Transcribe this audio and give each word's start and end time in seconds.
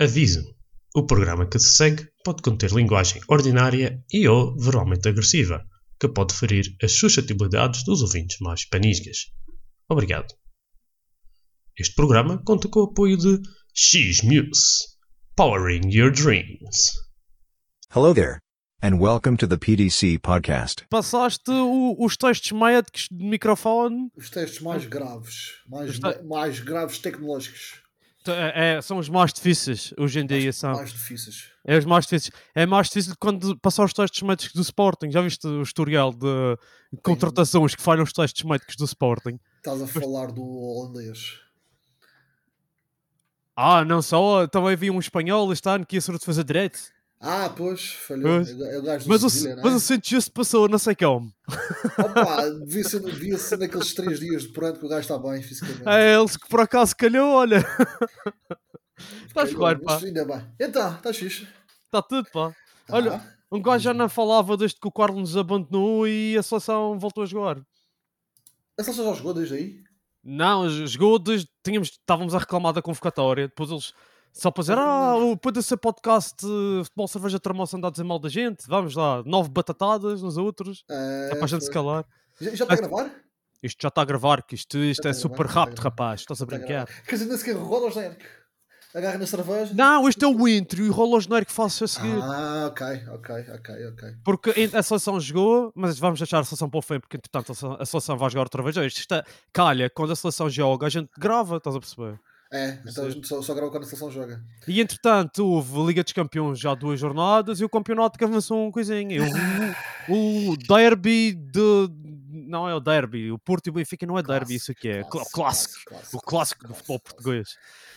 Aviso: 0.00 0.42
o 0.94 1.06
programa 1.06 1.46
que 1.48 1.58
se 1.58 1.72
segue 1.76 2.08
pode 2.24 2.42
conter 2.42 2.72
linguagem 2.72 3.20
ordinária 3.28 4.02
e 4.12 4.26
ou 4.28 4.56
verbalmente 4.58 5.08
agressiva, 5.08 5.64
que 6.00 6.08
pode 6.08 6.34
ferir 6.34 6.64
as 6.82 6.92
suscetibilidades 6.92 7.84
dos 7.84 8.02
ouvintes 8.02 8.38
mais 8.40 8.64
panisgas. 8.64 9.26
Obrigado. 9.88 10.34
Este 11.78 11.94
programa 11.94 12.42
conta 12.44 12.68
com 12.68 12.80
o 12.80 12.84
apoio 12.84 13.16
de 13.16 13.40
X-Muse, 13.72 14.96
powering 15.36 15.88
your 15.92 16.10
dreams. 16.10 16.92
Hello 17.94 18.12
there, 18.12 18.38
and 18.82 18.98
welcome 18.98 19.36
to 19.36 19.46
the 19.46 19.56
PDC 19.56 20.18
podcast. 20.18 20.84
Passaste 20.90 21.50
o- 21.50 21.96
os 22.04 22.16
testes 22.16 22.50
médicos 22.50 23.06
de 23.10 23.24
microfone, 23.24 24.08
Os 24.16 24.28
testes 24.30 24.60
mais 24.60 24.86
graves, 24.86 25.52
mais, 25.68 25.98
mais 26.24 26.58
graves 26.60 26.98
tecnológicos, 26.98 27.80
é- 28.30 28.76
é- 28.76 28.82
são 28.82 28.98
os 28.98 29.08
mais 29.08 29.32
difíceis 29.32 29.92
hoje 29.98 30.20
em 30.20 30.26
dia. 30.26 30.52
São. 30.52 30.72
mais 30.72 30.92
difíceis. 30.92 31.50
É 31.64 31.78
os 31.78 31.84
mais 31.84 32.04
difíceis. 32.04 32.32
É 32.54 32.66
mais 32.66 32.88
difícil 32.88 33.14
quando 33.18 33.56
passar 33.58 33.84
os 33.84 33.92
testes 33.92 34.22
médicos 34.22 34.54
do 34.54 34.60
Sporting. 34.62 35.10
Já 35.10 35.20
viste 35.22 35.46
o 35.46 35.62
historial 35.62 36.12
de 36.12 36.58
contratações 37.02 37.74
que 37.74 37.82
falham 37.82 38.04
os 38.04 38.12
testes 38.12 38.44
médicos 38.44 38.76
do 38.76 38.84
Sporting? 38.84 39.38
Estás 39.56 39.80
a 39.82 39.86
falar 39.86 40.30
do 40.32 40.42
holandês. 40.44 41.38
Ah, 43.56 43.84
não 43.84 44.02
só, 44.02 44.46
também 44.46 44.72
havia 44.72 44.92
um 44.92 44.98
espanhol 44.98 45.52
este 45.52 45.68
ano 45.68 45.86
que 45.86 45.96
ia 45.96 46.00
ser 46.00 46.12
o 46.12 46.18
defesa 46.18 46.42
direito. 46.42 46.78
Ah, 47.20 47.48
pois, 47.56 47.92
falhou. 47.92 48.44
Pois. 48.44 48.50
É 48.50 48.80
gajo 48.82 49.04
do 49.04 49.08
Mas 49.08 49.22
o, 49.22 49.48
é? 49.48 49.56
mas 49.62 49.74
o 49.74 49.80
Santos 49.80 50.28
passou, 50.28 50.68
não 50.68 50.78
sei 50.78 50.94
como. 50.94 51.32
Opa, 51.98 52.50
devia 52.66 52.84
ser, 52.84 53.00
devia 53.00 53.38
ser 53.38 53.58
naqueles 53.58 53.94
três 53.94 54.20
dias 54.20 54.42
de 54.42 54.48
pronto 54.48 54.78
que 54.78 54.84
o 54.84 54.88
gajo 54.88 55.00
está 55.00 55.18
bem 55.18 55.42
fisicamente. 55.42 55.88
É 55.88 56.14
eles 56.14 56.36
que 56.36 56.48
por 56.48 56.60
acaso 56.60 56.94
calhou, 56.94 57.30
olha. 57.32 57.64
Estás 59.26 59.54
claro, 59.54 59.80
pá. 59.80 59.98
Ainda 59.98 60.24
bem. 60.24 60.42
Então, 60.60 60.94
estás 60.94 61.16
fixe? 61.16 61.48
Está 61.86 62.02
tudo, 62.02 62.28
pá. 62.30 62.54
Tá. 62.86 62.94
Olha, 62.96 63.22
Um 63.50 63.62
gajo 63.62 63.84
já 63.84 63.94
não 63.94 64.08
falava 64.08 64.56
desde 64.56 64.78
que 64.78 64.86
o 64.86 64.92
Carlos 64.92 65.20
nos 65.20 65.36
abandonou 65.36 66.06
e 66.06 66.36
a 66.36 66.42
seleção 66.42 66.98
voltou 66.98 67.22
a 67.22 67.26
jogar. 67.26 67.58
A 68.78 68.82
seleção 68.82 69.06
já 69.06 69.14
jogou 69.14 69.32
desde 69.34 69.54
aí? 69.54 69.84
Não, 70.22 70.68
jogou 70.86 71.18
desde. 71.18 71.48
Tínhamos, 71.62 71.88
estávamos 71.88 72.34
a 72.34 72.38
reclamar 72.38 72.72
da 72.72 72.82
convocatória, 72.82 73.48
depois 73.48 73.70
eles. 73.70 73.92
Só 74.36 74.50
para 74.50 74.62
dizer, 74.62 74.76
ah, 74.78 75.14
o- 75.16 75.62
ser 75.62 75.76
podcast 75.76 76.44
eh, 76.44 76.82
Futebol 76.84 77.06
Cerveja 77.06 77.38
Termoça 77.38 77.76
andar 77.76 77.88
a 77.88 77.90
dizer 77.92 78.02
mal 78.02 78.18
da 78.18 78.28
gente, 78.28 78.66
vamos 78.66 78.96
lá, 78.96 79.22
nove 79.24 79.48
batatadas 79.48 80.22
nos 80.22 80.36
outros, 80.36 80.84
É, 80.90 81.30
é 81.32 81.34
para 81.36 81.44
a 81.44 81.48
gente 81.48 81.64
se 81.64 81.70
calar. 81.70 82.04
Já, 82.40 82.50
já 82.54 82.64
está 82.64 82.74
a 82.74 82.76
gravar? 82.76 83.10
Isto 83.62 83.80
já 83.80 83.88
está 83.88 84.02
a 84.02 84.04
gravar, 84.04 84.42
que 84.42 84.56
isto, 84.56 84.76
isto 84.76 85.06
é 85.06 85.12
super 85.12 85.46
rápido, 85.46 85.78
rapaz, 85.78 86.20
estás 86.20 86.42
a 86.42 86.46
brincar. 86.46 86.86
Quer 87.06 87.14
dizer, 87.14 87.26
nem 87.26 87.38
sequer 87.38 87.54
roda 87.56 87.86
o 87.86 87.90
genérico. 87.90 88.22
Agarra 88.92 89.18
na 89.18 89.26
cerveja. 89.26 89.72
Não, 89.74 90.08
este 90.08 90.24
é 90.24 90.28
o 90.28 90.46
intro 90.48 90.80
e 90.84 90.88
o 90.88 90.92
rolo 90.92 91.20
genérico 91.20 91.50
faço 91.50 91.84
a 91.84 91.88
seguir. 91.88 92.16
Ah, 92.22 92.66
ok, 92.70 92.86
ok, 93.12 93.34
ok, 93.54 93.86
ok. 93.88 94.08
Porque 94.24 94.50
a 94.72 94.82
seleção 94.82 95.18
jogou, 95.20 95.72
mas 95.74 95.98
vamos 95.98 96.18
deixar 96.20 96.40
a 96.40 96.44
seleção 96.44 96.68
para 96.70 96.78
o 96.78 96.82
fim, 96.82 97.00
porque 97.00 97.16
entretanto 97.16 97.52
a 97.52 97.54
seleção- 97.54 97.80
a 97.80 97.86
seleção 97.86 98.16
vai 98.18 98.30
jogar 98.30 98.42
outra 98.42 98.62
vez. 98.62 98.76
Isto 98.76 98.98
está, 99.00 99.24
calha, 99.52 99.88
quando 99.90 100.12
a 100.12 100.16
seleção 100.16 100.48
joga, 100.50 100.86
a 100.86 100.90
gente 100.90 101.08
grava, 101.18 101.56
estás 101.56 101.74
a 101.74 101.80
perceber? 101.80 102.20
É, 102.54 102.78
então 102.88 103.06
a 103.06 103.10
gente 103.10 103.26
só, 103.26 103.42
só 103.42 103.52
grava 103.52 103.68
quando 103.68 103.82
a 103.82 103.86
seleção 103.86 104.12
joga. 104.12 104.40
E 104.68 104.80
entretanto 104.80 105.44
houve 105.44 105.86
Liga 105.86 106.04
dos 106.04 106.12
Campeões 106.12 106.56
já 106.56 106.72
duas 106.72 107.00
jornadas 107.00 107.58
e 107.58 107.64
o 107.64 107.68
campeonato 107.68 108.16
que 108.16 108.22
avançou 108.24 108.64
um 108.64 108.70
coisinha. 108.70 109.20
O, 110.08 110.52
o 110.52 110.56
derby 110.56 111.34
de. 111.34 111.88
Não 112.46 112.68
é 112.68 112.74
o 112.74 112.78
derby, 112.78 113.32
o 113.32 113.38
Porto 113.40 113.66
e 113.66 113.70
o 113.70 113.72
Benfica 113.72 114.06
não 114.06 114.16
é 114.16 114.22
derby, 114.22 114.54
isso 114.54 114.70
aqui 114.70 114.88
é 114.88 115.00
o 115.00 115.06
clássico. 115.06 115.34
clássico. 115.88 116.16
O 116.16 116.20
clássico 116.20 116.68
do 116.68 116.74
futebol 116.74 117.00
português. 117.00 117.56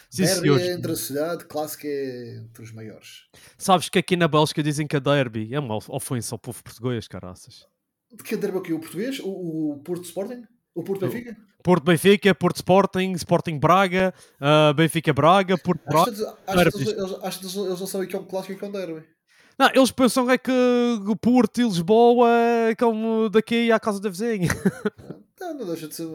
Sim, 0.10 0.24
Derby 0.24 0.42
senhores. 0.42 0.66
é 0.66 0.72
entre 0.72 0.92
a 0.92 0.96
cidade, 0.96 1.46
clássico 1.46 1.86
é 1.86 2.38
entre 2.38 2.64
os 2.64 2.72
maiores. 2.72 3.26
Sabes 3.58 3.90
que 3.90 4.00
aqui 4.00 4.16
na 4.16 4.28
Bélgica 4.28 4.64
dizem 4.64 4.88
que 4.88 4.96
é 4.96 5.00
derby. 5.00 5.54
É 5.54 5.60
uma 5.60 5.78
ofensa 5.90 6.34
ao 6.34 6.40
povo 6.40 6.64
português, 6.64 7.08
caraças. 7.08 7.68
De 8.12 8.24
que 8.24 8.36
derby 8.36 8.58
é 8.58 8.60
o 8.60 8.64
quê? 8.64 8.74
O 8.74 8.80
português? 8.80 9.20
O, 9.20 9.74
o 9.74 9.80
Porto 9.84 10.06
Sporting? 10.06 10.44
O 10.78 10.84
Porto 10.84 11.08
Benfica? 11.08 11.36
Porto 11.64 11.84
Benfica, 11.84 12.36
Porto 12.36 12.58
Sporting, 12.58 13.14
Sporting 13.14 13.58
Braga, 13.58 14.14
ah, 14.40 14.72
Benfica 14.74 15.12
Braga, 15.12 15.58
Porto 15.58 15.82
Braga. 15.86 16.12
acho 16.46 16.72
que 16.72 17.46
eles, 17.46 17.56
eles- 17.56 17.80
não 17.80 17.88
sabem 17.88 18.08
que 18.08 18.16
é 18.16 18.20
um 18.20 18.24
clássico 18.26 18.54
e 18.54 18.56
que 18.56 18.64
é 18.64 18.68
um 18.68 18.72
derby. 18.72 19.04
Não, 19.58 19.72
eles 19.74 19.90
pensam 19.90 20.30
é 20.30 20.38
que 20.38 20.52
o 20.52 21.16
Porto 21.16 21.60
e 21.60 21.64
Lisboa 21.64 22.30
é 22.70 22.76
como 22.76 23.28
daqui 23.28 23.72
à 23.72 23.80
casa 23.80 24.00
da 24.00 24.08
vizinha. 24.08 24.50
Não, 25.40 25.54
não 25.56 25.66
deixa 25.66 25.88
de 25.88 25.96
ser. 25.96 26.08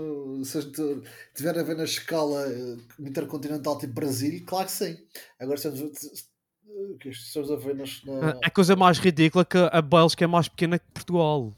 Se 0.45 0.59
a 0.59 0.61
gente 0.61 1.03
tiver 1.35 1.59
a 1.59 1.63
ver 1.65 1.77
na 1.77 1.85
escala 1.85 2.47
eh, 2.49 2.77
intercontinental 3.01 3.77
tipo 3.79 3.95
Brasil, 3.95 4.45
claro 4.47 4.67
que 4.67 4.73
sim. 4.73 4.97
Agora 5.41 5.59
o 5.59 6.99
que 6.99 7.09
estamos 7.09 7.51
a 7.51 7.57
ver 7.57 7.75
nas. 7.75 8.03
Na... 8.05 8.39
A 8.43 8.51
coisa 8.51 8.75
mais 8.77 8.99
ridícula 8.99 9.43
é 9.43 9.45
que 9.45 9.59
a 9.59 9.83
Bélgica 9.83 10.25
é 10.25 10.27
mais 10.27 10.49
pequena 10.49 10.79
que 10.79 10.85
Portugal. 10.93 11.53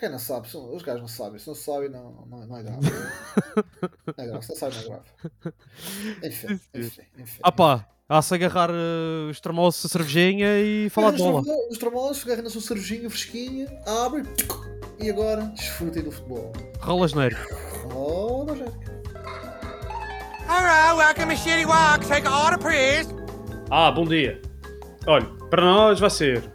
Ok, 0.00 0.08
não 0.08 0.18
sabe, 0.18 0.48
são- 0.48 0.74
os 0.74 0.82
gajos 0.82 1.02
não 1.02 1.08
sabem. 1.08 1.38
Se 1.38 1.46
não 1.46 1.54
sabem, 1.54 1.90
não, 1.90 2.26
não, 2.26 2.46
não 2.46 2.56
é 2.56 2.62
grave. 2.62 2.80
não 4.16 4.24
é 4.24 4.26
grave, 4.28 4.46
se 4.46 4.48
não 4.48 4.56
sabem, 4.56 4.78
não 4.78 4.84
é 4.84 4.88
grave. 4.88 6.26
Enfim, 6.26 6.60
enfim, 6.72 7.02
enfim. 7.18 7.40
Ah 7.42 7.52
pá, 7.52 7.86
há-se 8.08 8.34
agarrar 8.34 8.70
uh, 8.70 9.28
os 9.28 9.38
termossos, 9.42 9.84
a 9.84 9.88
cervejinha 9.90 10.58
e 10.58 10.88
falar 10.88 11.10
de 11.10 11.18
bola. 11.18 11.42
Os 11.70 11.76
tramosos, 11.76 12.24
agarram 12.24 12.44
na 12.44 12.48
sua 12.48 12.62
cervejinha 12.62 13.10
fresquinha, 13.10 13.68
abre 13.86 14.22
e 14.98 15.10
agora 15.10 15.42
desfrutem 15.54 16.02
do 16.02 16.10
futebol. 16.10 16.50
Rolas 16.80 17.12
nerd. 17.12 17.36
Oh, 17.94 18.46
não, 18.46 18.56
gente. 18.56 18.72
Hello, 20.48 20.96
welcome 20.96 21.34
to 21.34 21.42
Shitty 21.42 21.66
Walk. 21.66 22.06
Take 22.06 22.26
a 22.26 22.44
order, 22.44 22.58
please. 22.58 23.14
Ah, 23.70 23.90
bom 23.92 24.06
dia. 24.06 24.40
Olha, 25.06 25.26
para 25.50 25.60
nós 25.62 26.00
vai 26.00 26.08
ser 26.08 26.50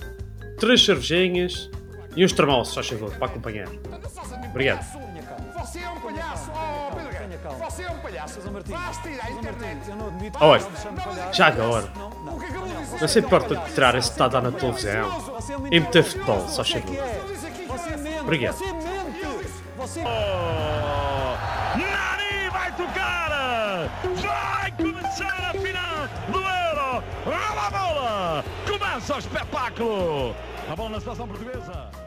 três 0.58 0.84
cervejinhas 0.84 1.70
e 2.16 2.24
uns 2.26 2.34
termossos, 2.34 2.74
faz 2.74 2.88
favor, 2.88 3.12
para 3.16 3.28
acompanhar. 3.28 3.68
Obrigado. 4.50 4.86
Você 5.60 5.80
é 5.80 5.90
um 5.90 6.00
palhaço. 6.00 6.52
Oh, 6.54 6.96
Pedro 6.96 7.12
Guerra. 7.12 7.56
Você 7.70 7.84
é 7.84 7.92
um 7.92 7.98
palhaço. 8.00 8.40
Basta 8.70 9.10
ir 9.10 9.20
à 9.22 9.32
internet. 9.32 9.80
Olha, 10.40 10.64
já 11.34 11.48
agora, 11.48 11.92
O 12.26 12.40
que 12.40 12.46
acabou 12.46 12.68
de 12.68 12.76
dizer? 12.78 13.02
não 13.02 13.08
se 13.08 13.20
importa 13.20 13.56
de 13.56 13.74
tirar 13.74 13.96
esse 13.96 14.12
estado 14.12 14.40
na 14.42 14.52
televisão 14.52 15.38
e 15.72 15.80
meter 15.80 16.04
futebol, 16.04 16.48
só 16.48 16.64
favor. 16.64 16.96
Obrigado. 18.22 18.58
Nani 21.76 22.50
vai 22.52 22.72
tocar! 22.76 23.90
Vai 24.22 24.72
começar 24.72 25.50
a 25.50 25.52
final 25.52 26.08
do 26.32 26.40
Euro! 26.40 27.04
Rola 27.26 27.68
a 27.68 27.70
bola! 27.70 28.46
Começa 28.68 29.16
o 29.16 29.20
espetáculo! 29.20 30.36
A 30.72 30.76
bola 30.76 30.90
na 30.92 31.00
seleção 31.02 31.28
portuguesa! 31.28 32.05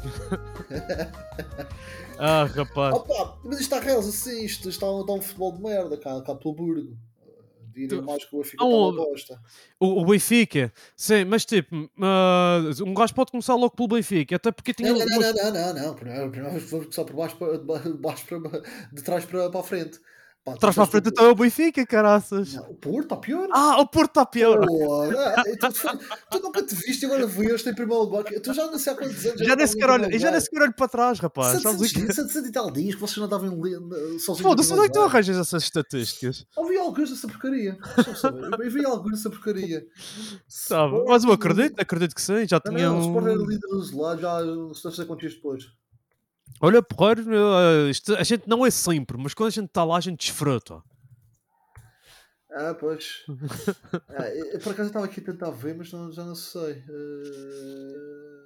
Ah, 2.22 2.44
rapaz. 2.44 2.94
Opa, 2.96 3.38
mas 3.44 3.60
isto 3.60 3.74
está 3.74 3.80
reais 3.80 4.06
assim, 4.06 4.44
isto 4.44 4.68
está, 4.68 4.86
está 4.86 5.12
um 5.14 5.22
futebol 5.22 5.52
de 5.52 5.62
merda 5.62 5.96
cá, 5.96 6.20
cá 6.20 6.34
pelo 6.34 6.54
Burgo. 6.54 6.96
Mais 8.04 8.24
que 8.26 8.36
o 8.36 8.40
Benfica 8.42 8.62
Ah, 8.62 8.66
está 8.66 8.76
o- 8.76 8.92
bosta. 8.92 9.40
O, 9.78 10.02
o 10.02 10.04
Benfica, 10.04 10.70
sim, 10.94 11.24
mas 11.24 11.46
tipo, 11.46 11.88
ah, 12.02 12.60
um 12.84 12.92
gajo 12.92 13.14
pode 13.14 13.30
começar 13.30 13.54
logo 13.54 13.74
pelo 13.74 13.88
Benfica, 13.88 14.36
até 14.36 14.52
porque 14.52 14.74
tinha. 14.74 14.92
Não, 14.92 14.98
não, 14.98 15.06
não, 15.06 15.32
não, 15.32 15.52
não, 15.52 15.74
não. 15.86 15.94
Primeiro, 15.94 16.30
primeiro 16.30 16.58
vamos 16.58 16.84
começar 16.86 17.04
por 17.04 17.16
baixo, 17.16 17.36
para, 17.38 17.56
de 17.58 17.64
baixo 17.98 18.26
para, 18.26 18.60
de 18.92 19.02
trás 19.02 19.24
para, 19.24 19.48
para 19.48 19.60
a 19.60 19.62
frente. 19.62 19.98
Pá, 20.42 20.56
Trás 20.56 20.74
para 20.74 20.84
a 20.84 20.86
frente 20.86 21.08
então 21.10 21.26
é 21.26 21.28
o 21.28 21.34
Benfica, 21.34 21.84
caraças. 21.84 22.54
Não, 22.54 22.70
o 22.70 22.74
Porto 22.74 23.02
está 23.02 23.16
pior. 23.16 23.46
Ah, 23.52 23.78
o 23.78 23.86
Porto 23.86 24.08
está 24.10 24.24
pior. 24.24 24.66
Porra, 24.66 25.34
ah, 25.36 25.44
tu, 25.44 25.72
tu- 25.72 25.98
tu 26.30 26.42
nunca 26.42 26.62
te 26.62 26.74
viste 26.74 27.02
e 27.02 27.06
agora 27.06 27.26
vês 27.26 27.66
em 27.66 27.74
primeiro 27.74 28.02
lugar. 28.04 28.24
Tu 28.24 28.54
já 28.54 28.66
não 28.66 28.78
sei 28.78 28.92
há 28.92 28.96
quantos 28.96 29.26
anos. 29.26 29.40
Já 29.46 29.54
nem 29.54 29.66
sequer 29.66 29.90
olho, 29.90 30.04
já 30.04 30.08
nem 30.08 30.18
lugar. 30.18 30.40
sequer 30.40 30.62
olho 30.62 30.72
para 30.74 30.88
trás, 30.88 31.18
rapaz. 31.20 31.60
Sabes 31.60 31.80
o 31.80 31.84
700, 31.84 32.06
quê? 32.06 32.12
700 32.14 32.48
e 32.48 32.52
tal 32.52 32.70
dias 32.70 32.94
que 32.94 33.00
vocês 33.02 33.18
não 33.18 33.26
estavam 33.26 33.48
eh, 33.66 34.18
sozinhos. 34.18 34.40
Foda-se, 34.40 34.72
onde 34.72 34.82
é 34.82 34.86
que 34.86 34.92
tu 34.94 35.00
arranjas 35.00 35.36
essas 35.36 35.62
estatísticas? 35.62 36.46
Ouvi 36.56 36.78
alguns 36.78 37.10
dessa 37.10 37.28
porcaria. 37.28 37.76
Eu 38.58 38.70
vi 38.70 38.84
alguns 38.86 39.10
dessa 39.12 39.28
porcaria. 39.28 39.86
Sabe? 40.48 41.04
Mas 41.06 41.22
eu 41.22 41.32
acredito, 41.32 41.78
acredito 41.78 42.14
que 42.14 42.22
sim. 42.22 42.48
Já 42.48 42.58
tinha 42.60 42.88
não, 42.88 42.98
o 42.98 43.00
Sport 43.02 43.26
era 43.26 43.38
um... 43.38 43.44
líder 43.46 43.68
dos 43.68 43.92
lados, 43.92 44.22
já 44.22 44.40
não 44.42 44.74
sei 44.74 45.04
quantos 45.04 45.20
dias 45.20 45.34
depois. 45.34 45.79
Olha, 46.60 46.82
porreiro, 46.82 47.22
eh, 47.32 47.90
a 48.18 48.22
gente 48.22 48.48
não 48.48 48.64
é 48.64 48.70
sempre, 48.70 49.16
mas 49.18 49.34
quando 49.34 49.48
a 49.48 49.50
gente 49.52 49.66
está 49.66 49.84
lá, 49.84 49.96
a 49.96 50.00
gente 50.00 50.18
desfruta. 50.20 50.82
Ah, 52.52 52.74
pois. 52.74 53.24
Ah, 54.08 54.28
eu- 54.28 54.58
por 54.60 54.72
acaso 54.72 54.88
estava 54.88 55.04
aqui 55.06 55.20
a 55.20 55.24
tentar 55.24 55.50
ver, 55.50 55.74
mas 55.76 55.92
não- 55.92 56.10
já 56.12 56.24
não 56.24 56.34
sei. 56.34 56.82
Eh, 56.88 58.40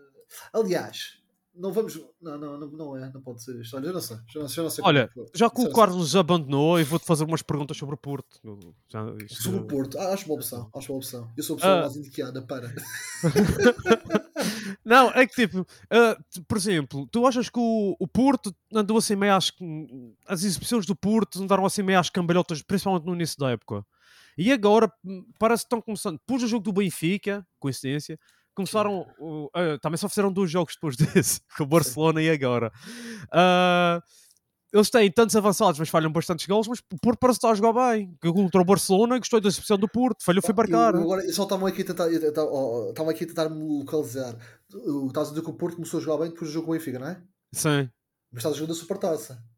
Aliás, 0.53 1.19
não 1.55 1.73
vamos. 1.73 1.99
Não, 2.21 2.37
não, 2.39 2.59
não, 2.59 2.69
não 2.69 2.97
é, 2.97 3.11
não 3.13 3.21
pode 3.23 3.43
ser 3.43 3.55
isto. 3.61 3.77
Olha, 3.77 3.87
eu 3.87 3.93
não 3.93 4.01
sei. 4.01 4.17
Já 4.29 4.41
não, 4.41 4.49
já 4.49 4.63
não 4.63 4.71
sei 4.71 4.85
Olha, 4.85 5.09
como 5.15 5.27
é 5.27 5.31
já 5.35 5.49
que 5.51 5.61
o 5.63 5.73
Carlos 5.73 6.15
abandonou, 6.17 6.79
eu 6.79 6.85
vou-te 6.85 7.07
fazer 7.07 7.25
umas 7.25 7.43
perguntas 7.43 7.77
sobre 7.77 7.95
o 7.95 7.99
Porto. 7.99 8.41
Já, 8.89 9.05
isto- 9.25 9.43
Sobre 9.43 9.61
o 9.61 9.65
Porto, 9.67 9.99
ah, 9.99 10.13
acho 10.13 10.27
uma 10.27 10.35
opção. 10.35 10.71
Acho 10.75 10.93
uma 10.93 10.99
opção. 10.99 11.33
Eu 11.37 11.43
sou 11.43 11.55
a 11.55 11.59
pessoa 11.59 11.79
Ah. 11.79 11.81
mais 11.83 11.97
indicada 11.97 12.43
para. 12.43 12.73
Não, 14.85 15.09
é 15.11 15.27
que 15.27 15.35
tipo, 15.35 15.65
t- 15.65 16.43
por 16.47 16.57
exemplo, 16.59 17.09
tu 17.11 17.27
achas 17.27 17.49
que 17.49 17.59
o, 17.59 17.97
o 17.99 18.07
Porto 18.07 18.55
andou 18.73 18.99
assim 18.99 19.17
meio 19.17 19.35
às. 19.35 19.51
As 20.29 20.45
exibições 20.45 20.85
do 20.87 20.95
Porto 20.95 21.43
andaram 21.43 21.65
assim 21.65 21.83
meio 21.83 21.99
às 21.99 22.11
cambalhotas, 22.11 22.63
principalmente 22.63 23.07
no 23.07 23.15
início 23.15 23.39
da 23.39 23.51
época. 23.51 23.85
E 24.37 24.53
agora 24.53 24.91
hum, 25.05 25.25
parece 25.39 25.63
que 25.63 25.67
estão 25.67 25.81
começando. 25.81 26.19
Depois 26.19 26.43
do 26.43 26.49
jogo 26.49 26.65
do 26.65 26.73
Benfica, 26.73 27.47
coincidência, 27.59 28.19
começaram. 28.55 29.07
o- 29.19 29.49
ah, 29.55 29.79
também 29.81 29.97
só 29.97 30.09
fizeram 30.09 30.33
dois 30.33 30.51
jogos 30.51 30.75
depois 30.75 30.97
desse, 30.99 31.41
com 31.57 31.65
o 31.65 31.67
Barcelona 31.67 32.21
e 32.23 32.29
agora. 32.31 32.71
Ah, 33.33 34.01
eles 34.75 34.91
têm 34.91 35.09
tantos 35.09 35.37
avançados, 35.37 35.79
mas 35.79 35.89
falham 35.89 36.11
bastantes 36.11 36.47
gols, 36.47 36.67
mas 36.67 36.81
o 36.81 36.99
Porto 37.01 37.21
parece 37.21 37.37
estar 37.37 37.51
a 37.51 37.55
jogar 37.55 37.93
bem. 37.93 38.13
Contra 38.21 38.61
o 38.61 38.65
Barcelona, 38.65 39.19
gostei 39.19 39.41
da 39.41 39.47
exibição 39.47 39.79
do 39.79 39.89
Porto, 39.89 40.25
falhou 40.25 40.43
foi 40.43 40.53
marcar. 40.53 40.95
Eu, 40.95 41.01
eu 41.01 41.05
agora 41.05 41.25
eu 41.25 41.33
só 41.33 41.45
estavam 41.45 41.69
aqui 41.69 41.83
a 41.83 41.85
tentar, 41.85 42.11
estavam 42.11 43.09
aqui 43.09 43.23
a 43.23 43.27
tentar 43.29 43.49
me 43.49 43.63
localizar. 43.79 44.37
Estás 45.07 45.29
a 45.29 45.31
dizer 45.31 45.43
que 45.43 45.51
o 45.51 45.55
Porto 45.55 45.77
começou 45.77 46.01
a 46.01 46.03
jogar 46.03 46.25
bem 46.25 46.33
depois 46.33 46.51
do 46.51 46.55
jogo 46.55 46.67
com 46.67 46.73
o 46.73 46.75
Benfica, 46.75 46.99
não 46.99 47.07
é? 47.07 47.23
Sim. 47.53 47.89
Mas 48.33 48.41
estás 48.41 48.57
a 48.57 48.59
jogar 48.59 48.73
da 48.73 48.75
Supertaça. 48.75 49.54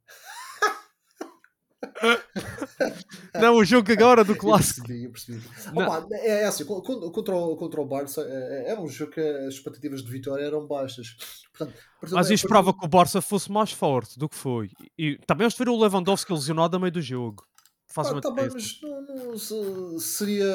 Não, 3.35 3.57
o 3.57 3.65
jogo 3.65 3.91
agora 3.93 4.25
do 4.25 4.33
Eu 4.33 4.37
clássico. 4.39 4.87
percebi, 4.87 5.05
eu 5.05 5.11
percebi. 5.13 5.43
Opa, 5.73 6.07
é, 6.13 6.43
é 6.43 6.45
assim, 6.47 6.65
co- 6.65 6.83
con- 6.83 7.11
contra 7.11 7.37
o, 7.37 7.57
contra 7.57 7.81
o 7.81 7.87
Barça 7.87 8.23
é, 8.23 8.71
é 8.73 8.81
um 8.81 8.89
jogo 8.89 9.13
que 9.13 9.21
as 9.21 9.55
expectativas 9.55 10.03
de 10.03 10.11
vitória 10.11 10.45
eram 10.45 10.67
baixas. 10.67 11.17
Portanto, 11.53 11.77
Mas 12.01 12.11
portanto, 12.11 12.29
eu 12.31 12.35
esperava 12.35 12.73
que 12.75 12.85
o 12.85 12.89
Barça 12.89 13.21
fosse 13.21 13.51
mais 13.51 13.73
forte 13.73 14.19
do 14.19 14.29
que 14.29 14.37
foi. 14.37 14.71
E 14.99 15.19
também 15.27 15.45
eles 15.45 15.57
ver 15.57 15.69
o 15.69 15.79
Lewandowski 15.79 16.33
lesionado 16.33 16.77
a 16.77 16.81
meio 16.81 16.93
do 16.93 17.01
jogo. 17.03 17.45
Faz 17.87 18.09
Pá, 18.09 18.15
uma 18.15 18.21
tá 18.21 18.31
bem, 18.31 18.49
mas 18.53 18.81
não, 18.83 19.03
não 19.33 19.39
se- 19.39 20.01
seria 20.01 20.47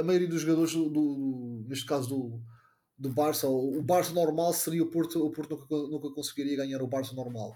a 0.00 0.02
maioria 0.02 0.28
dos 0.28 0.40
jogadores 0.42 0.72
do, 0.74 0.88
do- 0.90 1.64
neste 1.68 1.86
caso 1.86 2.08
do, 2.08 2.40
do 2.98 3.08
Barça, 3.10 3.46
o 3.48 3.78
o 3.78 3.82
Barça 3.82 4.12
normal 4.12 4.52
seria 4.52 4.82
o 4.82 4.90
Porto, 4.90 5.24
o 5.24 5.30
Porto 5.30 5.50
nunca, 5.56 5.66
nunca 5.88 6.14
conseguiria 6.14 6.56
ganhar 6.56 6.82
o 6.82 6.86
Barça 6.88 7.14
normal. 7.14 7.54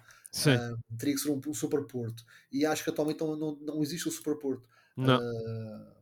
Ah, 0.57 0.77
teria 0.99 1.15
que 1.15 1.21
ser 1.21 1.31
um, 1.31 1.41
um 1.47 1.55
Super 1.55 1.87
Porto. 1.87 2.25
E 2.53 2.65
acho 2.67 2.85
que 2.85 2.91
atualmente 2.91 3.21
não, 3.21 3.37
não, 3.37 3.57
não 3.57 3.83
existe 3.83 4.09
o 4.09 4.13
Super 4.13 4.37
Porto. 4.39 4.69
Não. 4.97 5.19
Ah, 5.19 5.97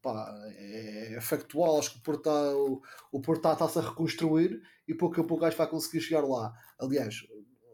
pá, 0.00 0.52
é, 0.56 1.14
é 1.14 1.20
factual, 1.20 1.78
acho 1.78 1.92
que 1.92 1.98
o 1.98 2.02
Porto 2.02 2.20
está 2.20 2.56
o, 2.56 2.82
o 3.12 3.20
Porto 3.20 3.48
está-se 3.48 3.78
a 3.78 3.82
reconstruir 3.82 4.60
e 4.86 4.94
pouco 4.94 5.20
a 5.20 5.24
pouco 5.24 5.44
acho 5.44 5.56
que 5.56 5.62
vai 5.62 5.70
conseguir 5.70 6.00
chegar 6.00 6.22
lá. 6.22 6.52
Aliás, 6.78 7.26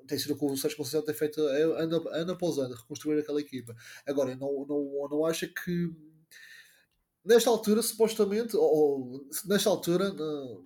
tem 0.07 0.19
sido 0.19 0.37
que 0.37 0.45
o 0.45 0.57
Sérgio 0.57 0.77
Conceição 0.77 1.05
tem 1.05 1.15
feito 1.15 1.41
eh, 1.41 1.83
ano, 1.83 2.09
ano 2.09 2.33
após 2.33 2.59
ano, 2.59 2.75
reconstruir 2.75 3.21
aquela 3.21 3.41
equipa. 3.41 3.75
Agora, 4.07 4.33
eu 4.33 4.37
não, 4.37 4.67
não, 4.67 5.09
não 5.11 5.25
acho 5.25 5.47
que 5.49 5.91
nesta 7.25 7.49
altura, 7.49 7.83
supostamente, 7.83 8.57
ou, 8.57 9.27
nesta 9.47 9.71
altura, 9.71 10.15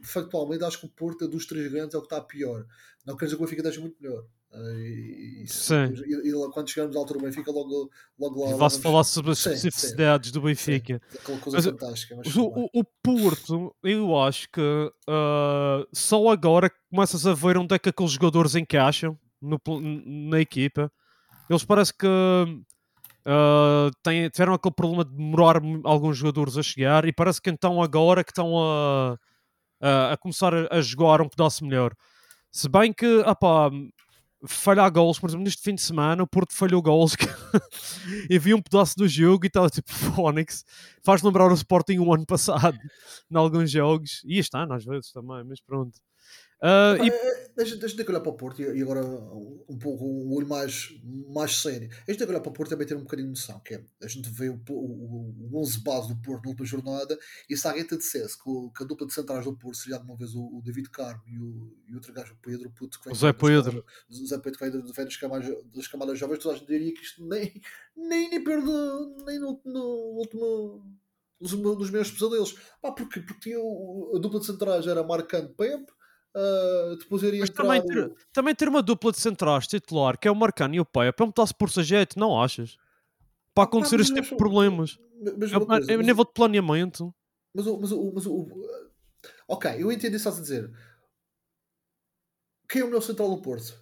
factualmente, 0.03 0.65
acho 0.65 0.81
que 0.81 0.87
o 0.87 0.91
Porto 0.91 1.25
é 1.25 1.29
dos 1.29 1.47
três 1.47 1.71
grandes 1.71 1.95
é 1.95 1.99
o 1.99 2.01
que 2.01 2.07
está 2.07 2.21
pior. 2.21 2.67
Não 3.07 3.17
quer 3.17 3.27
dizer 3.27 3.37
que 3.37 3.43
o 3.43 3.47
Benfica 3.47 3.63
esteja 3.63 3.81
muito 3.81 4.01
melhor. 4.03 4.27
E, 4.51 5.43
e- 5.45 5.47
Sim. 5.47 5.93
e- 6.07 6.51
quando 6.53 6.69
chegarmos 6.71 6.97
à 6.97 6.99
altura 6.99 7.19
do 7.19 7.25
Benfica, 7.27 7.51
logo, 7.53 7.91
logo 8.19 8.45
lá. 8.45 8.51
E 8.51 8.55
vamos- 8.55 8.79
falar 8.79 9.05
sobre 9.05 9.33
as 9.33 9.39
Sim, 9.39 9.51
sim. 9.51 9.57
especificidades 9.57 10.33
do 10.33 10.41
Benfica. 10.41 11.01
Coisa 11.23 11.51
Mas, 11.53 11.65
fantástica. 11.67 12.17
Mas, 12.17 12.35
o, 12.35 12.69
o, 12.73 12.85
Porto, 13.03 13.75
eu 13.83 14.19
acho 14.19 14.49
que 14.51 14.61
ah, 15.07 15.87
só 15.93 16.29
agora 16.31 16.71
que 16.71 16.77
começas 16.91 17.27
a 17.27 17.35
ver 17.35 17.59
onde 17.59 17.75
é 17.75 17.79
que 17.79 17.91
aqueles 17.91 18.13
jogadores 18.13 18.55
encaixam 18.55 19.19
no 19.41 19.61
na 20.07 20.41
equipa. 20.41 20.91
Eles 21.49 21.65
parece 21.65 21.93
que 21.93 22.07
ah, 23.27 23.91
têm- 24.03 24.31
tiveram 24.31 24.55
aquele 24.55 24.75
problema 24.75 25.05
de 25.05 25.15
demorar 25.15 25.61
alguns 25.85 26.17
jogadores 26.17 26.57
a 26.57 26.63
chegar 26.63 27.05
e 27.05 27.13
parece 27.13 27.41
que 27.41 27.51
então 27.51 27.83
agora 27.83 28.25
que 28.25 28.31
estão 28.31 28.55
a, 28.59 29.19
a, 29.81 30.13
a 30.13 30.17
começar 30.17 30.55
a, 30.55 30.69
a 30.71 30.81
jogar 30.81 31.21
um 31.21 31.29
pedaço 31.29 31.65
melhor. 31.67 31.93
Se 32.51 32.67
bem 32.67 32.95
que, 32.95 33.19
opá, 33.21 33.71
falhar 34.47 34.91
gols, 34.91 35.19
por 35.19 35.29
exemplo, 35.29 35.45
neste 35.45 35.63
fim 35.63 35.75
de 35.75 35.83
semana, 35.83 36.23
o 36.23 36.27
Porto 36.27 36.53
falhou 36.53 36.81
gols 36.81 37.17
e 38.31 38.39
vi 38.39 38.55
um 38.55 38.63
pedaço 38.63 38.97
do 38.97 39.09
jogo 39.09 39.45
e 39.45 39.49
estava 39.49 39.69
tipo 39.69 39.91
Phonics. 39.93 40.65
Faz 41.03 41.23
lembrar 41.23 41.51
o 41.51 41.55
Sporting 41.55 41.99
o 41.99 42.13
ano 42.13 42.27
passado, 42.27 42.79
em 43.31 43.37
alguns 43.37 43.71
jogos, 43.71 44.23
e 44.25 44.39
este 44.39 44.57
ano 44.57 44.75
às 44.75 44.85
vezes 44.85 45.11
também, 45.13 45.43
mas 45.45 45.61
pronto. 45.61 45.99
Ah, 46.61 46.95
Pá, 46.99 47.05
e- 47.05 47.09
é- 47.11 47.45
é- 47.45 47.49
Deixa, 47.59 47.75
deixa 47.77 47.97
que 48.05 48.09
olhar 48.09 48.21
para 48.21 48.31
o 48.31 48.37
Porto 48.37 48.63
e, 48.63 48.81
agora 48.81 49.05
um 49.05 49.77
pouco 49.81 50.05
um 50.05 50.33
olho 50.33 50.47
mais, 50.47 50.91
mais 51.29 51.57
sério. 51.61 51.89
A 51.91 52.11
gente 52.13 52.19
tem 52.19 52.27
que 52.27 52.33
olhar 52.33 52.41
para 52.41 52.51
o 52.51 52.53
Porto 52.53 52.71
também 52.71 52.87
ter 52.87 52.95
um 52.97 53.01
bocadinho 53.01 53.27
de 53.33 53.41
noção. 53.41 53.59
Que 53.65 53.75
é, 53.75 53.85
a 54.01 54.07
gente 54.07 54.31
vê 54.31 54.49
o, 54.49 54.61
o, 54.71 55.35
o 55.51 55.61
11 55.61 55.81
base 55.83 56.07
do 56.15 56.23
Porto 56.23 56.45
na 56.45 56.51
última 56.51 56.65
jornada 56.67 57.19
e 57.51 57.57
se 57.57 57.67
alguém 57.67 57.83
te 57.85 57.97
dissesse 57.97 58.41
que, 58.41 58.49
o- 58.49 58.71
que 58.71 58.85
a 58.85 58.87
dupla 58.87 59.09
de 59.09 59.13
centrais 59.13 59.45
do 59.45 59.57
Porto 59.57 59.77
seria 59.77 59.97
alguma 59.97 60.17
vez 60.17 60.37
o, 60.37 60.41
o 60.59 60.63
David 60.65 60.89
Carmo 60.91 61.21
e 61.27 61.37
o, 61.41 61.77
e 61.89 61.95
outro 61.97 62.13
gajo, 62.13 62.33
o 62.35 62.37
Pedro, 62.37 62.71
puto, 62.71 62.99
que 63.01 63.07
vem 63.07 63.13
O 63.13 63.17
Zé 63.17 63.33
das 63.33 63.41
Pedro. 63.41 63.85
o 64.09 64.27
Zé 64.27 64.39
Pedro 64.39 64.59
que 64.61 64.65
vem 64.71 64.81
das, 64.81 64.91
vem 64.97 65.05
das, 65.05 65.17
camadas, 65.17 65.65
das 65.75 65.89
camadas 65.89 66.17
jovens, 66.19 66.39
toda 66.39 66.55
a 66.55 66.59
gente 66.59 66.69
diria 66.69 66.95
que 66.95 67.03
isto 67.03 67.27
nem, 67.27 67.61
nem, 67.97 68.31
nem 68.31 68.45
perde 68.45 68.69
nem 69.27 69.41
no, 69.41 69.61
no 69.65 69.85
último 70.19 70.97
dos, 71.41 71.51
dos 71.53 71.91
meus 71.91 72.09
pesadelos. 72.13 72.55
Pá, 72.81 72.93
porque, 72.93 73.21
porque 73.21 73.51
eu, 73.51 74.13
a 74.15 74.19
dupla 74.21 74.39
de 74.39 74.47
centrais 74.47 74.87
era 74.87 75.03
Marcante 75.03 75.53
Pepe, 75.55 75.93
ah, 76.35 76.97
depois 76.99 77.23
iria 77.23 77.41
Mas 77.41 77.51
entrar. 77.51 77.65
também 77.65 77.83
ter, 77.87 78.15
também 78.33 78.55
ter 78.55 78.69
uma 78.69 78.83
dupla 78.83 79.13
de 79.13 79.19
centrais 79.19 79.67
titular, 79.67 80.19
que 80.19 80.29
é 80.29 80.31
o 80.31 80.35
Marcano 80.37 80.75
e 80.75 80.81
o 80.81 80.85
é 81.23 81.27
um 81.27 81.31
pedaço 81.33 81.55
por 81.55 81.71
jeito, 81.83 82.19
não 82.19 82.41
achas? 82.41 82.77
Para 83.55 83.65
acontecer 83.65 83.97
mas 83.99 84.07
este 84.07 84.15
tipo 84.15 84.29
de 84.31 84.37
problemas. 84.37 84.99
Mas, 85.37 85.51
É, 85.53 85.57
coisa, 85.67 85.93
é 85.93 85.97
mas- 85.97 86.07
nível 86.07 86.25
de 86.25 86.33
planeamento. 86.33 87.15
mas, 87.55 87.67
o- 87.67 87.79
mas, 87.81 87.93
o- 87.93 88.13
mas, 88.15 88.27
o- 88.27 88.47
Ok, 89.49 89.71
eu 89.83 89.91
entendi 89.91 90.17
isso 90.17 90.29
a 90.29 90.33
dizer. 90.33 90.71
Quem 92.69 92.83
é 92.83 92.85
o 92.85 92.89
melhor 92.89 93.01
central 93.01 93.35
do 93.35 93.43
Porto? 93.43 93.75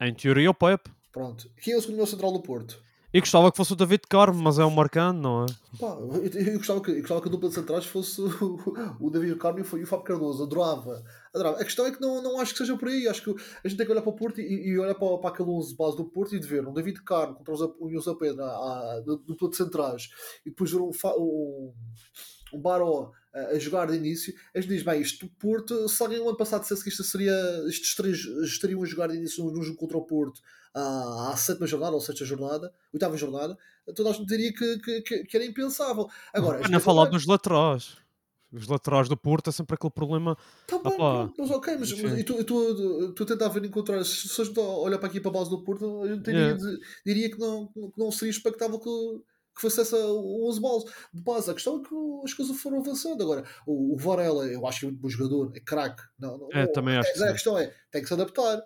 Em 0.00 0.12
teoria, 0.12 0.50
o 0.50 0.54
Pepe. 0.54 0.90
Pronto. 1.12 1.48
Quem 1.62 1.72
é 1.72 1.76
o 1.76 1.80
segundo 1.80 1.94
melhor 1.96 2.06
central 2.08 2.32
do 2.32 2.42
Porto? 2.42 2.82
E 3.14 3.20
gostava 3.20 3.48
que 3.52 3.56
fosse 3.56 3.72
o 3.72 3.76
David 3.76 4.02
Carmo, 4.08 4.42
mas 4.42 4.58
é 4.58 4.64
o 4.64 4.70
Marcano, 4.72 5.22
não 5.22 5.44
é? 5.44 5.46
Pá, 5.78 5.96
eu, 6.00 6.24
eu 6.24 6.58
gostava 6.58 6.80
que, 6.80 6.90
eu 6.90 6.98
gostava 6.98 7.20
que 7.20 7.28
a 7.28 7.30
dupla 7.30 7.48
de 7.48 7.54
centrais 7.54 7.86
fosse 7.86 8.20
o, 8.20 8.58
o 8.98 9.08
David 9.08 9.36
Carmo 9.36 9.60
e 9.60 9.62
o 9.62 9.86
Fábio 9.86 10.04
Cardoso. 10.04 10.42
Adorava. 10.42 11.00
Adorava. 11.32 11.60
A 11.60 11.64
questão 11.64 11.86
é 11.86 11.92
que 11.92 12.00
não, 12.00 12.20
não 12.20 12.40
acho 12.40 12.50
que 12.50 12.58
seja 12.58 12.76
por 12.76 12.88
aí. 12.88 13.06
Acho 13.06 13.22
que 13.22 13.30
a 13.30 13.68
gente 13.68 13.78
tem 13.78 13.86
que 13.86 13.92
olhar 13.92 14.02
para 14.02 14.10
o 14.10 14.16
Porto 14.16 14.40
e, 14.40 14.68
e 14.68 14.76
olhar 14.80 14.96
para, 14.96 15.16
para 15.18 15.30
aquele 15.30 15.48
11 15.48 15.76
base 15.76 15.96
do 15.96 16.06
Porto 16.06 16.34
e 16.34 16.40
de 16.40 16.46
ver 16.48 16.66
um 16.66 16.72
David 16.72 17.04
Carmo 17.04 17.36
contra 17.36 17.54
o 17.54 17.88
José 17.88 18.12
Pedro 18.18 18.42
à, 18.42 18.48
à, 18.48 19.00
da 19.00 19.14
dupla 19.14 19.48
de 19.48 19.56
centrais 19.58 20.10
e 20.44 20.50
depois 20.50 20.72
ver 20.72 20.80
um, 20.80 20.90
um, 20.90 21.72
um 22.54 22.60
Baró 22.60 23.12
a, 23.32 23.38
a 23.48 23.58
jogar 23.58 23.86
de 23.86 23.96
início. 23.96 24.34
A 24.54 24.60
gente 24.60 24.70
diz, 24.70 24.82
bem, 24.82 25.00
isto 25.00 25.28
Porto, 25.38 25.88
se 25.88 26.02
alguém 26.02 26.18
no 26.18 26.28
ano 26.28 26.36
passado 26.36 26.62
dissesse 26.62 26.82
que 26.82 26.88
isto 26.88 27.02
seria, 27.02 27.34
estes 27.68 27.94
três 27.94 28.18
estariam 28.42 28.82
a 28.82 28.86
jogar 28.86 29.08
de 29.08 29.16
início 29.16 29.44
num 29.44 29.62
jogo 29.62 29.78
contra 29.78 29.98
o 29.98 30.02
Porto 30.02 30.40
à, 30.72 31.32
à 31.32 31.36
sétima 31.36 31.66
jornada 31.66 31.94
ou 31.94 32.00
sexta 32.00 32.24
jornada, 32.24 32.72
oitava 32.92 33.16
jornada, 33.16 33.58
toda 33.94 34.10
a 34.10 34.12
gente 34.12 34.26
diria 34.26 34.52
que, 34.52 34.78
que, 34.78 35.00
que, 35.02 35.24
que 35.24 35.36
era 35.36 35.44
impensável. 35.44 36.08
Agora, 36.32 36.60
Não 36.68 36.78
que 36.78 36.84
falar 36.84 37.06
dos 37.06 37.26
laterais. 37.26 37.96
Os 38.52 38.68
laterais 38.68 39.08
do 39.08 39.16
Porto 39.16 39.50
é 39.50 39.52
sempre 39.52 39.74
aquele 39.74 39.90
problema. 39.90 40.38
Tá 40.68 40.78
bem, 40.78 40.96
pronto, 40.96 41.34
mas 41.36 41.50
ok, 41.50 41.76
mas, 41.76 42.00
mas 42.00 42.18
e 42.20 42.22
tu, 42.22 42.40
e 42.40 42.44
tu, 42.44 43.12
tu 43.12 43.22
a 43.24 43.26
tentar 43.26 43.48
ver 43.48 43.64
encontrar, 43.64 44.04
se 44.04 44.40
a 44.40 44.44
gente 44.44 44.60
olhar 44.60 44.96
para 44.98 45.08
aqui 45.08 45.20
para 45.20 45.32
a 45.32 45.34
base 45.34 45.50
do 45.50 45.64
Porto, 45.64 46.06
gente 46.06 46.22
diria, 46.22 46.44
Yeah. 46.44 46.78
diria 47.04 47.30
que, 47.30 47.38
não, 47.38 47.66
que 47.66 47.98
não 47.98 48.12
seria 48.12 48.30
expectável 48.30 48.78
que, 48.78 49.22
que 49.54 49.60
fosse 49.60 49.80
essa 49.80 49.96
o 49.96 50.48
11 50.48 50.60
balas. 50.60 50.84
De 51.12 51.22
base, 51.22 51.50
a 51.50 51.54
questão 51.54 51.80
é 51.80 51.88
que 51.88 51.94
as 52.24 52.34
coisas 52.34 52.56
foram 52.60 52.78
avançando. 52.80 53.22
Agora, 53.22 53.44
o, 53.66 53.94
o 53.94 53.96
Varela, 53.96 54.46
eu 54.46 54.66
acho 54.66 54.80
que 54.80 54.86
é 54.86 54.88
muito 54.88 55.00
bom 55.00 55.08
jogador, 55.08 55.52
é 55.54 55.60
craque. 55.60 56.02
Não, 56.18 56.38
não, 56.38 56.48
É, 56.52 56.66
também 56.66 56.96
acho 56.96 57.12
que 57.12 57.22
a 57.22 57.32
questão 57.32 57.58
é, 57.58 57.72
tem 57.90 58.02
que 58.02 58.08
se 58.08 58.14
adaptar. 58.14 58.58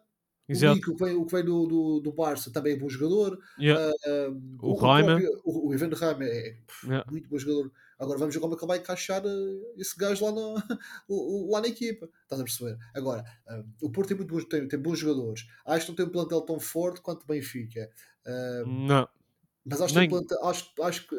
O 0.48 0.52
Exato. 0.52 0.76
Nico, 0.76 0.96
que 0.96 1.04
vem, 1.04 1.14
o 1.14 1.26
que 1.26 1.32
vem 1.36 1.44
do, 1.44 1.66
do, 1.66 2.00
do 2.00 2.12
Barça, 2.12 2.50
também 2.50 2.72
é 2.72 2.78
bom 2.78 2.88
jogador. 2.88 3.38
Yeah. 3.60 3.92
Um, 4.06 4.56
O 4.62 4.74
Reimer. 4.74 5.28
O, 5.44 5.68
o 5.68 5.74
Ivan 5.74 5.90
Reimer 5.90 6.28
é 6.28 6.56
Yeah. 6.86 7.04
muito 7.10 7.28
bom 7.28 7.38
jogador. 7.38 7.70
Agora 7.98 8.18
vamos 8.18 8.34
ver 8.34 8.40
como 8.40 8.54
é 8.54 8.56
que 8.56 8.64
ele 8.64 8.68
vai 8.68 8.78
encaixar 8.78 9.22
eh, 9.26 9.72
esse 9.76 9.94
gajo 9.98 10.24
lá 10.24 10.32
na, 10.32 10.54
lá 11.50 11.60
na 11.60 11.68
equipa. 11.68 12.08
Estás 12.22 12.40
a 12.40 12.44
perceber? 12.44 12.78
Agora, 12.94 13.24
um, 13.50 13.86
o 13.86 13.90
Porto 13.90 14.08
tem, 14.08 14.16
muito 14.16 14.32
bons, 14.32 14.44
tem, 14.44 14.66
tem 14.66 14.78
bons 14.78 14.98
jogadores. 15.00 15.46
Acho 15.66 15.84
que 15.86 15.90
não 15.90 15.96
tem 15.96 16.06
um 16.06 16.10
plantel 16.10 16.40
tão 16.42 16.58
forte 16.58 17.02
quanto 17.02 17.24
o 17.24 17.26
Benfica. 17.26 17.90
Um, 18.26 18.86
Não. 18.86 19.08
Mas 19.64 19.80
acho 19.80 19.94
que, 19.94 20.00
Nem- 20.00 20.10
acho, 20.42 20.72
acho 20.82 21.08
que, 21.08 21.16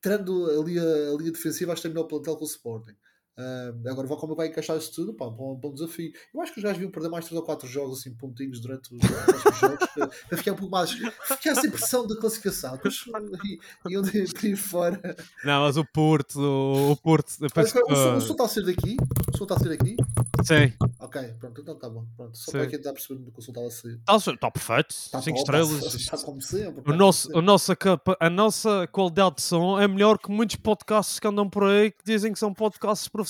tirando 0.00 0.46
ali 0.60 0.78
a, 0.78 0.82
a 0.82 1.16
linha 1.18 1.32
defensiva, 1.32 1.72
acho 1.72 1.82
que 1.82 1.88
tem 1.88 1.94
melhor 1.94 2.08
plantel 2.08 2.36
que 2.36 2.44
o 2.44 2.46
Sporting. 2.46 2.96
Um, 3.36 3.88
agora 3.90 4.06
vou 4.06 4.16
como 4.16 4.34
é 4.34 4.36
vai 4.36 4.46
encaixar 4.46 4.76
isso 4.76 4.92
tudo, 4.92 5.12
pá, 5.12 5.28
bom, 5.28 5.56
bom 5.56 5.72
desafio. 5.72 6.12
Eu 6.32 6.40
acho 6.40 6.52
que 6.52 6.58
os 6.58 6.62
gajos 6.62 6.78
deviam 6.78 6.92
perder 6.92 7.08
mais 7.08 7.24
3 7.24 7.36
ou 7.36 7.44
4 7.44 7.66
jogos, 7.66 7.98
assim, 7.98 8.14
pontinhos 8.14 8.60
durante 8.60 8.94
os 8.94 9.00
próximos 9.00 9.58
jogos, 9.58 9.86
para, 9.94 10.06
para 10.06 10.38
ficar 10.38 10.52
um 10.52 10.56
pouco 10.56 10.70
mais. 10.70 10.90
ficar 10.92 11.54
sem 11.56 11.70
pressão 11.70 12.06
da 12.06 12.16
classificação. 12.16 12.72
Depois, 12.76 13.04
e, 13.44 13.58
e 13.90 13.98
onde 13.98 14.32
por 14.32 14.46
aí 14.46 14.56
fora. 14.56 15.16
Não, 15.44 15.62
mas 15.62 15.76
o 15.76 15.84
Porto, 15.84 16.38
o 16.38 16.96
Porto, 16.96 17.34
eu 17.40 17.48
Mas, 17.54 17.74
o, 17.74 18.16
o 18.16 18.20
som 18.20 18.32
está 18.32 18.44
a 18.44 18.48
ser 18.48 18.64
daqui? 18.64 18.96
O 19.32 19.36
som 19.36 19.44
está 19.44 19.56
a 19.56 19.58
ser 19.58 19.68
daqui? 19.70 19.96
sim, 20.44 20.72
Ok, 21.00 21.22
pronto, 21.40 21.60
então 21.60 21.74
está 21.74 21.88
bom. 21.88 22.04
Pronto, 22.16 22.36
só 22.36 22.52
Sim. 22.52 22.52
para 22.52 22.62
aqui 22.62 22.76
tentar 22.76 22.92
perceber 22.92 23.20
do 23.20 23.32
que 23.32 23.38
o 23.38 23.42
som 23.42 23.50
estava 23.50 23.66
a 23.66 23.70
ser. 23.70 23.98
está 24.08 24.36
tá 24.36 24.50
perfeito, 24.50 24.90
Está 24.90 25.22
5 25.22 25.36
top, 25.36 25.58
estrelas. 25.58 25.94
Está 25.94 26.18
como 26.24 26.40
sempre. 26.40 26.92
O 26.92 26.96
nosso, 26.96 27.36
a, 27.36 27.42
nossa 27.42 27.76
a 28.20 28.30
nossa 28.30 28.86
qualidade 28.92 29.36
de 29.36 29.42
som 29.42 29.80
é 29.80 29.88
melhor 29.88 30.18
que 30.18 30.30
muitos 30.30 30.56
podcasts 30.56 31.18
que 31.18 31.26
andam 31.26 31.48
por 31.48 31.64
aí 31.64 31.90
que 31.90 32.04
dizem 32.04 32.32
que 32.32 32.38
são 32.38 32.52
podcasts 32.54 33.08
profissionais 33.08 33.23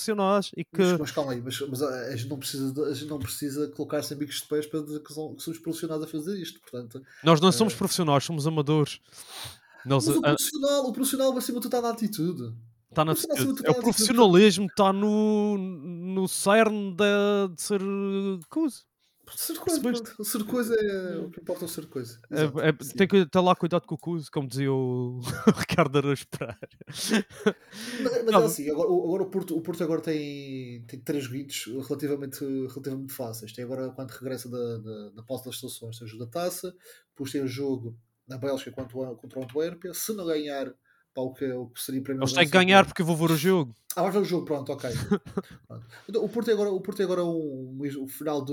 e 0.56 0.64
que. 0.64 0.82
Mas, 0.82 0.98
mas 1.00 1.10
calma 1.10 1.32
aí, 1.32 1.40
mas, 1.42 1.60
mas 1.60 1.82
a, 1.82 1.88
a 1.88 2.16
gente 2.16 2.28
não 2.28 2.38
precisa, 2.38 2.72
de- 2.72 2.82
a 2.84 2.94
gente 2.94 3.08
não 3.08 3.18
precisa 3.18 3.68
colocar-se 3.68 4.12
em 4.14 4.16
bicos 4.16 4.36
de 4.42 4.46
pés 4.48 4.66
para 4.66 4.80
dizer 4.82 5.00
que, 5.00 5.12
são, 5.14 5.34
que 5.34 5.42
somos 5.42 5.58
profissionais 5.58 6.02
a 6.02 6.06
fazer 6.06 6.38
isto. 6.38 6.60
Portanto, 6.60 7.02
Nós 7.22 7.40
não 7.40 7.50
somos 7.52 7.74
profissionais, 7.74 8.24
somos 8.24 8.46
amadores. 8.46 9.00
Nós, 9.84 10.06
mas 10.06 10.16
o 10.16 10.18
a- 10.20 10.22
profissional, 10.22 10.86
o 10.86 10.92
profissional 10.92 11.36
acima 11.38 11.60
de 11.60 11.62
tudo 11.62 11.76
está 11.76 11.80
na 11.82 11.90
atitude. 11.90 12.54
tá 12.94 13.04
na 13.04 13.12
atitude. 13.12 13.36
de 13.36 13.66
É 13.66 13.68
o 13.68 13.70
está 13.72 13.82
profissionalismo, 13.82 14.66
está 14.66 14.92
no, 14.92 15.58
no 15.58 16.26
cerne 16.28 16.94
da, 16.94 17.48
de 17.54 17.60
ser 17.60 17.80
coisa. 18.48 18.78
Ser 19.37 19.54
coisa, 19.59 19.81
Percebeste? 19.81 20.14
pronto. 20.14 20.25
ser 20.25 20.45
coisa 20.45 20.75
é 20.75 21.19
o 21.19 21.31
que 21.31 21.40
importa 21.40 21.64
é 21.64 21.66
o 21.66 21.69
ser 21.69 21.87
coisa. 21.87 22.21
É- 22.31 22.35
Exato, 22.45 22.61
é- 22.61 22.75
sim. 22.85 22.97
tem 22.97 23.09
que 23.09 23.26
ter 23.26 23.40
lá 23.40 23.54
cuidado 23.57 23.87
com 23.87 23.95
o 23.95 23.99
cuso, 23.99 24.31
como 24.31 24.47
dizia 24.49 24.71
o 24.73 25.21
Ricardo 25.57 25.99
Araújo 25.99 26.26
Pereira. 26.28 26.59
Mas, 28.02 28.25
mas 28.25 28.35
é 28.43 28.47
assim, 28.47 28.71
agora, 28.71 28.88
o- 28.90 29.04
agora 29.04 29.23
o, 29.23 29.31
Porto, 29.31 29.57
o 29.57 29.61
Porto 29.62 29.83
agora 29.83 30.00
tem, 30.00 30.83
tem 30.87 31.00
três 31.00 31.25
joguitos 31.25 31.64
relativamente, 31.88 32.45
relativamente 32.45 33.12
fáceis. 33.12 33.52
Tem 33.52 33.64
agora, 33.64 33.90
quando 33.90 34.11
regressa 34.11 34.49
da, 34.49 34.78
da, 34.78 35.09
da 35.11 35.23
pausa 35.23 35.45
das 35.47 35.54
estações, 35.57 35.99
tem 35.99 36.07
o 36.07 36.11
jogo 36.11 36.25
da 36.26 36.31
taça, 36.31 36.75
depois 37.11 37.33
tem 37.33 37.43
o 37.43 37.49
jogo 37.49 37.97
na 38.26 38.38
Bélgica 38.38 38.73
contra 38.73 38.97
o, 38.97 39.16
contra 39.16 39.38
o 39.38 39.43
Antuérpia. 39.45 39.93
Se 39.95 40.12
não 40.14 40.26
ganhar, 40.26 40.73
pá, 41.14 41.23
o, 41.23 41.33
que, 41.33 41.50
o 41.52 41.68
que 41.68 41.80
seria 41.80 42.02
para 42.02 42.14
mim. 42.14 42.21
Eles 42.21 42.33
têm 42.33 42.44
que 42.44 42.50
ganhar 42.50 42.85
porque 42.85 43.02
eu 43.02 43.06
vou 43.06 43.16
ver 43.16 43.30
o 43.33 43.37
jogo. 43.37 43.75
Ah, 43.97 44.02
vais 44.02 44.14
ver 44.14 44.21
o 44.21 44.25
jogo, 44.25 44.44
pronto, 44.44 44.73
ok. 44.73 44.90
Pronto. 45.68 45.87
Então, 46.09 46.25
o 46.25 46.28
Porto 46.28 46.50
é 46.50 46.52
agora, 46.52 46.71
o 46.71 46.80
Porto 46.80 47.00
é 47.00 47.04
agora 47.04 47.25
um, 47.25 47.78
o 48.00 48.09
final 48.09 48.44
de, 48.44 48.52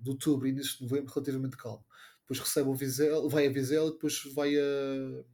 de 0.00 0.10
outubro 0.10 0.46
e 0.46 0.50
início 0.50 0.76
de 0.78 0.82
novembro 0.84 1.12
relativamente 1.12 1.56
calmo. 1.56 1.84
Depois 2.22 2.38
recebe 2.40 2.68
o 2.68 2.74
Vizela, 2.74 3.28
vai 3.28 3.46
a 3.46 3.50
Vizela 3.50 3.88
e 3.88 3.92
depois 3.92 4.22
vai 4.34 4.54
a 4.56 5.24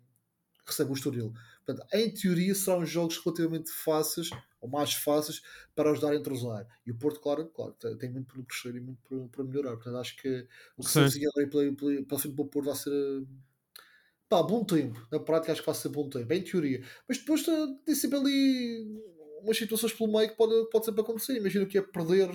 recebe 0.66 0.90
o 0.90 0.94
Estoril. 0.94 1.32
Portanto, 1.64 1.86
em 1.92 2.12
teoria 2.12 2.54
serão 2.54 2.84
jogos 2.84 3.18
relativamente 3.18 3.70
fáceis 3.70 4.30
ou 4.60 4.68
mais 4.68 4.92
fáceis 4.94 5.42
para 5.74 5.90
ajudar 5.90 6.12
a 6.12 6.16
entrosar. 6.16 6.66
E 6.84 6.90
o 6.90 6.96
Porto, 6.96 7.20
claro, 7.20 7.46
claro 7.48 7.72
tem- 7.74 8.10
muito 8.10 8.26
para 8.34 8.42
crescer 8.44 8.74
e 8.76 8.80
muito 8.80 9.00
para, 9.08 9.28
para 9.28 9.44
melhorar. 9.44 9.76
Portanto, 9.76 9.96
acho 9.98 10.16
que 10.16 10.46
o 10.76 10.82
que 10.82 10.90
se 10.90 10.98
agora 10.98 11.48
pela, 11.48 11.72
pela, 11.76 12.02
pela 12.04 12.20
frente 12.20 12.34
do 12.34 12.46
Porto 12.46 12.66
vai 12.66 12.74
ser 12.74 13.26
pá, 14.28 14.42
bom 14.42 14.64
tempo. 14.64 15.00
Na 15.10 15.20
prática, 15.20 15.52
acho 15.52 15.62
que 15.62 15.66
vai 15.66 15.74
ser 15.74 15.88
bom 15.88 16.08
tempo, 16.08 16.32
em 16.32 16.42
teoria. 16.42 16.82
Mas 17.08 17.18
depois 17.18 17.46
eh, 17.46 17.66
tem 17.84 17.94
sempre 17.94 18.18
ali 18.18 18.84
umas 19.42 19.56
situações 19.56 19.92
pelo 19.92 20.12
meio 20.12 20.28
que 20.28 20.36
pode, 20.36 20.70
pode 20.70 20.84
sempre 20.84 21.00
acontecer. 21.00 21.36
Imagina 21.36 21.66
que 21.66 21.78
é 21.78 21.82
perder. 21.82 22.30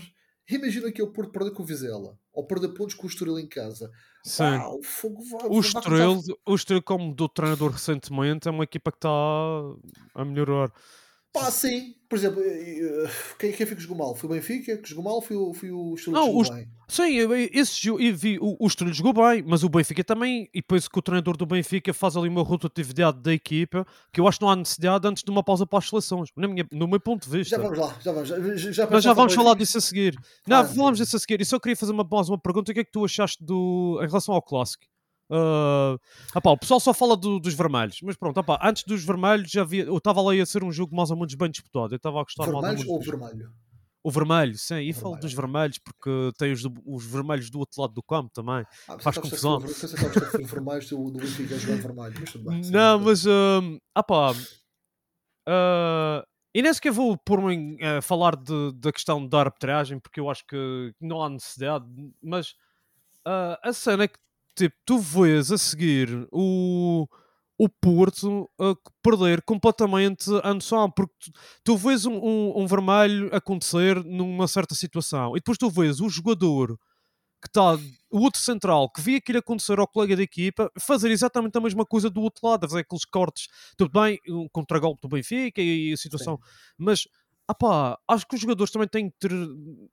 Imagina 0.49 0.91
que 0.91 1.01
é 1.01 1.03
o 1.03 1.11
Porto 1.11 1.31
perder 1.31 1.51
com 1.51 1.63
o 1.63 1.65
Vizela 1.65 2.17
ou 2.33 2.45
perder 2.45 2.69
pontos 2.69 2.95
com 2.95 3.05
o 3.05 3.09
Estoril 3.09 3.39
em 3.39 3.47
casa. 3.47 3.91
Sim. 4.23 4.43
Ah, 4.43 4.69
o 4.69 4.83
fogo 4.83 5.21
vai, 5.23 5.47
O 5.49 5.59
Estoril, 5.59 6.21
o 6.45 6.55
Estoril, 6.55 6.81
como 6.81 7.15
de 7.15 7.27
treinador 7.33 7.71
recentemente, 7.71 8.47
é 8.47 8.51
uma 8.51 8.63
equipa 8.63 8.91
que 8.91 8.97
está 8.97 9.09
a 9.09 10.25
melhorar. 10.25 10.71
Pá, 11.33 11.49
sim. 11.49 11.95
Por 12.09 12.17
exemplo, 12.17 12.41
eh, 12.43 13.05
eh, 13.05 13.09
quem, 13.39 13.53
quem 13.53 13.65
foi 13.65 13.75
que 13.77 13.81
jogou 13.81 13.97
mal? 13.97 14.13
Foi 14.13 14.29
o 14.29 14.33
Benfica 14.33 14.75
que 14.77 14.89
jogou 14.89 15.03
mal? 15.05 15.21
Foi 15.21 15.37
o, 15.37 15.53
foi 15.53 15.71
o 15.71 15.95
Estoril 15.95 16.19
Não, 16.19 16.25
que 16.25 16.27
jogou 16.27 16.41
os- 16.41 16.49
bem? 16.49 16.67
Sim, 16.89 17.03
esse 17.53 17.87
eu 17.87 17.97
vi, 18.13 18.37
o, 18.37 18.57
o 18.59 18.67
Estoril 18.67 18.93
jogou 18.93 19.13
bem, 19.13 19.41
mas 19.47 19.63
o 19.63 19.69
Benfica 19.69 20.03
também, 20.03 20.49
e 20.53 20.59
depois 20.59 20.89
que 20.89 20.99
o 20.99 21.01
treinador 21.01 21.37
do 21.37 21.45
Benfica 21.45 21.93
faz 21.93 22.17
ali 22.17 22.27
uma 22.27 22.43
rotatividade 22.43 23.21
da 23.21 23.31
equipa, 23.33 23.87
que 24.11 24.19
eu 24.19 24.27
acho 24.27 24.39
que 24.39 24.43
não 24.43 24.51
há 24.51 24.57
necessidade 24.57 25.07
antes 25.07 25.23
de 25.23 25.31
uma 25.31 25.41
pausa 25.41 25.65
para 25.65 25.79
as 25.79 25.87
seleções, 25.87 26.27
na 26.35 26.49
minha, 26.49 26.67
no 26.69 26.85
meu 26.89 26.99
ponto 26.99 27.23
de 27.29 27.37
vista. 27.37 27.55
Já 27.55 27.61
vamos 27.63 27.79
lá, 27.79 27.97
já 28.01 28.11
vamos. 28.11 28.27
Já, 28.27 28.71
já, 28.73 28.89
Mas 28.91 29.03
já 29.05 29.13
vamos 29.13 29.33
falar 29.33 29.55
disso 29.55 29.77
a 29.77 29.81
seguir. 29.81 30.13
Não, 30.45 30.57
Ah, 30.57 30.65
falamos 30.65 30.99
disso 30.99 31.15
a 31.15 31.19
seguir. 31.19 31.39
E 31.39 31.45
só 31.45 31.57
queria 31.57 31.77
fazer 31.77 31.93
uma 31.93 32.03
pausa, 32.05 32.29
uma 32.33 32.37
pergunta. 32.41 32.71
O 32.71 32.73
que 32.73 32.81
é 32.81 32.83
que 32.83 32.91
tu 32.91 33.05
achaste 33.05 33.41
do... 33.41 33.97
em 34.03 34.07
relação 34.07 34.35
ao 34.35 34.41
clássico? 34.41 34.83
Ah, 35.31 35.97
opá, 36.35 36.51
o 36.51 36.57
pessoal 36.57 36.79
só 36.79 36.93
fala 36.93 37.15
do- 37.15 37.39
dos 37.39 37.53
vermelhos, 37.53 37.97
mas 38.03 38.17
pronto, 38.17 38.37
opá, 38.39 38.59
antes 38.61 38.83
dos 38.83 39.03
vermelhos 39.03 39.49
já 39.49 39.61
havia, 39.61 39.85
eu 39.85 39.97
estava 39.97 40.21
lá 40.21 40.33
a 40.33 40.45
ser 40.45 40.63
um 40.63 40.71
jogo 40.71 40.95
mais 40.95 41.09
ou 41.09 41.15
menos 41.17 41.33
bem 41.35 41.49
disputado. 41.49 41.93
Eu 41.93 41.97
estava 41.97 42.19
a 42.19 42.23
gostar 42.23 42.45
mais 42.51 42.55
ou 42.55 42.61
Vermelhos 42.61 42.85
menos. 42.85 43.07
ou 43.07 43.19
vermelho? 43.19 43.51
O 44.03 44.09
vermelho, 44.09 44.57
sim, 44.57 44.79
e 44.79 44.93
falo 44.93 45.15
dos 45.15 45.31
vermelhos 45.31 45.77
porque 45.77 46.31
tem 46.35 46.51
os, 46.51 46.63
os 46.87 47.05
vermelhos 47.05 47.51
do 47.51 47.59
outro 47.59 47.79
lado 47.81 47.93
do 47.93 48.01
campo 48.01 48.31
também. 48.33 48.65
Ah, 48.89 48.97
Faz 48.99 49.15
confusão. 49.17 49.59
vermelhos 49.59 50.89
do, 50.89 51.11
do 51.11 51.19
Benfica 51.19 51.55
jogar 51.59 51.75
de 51.75 51.81
vermelho. 51.83 52.15
Mas 52.19 52.31
tudo 52.31 52.49
bem. 52.49 52.61
Não, 52.71 52.99
mas 52.99 53.25
hum, 53.27 53.77
ah 53.93 54.01
pá, 54.03 54.33
ah, 55.47 56.23
e 56.53 56.61
nem 56.61 56.73
sequer 56.73 56.91
vou 56.91 57.17
pôr-me 57.17 57.77
a 57.83 58.01
falar 58.01 58.35
de, 58.35 58.71
da 58.73 58.91
questão 58.91 59.25
da 59.25 59.39
arbitragem 59.39 59.99
porque 59.99 60.19
eu 60.19 60.29
acho 60.29 60.45
que 60.45 60.93
não 60.99 61.23
há 61.23 61.29
necessidade, 61.29 61.85
mas 62.21 62.53
ah, 63.25 63.59
a 63.63 63.73
cena 63.73 64.03
é 64.05 64.07
que 64.07 64.19
tipo, 64.55 64.75
tu 64.85 64.99
vês 64.99 65.51
a 65.51 65.57
seguir 65.57 66.27
o, 66.31 67.07
o 67.57 67.69
Porto 67.69 68.49
a 68.59 68.75
perder 69.03 69.41
completamente 69.43 70.29
a 70.43 70.53
noção, 70.53 70.89
porque 70.89 71.13
tu, 71.19 71.31
tu 71.63 71.77
vês 71.77 72.05
um, 72.05 72.13
um, 72.13 72.61
um 72.61 72.67
vermelho 72.67 73.29
acontecer 73.33 74.03
numa 74.03 74.47
certa 74.47 74.75
situação 74.75 75.35
e 75.35 75.39
depois 75.39 75.57
tu 75.57 75.69
vês 75.69 76.01
o 76.01 76.09
jogador 76.09 76.77
que 77.41 77.47
está 77.47 77.73
o 78.11 78.19
outro 78.19 78.39
central 78.39 78.89
que 78.91 79.01
via 79.01 79.17
aquilo 79.17 79.39
acontecer 79.39 79.79
ao 79.79 79.87
colega 79.87 80.15
da 80.15 80.21
equipa 80.21 80.71
fazer 80.79 81.09
exatamente 81.09 81.57
a 81.57 81.61
mesma 81.61 81.85
coisa 81.85 82.09
do 82.09 82.21
outro 82.21 82.47
lado, 82.47 82.65
a 82.65 82.69
fazer 82.69 82.81
aqueles 82.81 83.05
cortes, 83.05 83.47
tudo 83.77 83.91
bem, 83.99 84.19
um 84.29 84.47
contragolpe 84.51 85.01
do 85.01 85.09
Benfica 85.09 85.61
e 85.61 85.91
a 85.93 85.97
situação, 85.97 86.39
mas 86.77 87.07
apá, 87.51 87.97
acho 88.07 88.27
que 88.27 88.35
os 88.35 88.41
jogadores 88.41 88.71
também 88.71 88.87
têm 88.87 89.09
que 89.09 89.17
ter 89.19 89.31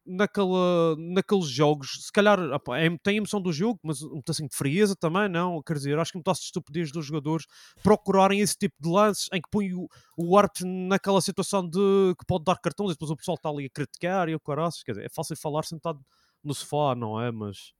naquela, 0.07 0.97
naqueles 0.97 1.47
jogos, 1.47 2.05
se 2.07 2.13
calhar 2.13 2.39
apá, 2.53 2.79
é, 2.79 2.89
tem 3.03 3.19
emoção 3.19 3.41
do 3.41 3.53
jogo, 3.53 3.79
mas 3.83 4.03
um 4.03 4.21
assim 4.29 4.47
de 4.47 4.57
frieza 4.57 4.97
também, 4.97 5.29
não, 5.29 5.63
quer 5.63 5.75
dizer, 5.75 5.99
acho 5.99 6.13
que 6.13 6.19
um 6.19 6.23
pedaço 6.23 6.41
de 6.41 6.47
estupidez 6.47 6.91
dos 6.91 7.07
jogadores 7.07 7.47
procurarem 7.83 8.41
esse 8.41 8.57
tipo 8.57 8.75
de 8.81 8.89
lances 8.89 9.29
em 9.33 9.41
que 9.41 9.49
põe 9.51 9.73
o, 9.75 9.89
o 10.17 10.37
árbitro 10.37 10.67
naquela 10.67 11.21
situação 11.21 11.69
de 11.69 12.15
que 12.19 12.27
pode 12.27 12.45
dar 12.45 12.59
cartões 12.59 12.91
e 12.91 12.95
depois 12.95 13.11
o 13.11 13.17
pessoal 13.17 13.37
está 13.37 13.49
ali 13.49 13.67
a 13.67 13.71
criticar 13.71 14.29
e 14.29 14.35
o 14.35 14.41
caraças, 14.41 14.83
quer 14.83 14.93
dizer, 14.93 15.07
é 15.07 15.09
fácil 15.09 15.37
falar 15.37 15.65
sentado 15.65 16.01
no 16.43 16.55
sofá, 16.55 16.95
não 16.95 17.21
é? 17.21 17.31
Mas. 17.31 17.73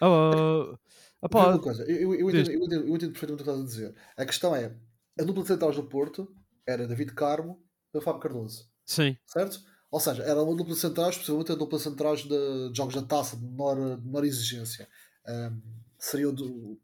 Ah, 0.00 0.76
Vê 1.22 1.26
apá, 1.26 1.48
uma 1.48 1.58
coisa, 1.58 1.82
eu, 1.84 2.14
eu, 2.14 2.28
entendo, 2.28 2.50
eu, 2.50 2.64
entendo, 2.64 2.86
eu 2.86 2.96
entendo 2.96 3.12
perfeitamente 3.12 3.42
o 3.42 3.44
que 3.44 3.50
estás 3.50 3.60
a 3.60 3.64
dizer. 3.64 3.94
A 4.16 4.26
questão 4.26 4.54
é: 4.54 4.76
a 5.18 5.24
dupla 5.24 5.42
de 5.42 5.48
centrais 5.48 5.76
do 5.76 5.84
Porto 5.84 6.30
era 6.66 6.86
David 6.86 7.14
Carmo 7.14 7.65
e 7.96 7.98
o 7.98 8.02
Fábio 8.02 8.20
Cardoso, 8.20 8.68
sim, 8.84 9.16
certo? 9.26 9.60
Ou 9.90 10.00
seja, 10.00 10.22
era 10.24 10.42
uma 10.42 10.54
dupla 10.56 10.74
de 10.74 10.80
centrais, 10.80 11.16
possivelmente 11.16 11.52
a 11.52 11.54
dupla 11.54 11.78
de 11.78 11.84
centrais 11.84 12.20
de, 12.22 12.70
jogos 12.74 12.94
da 12.94 13.02
taça 13.02 13.36
de 13.36 13.44
menor, 13.44 13.96
de 13.96 14.04
menor 14.04 14.24
exigência. 14.24 14.88
Ahm, 15.26 15.60
seria 15.98 16.28
o, 16.28 16.32
do, 16.32 16.78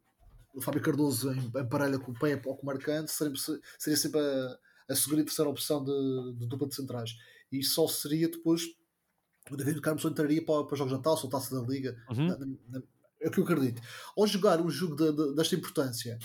o 0.54 0.60
Fábio 0.60 0.80
Cardoso 0.80 1.32
em, 1.32 1.38
em 1.60 1.68
parelha 1.68 1.98
com 1.98 2.12
o 2.12 2.18
Pepe 2.18 2.48
ou 2.48 2.56
com 2.56 2.62
o 2.62 2.66
Marcante, 2.66 3.10
seria, 3.10 3.32
seria 3.78 3.96
sempre 3.96 4.20
a, 4.20 4.58
a 4.88 4.94
segunda 4.94 5.20
e 5.22 5.24
terceira 5.24 5.50
opção 5.50 5.84
de, 5.84 6.38
de 6.38 6.46
dupla 6.46 6.68
de 6.68 6.74
centrais. 6.74 7.10
E 7.50 7.62
só 7.62 7.86
seria 7.88 8.28
depois 8.28 8.62
o 9.50 9.56
David 9.56 9.80
Carmo 9.80 9.98
só 10.00 10.08
entraria 10.08 10.42
para, 10.44 10.64
para 10.64 10.76
jogos 10.76 10.92
da 10.92 10.98
taça 11.00 11.24
ou 11.24 11.30
taça 11.30 11.54
da 11.60 11.66
liga. 11.66 11.96
Uhum. 12.10 12.28
Na- 12.28 12.38
na- 12.38 12.82
é 13.20 13.28
o 13.28 13.30
que 13.30 13.38
eu 13.38 13.44
acredito. 13.44 13.80
Ao 14.16 14.26
jogar 14.26 14.60
um 14.60 14.70
jogo 14.70 14.96
de- 14.96 15.12
de- 15.12 15.34
desta 15.34 15.54
importância, 15.54 16.18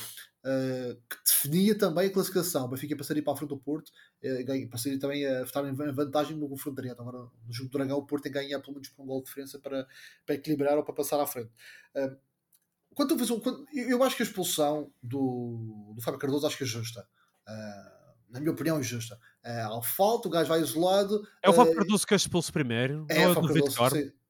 eh, 0.50 0.98
que 1.10 1.18
definia 1.26 1.78
também 1.78 2.08
a 2.08 2.14
classificação, 2.14 2.66
o 2.66 2.68
Benfica 2.70 2.96
passaria 2.96 3.22
para 3.24 3.34
a 3.34 3.36
frente 3.36 3.50
do 3.50 3.58
Porto, 3.58 3.92
eh, 4.22 4.44
ganha- 4.44 4.70
passaria 4.70 4.98
também 5.00 5.26
a 5.26 5.42
estar 5.44 5.66
em 5.68 5.74
van- 5.74 5.92
vantagem 5.92 6.38
no 6.38 6.48
confronto 6.48 6.82
direto. 6.82 7.02
Agora, 7.02 7.18
no 7.20 7.52
jogo 7.54 7.70
do 7.70 7.78
Dragão, 7.78 7.98
o 7.98 8.06
Porto 8.06 8.24
tem 8.24 8.32
que 8.32 8.40
ganhar 8.40 8.60
pelo 8.62 8.74
menos 8.74 8.88
por 8.90 9.04
um 9.04 9.06
gol 9.08 9.20
de 9.22 9.26
diferença 9.28 9.60
para, 9.60 9.86
para 10.26 10.36
equilibrar 10.36 10.78
ou 10.78 10.84
para 10.86 10.94
passar 10.96 11.20
à 11.20 11.28
frente. 11.28 11.52
Eh, 11.96 12.16
quanto 12.96 13.14
a 13.16 13.20
fazer 13.20 13.40
quando- 13.42 13.66
eu 13.74 14.02
acho 14.04 14.16
que 14.16 14.24
a 14.24 14.26
expulsão 14.26 14.92
do, 15.04 15.94
do 15.96 16.02
Fábio 16.02 16.20
Cardoso 16.20 16.48
acho 16.48 16.58
que 16.58 16.64
é 16.64 16.68
justa. 16.68 17.06
Eh, 17.48 17.92
na 18.30 18.40
minha 18.40 18.52
opinião, 18.52 18.78
é 18.80 18.84
justa. 18.84 19.20
Eh, 19.44 19.62
ao 19.62 19.82
falta, 19.84 20.28
o 20.28 20.32
gajo 20.32 20.50
vai 20.50 20.60
isolado. 20.62 21.26
é 21.42 21.50
o 21.50 21.54
Fábio 21.54 21.74
eh, 21.74 21.76
Cardoso 21.76 22.06
que 22.08 22.14
é 22.14 22.18
expulso 22.18 22.52
primeiro, 22.54 23.06
é, 23.10 23.22
é 23.24 23.28
o 23.28 23.34
Fábio 23.36 23.50
Cardoso. 23.54 23.78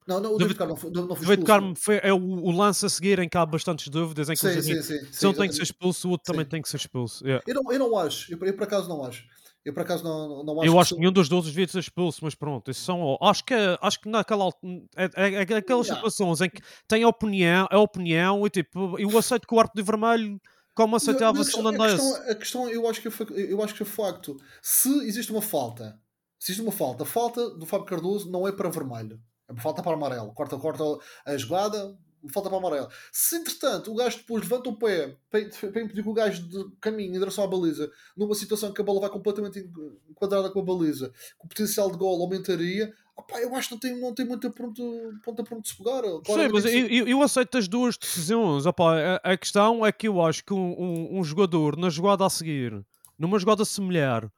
Não, 0.07 0.19
não, 0.21 0.35
o 0.35 0.37
David- 0.37 0.57
Carmo 0.57 0.73
não 0.73 0.77
foi, 0.77 0.91
não 0.91 1.15
foi 1.15 1.25
David. 1.25 1.45
Carmo 1.45 1.73
foi, 1.75 1.99
é 2.01 2.13
o, 2.13 2.17
o 2.17 2.51
lance 2.51 2.85
a 2.85 2.89
seguir 2.89 3.19
em 3.19 3.27
que 3.27 3.37
há 3.37 3.45
bastantes 3.45 3.87
dúvidas, 3.89 4.29
em 4.29 4.33
que 4.33 4.39
Sim, 4.39 4.61
sim, 4.61 4.81
sim, 4.81 5.05
se 5.11 5.27
um 5.27 5.33
tem 5.33 5.49
que 5.49 5.55
ser 5.55 5.63
expulso, 5.63 6.07
o 6.07 6.11
outro 6.11 6.31
também 6.31 6.45
tem 6.45 6.61
que 6.61 6.69
ser 6.69 6.77
expulso. 6.77 7.25
Yeah. 7.25 7.43
Eu 7.45 7.55
não, 7.55 7.71
eu 7.73 7.79
não 7.79 7.97
acho, 7.97 8.31
eu, 8.33 8.39
eu 8.41 8.53
por 8.53 8.63
acaso 8.63 8.87
não 8.87 9.03
acho. 9.03 9.25
Eu 9.65 9.73
por 9.73 9.81
acaso 9.81 10.01
não, 10.01 10.45
não 10.45 10.61
acho 10.61 10.69
Eu 10.69 10.73
que 10.73 10.79
acho 10.79 10.89
que 10.89 10.95
se- 10.95 10.99
nenhum 11.01 11.11
dos 11.11 11.27
dois 11.27 11.43
devia 11.45 11.67
ser 11.67 11.79
expulso, 11.79 12.19
mas 12.23 12.33
pronto, 12.33 12.71
isso 12.71 12.81
são, 12.85 13.17
acho 13.21 13.43
que, 13.43 13.53
acho 13.81 13.99
que 13.99 14.07
naquela 14.07 14.49
é, 14.95 15.05
é, 15.15 15.33
é 15.33 15.55
aquelas 15.57 15.89
Não. 15.89 15.95
situações 15.95 16.39
em 16.39 16.49
que 16.49 16.61
tem 16.87 17.03
a 17.03 17.07
opinião, 17.09 17.67
a 17.69 17.77
opinião 17.77 18.47
e 18.47 18.49
tipo, 18.49 18.97
eu 18.97 19.17
aceito 19.17 19.45
que 19.45 19.53
o 19.53 19.59
árbitro 19.59 19.83
de 19.83 19.85
vermelho 19.85 20.39
como 20.73 20.95
aceitava 20.95 21.31
a 21.31 21.33
Mas 21.33 21.47
versão 21.51 22.15
a, 22.29 22.35
questão, 22.35 22.69
eu 22.69 22.87
acho 22.87 23.01
que 23.01 23.07
é, 23.09 23.11
eu 23.51 23.61
acho 23.61 23.73
que 23.75 23.83
é 23.83 23.85
facto. 23.85 24.37
Se 24.61 24.89
existe 25.05 25.31
uma 25.33 25.41
falta, 25.41 25.99
se 26.39 26.51
existe 26.51 26.61
uma 26.61 26.71
falta, 26.71 27.03
a 27.03 27.05
falta 27.05 27.49
do 27.49 27.65
Fábio 27.65 27.87
Cardoso 27.87 28.31
não 28.31 28.47
é 28.47 28.51
para 28.53 28.69
vermelho, 28.69 29.19
falta 29.57 29.81
para 29.81 29.93
amarelo. 29.93 30.33
Corta, 30.33 30.57
corta 30.57 30.83
a 31.25 31.37
jogada, 31.37 31.97
falta 32.33 32.49
para 32.49 32.57
amarelo. 32.57 32.89
Se 33.11 33.35
entretanto 33.37 33.91
o 33.91 33.95
gajo 33.95 34.17
depois 34.17 34.43
levanta 34.43 34.69
o 34.69 34.77
pé 34.77 35.15
para, 35.29 35.39
impedir 35.41 36.03
que 36.03 36.09
o 36.09 36.13
gajo 36.13 36.41
de 36.47 36.75
caminho 36.81 37.09
em 37.15 37.19
direção 37.19 37.43
à 37.43 37.47
baliza, 37.47 37.89
numa 38.17 38.35
situação 38.35 38.73
que 38.73 38.81
a 38.81 38.83
bola 38.83 38.99
vai 39.01 39.09
completamente 39.09 39.59
en- 39.59 39.71
enquadrada 40.09 40.49
com 40.49 40.59
a 40.59 40.63
baliza, 40.63 41.09
que 41.09 41.45
o 41.45 41.47
potencial 41.47 41.89
de 41.91 41.97
gol 41.97 42.21
aumentaria, 42.21 42.91
opá, 43.15 43.39
eu 43.39 43.55
acho 43.55 43.69
que 43.69 43.73
não 43.75 43.79
tem, 43.79 43.99
não 44.01 44.13
tem 44.13 44.25
muita 44.25 44.49
ponta, 44.49 44.81
ponta 45.23 45.43
para 45.43 45.57
onde 45.57 45.69
se 45.69 45.77
pegar. 45.77 46.03
Sim, 46.03 46.21
Claramente 46.25 46.53
mas 46.53 46.63
tem 46.65 46.81
eu, 46.81 46.87
eu, 46.89 47.07
eu 47.07 47.21
aceito 47.21 47.57
as 47.57 47.67
duas 47.67 47.97
decisões. 47.97 48.65
Opá, 48.65 48.95
a, 49.23 49.31
a 49.33 49.37
questão 49.37 49.85
é 49.85 49.91
que 49.91 50.07
eu 50.07 50.21
acho 50.21 50.43
que 50.43 50.53
um, 50.53 50.75
um- 50.79 51.19
um 51.19 51.23
jogador 51.23 51.77
na 51.77 51.89
jogada 51.89 52.25
a 52.25 52.29
seguir, 52.29 52.83
numa 53.17 53.39
jogada 53.39 53.63
similar, 53.63 54.29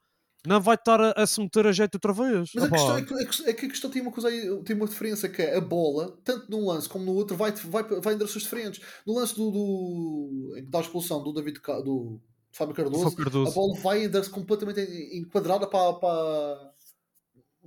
não 0.46 0.60
vai 0.60 0.74
estar 0.74 1.00
a, 1.00 1.12
a 1.12 1.26
se 1.26 1.40
meter 1.40 1.66
a 1.66 1.72
jeito 1.72 1.96
outra 1.96 2.12
vez. 2.12 2.50
Mas 2.54 2.64
a 2.64 2.70
questão 2.70 2.96
é 2.96 3.02
que, 3.02 3.14
a 3.14 3.26
questão- 3.26 3.46
é 3.46 3.52
que 3.52 3.66
a 3.66 3.68
questão 3.68 3.90
tem 3.90 4.02
uma, 4.02 4.10
coisa 4.10 4.28
aí, 4.28 4.62
tem 4.64 4.76
uma 4.76 4.86
diferença 4.86 5.28
que 5.28 5.42
é 5.42 5.56
a 5.56 5.60
bola, 5.60 6.16
tanto 6.24 6.50
num 6.50 6.66
lance 6.66 6.88
como 6.88 7.04
no 7.04 7.14
outro, 7.14 7.36
vai, 7.36 7.52
vai, 7.52 7.82
vai 7.82 8.14
em 8.14 8.16
direções 8.18 8.44
diferentes. 8.44 8.80
No 9.06 9.14
lance 9.14 9.34
do, 9.34 9.50
do 9.50 10.54
em 10.56 10.64
que 10.64 10.70
dá 10.70 10.78
a 10.78 10.82
expulsão 10.82 11.22
do 11.22 11.32
David 11.32 11.60
do 11.84 12.20
Fábio 12.52 12.74
Cardoso, 12.74 13.04
Fábio 13.04 13.16
Cardoso. 13.16 13.50
a 13.50 13.54
bola 13.54 13.80
vai 13.80 14.04
em 14.04 14.10
direção 14.10 14.32
completamente 14.32 14.80
enquadrada 15.12 15.66
para, 15.66 15.92
para, 15.94 16.72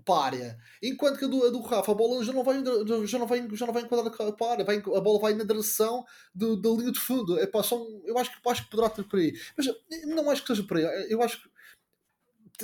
para 0.03 0.15
a 0.15 0.25
área. 0.25 0.57
Enquanto 0.81 1.19
que 1.19 1.25
a 1.25 1.27
do, 1.27 1.45
a 1.45 1.49
do 1.49 1.61
Rafa, 1.61 1.91
a 1.91 1.95
bola 1.95 2.23
já 2.23 2.33
não 2.33 2.43
vai, 2.43 2.61
já 3.05 3.19
não 3.19 3.27
vai, 3.27 3.47
já 3.53 3.65
não 3.65 3.73
vai 3.73 3.83
enquadrada 3.83 4.33
para 4.33 4.47
a 4.47 4.51
área, 4.51 4.65
vai, 4.65 4.77
a 4.77 5.01
bola 5.01 5.19
vai 5.19 5.33
na 5.33 5.43
direção 5.43 6.03
do, 6.33 6.59
da 6.59 6.69
linha 6.69 6.91
de 6.91 6.99
fundo. 6.99 7.39
É, 7.39 7.45
pá, 7.45 7.61
são, 7.63 8.01
eu 8.05 8.17
acho 8.17 8.31
que, 8.31 8.49
acho 8.49 8.63
que 8.63 8.69
poderá 8.71 8.89
ter 8.89 9.03
por 9.03 9.19
aí. 9.19 9.33
Mas 9.55 9.67
eu 9.67 9.75
não 10.07 10.29
acho 10.29 10.41
que 10.41 10.47
seja 10.47 10.63
por 10.63 10.77
aí. 10.77 10.83
Eu 11.09 11.21
acho 11.21 11.41
que 11.41 11.52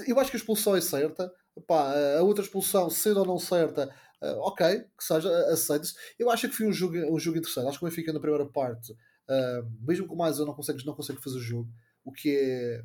eu 0.07 0.19
acho 0.19 0.31
que 0.31 0.37
a 0.37 0.39
expulsão 0.39 0.75
é 0.75 0.81
certa. 0.81 1.31
Pá, 1.67 1.93
a 2.17 2.21
outra 2.21 2.43
expulsão, 2.43 2.89
sendo 2.89 3.19
ou 3.19 3.25
não 3.25 3.37
certa, 3.37 3.93
eh, 4.21 4.35
ok, 4.39 4.79
que 4.97 5.03
seja, 5.03 5.29
aceita-se. 5.51 5.93
Eu 6.17 6.29
acho 6.29 6.47
que 6.47 6.55
foi 6.55 6.67
um 6.67 6.71
jogo, 6.71 6.95
um 7.13 7.19
jogo 7.19 7.37
interessante. 7.37 7.67
Acho 7.67 7.79
que 7.79 7.85
o 7.85 7.89
Benfica 7.89 8.13
na 8.13 8.19
primeira 8.19 8.45
parte, 8.45 8.95
eh, 9.29 9.63
mesmo 9.81 10.07
com 10.07 10.15
mais 10.15 10.39
eu 10.39 10.45
não 10.45 10.53
consigo, 10.53 10.79
não 10.85 10.95
consigo 10.95 11.21
fazer 11.21 11.37
o 11.37 11.41
jogo, 11.41 11.69
o 12.05 12.11
que 12.11 12.35
é 12.35 12.83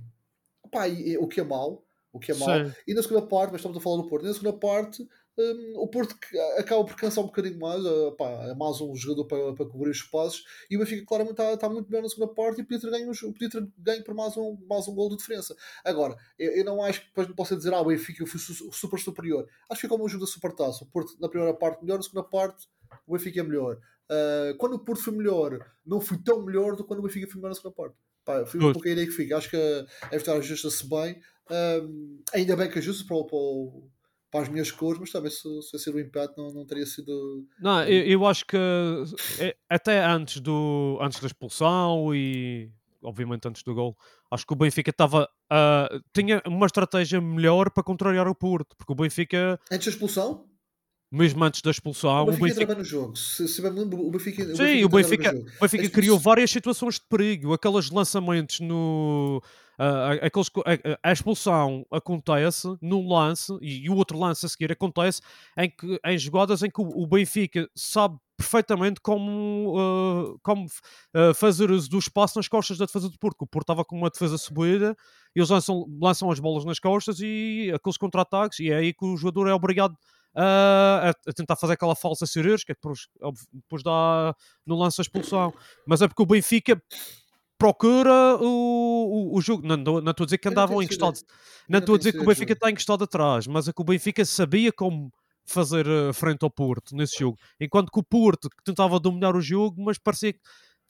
pá, 0.70 0.86
o 1.20 1.28
que 1.28 1.40
é 1.40 1.44
mau, 1.44 1.84
o 2.12 2.18
que 2.18 2.32
é 2.32 2.34
mau. 2.34 2.48
Sim. 2.48 2.72
E 2.86 2.94
na 2.94 3.02
segunda 3.02 3.26
parte, 3.26 3.52
mas 3.52 3.60
estamos 3.60 3.76
a 3.78 3.80
falar 3.80 4.02
do 4.02 4.08
Porto, 4.08 4.24
e 4.24 4.28
na 4.28 4.34
segunda 4.34 4.58
parte 4.58 5.06
hum, 5.38 5.72
o 5.76 5.88
Porto 5.88 6.16
acaba 6.58 6.84
por 6.84 6.96
cansar 6.96 7.22
um 7.24 7.26
bocadinho 7.26 7.58
mais, 7.58 7.82
pá, 8.18 8.28
é 8.50 8.54
mais 8.54 8.80
um 8.80 8.94
jogador 8.94 9.26
para, 9.26 9.54
para 9.54 9.66
cobrir 9.66 9.90
os 9.90 9.96
espaços 9.98 10.44
e 10.70 10.76
o 10.76 10.80
Benfica 10.80 11.04
claramente 11.06 11.32
está, 11.32 11.52
está 11.52 11.68
muito 11.68 11.88
melhor 11.90 12.02
na 12.02 12.08
segunda 12.08 12.32
parte 12.32 12.60
e 12.60 12.64
podia 12.64 12.80
ter 12.80 12.90
ganho, 12.90 13.08
um 13.08 13.12
jo- 13.12 13.32
podia 13.32 13.50
ter 13.50 13.68
ganho 13.78 14.04
por 14.04 14.14
mais 14.14 14.36
um, 14.36 14.56
mais 14.68 14.86
um 14.88 14.94
gol 14.94 15.08
de 15.10 15.16
diferença. 15.16 15.54
Agora, 15.84 16.16
eu, 16.38 16.52
eu 16.52 16.64
não 16.64 16.82
acho 16.82 17.00
que 17.00 17.06
depois 17.08 17.28
não 17.28 17.34
possa 17.34 17.56
dizer 17.56 17.72
ah, 17.74 17.80
o 17.80 17.84
Benfica 17.86 18.26
foi 18.26 18.40
su- 18.40 18.70
super 18.72 18.98
superior. 18.98 19.46
Acho 19.70 19.80
que 19.80 19.88
foi 19.88 19.96
como 19.96 20.04
um 20.04 20.08
jogo 20.08 20.24
da 20.24 20.30
Supertaça. 20.30 20.84
O 20.84 20.86
Porto 20.86 21.16
na 21.20 21.28
primeira 21.28 21.54
parte 21.54 21.82
melhor, 21.82 21.96
na 21.96 22.02
segunda 22.02 22.22
parte 22.28 22.66
o 23.06 23.12
Benfica 23.12 23.40
é 23.40 23.42
melhor. 23.42 23.78
Ah, 24.08 24.54
quando 24.58 24.74
o 24.74 24.78
Porto 24.78 25.02
foi 25.02 25.14
melhor, 25.14 25.58
não 25.84 26.00
foi 26.00 26.18
tão 26.18 26.42
melhor 26.44 26.76
do 26.76 26.82
que 26.82 26.88
quando 26.88 27.00
o 27.00 27.02
Benfica 27.02 27.26
foi 27.26 27.36
melhor 27.36 27.48
na 27.50 27.54
segunda 27.54 27.74
parte. 27.74 27.96
Pá, 28.24 28.46
foi 28.46 28.58
um 28.58 28.62
pouco 28.72 28.88
a 28.88 28.90
ideia 28.92 29.06
que 29.06 29.12
fica. 29.12 29.36
Acho 29.36 29.50
que 29.50 29.56
a 29.56 30.16
vitória 30.16 30.40
ajusta-se 30.40 30.88
bem. 30.88 31.20
Ahm, 31.50 32.20
ainda 32.32 32.56
bem 32.56 32.70
que 32.70 32.78
ajusta 32.78 33.04
para, 33.06 33.16
o- 33.16 33.88
para, 34.34 34.42
as 34.42 34.48
minhas 34.48 34.72
cores, 34.72 34.98
mas 34.98 35.12
também 35.12 35.30
se, 35.30 35.62
se 35.62 35.78
ser 35.78 35.94
o 35.94 36.00
empate 36.00 36.36
não, 36.36 36.52
não 36.52 36.66
teria 36.66 36.84
sido. 36.84 37.46
Não, 37.60 37.84
eu, 37.84 38.04
eu 38.04 38.26
acho 38.26 38.44
que 38.44 38.56
é, 39.38 39.56
até 39.68 40.04
antes, 40.04 40.40
do, 40.40 40.98
antes 41.00 41.20
da 41.20 41.26
expulsão 41.28 42.12
e 42.12 42.68
obviamente 43.00 43.46
antes 43.46 43.62
do 43.62 43.74
gol, 43.74 43.96
acho 44.30 44.46
que 44.46 44.52
o 44.52 44.56
Benfica 44.56 44.90
estava 44.90 45.28
ah, 45.50 45.88
tinha 46.12 46.42
uma 46.46 46.66
estratégia 46.66 47.20
melhor 47.20 47.70
para 47.70 47.82
contrariar 47.82 48.26
o 48.26 48.34
Porto, 48.34 48.74
porque 48.76 48.92
o 48.92 48.96
Benfica, 48.96 49.60
Antes 49.70 49.86
da 49.86 49.92
expulsão, 49.92 50.46
mesmo 51.14 51.44
antes 51.44 51.62
da 51.62 51.70
expulsão, 51.70 52.10
o 52.10 52.22
o 52.22 52.26
Benfica 52.26 52.46
entra 52.46 52.66
Benfica, 52.66 52.74
no 52.74 52.84
jogo. 52.84 53.16
Se, 53.16 53.46
se 53.46 53.62
lembro, 53.62 54.00
o 54.00 54.10
Benfica. 54.10 54.44
sim, 54.56 54.84
o 54.84 54.88
Benfica, 54.88 55.30
o 55.30 55.60
Benfica 55.60 55.84
As 55.84 55.92
criou 55.92 56.18
várias 56.18 56.50
situações 56.50 56.96
de 56.96 57.02
perigo, 57.08 57.52
aqueles 57.52 57.90
lançamentos 57.90 58.60
no 58.60 59.40
ah, 59.78 60.12
aqueles, 60.22 60.50
a, 61.02 61.08
a 61.08 61.12
expulsão 61.12 61.84
acontece 61.90 62.76
num 62.80 63.08
lance 63.08 63.56
e, 63.60 63.88
o 63.90 63.96
outro 63.96 64.18
lance 64.18 64.46
a 64.46 64.48
seguir 64.48 64.70
acontece 64.70 65.20
em, 65.58 65.68
que, 65.68 66.00
em 66.04 66.18
jogadas 66.18 66.62
em 66.62 66.70
que 66.70 66.80
o, 66.80 67.02
o 67.02 67.06
Benfica 67.06 67.68
sabe 67.74 68.16
perfeitamente 68.36 69.00
como, 69.00 69.74
ah, 69.76 70.38
como 70.42 70.66
ah, 71.14 71.34
fazer 71.34 71.70
uso 71.70 71.88
do 71.90 71.98
espaço 71.98 72.38
nas 72.38 72.48
costas 72.48 72.78
da 72.78 72.86
defesa 72.86 73.08
do 73.08 73.18
Porto. 73.18 73.42
O 73.42 73.46
Porto 73.46 73.64
estava 73.64 73.84
com 73.84 73.96
uma 73.96 74.10
defesa 74.10 74.38
subida 74.38 74.96
e 75.34 75.40
eles 75.40 75.50
lançam, 75.50 75.86
lançam 76.00 76.30
as 76.30 76.38
bolas 76.38 76.64
nas 76.64 76.78
costas 76.78 77.18
e 77.20 77.72
aqueles 77.74 77.96
contra-ataques 77.96 78.60
e 78.60 78.70
é 78.70 78.76
aí 78.76 78.92
que 78.92 79.04
o 79.04 79.16
jogador 79.16 79.48
é 79.48 79.54
obrigado 79.54 79.96
a, 80.34 81.10
a- 81.10 81.32
tentar 81.32 81.56
fazer 81.56 81.74
aquela 81.74 81.94
falsa 81.96 82.26
cirúrgica 82.26 82.74
que 82.74 82.80
depois, 82.80 83.08
depois 83.52 83.82
dá 83.82 84.34
no 84.66 84.76
lance 84.76 85.00
a 85.00 85.02
expulsão. 85.02 85.52
Mas 85.86 86.02
é 86.02 86.08
porque 86.08 86.22
o 86.22 86.26
Benfica 86.26 86.80
procura 87.58 88.36
o, 88.40 89.30
o, 89.32 89.36
o 89.36 89.40
jogo. 89.40 89.66
Não 89.66 89.76
não- 89.76 90.00
não 90.00 90.10
estou 90.10 90.24
a 90.24 90.26
dizer 90.26 90.38
que 90.38 90.48
andavam 90.48 90.82
encostados. 90.82 91.24
Não 91.68 91.74
não 91.74 91.78
estou 91.78 91.94
a 91.94 91.98
dizer 91.98 92.12
que 92.12 92.18
o 92.20 92.24
Benfica 92.26 92.52
está 92.52 92.70
encostado 92.70 93.04
atrás, 93.04 93.46
mas 93.46 93.68
é 93.68 93.72
que 93.72 93.80
o 93.80 93.84
Benfica 93.84 94.24
sabia 94.24 94.72
como 94.72 95.10
fazer 95.46 95.86
eh, 95.86 96.12
frente 96.12 96.42
ao 96.42 96.50
Porto 96.50 96.94
nesse 96.96 97.18
jogo. 97.18 97.38
Enquanto 97.60 97.90
que 97.92 97.98
o 97.98 98.02
Porto 98.02 98.48
que 98.50 98.62
tentava 98.64 98.98
dominar 98.98 99.36
o 99.36 99.40
jogo, 99.40 99.82
mas 99.82 99.98
parecia 99.98 100.32
que 100.32 100.40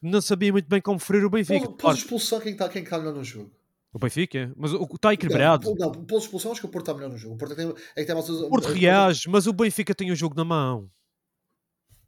não 0.00 0.20
sabia 0.20 0.52
muito 0.52 0.68
bem 0.68 0.80
como 0.80 0.98
ferir 0.98 1.24
o 1.24 1.30
Benfica. 1.30 1.66
Pôs 1.66 1.80
Claro, 1.80 1.96
expulsão 1.98 2.40
quem 2.40 2.52
está 2.52 2.68
quem 2.68 2.82
melhor 2.82 3.12
no 3.14 3.24
jogo. 3.24 3.50
O 3.94 3.98
Benfica, 3.98 4.52
mas 4.56 4.72
o- 4.74 4.88
está 4.92 5.14
equilibrado. 5.14 5.72
Não, 5.78 5.86
não, 5.92 6.04
pôs 6.04 6.24
expulsão, 6.24 6.50
acho 6.50 6.60
que 6.60 6.66
o 6.66 6.70
Porto 6.70 6.84
está 6.90 6.94
melhor 6.94 7.10
no 7.10 7.16
jogo. 7.16 7.36
O 7.36 7.38
Porto 7.38 7.52
é 7.52 7.54
que 7.54 7.62
tem, 7.62 7.74
é 7.96 8.00
que 8.00 8.06
tem 8.06 8.14
mais. 8.14 8.28
O 8.28 8.48
Porto 8.50 8.68
reage, 8.68 9.28
mas 9.28 9.46
o 9.46 9.52
Benfica 9.52 9.94
tem 9.94 10.10
o 10.10 10.16
jogo 10.16 10.34
na 10.36 10.44
mão. 10.44 10.90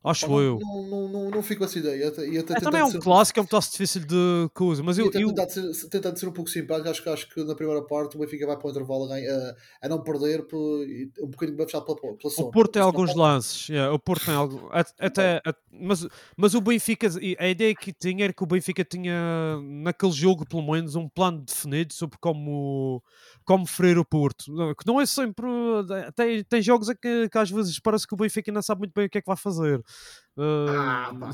Acho 0.07 0.29
não, 0.29 0.41
eu. 0.41 0.59
Não, 0.61 0.83
não, 0.83 1.09
não, 1.09 1.31
não 1.31 1.43
fico 1.43 1.59
com 1.59 1.65
essa 1.65 1.77
ideia. 1.81 2.05
É, 2.05 2.61
também 2.61 2.81
é 2.81 2.85
um 2.85 2.93
clássico, 3.01 3.41
é 3.41 3.43
um 3.43 3.47
taço 3.47 3.73
difícil 3.73 4.03
de 4.07 4.49
coisa, 4.55 4.81
mas 4.81 4.97
eu, 4.99 5.07
eu, 5.07 5.35
tentando, 5.35 5.75
ser, 5.75 5.89
tentando 5.89 6.17
ser 6.17 6.29
um 6.29 6.33
pouco 6.33 6.49
simpático, 6.49 6.89
acho 6.89 7.03
que, 7.03 7.09
acho 7.09 7.29
que 7.29 7.43
na 7.43 7.57
primeira 7.57 7.83
parte 7.83 8.17
o 8.17 8.21
Benfica 8.21 8.47
vai 8.47 8.57
para 8.57 8.69
o 8.69 8.71
intervalo 8.71 9.11
a, 9.13 9.17
a, 9.83 9.89
não 9.89 10.01
perder 10.01 10.47
por, 10.47 10.59
um 11.21 11.27
bocadinho 11.27 11.57
bem 11.57 11.67
fechado 11.67 11.85
pela, 11.85 11.97
pela 11.97 12.17
O 12.25 12.31
sorte. 12.31 12.53
Porto 12.53 12.71
tem 12.71 12.83
alguns 12.83 13.17
lances, 13.17 13.69
yeah, 13.69 13.93
o 13.93 13.99
Porto 13.99 14.27
tem 14.27 14.35
algo, 14.35 14.69
at- 14.71 14.95
até, 15.01 15.43
at- 15.45 15.59
mas, 15.73 16.07
mas 16.37 16.55
o 16.55 16.61
Benfica, 16.61 17.09
a 17.39 17.49
ideia 17.49 17.75
que 17.75 17.93
tinha 17.93 18.25
era 18.27 18.33
que 18.33 18.45
o 18.45 18.47
Benfica 18.47 18.85
tinha 18.85 19.59
naquele 19.61 20.13
jogo 20.13 20.47
pelo 20.47 20.63
menos 20.71 20.95
um 20.95 21.09
plano 21.09 21.41
definido 21.41 21.93
sobre 21.93 22.17
como, 22.21 23.03
como 23.45 23.67
ferir 23.67 23.99
o 23.99 24.05
Porto, 24.05 24.45
que 24.79 24.87
não 24.87 25.01
é 25.01 25.07
sempre, 25.07 25.47
tem, 26.15 26.45
tem 26.45 26.63
jogos 26.63 26.89
que, 27.03 27.29
que 27.29 27.39
às 27.39 27.51
vezes 27.51 27.81
parece 27.81 28.07
que 28.07 28.15
o 28.15 28.17
Benfica 28.17 28.53
não 28.53 28.63
sabe 28.63 28.83
muito 28.83 28.93
bem 28.95 29.07
o 29.07 29.11
que 29.11 29.19
é 29.19 29.21
que 29.21 29.27
vai 29.27 29.37
fazer. 29.37 29.83
Ah, 30.39 31.11
Uh, 31.13 31.19
pá. 31.19 31.31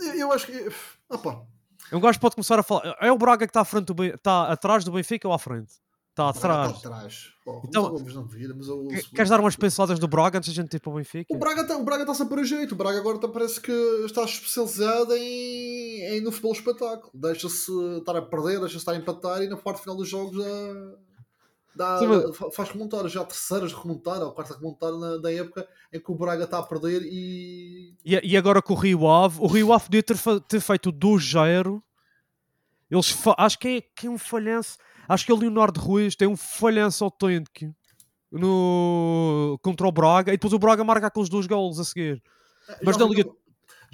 Eu, 0.00 0.14
eu 0.14 0.32
acho 0.32 0.46
que. 0.46 0.68
Ah, 1.10 1.18
pá. 1.18 1.42
um 1.92 2.00
gajo 2.00 2.20
pode 2.20 2.34
começar 2.36 2.58
a 2.58 2.62
falar, 2.62 2.96
é 3.00 3.10
o 3.10 3.18
Braga 3.18 3.46
que 3.46 3.50
está, 3.50 3.60
à 3.62 3.64
frente 3.64 3.86
do, 3.86 3.94
Ben- 3.94 4.14
está 4.14 4.52
atrás 4.52 4.84
do 4.84 4.92
Benfica 4.92 5.26
ou 5.26 5.34
à 5.34 5.38
frente? 5.38 5.72
Está 6.10 6.28
atrás. 6.30 6.76
Está 6.76 6.88
atrás. 6.88 7.28
Pô, 7.44 7.62
Então- 7.66 7.92
mas, 8.02 8.14
não 8.14 8.24
vira, 8.26 8.54
mas 8.56 8.68
eu, 8.68 8.86
Que- 8.88 9.10
Queres 9.10 9.28
dar 9.28 9.38
umas 9.40 9.54
pensadas 9.56 9.98
do 9.98 10.08
Braga 10.08 10.38
antes 10.38 10.48
da 10.54 10.62
gente 10.62 10.74
ir 10.74 10.80
para 10.80 10.90
o 10.90 10.94
Benfica? 10.94 11.34
O 11.34 11.38
Braga 11.38 11.60
está 11.62 11.76
o 11.76 11.84
Braga 11.84 12.02
está-se 12.04 12.22
a 12.22 12.26
pôr 12.26 12.38
a 12.38 12.44
jeito. 12.44 12.72
O 12.72 12.76
Braga 12.76 12.98
agora 12.98 13.18
tá- 13.18 13.28
parece 13.28 13.60
que 13.60 13.72
está 14.06 14.22
especializado 14.24 15.14
em, 15.14 16.00
em 16.16 16.20
no 16.22 16.30
futebol 16.30 16.52
espetáculo. 16.52 17.10
Deixa-se 17.12 17.70
estar 17.98 18.16
a 18.16 18.22
perder, 18.22 18.58
deixa-se 18.60 18.76
estar 18.78 18.92
a 18.92 18.96
empatar 18.96 19.42
e 19.42 19.48
na 19.48 19.56
parte 19.56 19.82
final 19.82 19.96
dos 19.96 20.08
jogos 20.08 20.36
já 20.36 20.94
dá, 21.76 21.98
Sim, 21.98 22.50
faz 22.52 22.70
remontar. 22.70 23.06
Já 23.08 23.20
a 23.20 23.24
terceira 23.24 23.66
remontada, 23.68 24.24
ou 24.24 24.32
quarta 24.32 24.54
remontada 24.54 24.96
na, 24.98 25.16
da 25.18 25.32
época 25.32 25.68
em 25.92 26.00
que 26.00 26.10
o 26.10 26.14
Braga 26.14 26.44
está 26.44 26.58
a 26.58 26.62
perder 26.62 27.02
e. 27.02 27.94
E, 28.04 28.20
e 28.32 28.36
agora 28.36 28.60
com 28.62 28.72
o 28.72 28.76
Rio 28.76 29.06
Ave, 29.08 29.38
o 29.40 29.46
Rio 29.46 29.72
Ave 29.72 29.84
podia 29.84 30.02
ter, 30.02 30.16
ter 30.48 30.60
feito 30.60 30.92
2-0. 30.92 31.80
Eles 32.90 33.10
fa- 33.10 33.34
acho 33.38 33.58
que 33.58 33.68
é, 33.68 33.80
que 33.80 34.06
é 34.06 34.10
um 34.10 34.18
falhanço. 34.18 34.78
Acho 35.08 35.24
que 35.26 35.32
o 35.32 35.36
Leonardo 35.36 35.80
Ruiz 35.80 36.16
tem 36.16 36.26
um 36.26 36.36
falhanço 36.36 37.04
autêntico 37.04 37.72
no, 38.30 39.58
contra 39.62 39.86
o 39.86 39.92
Braga 39.92 40.32
e 40.32 40.36
depois 40.36 40.52
o 40.52 40.58
Braga 40.58 40.82
marca 40.84 41.06
aqueles 41.06 41.28
dois 41.28 41.46
golos 41.46 41.78
a 41.78 41.84
seguir. 41.84 42.22
Mas 42.82 42.96
já, 42.96 43.02
na 43.04 43.08
Liga- 43.10 43.30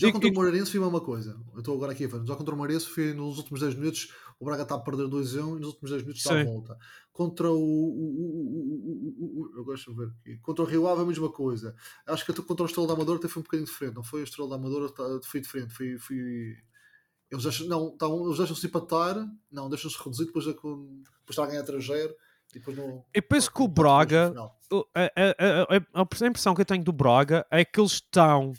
e- 0.09 0.12
contra 0.12 0.28
o 0.31 0.33
Moreirense 0.35 0.70
foi 0.70 0.81
a 0.81 0.85
mesma 0.85 1.00
coisa. 1.00 1.40
Eu 1.52 1.59
estou 1.59 1.74
agora 1.76 1.92
aqui 1.92 2.05
a 2.05 2.09
ver. 2.09 2.24
Já 2.26 2.35
contra 2.37 2.55
o 2.55 2.59
Moreirense 2.59 2.87
foi 2.87 3.12
nos 3.12 3.38
últimos 3.38 3.61
10 3.61 3.74
minutos. 3.74 4.12
O 4.40 4.44
Braga 4.44 4.62
está 4.64 4.74
a 4.74 4.81
perder 4.81 5.07
2-1 5.09 5.57
e 5.57 5.61
nos 5.61 5.68
últimos 5.68 5.90
10 5.90 6.02
minutos 6.02 6.22
está 6.24 6.35
a 6.40 6.44
volta. 6.44 6.78
Contra 7.12 7.50
o. 7.50 7.57
o- 7.57 9.16
o- 9.18 9.42
o- 9.42 9.59
eu 9.59 9.64
gosto 9.64 9.90
de 9.92 9.96
ver 9.98 10.12
aqui. 10.20 10.38
Contra 10.38 10.64
o 10.64 10.66
Rio 10.66 10.88
Ave 10.88 11.02
a 11.02 11.05
mesma 11.05 11.31
coisa. 11.31 11.74
Acho 12.07 12.24
que 12.26 12.33
contra 12.42 12.62
o 12.64 12.66
Estrela 12.66 12.88
da 12.88 12.94
Amadora 12.94 13.18
até 13.18 13.28
foi 13.28 13.40
um 13.40 13.44
bocadinho 13.44 13.66
diferente. 13.66 13.94
Não 13.94 14.02
foi 14.02 14.20
o 14.22 14.24
Estrela 14.24 14.48
da 14.50 14.57
Amadora, 14.57 14.88
tá- 14.90 15.20
foi 15.24 15.40
diferente. 15.40 15.72
Foi. 15.72 15.98
foi... 15.98 16.57
Eles 17.31 17.44
deixam, 17.44 17.66
não, 17.66 17.96
tá, 17.96 18.07
eles 18.07 18.37
deixam-se 18.37 18.66
empatar, 18.66 19.16
não, 19.50 19.68
deixam-se 19.70 19.96
reduzir, 19.98 20.26
depois, 20.26 20.46
é 20.46 20.52
com- 20.52 21.00
depois 21.20 21.31
está 21.31 21.44
a 21.44 21.46
ganhar 21.46 21.62
3-0 21.64 22.11
e 22.50 22.59
depois 22.59 22.76
não. 22.76 23.02
Eu 23.14 23.22
penso 23.22 23.50
que 23.50 23.59
o 23.61 23.62
no 23.62 23.68
Braga, 23.68 24.35
a, 24.94 25.00
a- 25.00 25.76
a- 25.76 26.02
a 26.02 26.26
impressão 26.26 26.55
que 26.55 26.61
eu 26.61 26.64
tenho 26.66 26.85
do 26.85 26.92
Braga 26.92 27.46
é 27.50 27.64
que 27.64 27.81
eles 27.81 27.92
estão 27.92 28.52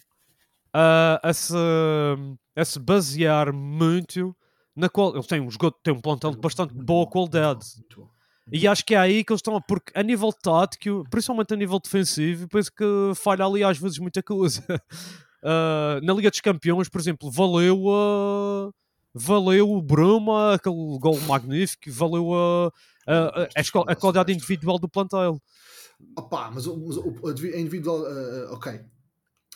a, 0.74 1.20
a 1.22 1.34
se, 1.34 1.54
a 2.56 2.66
se 2.66 2.80
basear 2.80 3.54
muito 3.54 4.36
na 4.76 4.90
qual 4.90 5.14
eles 5.14 5.28
têm 5.28 5.40
um, 5.40 5.52
jogo, 5.52 5.72
têm 5.84 5.94
um 5.94 6.02
plantel 6.02 6.32
de 6.32 6.38
bastante 6.38 6.74
boa 6.74 7.06
qualidade. 7.08 7.66
E 8.52 8.68
acho 8.68 8.84
que 8.84 8.96
é 8.96 8.98
aí 8.98 9.24
que 9.24 9.32
eles 9.32 9.40
estão, 9.40 9.62
porque 9.62 9.92
a 9.96 10.04
nível 10.04 10.34
tático, 10.34 11.06
principalmente 11.10 11.54
a 11.54 11.58
nível 11.58 11.80
defensivo, 11.80 12.48
penso 12.48 12.72
que 12.74 12.86
falha 13.16 13.46
ali 13.46 13.64
às 13.64 13.78
vezes 13.78 14.00
muita 14.00 14.22
coisa. 14.22 14.64
Ah, 15.46 16.00
na 16.02 16.14
Liga 16.14 16.30
dos 16.30 16.40
Campeões, 16.40 16.88
por 16.88 17.02
exemplo, 17.02 17.30
valeu 17.30 17.84
a. 17.90 18.72
Valeu 19.14 19.70
o 19.70 19.82
Bruma, 19.82 20.54
aquele 20.56 20.98
gol 21.00 21.20
magnífico, 21.28 21.92
valeu 21.92 22.34
a, 22.34 22.72
a, 23.06 23.44
a, 23.44 23.92
a 23.92 23.96
qualidade 23.96 24.32
individual 24.34 24.80
do 24.80 24.90
plantel. 24.90 25.40
Opá, 26.18 26.50
mas, 26.50 26.66
mas 26.66 26.98
a 26.98 27.60
individual. 27.60 28.08
eh, 28.08 28.48
ok. 28.52 28.82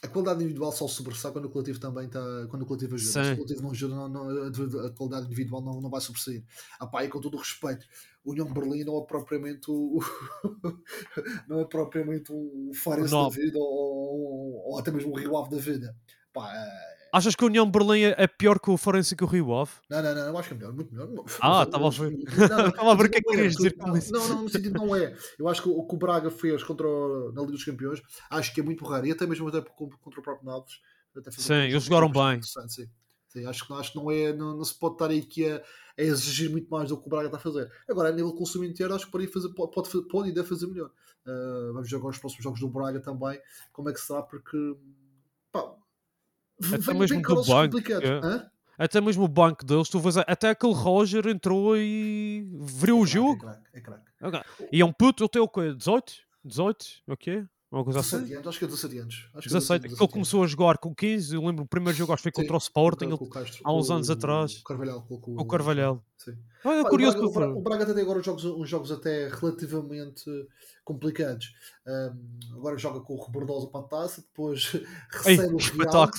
A 0.08 0.10
qualidade 0.10 0.44
individual 0.44 0.72
só 0.72 0.88
sobressai 0.88 1.32
quando 1.32 1.46
o 1.46 1.50
coletivo 1.50 1.80
também 1.80 2.06
está. 2.08 2.20
Quando 2.50 2.64
o 2.64 2.66
coletivo 2.66 2.96
ajuda. 2.96 3.12
Se 3.12 3.24
Sim. 3.24 3.34
o 3.34 3.36
coletivo 3.38 3.62
não 3.64 3.72
ajuda, 3.72 3.96
não, 3.96 4.10
não- 4.10 4.86
a 4.86 4.92
qualidade 4.92 5.26
individual 5.28 5.62
não, 5.62 5.82
não 5.82 5.90
vai 5.90 6.02
sobressair. 6.02 6.44
Ah, 6.80 6.88
pá, 6.88 7.04
e 7.04 7.10
com 7.10 7.20
todo 7.22 7.36
o 7.36 7.38
respeito, 7.40 7.86
o 8.24 8.32
União 8.32 8.46
de 8.46 8.54
Berlim 8.54 8.84
não 8.84 8.98
é 9.00 9.06
propriamente 9.06 9.70
o. 9.70 10.00
não 11.48 11.60
é 11.60 11.66
propriamente 11.66 12.32
um 12.32 12.72
Farense 12.74 13.12
da 13.12 13.30
vida 13.30 13.58
ou, 13.58 13.66
ou, 13.66 14.72
ou 14.72 14.80
até 14.80 14.92
mesmo 14.92 15.12
um 15.12 15.16
Rio 15.16 15.38
Ave 15.38 15.52
da 15.52 15.58
vida. 15.58 15.96
Pá, 16.40 16.54
é- 16.56 16.88
Achas 17.14 17.36
que 17.36 17.44
a 17.44 17.48
União 17.48 17.66
de 17.66 17.72
Berlim 17.72 18.02
é 18.02 18.16
é 18.18 18.28
pior 18.28 18.60
que 18.60 18.70
o 18.70 18.76
Forense 18.78 19.16
e 19.20 19.24
o 19.24 19.28
Rio 19.28 19.54
Ave? 19.56 19.72
não, 19.90 20.04
não, 20.04 20.14
não, 20.14 20.22
eu 20.28 20.38
acho 20.38 20.50
que 20.50 20.54
é 20.56 20.58
melhor, 20.58 20.74
muito 20.74 20.94
melhor. 20.94 21.08
Ah, 21.42 21.64
estava 21.64 21.88
a 21.88 21.90
ver. 21.90 22.12
Estava 22.14 22.92
a 22.92 22.96
ver 22.96 23.06
o 23.06 23.10
que 23.10 23.18
é 23.18 23.22
que 23.22 23.30
querias 23.30 23.56
dizer 23.56 23.78
com 23.78 23.96
isso. 23.98 24.12
Não, 24.12 24.28
não, 24.28 24.44
no 24.44 24.50
sentido 24.50 24.78
não 24.78 24.94
é. 24.96 25.16
Eu 25.40 25.48
acho 25.48 25.64
que 25.64 25.70
o 25.70 25.88
que 25.88 25.96
o 25.96 25.98
Braga 25.98 26.30
fez 26.30 26.62
contra 26.64 26.86
o- 26.86 27.32
na 27.32 27.40
Liga 27.42 27.54
dos 27.54 27.64
Campeões, 27.64 28.02
acho 28.30 28.54
que 28.54 28.60
é 28.60 28.64
muito 28.64 28.84
raro. 28.86 29.08
E 29.08 29.12
até 29.12 29.26
mesmo 29.26 29.48
até 29.48 29.62
contra 29.62 30.20
o 30.20 30.22
próprio 30.22 30.46
Nápoles. 30.46 30.80
Sim, 31.32 31.54
eles 31.54 31.84
jogaram 31.84 32.12
bem. 32.12 32.42
Sim. 32.44 32.88
Sim, 33.30 33.46
acho, 33.46 33.66
que, 33.66 33.74
acho 33.74 33.92
que 33.94 33.98
não, 33.98 34.12
é, 34.12 34.34
não, 34.34 34.58
não 34.58 34.64
se 34.64 34.78
pode 34.78 34.96
estar 34.96 35.10
aí 35.10 35.20
aqui 35.20 35.50
a, 35.50 35.58
a 35.98 36.02
exigir 36.02 36.50
muito 36.50 36.70
mais 36.70 36.90
do 36.90 36.98
que 36.98 37.08
o 37.08 37.10
Braga 37.10 37.26
está 37.28 37.38
a 37.38 37.42
fazer. 37.42 37.72
Agora, 37.90 38.10
a 38.10 38.12
nível 38.12 38.32
de 38.32 38.38
consumo 38.38 38.64
inteiro, 38.66 38.94
acho 38.94 39.06
que 39.06 39.12
pode, 39.12 39.28
fazer, 39.28 39.50
pode, 39.54 39.72
pode 40.10 40.30
e 40.30 40.34
deve 40.34 40.48
fazer 40.48 40.68
melhor. 40.68 40.90
Uh, 41.26 41.74
vamos 41.74 41.90
ver 41.90 41.98
agora 41.98 42.12
os 42.14 42.20
próximos 42.20 42.44
jogos 42.44 42.60
do 42.60 42.70
Braga 42.70 43.00
também, 43.02 43.40
como 43.74 43.90
é 43.90 43.94
que 43.94 44.00
será, 44.00 44.22
porque 44.24 44.58
pá, 45.52 45.74
Até 46.74 46.94
mesmo 46.94 47.18
do 47.22 47.28
caroços 47.28 47.48
banco, 47.48 47.78
é. 47.80 48.50
Até 48.78 49.02
mesmo 49.02 49.24
o 49.24 49.28
banco 49.28 49.66
deles, 49.66 49.90
tu 49.90 50.00
vês, 50.00 50.18
até 50.18 50.50
aquele 50.50 50.74
Roger 50.74 51.26
entrou 51.28 51.76
e 51.76 52.48
viu 52.62 53.00
o 53.00 53.04
É 53.04 53.08
jogo. 53.08 53.40
craque, 53.40 53.62
é 53.74 53.82
craque. 53.82 54.04
Ok. 54.22 54.40
E 54.72 54.82
é 54.82 54.86
um 54.86 54.92
puto, 54.94 55.24
ele 55.24 55.30
tem 55.30 55.42
o 55.42 55.48
quê? 55.48 55.74
18? 55.74 56.14
18? 56.46 56.86
Ok? 57.08 57.44
Uma 57.70 57.84
coisa 57.84 58.00
assim? 58.00 58.12
17 58.20 58.34
anos, 58.36 58.48
acho 58.48 58.60
que 58.60 58.66
é 58.66 58.68
17 58.70 58.98
anos. 59.00 59.16
Acho 59.16 59.32
que 59.32 59.38
é 59.38 59.42
17. 59.60 59.82
17 59.84 60.02
Ele 60.04 60.12
começou 60.14 60.44
a 60.44 60.48
jogar 60.48 60.78
com 60.78 60.96
15. 60.96 61.36
Eu 61.36 61.46
lembro 61.46 61.66
o 61.66 61.68
primeiro 61.68 61.98
jogo, 61.98 62.14
acho 62.14 62.24
que 62.24 62.32
foi 62.32 62.44
contra 62.44 62.56
o 62.56 62.60
Sporting. 62.60 63.06
ele- 63.06 63.14
o 63.16 63.30
Castro, 63.30 63.62
há 63.64 63.74
uns 63.74 63.88
com 63.88 63.94
anos 63.94 64.10
o 64.10 64.14
atrás. 64.14 64.62
Carvalhal, 64.66 65.02
com, 65.02 65.20
com 65.20 65.34
O 65.36 65.46
Carvalhal. 65.46 66.02
Sim. 66.18 66.38
Ah, 66.64 66.74
é 66.76 66.84
Pá, 66.84 66.90
curioso 66.90 67.18
o, 67.18 67.20
Braga, 67.20 67.30
o, 67.30 67.34
para 67.62 67.76
Braga, 67.76 67.92
o 67.92 67.94
tem 67.94 68.04
agora 68.04 68.24
jogos, 68.24 68.46
uns 68.46 68.70
jogos 68.70 68.90
até 68.92 69.28
relativamente 69.28 70.24
complicados. 70.86 71.52
Um, 71.86 72.56
agora 72.58 72.78
joga 72.78 73.02
com 73.02 73.16
o 73.16 73.26
Rebordosa 73.26 73.68
para 73.68 73.82
a 73.82 73.84
taça, 73.84 74.22
depois 74.22 74.72
Ei, 75.26 75.36
recebe 75.36 75.54
o 75.54 75.58
Real. 75.58 76.10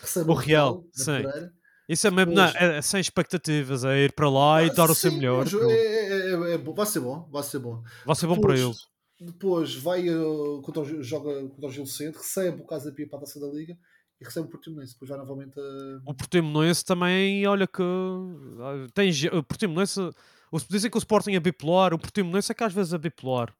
Recebe 0.00 0.30
O 0.30 0.34
Real, 0.34 0.84
sim. 0.92 1.04
Pereira. 1.04 1.52
Isso 1.88 2.06
é 2.06 2.10
mesmo, 2.10 2.32
não, 2.32 2.44
é, 2.44 2.78
é 2.78 2.82
sem 2.82 2.98
expectativas, 3.00 3.84
é 3.84 4.04
ir 4.04 4.12
para 4.12 4.28
lá 4.30 4.62
e 4.64 4.70
Ah, 4.70 4.72
dar 4.72 4.90
o 4.90 4.94
seu 4.94 5.10
sim, 5.10 5.18
melhor. 5.18 5.46
é- 5.46 5.74
é- 5.76 6.30
é- 6.30 6.54
é 6.54 6.58
vai 6.58 6.86
ser 6.86 7.00
bom, 7.00 7.28
vai 7.30 7.42
ser 7.42 7.58
bom. 7.58 7.82
Vai 8.06 8.16
ser 8.16 8.26
bom 8.26 8.40
para 8.40 8.54
Depois- 8.54 8.60
eles. 8.60 8.93
Depois 9.24 9.74
vai 9.74 10.08
uh, 10.08 10.60
contra 10.62 10.82
o, 10.82 11.02
joga 11.02 11.48
contra 11.48 11.66
o 11.66 11.70
Gil 11.70 11.84
Vicente, 11.84 12.16
recebe 12.16 12.60
o 12.62 12.66
Casa 12.66 12.92
Pia 12.92 13.08
para 13.08 13.18
a 13.18 13.20
taça 13.20 13.40
da 13.40 13.46
Liga 13.46 13.76
e 14.20 14.24
recebe 14.24 14.46
o 14.46 14.50
Portimonense. 14.50 14.92
Depois 14.92 15.08
vai 15.08 15.18
novamente 15.18 15.58
a. 15.58 16.00
O 16.04 16.14
Portimonense 16.14 16.84
também, 16.84 17.46
olha 17.46 17.66
que 17.66 17.82
ah, 17.82 18.86
tem 18.92 19.10
o 19.32 19.42
Portimonense, 19.42 20.00
o- 20.00 20.58
dizem 20.70 20.90
que 20.90 20.96
o 20.96 20.98
Sporting 20.98 21.32
é 21.32 21.40
bipolar, 21.40 21.94
o 21.94 21.98
Portimonense 21.98 22.52
é 22.52 22.54
que 22.54 22.64
às 22.64 22.72
vezes 22.72 22.92
é 22.92 22.98
bipolar. 22.98 23.54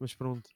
Mas 0.00 0.14
pronto. 0.14 0.50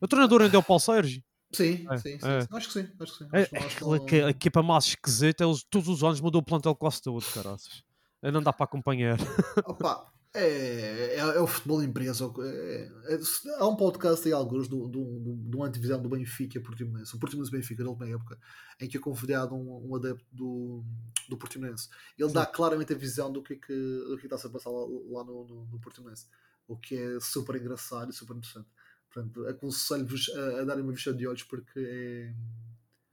O 0.00 0.06
treinador 0.08 0.42
ainda 0.42 0.56
é 0.56 0.58
o 0.58 0.62
Paulo 0.62 0.80
Sérgio. 0.80 1.22
Sim, 1.52 1.86
É, 1.90 1.96
sim, 1.98 2.18
sim, 2.18 2.28
é. 2.28 2.40
sim. 2.40 2.48
Acho 2.50 2.66
que 2.68 2.72
sim. 2.72 2.88
Acho 3.00 3.12
que 3.12 3.18
sim. 3.24 3.30
É, 3.32 3.40
Acho 3.42 3.50
que 3.50 4.16
acho 4.16 4.26
a 4.26 4.30
equipa 4.30 4.62
mais 4.62 4.84
esquisita, 4.86 5.44
eles 5.44 5.62
todos 5.64 5.88
os 5.88 6.02
anos 6.02 6.20
mudou 6.20 6.40
o 6.40 6.44
plantel 6.44 6.74
quase 6.74 7.00
todo, 7.02 7.24
caraças. 7.32 7.82
Não 8.22 8.42
dá 8.42 8.52
para 8.52 8.64
acompanhar. 8.64 9.18
Opa, 9.66 10.10
é, 10.34 11.14
é, 11.14 11.18
é 11.18 11.40
o 11.40 11.46
futebol 11.46 11.82
empresa. 11.82 12.24
É, 12.40 12.90
é- 13.14 13.20
há 13.58 13.68
um 13.68 13.76
podcast 13.76 14.26
aí, 14.26 14.32
alguns, 14.34 14.66
do, 14.66 14.88
do, 14.88 15.04
do, 15.20 15.36
do 15.36 15.62
antivisão 15.62 16.02
do 16.02 16.08
Benfica 16.08 16.60
Portimonense, 16.60 17.14
o 17.14 17.18
Portimonense 17.20 17.52
Benfica, 17.52 17.84
da 17.84 17.90
última 17.90 18.08
época, 18.08 18.38
em 18.80 18.88
que 18.88 18.96
é 18.96 19.00
convidado 19.00 19.54
um, 19.54 19.90
um 19.90 19.94
adepto 19.94 20.26
do, 20.32 20.84
do 21.28 21.36
Portimonense. 21.36 21.88
Ele 22.18 22.32
dá 22.32 22.44
claramente 22.44 22.92
a 22.92 22.96
visão 22.96 23.32
do 23.32 23.42
que, 23.42 23.54
é 23.54 23.56
que, 23.56 23.72
do 23.72 24.18
que 24.18 24.26
está 24.26 24.36
a 24.36 24.50
passar 24.50 24.70
lá, 24.70 24.80
lá 24.80 25.24
no, 25.24 25.46
no, 25.46 25.66
no 25.66 25.80
Portimonense, 25.80 26.26
o 26.66 26.76
que 26.76 26.96
é 26.96 27.20
super 27.20 27.54
engraçado 27.54 28.10
e 28.10 28.12
super 28.12 28.36
interessante. 28.36 28.68
Portanto, 29.08 29.46
aconselho-vos 29.46 30.28
a, 30.30 30.62
a 30.62 30.64
darem 30.64 30.82
uma 30.82 30.92
vista 30.92 31.14
de 31.14 31.28
olhos 31.28 31.44
porque 31.44 31.78
é, 31.78 32.34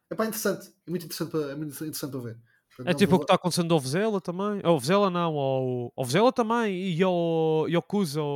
é 0.10 0.16
pá, 0.16 0.26
interessante. 0.26 0.74
É 0.88 0.90
muito 0.90 1.06
interessante 1.06 1.30
para, 1.30 1.52
é 1.52 1.56
muito 1.56 1.72
interessante 1.72 2.12
para 2.12 2.20
ver. 2.20 2.38
É 2.80 2.84
não 2.86 2.94
tipo 2.94 3.16
o 3.16 3.20
que 3.20 3.26
está 3.26 3.36
acontecendo 3.36 3.74
ao 3.74 3.80
Vizela 3.80 4.20
também. 4.22 4.62
Ao 4.64 4.80
Vizela 4.80 5.10
não, 5.10 5.36
ao, 5.36 5.94
ao 5.96 6.06
Vizela 6.06 6.32
também 6.32 6.94
e 6.94 7.04
ao, 7.04 7.66
e 7.68 7.76
ao 7.76 7.82
Cusa, 7.82 8.20
ao, 8.22 8.28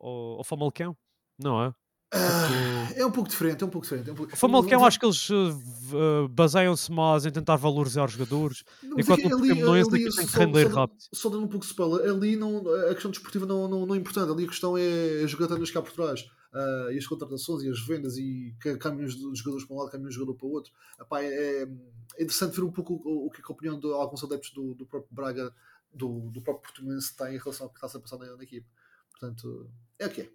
ao, 0.00 0.40
ao. 0.40 0.96
Não 1.38 1.62
é? 1.62 1.74
Ah, 2.14 2.92
é 2.94 3.06
um 3.06 3.10
pouco 3.10 3.30
diferente, 3.30 3.64
é 3.64 3.66
um 3.66 3.70
pouco 3.70 3.86
diferente. 3.86 4.10
É 4.10 4.12
um 4.12 4.16
pouco... 4.16 4.34
O 4.34 4.36
Famalicão 4.36 4.84
acho 4.84 5.00
que 5.00 5.06
eles 5.06 5.28
eh, 5.30 6.28
baseiam-se 6.30 6.92
mais 6.92 7.24
em 7.24 7.30
tentar 7.30 7.56
valorizar 7.56 8.04
os 8.04 8.12
jogadores. 8.12 8.62
Não, 8.82 9.00
Enquanto 9.00 9.22
no 9.22 9.38
Portimonense 9.38 9.88
aquilo 9.94 10.14
tem 10.14 10.26
que 10.26 10.32
só- 10.32 10.38
render 10.38 10.70
só- 10.70 10.76
rápido. 10.80 10.98
Só 11.14 11.28
dando 11.30 11.44
um 11.44 11.48
pouco 11.48 11.64
de 11.64 11.70
spoiler, 11.72 12.10
ali 12.10 12.36
não, 12.36 12.58
a 12.90 12.92
questão 12.92 13.10
desportiva 13.10 13.46
não, 13.46 13.66
não, 13.66 13.86
não 13.86 13.94
é 13.94 13.98
importante, 13.98 14.30
ali 14.30 14.44
a 14.44 14.48
questão 14.48 14.76
é 14.76 15.22
as 15.24 15.30
jogatanas 15.30 15.70
cá 15.70 15.80
por 15.80 15.92
trás. 15.92 16.22
ah, 16.52 16.88
e 16.92 16.98
as 16.98 17.06
contratações 17.06 17.62
e 17.62 17.70
as 17.70 17.80
vendas 17.80 18.18
e 18.18 18.54
ca- 18.60 18.76
caminhos 18.76 19.14
de 19.14 19.22
jogadores 19.34 19.66
para 19.66 19.74
um 19.74 19.78
lado, 19.78 19.90
caminhos 19.90 20.12
de 20.12 20.18
jogador 20.20 20.36
para 20.36 20.46
o 20.46 20.50
outro. 20.50 20.70
Epá, 21.00 21.22
é, 21.22 21.62
é 21.62 21.68
interessante 22.16 22.54
ver 22.56 22.62
um 22.64 22.72
pouco 22.72 22.94
o, 23.04 23.26
o 23.26 23.30
que 23.30 23.40
é 23.40 23.44
que 23.44 23.50
a 23.50 23.54
opinião 23.54 23.78
de 23.78 23.86
alguns 23.92 24.22
adeptos 24.24 24.50
do, 24.50 24.74
do 24.74 24.86
próprio 24.86 25.14
Braga, 25.14 25.54
do, 25.92 26.30
do 26.30 26.40
próprio 26.40 26.62
Portimonense 26.62 27.16
tem 27.16 27.34
em 27.34 27.38
relação 27.38 27.66
ao 27.66 27.72
que 27.72 27.84
está 27.84 27.98
a 27.98 28.00
passar 28.00 28.18
na, 28.18 28.36
na 28.36 28.42
equipe. 28.42 28.66
Portanto, 29.10 29.70
é 29.98 30.06
o 30.06 30.10
que 30.10 30.20
é. 30.22 30.30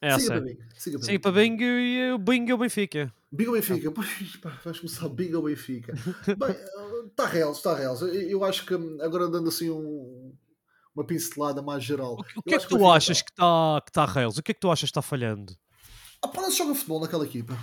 É 0.00 0.18
siga 0.18 0.32
para 0.34 0.40
Bingo. 0.42 0.62
Siga 0.76 0.98
para 0.98 1.06
Sim, 1.06 1.18
para 1.18 1.32
Bingo 1.32 1.62
e 1.62 2.12
o 2.12 2.18
Bingo 2.18 2.50
e 2.50 2.52
o 2.52 2.58
Benfica. 2.58 3.12
Big 3.32 3.48
ou 3.48 3.54
Benfica? 3.54 3.90
Pois, 3.90 4.36
pá, 4.36 4.50
vais 4.64 4.78
começar 4.78 5.08
Big 5.08 5.34
ou 5.34 5.42
Benfica. 5.42 5.92
Bem, 6.38 6.56
está 7.08 7.26
real, 7.26 7.52
está 7.52 7.74
real. 7.74 7.96
Eu, 8.00 8.08
eu 8.08 8.44
acho 8.44 8.64
que 8.64 8.74
hum, 8.74 8.98
agora 9.02 9.28
dando 9.28 9.48
assim 9.48 9.68
um- 9.70 10.32
uma 10.94 11.04
pincelada 11.04 11.60
mais 11.62 11.82
geral. 11.84 12.14
O 12.14 12.22
que, 12.22 12.38
o 12.38 12.38
eu 12.38 12.42
que 12.44 12.54
é 12.54 12.58
que 12.58 12.68
tu 12.68 12.86
achas 12.90 13.20
que 13.22 13.30
está 13.30 13.82
que 13.84 13.92
tá 13.92 14.04
rails? 14.04 14.38
O 14.38 14.42
que 14.42 14.52
é 14.52 14.54
que 14.54 14.60
tu 14.60 14.70
achas 14.70 14.88
que 14.88 14.90
está 14.90 15.02
falhando? 15.02 15.56
Ah, 16.22 16.28
pá, 16.28 16.42
não 16.42 16.50
se 16.50 16.58
joga 16.58 16.74
futebol 16.74 17.00
naquela 17.00 17.24
equipa. 17.24 17.56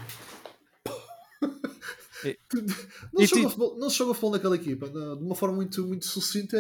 E- 2.55 2.67
Não 3.13 3.21
se, 3.21 3.27
joga 3.27 3.49
futebol, 3.49 3.77
não 3.79 3.89
se 3.89 3.97
joga 3.97 4.13
futebol 4.13 4.31
naquela 4.31 4.55
equipa. 4.55 4.89
De 4.89 4.97
uma 5.23 5.35
forma 5.35 5.55
muito, 5.55 5.85
muito 5.85 6.05
sucinta, 6.05 6.57
é, 6.57 6.59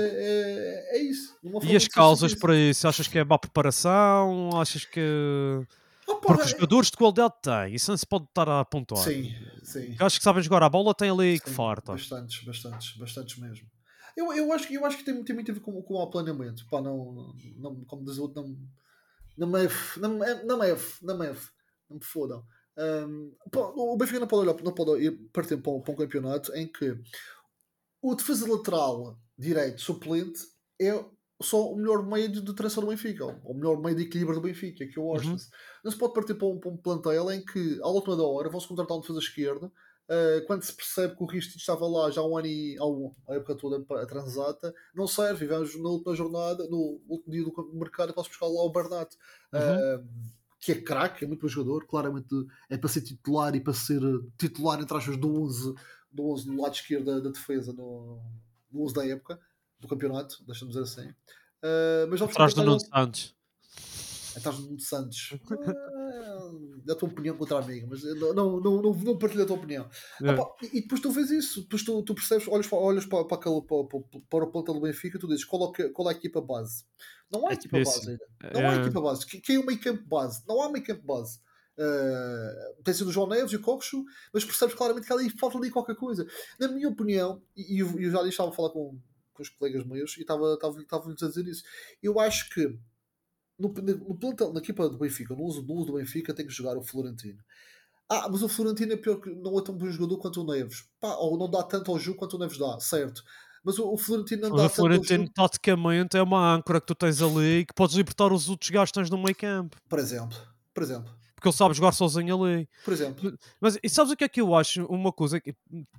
é, 0.93 0.97
é 0.97 1.01
isso. 1.03 1.35
E 1.43 1.47
as 1.47 1.51
muito 1.83 1.89
causas 1.89 2.31
sucinta, 2.31 2.41
para 2.47 2.55
isso? 2.57 2.87
Achas 2.87 3.07
que 3.07 3.17
é 3.19 3.23
má 3.23 3.37
preparação? 3.37 4.49
Achas 4.59 4.85
que. 4.85 4.99
é 4.99 5.03
isso. 5.63 5.67
Ah, 6.07 6.13
pá, 6.15 6.19
Porque 6.27 6.41
os 6.43 6.47
é- 6.47 6.51
jogadores 6.51 6.91
de 6.91 6.97
qualidade 6.97 7.33
têm, 7.41 7.73
isso 7.75 7.89
não 7.89 7.97
se 7.97 8.05
pode 8.05 8.25
estar 8.25 8.47
a 8.47 8.59
apontar. 8.59 8.99
Sim, 8.99 9.33
sim. 9.63 9.95
Acho 9.99 10.17
que 10.19 10.23
sabem 10.23 10.43
jogar 10.43 10.61
a 10.61 10.69
bola, 10.69 10.93
tem 10.93 11.09
ali 11.09 11.39
que 11.39 11.49
Sim, 11.49 11.55
farta. 11.55 11.93
Bastantes, 11.93 12.43
bastantes, 12.45 12.95
bastantes 12.97 13.37
mesmo. 13.39 13.67
Eu, 14.15 14.31
eu, 14.33 14.53
acho, 14.53 14.67
que- 14.67 14.75
eu 14.75 14.85
acho 14.85 14.97
que 14.97 15.03
tem, 15.03 15.23
tem 15.23 15.33
muito 15.35 15.49
a 15.51 15.53
ver 15.53 15.59
com, 15.61 15.81
com 15.81 15.93
o 15.95 16.09
planeamento. 16.09 16.65
Pá, 16.69 16.79
não, 16.81 17.33
não, 17.57 17.83
como 17.85 18.05
diz 18.05 18.17
o 18.17 18.21
outro, 18.23 18.41
não, 18.43 18.55
não 19.37 19.47
me 19.47 19.67
não, 19.97 20.09
me- 20.09 20.43
não 20.43 20.59
me 20.59 20.67
não 21.01 21.17
me 21.17 21.27
não 21.89 21.97
me 21.97 22.03
fodam. 22.03 22.43
Um, 22.77 23.33
o 23.53 23.97
Benfica 23.97 24.19
não 24.19 24.27
pode 24.27 24.47
olhar, 24.47 24.63
não 24.63 24.73
pode 24.73 25.01
ir 25.03 25.11
partir 25.31 25.57
para 25.57 25.71
um, 25.71 25.81
para 25.81 25.93
um 25.93 25.97
campeonato 25.97 26.53
em 26.55 26.67
que 26.67 26.97
o 28.01 28.15
defesa 28.15 28.51
lateral 28.51 29.17
direito 29.37 29.81
suplente 29.81 30.41
é 30.79 31.03
só 31.41 31.71
o 31.71 31.75
melhor 31.75 32.05
meio 32.05 32.29
de, 32.29 32.41
de 32.41 32.53
transição 32.53 32.83
do 32.83 32.89
Benfica, 32.89 33.25
ou 33.25 33.33
o 33.43 33.53
melhor 33.53 33.81
meio 33.81 33.95
de 33.95 34.03
equilíbrio 34.03 34.35
do 34.39 34.41
Benfica, 34.41 34.85
que 34.87 34.99
é 34.99 35.01
o 35.01 35.07
Ostens. 35.07 35.49
Não 35.83 35.91
se 35.91 35.97
pode 35.97 36.13
partir 36.13 36.35
para 36.35 36.47
um, 36.47 36.59
para 36.59 36.69
um 36.71 36.77
plantel 36.77 37.31
em 37.31 37.43
que, 37.43 37.79
à 37.81 37.87
última 37.87 38.15
da 38.15 38.23
hora, 38.23 38.49
vão-se 38.49 38.67
contratar 38.67 38.97
um 38.97 39.01
defesa 39.01 39.19
esquerdo 39.19 39.71
Uh, 40.07 40.45
quando 40.45 40.61
se 40.61 40.71
percebe 40.71 41.15
que 41.15 41.23
o 41.23 41.25
Ristich 41.25 41.57
estava 41.57 41.87
lá 41.87 42.11
já 42.11 42.21
há 42.21 42.27
um 42.27 42.37
ano 42.37 42.45
e 42.45 42.77
há 42.77 42.85
um- 42.85 43.11
a 43.27 43.33
época 43.33 43.55
toda 43.55 43.83
a 43.99 44.05
transata, 44.05 44.71
não 44.93 45.07
serve. 45.07 45.47
Vamos 45.47 45.75
na 45.81 45.89
última 45.89 46.15
jornada, 46.15 46.67
no 46.69 47.01
último 47.07 47.31
dia 47.31 47.43
do 47.43 47.73
mercado, 47.73 48.13
posso 48.13 48.29
buscar 48.29 48.45
lá 48.45 48.61
o 48.61 48.69
Bernat, 48.71 49.11
uh, 49.15 50.07
que 50.65 50.71
é 50.71 50.81
craque, 50.81 51.23
é 51.23 51.27
muito 51.27 51.41
bom 51.41 51.47
jogador. 51.47 51.85
Claramente 51.85 52.33
é 52.69 52.75
para 52.77 52.89
ser 52.89 53.01
titular 53.01 53.55
e 53.55 53.59
para 53.59 53.73
ser 53.73 54.03
uh, 54.03 54.31
titular 54.35 54.81
entre 54.81 54.97
aspas 54.97 55.15
do 55.15 55.43
11, 55.43 55.75
do 56.11 56.31
11 56.31 56.47
no 56.49 56.61
lado 56.63 56.73
esquerdo 56.73 57.05
da, 57.05 57.19
da 57.19 57.29
defesa 57.29 57.71
no, 57.71 58.19
no 58.71 58.83
11 58.83 58.93
da 58.95 59.07
época 59.07 59.39
do 59.79 59.87
campeonato, 59.87 60.43
deixa-me 60.47 60.71
dizer 60.71 60.83
assim. 60.83 61.07
Uh, 61.61 62.09
mas 62.09 62.21
Atrás 62.21 62.55
do 62.55 62.63
Nuno 62.63 62.79
Santos. 62.79 63.35
Atrás 64.35 64.57
do 64.57 64.63
Nuno 64.63 64.79
Santos. 64.79 65.33
Ah, 65.51 65.55
Da 66.85 66.93
tua 66.93 67.09
opinião 67.09 67.35
contra 67.35 67.57
a 67.57 67.61
amiga, 67.61 67.87
mas 67.89 68.03
não, 68.03 68.31
não, 68.31 68.59
não, 68.59 68.93
não, 68.93 69.17
partilho 69.17 69.41
a 69.41 69.47
tua 69.47 69.55
opinião. 69.55 69.89
É. 70.21 70.65
E, 70.65 70.77
e 70.77 70.81
depois 70.81 71.01
tu 71.01 71.09
vês 71.09 71.31
isso, 71.31 71.63
depois 71.63 71.83
tu, 71.83 72.03
tu 72.03 72.13
percebes, 72.13 72.47
olhas, 72.47 72.67
para, 72.67 72.77
olhas 72.77 73.05
para, 73.07 73.25
para, 73.25 73.37
aquele, 73.37 73.59
para, 73.63 73.83
para, 73.85 74.21
para 74.29 74.43
o 74.43 74.51
plantel 74.51 74.75
do 74.75 74.81
Benfica 74.81 75.17
e 75.17 75.19
tu 75.19 75.27
dizes 75.27 75.43
qual, 75.43 75.73
é, 75.79 75.89
qual 75.89 76.09
é 76.11 76.13
a 76.13 76.15
equipa 76.15 76.41
base. 76.41 76.85
Não 77.31 77.47
há 77.47 77.51
É 77.51 77.53
equipa 77.53 77.77
base 77.77 78.09
ainda. 78.09 78.25
Não 78.53 78.61
há 78.69 78.73
É. 78.75 78.77
equipa 78.81 79.01
base. 79.01 79.25
Que- 79.25 79.41
Quem 79.41 79.55
é 79.55 79.59
o 79.59 79.65
meio 79.65 79.79
campo 79.79 80.03
base? 80.05 80.43
Não 80.47 80.61
há 80.61 80.71
meio 80.71 80.85
campo 80.85 81.03
base. 81.05 81.39
Uh, 81.77 82.83
tem 82.83 82.93
sido 82.93 83.09
o 83.09 83.11
João 83.11 83.27
Neves 83.27 83.51
e 83.51 83.57
o 83.57 83.61
Coxo, 83.61 84.05
mas 84.33 84.45
percebes 84.45 84.75
claramente 84.75 85.05
que 85.07 85.11
ali 85.13 85.29
falta 85.37 85.57
ali 85.57 85.69
qualquer 85.69 85.95
coisa. 85.95 86.25
Na 86.59 86.67
minha 86.69 86.87
opinião, 86.87 87.41
e 87.55 87.81
eu, 87.81 87.99
eu 87.99 88.09
já 88.11 88.19
ali 88.19 88.29
estava 88.29 88.49
a 88.49 88.53
falar 88.53 88.69
com, 88.69 88.97
com 89.33 89.43
os 89.43 89.49
colegas 89.49 89.85
meus 89.85 90.15
e 90.17 90.21
estava, 90.21 90.53
estava, 90.53 90.79
estava-lhes 90.81 91.21
a 91.21 91.27
dizer 91.27 91.45
isso. 91.47 91.63
Eu 92.01 92.17
acho 92.19 92.49
que 92.51 92.65
no, 93.59 93.67
no 93.69 94.17
plantel, 94.17 94.53
na 94.53 94.59
equipa 94.59 94.87
do 94.87 94.97
Benfica, 94.97 95.35
no 95.35 95.43
uso, 95.43 95.63
no 95.63 95.73
uso 95.73 95.87
do 95.87 95.93
Benfica, 95.93 96.33
tem 96.33 96.45
que 96.47 96.53
jogar 96.53 96.77
o 96.77 96.81
Florentino. 96.81 97.43
Ah, 98.07 98.29
mas 98.29 98.41
o 98.43 98.47
Florentino 98.47 98.93
é 98.93 98.97
pior 98.97 99.19
que 99.19 99.29
não 99.31 99.57
é 99.59 99.63
tão 99.63 99.75
bom 99.75 99.87
jogador 99.89 100.17
quanto 100.19 100.41
o 100.41 100.45
Neves. 100.45 100.87
Pá, 101.01 101.15
ou 101.15 101.37
não 101.37 101.49
dá 101.49 101.63
tanto 101.63 101.91
ao 101.91 101.99
jogo 101.99 102.19
quanto 102.19 102.35
o 102.35 102.39
Neves 102.39 102.57
dá, 102.57 102.79
certo. 102.79 103.21
Mas 103.65 103.79
o, 103.79 103.91
o 103.91 103.97
Florentino 103.97 104.43
não 104.43 104.49
Mas 104.51 104.61
dá 104.61 104.65
o 104.67 104.69
Florentino, 104.69 105.27
taticamente, 105.33 106.15
é 106.15 106.21
uma 106.21 106.53
âncora 106.53 106.79
que 106.79 106.85
tu 106.85 106.93
tens 106.93 107.19
ali 107.21 107.59
e 107.61 107.65
que 107.65 107.73
podes 107.73 107.95
libertar 107.95 108.31
os 108.31 108.47
outros 108.47 108.69
gajos 108.69 108.91
que 108.91 108.99
tens 108.99 109.09
no 109.09 109.17
meio 109.17 109.35
campo. 109.35 109.75
Por 109.89 109.97
exemplo. 109.97 110.37
Por 110.73 110.83
exemplo. 110.83 111.11
Porque 111.33 111.47
ele 111.49 111.55
sabe 111.55 111.73
jogar 111.73 111.91
sozinho 111.91 112.43
ali. 112.43 112.69
Por 112.83 112.93
exemplo. 112.93 113.37
Mas 113.59 113.77
e 113.83 113.89
sabes 113.89 114.11
o 114.11 114.15
que 114.15 114.23
é 114.23 114.29
que 114.29 114.39
eu 114.39 114.55
acho? 114.55 114.85
Uma 114.85 115.11
coisa 115.11 115.39
que 115.41 115.53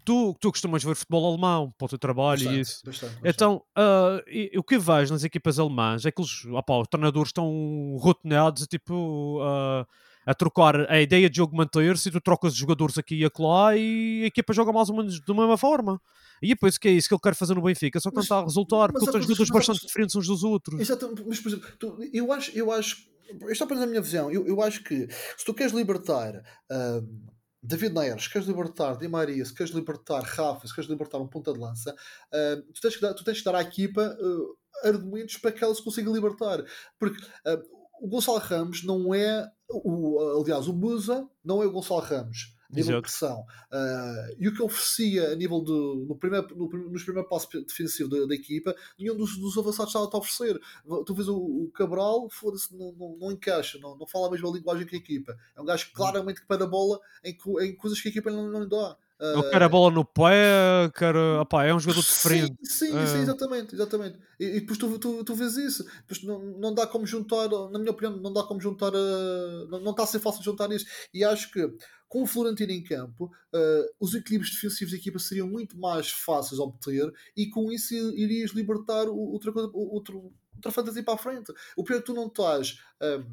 tu, 0.04 0.34
tu 0.40 0.50
costumas 0.50 0.82
ver 0.82 0.94
futebol 0.94 1.26
alemão 1.28 1.72
para 1.76 1.84
o 1.86 1.88
teu 1.88 1.98
trabalho 1.98 2.40
e 2.40 2.44
Bastante, 2.44 2.60
isso. 2.60 2.80
bastante, 2.84 3.10
bastante. 3.14 3.28
Então, 3.34 3.62
ah, 3.76 4.22
e- 4.28 4.50
e 4.54 4.58
o 4.58 4.62
que 4.62 4.78
vejo 4.78 5.12
nas 5.12 5.24
equipas 5.24 5.58
alemãs 5.58 6.06
é 6.06 6.10
que 6.12 6.20
os, 6.22 6.44
opá, 6.46 6.78
os 6.78 6.88
treinadores 6.88 7.28
estão 7.30 7.96
rotineados 7.98 8.66
tipo, 8.66 9.40
ah, 9.42 9.86
a 10.26 10.34
trocar 10.34 10.90
a 10.90 11.00
ideia 11.00 11.30
de 11.30 11.36
jogo 11.36 11.56
manter-se 11.56 12.08
e 12.08 12.12
tu 12.12 12.20
trocas 12.20 12.52
os 12.52 12.58
jogadores 12.58 12.98
aqui 12.98 13.14
e 13.20 13.24
acolá 13.24 13.76
e 13.76 14.24
a 14.24 14.26
equipa 14.26 14.52
joga 14.52 14.72
mais 14.72 14.90
ou 14.90 14.96
menos 14.96 15.20
da 15.24 15.32
mesma 15.34 15.56
forma. 15.56 16.00
E 16.42 16.52
é 16.52 16.56
por 16.56 16.68
isso 16.68 16.78
que 16.80 16.88
é 16.88 16.90
isso 16.90 17.08
que 17.08 17.14
ele 17.14 17.20
quer 17.22 17.34
fazer 17.34 17.54
no 17.54 17.62
Benfica, 17.62 17.98
só 18.00 18.10
que 18.10 18.16
Mas- 18.16 18.28
não 18.28 18.36
está 18.36 18.38
a 18.40 18.44
resultar, 18.44 18.90
mas 18.92 19.04
porque 19.04 19.12
coisas- 19.12 19.22
jogadores 19.22 19.38
mas 19.38 19.48
bastante 19.50 19.66
coisas- 19.78 19.86
diferentes 19.86 20.16
uns 20.16 20.26
dos 20.26 20.42
outros. 20.44 20.80
Exatamente, 20.80 21.24
mas 21.26 21.40
por 21.40 21.48
exemplo, 21.48 21.68
tu- 21.78 21.98
eu 22.12 22.32
acho, 22.32 22.50
eu 22.58 22.72
acho, 22.72 22.96
isto 23.50 23.62
é 23.62 23.64
apenas 23.64 23.84
a 23.84 23.86
minha 23.86 24.02
visão, 24.02 24.30
eu, 24.30 24.46
eu 24.46 24.60
acho 24.60 24.82
que 24.82 25.06
se 25.36 25.44
tu 25.46 25.54
queres 25.54 25.72
libertar 25.72 26.42
ahm, 26.70 27.06
David 27.62 27.94
Neres, 27.94 28.24
se 28.24 28.30
queres 28.32 28.46
libertar 28.46 28.96
Di 28.98 29.08
Maria, 29.08 29.44
se 29.44 29.54
queres 29.54 29.72
libertar 29.72 30.22
Rafa, 30.22 30.66
se 30.68 30.74
queres 30.74 30.90
libertar 30.90 31.18
um 31.18 31.26
ponta 31.26 31.52
de 31.52 31.58
lança, 31.58 31.94
ahm, 32.32 32.62
tu, 32.74 32.80
tens 32.80 32.94
que 32.96 33.00
dar, 33.02 33.14
tu 33.14 33.24
tens 33.24 33.38
que 33.38 33.44
dar 33.44 33.54
à 33.54 33.62
equipa 33.62 34.02
ah, 34.02 34.88
argumentos 34.88 35.38
para 35.38 35.50
que 35.52 35.64
ela 35.64 35.74
se 35.74 35.82
consiga 35.82 36.10
libertar. 36.10 36.62
Porque 36.98 37.20
o 38.00 38.08
Gonçalo 38.08 38.38
Ramos 38.38 38.84
não 38.84 39.14
é, 39.14 39.50
o, 39.70 40.40
aliás, 40.42 40.66
o 40.68 40.72
Musa 40.72 41.28
não 41.44 41.62
é 41.62 41.66
o 41.66 41.72
Gonçalo 41.72 42.00
Ramos. 42.00 42.54
a 42.70 42.74
Nível 42.74 42.96
de 42.96 43.02
pressão 43.02 43.44
Ah, 43.70 44.28
e 44.38 44.48
o 44.48 44.54
que 44.54 44.62
oferecia 44.62 45.32
a 45.32 45.36
nível 45.36 45.62
de 45.62 46.06
no 46.08 46.16
primeiro, 46.16 46.48
no, 46.56 46.68
nos 46.90 47.04
primeiros 47.04 47.30
passos 47.30 47.48
defensivos 47.64 48.10
da, 48.10 48.26
da 48.26 48.34
equipa, 48.34 48.74
nenhum 48.98 49.16
dos, 49.16 49.38
dos 49.38 49.56
avançados 49.56 49.94
estava 49.94 50.08
a 50.12 50.18
oferecer 50.18 50.60
tu 51.04 51.14
vês 51.14 51.28
o, 51.28 51.36
o 51.36 51.70
Cabral, 51.72 52.28
foda-se, 52.30 52.76
não, 52.76 52.92
não, 52.92 53.16
não 53.18 53.32
encaixa, 53.32 53.78
não, 53.78 53.96
não 53.96 54.06
fala 54.06 54.28
a 54.28 54.30
mesma 54.30 54.50
linguagem 54.50 54.86
que 54.86 54.96
a 54.96 54.98
equipa. 54.98 55.36
É 55.54 55.60
um 55.60 55.64
gajo 55.64 55.86
que 55.86 55.92
claramente 55.92 56.40
que 56.40 56.46
pede 56.46 56.64
a 56.64 56.66
bola 56.66 57.00
em, 57.24 57.36
em 57.60 57.76
coisas 57.76 58.00
que 58.00 58.08
a 58.08 58.10
equipa 58.10 58.30
não, 58.30 58.50
não 58.50 58.62
lhe 58.62 58.68
dá. 58.68 58.96
Ele 59.18 59.50
quer 59.50 59.62
a 59.62 59.68
bola 59.68 59.90
no 59.94 60.04
pé, 60.04 60.90
quer, 60.94 61.16
opá, 61.16 61.64
é 61.64 61.74
um 61.74 61.80
jogador 61.80 62.02
diferente. 62.02 62.54
Sim, 62.62 62.86
sim, 62.88 62.92
Ah. 62.94 63.06
sim, 63.06 63.18
exatamente, 63.22 63.74
exatamente. 63.74 64.18
E, 64.38 64.44
e 64.44 64.60
depois 64.60 64.78
tu, 64.78 64.98
tu, 64.98 65.24
tu 65.24 65.34
vês 65.34 65.56
isso. 65.56 65.84
Depois 66.06 66.22
não, 66.22 66.38
não 66.58 66.74
dá 66.74 66.86
como 66.86 67.06
juntar, 67.06 67.48
na 67.70 67.78
minha 67.78 67.90
opinião, 67.92 68.16
não 68.18 68.32
dá 68.32 68.42
como 68.42 68.60
juntar, 68.60 68.92
ah, 68.94 69.66
não, 69.70 69.80
não 69.80 69.90
está 69.92 70.02
a 70.02 70.06
ser 70.06 70.18
fácil 70.20 70.40
de 70.40 70.44
juntar 70.44 70.70
isso. 70.70 70.84
E 71.14 71.24
acho 71.24 71.50
que 71.50 71.66
com 72.08 72.22
o 72.22 72.26
Florentino 72.26 72.70
em 72.72 72.82
campo, 72.84 73.30
ah, 73.54 73.82
os 73.98 74.14
equilíbrios 74.14 74.52
defensivos 74.54 74.92
da 74.92 74.98
equipa 74.98 75.18
seriam 75.18 75.48
muito 75.48 75.78
mais 75.78 76.10
fáceis 76.10 76.56
de 76.56 76.62
obter 76.62 77.10
e 77.34 77.48
com 77.48 77.72
isso 77.72 77.94
irias 77.94 78.50
libertar 78.50 79.08
o- 79.08 79.32
outra 79.32 79.50
coisa, 79.50 79.70
outro, 79.72 80.30
outra 80.56 80.70
fantasia 80.70 81.02
para 81.02 81.14
a 81.14 81.18
frente. 81.18 81.52
O 81.74 81.82
pior 81.82 81.96
é 81.96 82.00
que 82.00 82.06
tu 82.06 82.12
não 82.14 82.26
estás. 82.26 82.78
ah, 83.00 83.24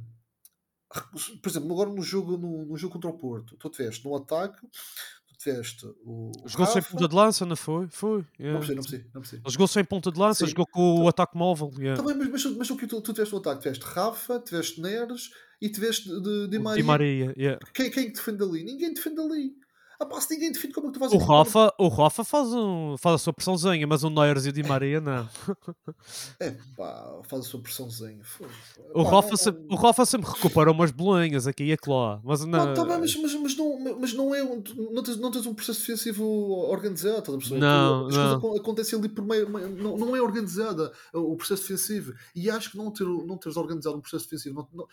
por 1.42 1.50
exemplo, 1.50 1.72
agora 1.74 1.90
no 1.90 2.04
jogo, 2.04 2.38
no, 2.38 2.66
no 2.66 2.78
jogo 2.78 2.94
contra 2.94 3.10
o 3.10 3.18
Porto, 3.18 3.58
tu 3.58 3.68
tiveste 3.70 4.06
no 4.06 4.16
ataque, 4.16 4.60
tiveste 5.44 5.86
o. 6.06 6.32
Jogou 6.46 6.66
sem 6.68 6.82
ponta 6.82 7.08
de 7.08 7.16
lança, 7.16 7.46
não 7.46 7.56
foi? 7.56 7.88
Foi. 7.90 8.26
Não 8.40 8.46
yeah. 8.46 8.60
percebi, 8.60 8.76
não 8.76 8.84
percebi, 8.84 9.10
não 9.14 9.22
percebi. 9.22 9.42
Ele 9.46 9.52
jogou 9.52 9.68
sem 9.68 9.86
ponta 9.86 10.12
de 10.12 10.20
lança, 10.20 10.46
Sim. 10.46 10.52
jogou 10.52 10.68
com 10.68 11.02
o 11.02 11.08
ataque 11.08 11.38
móvel. 11.38 11.72
yeah. 11.78 12.02
Também, 12.02 12.18
mas, 12.18 12.44
mas, 12.44 12.58
mas 12.58 12.70
o 12.70 12.78
que 12.78 12.88
tu, 12.88 13.02
tu 13.02 13.14
tiveste 13.14 13.34
no 13.34 13.40
ataque? 13.40 13.62
Tiveste 13.62 13.86
Rafa, 13.86 14.40
tiveste 14.40 14.82
Neres 14.82 15.30
e 15.62 15.70
tiveste 15.70 16.10
de, 16.10 16.22
de, 16.22 16.48
de 16.50 16.58
O 16.58 16.64
Maria. 16.64 16.82
Di 16.82 16.88
Maria, 16.88 17.34
yeah. 17.38 17.60
Quem, 17.74 17.90
quem 17.92 18.08
que 18.08 18.14
defende 18.14 18.44
ali? 18.44 18.64
Ninguém 18.64 18.94
defende 18.94 19.20
ali. 19.20 19.63
Ah, 20.04 20.06
pá, 20.06 20.20
se 20.20 20.34
ninguém 20.34 20.52
defende, 20.52 20.74
como 20.74 20.88
é 20.88 20.90
que 20.92 20.98
tu 20.98 21.00
vais 21.00 21.14
O 21.14 21.18
Rafa, 21.18 21.74
o 21.80 21.88
Rafa 21.88 22.24
faz, 22.26 22.50
um, 22.50 22.96
faz 22.98 23.16
a 23.16 23.18
sua 23.18 23.32
pressãozinha, 23.34 23.88
mas 23.88 24.04
o 24.04 24.10
Neres 24.10 24.46
e 24.46 24.50
o 24.50 24.52
Di 24.52 24.62
Maria 24.64 25.00
não. 25.00 25.28
É 26.40 26.52
pá, 26.76 27.20
faz 27.24 27.46
a 27.46 27.48
sua 27.50 27.62
pressãozinha. 27.62 28.22
O 28.94 29.04
Pá, 29.04 29.10
Rafa, 29.12 29.30
não- 29.30 29.38
sempre, 29.38 29.66
o 29.70 29.76
Rafa 29.76 30.06
sempre 30.06 30.30
recupera 30.30 30.72
umas 30.72 30.92
bolinhas 30.92 31.48
aqui 31.48 31.64
e 31.66 31.74
acolá. 31.74 32.20
Mas 32.24 32.42
não. 32.46 32.66
Não, 32.68 32.74
tá 32.74 32.84
bem, 32.86 33.00
mas, 33.00 33.16
mas, 33.16 33.34
mas, 33.36 33.56
não, 33.58 34.00
mas 34.00 34.14
não 34.14 34.36
é 34.36 34.44
um, 34.44 34.62
não, 34.92 35.04
tens, 35.04 35.18
não 35.18 35.32
tens 35.32 35.46
um 35.46 35.54
processo 35.54 35.80
defensivo 35.80 36.24
organizado, 36.70 37.20
estás 37.20 37.36
a 37.36 37.38
perceber? 37.38 37.60
Não, 37.62 38.08
as 38.08 38.14
coisas 38.16 38.32
não. 38.32 38.38
acon- 38.38 38.58
acontecem 38.58 39.00
ali 39.00 39.10
por 39.10 39.24
meio, 39.26 39.50
meio- 39.50 39.70
não, 39.70 39.98
não 39.98 40.16
é 40.16 40.22
organizada 40.22 40.92
o 41.14 41.36
processo 41.36 41.62
defensivo. 41.64 42.14
E 42.36 42.50
acho 42.50 42.72
que 42.72 42.78
não, 42.78 42.92
ter, 42.92 43.06
não 43.06 43.38
teres 43.38 43.58
organizado 43.58 43.96
um 43.98 44.02
processo 44.02 44.26
defensivo, 44.26 44.56
não, 44.56 44.68
não- 44.74 44.88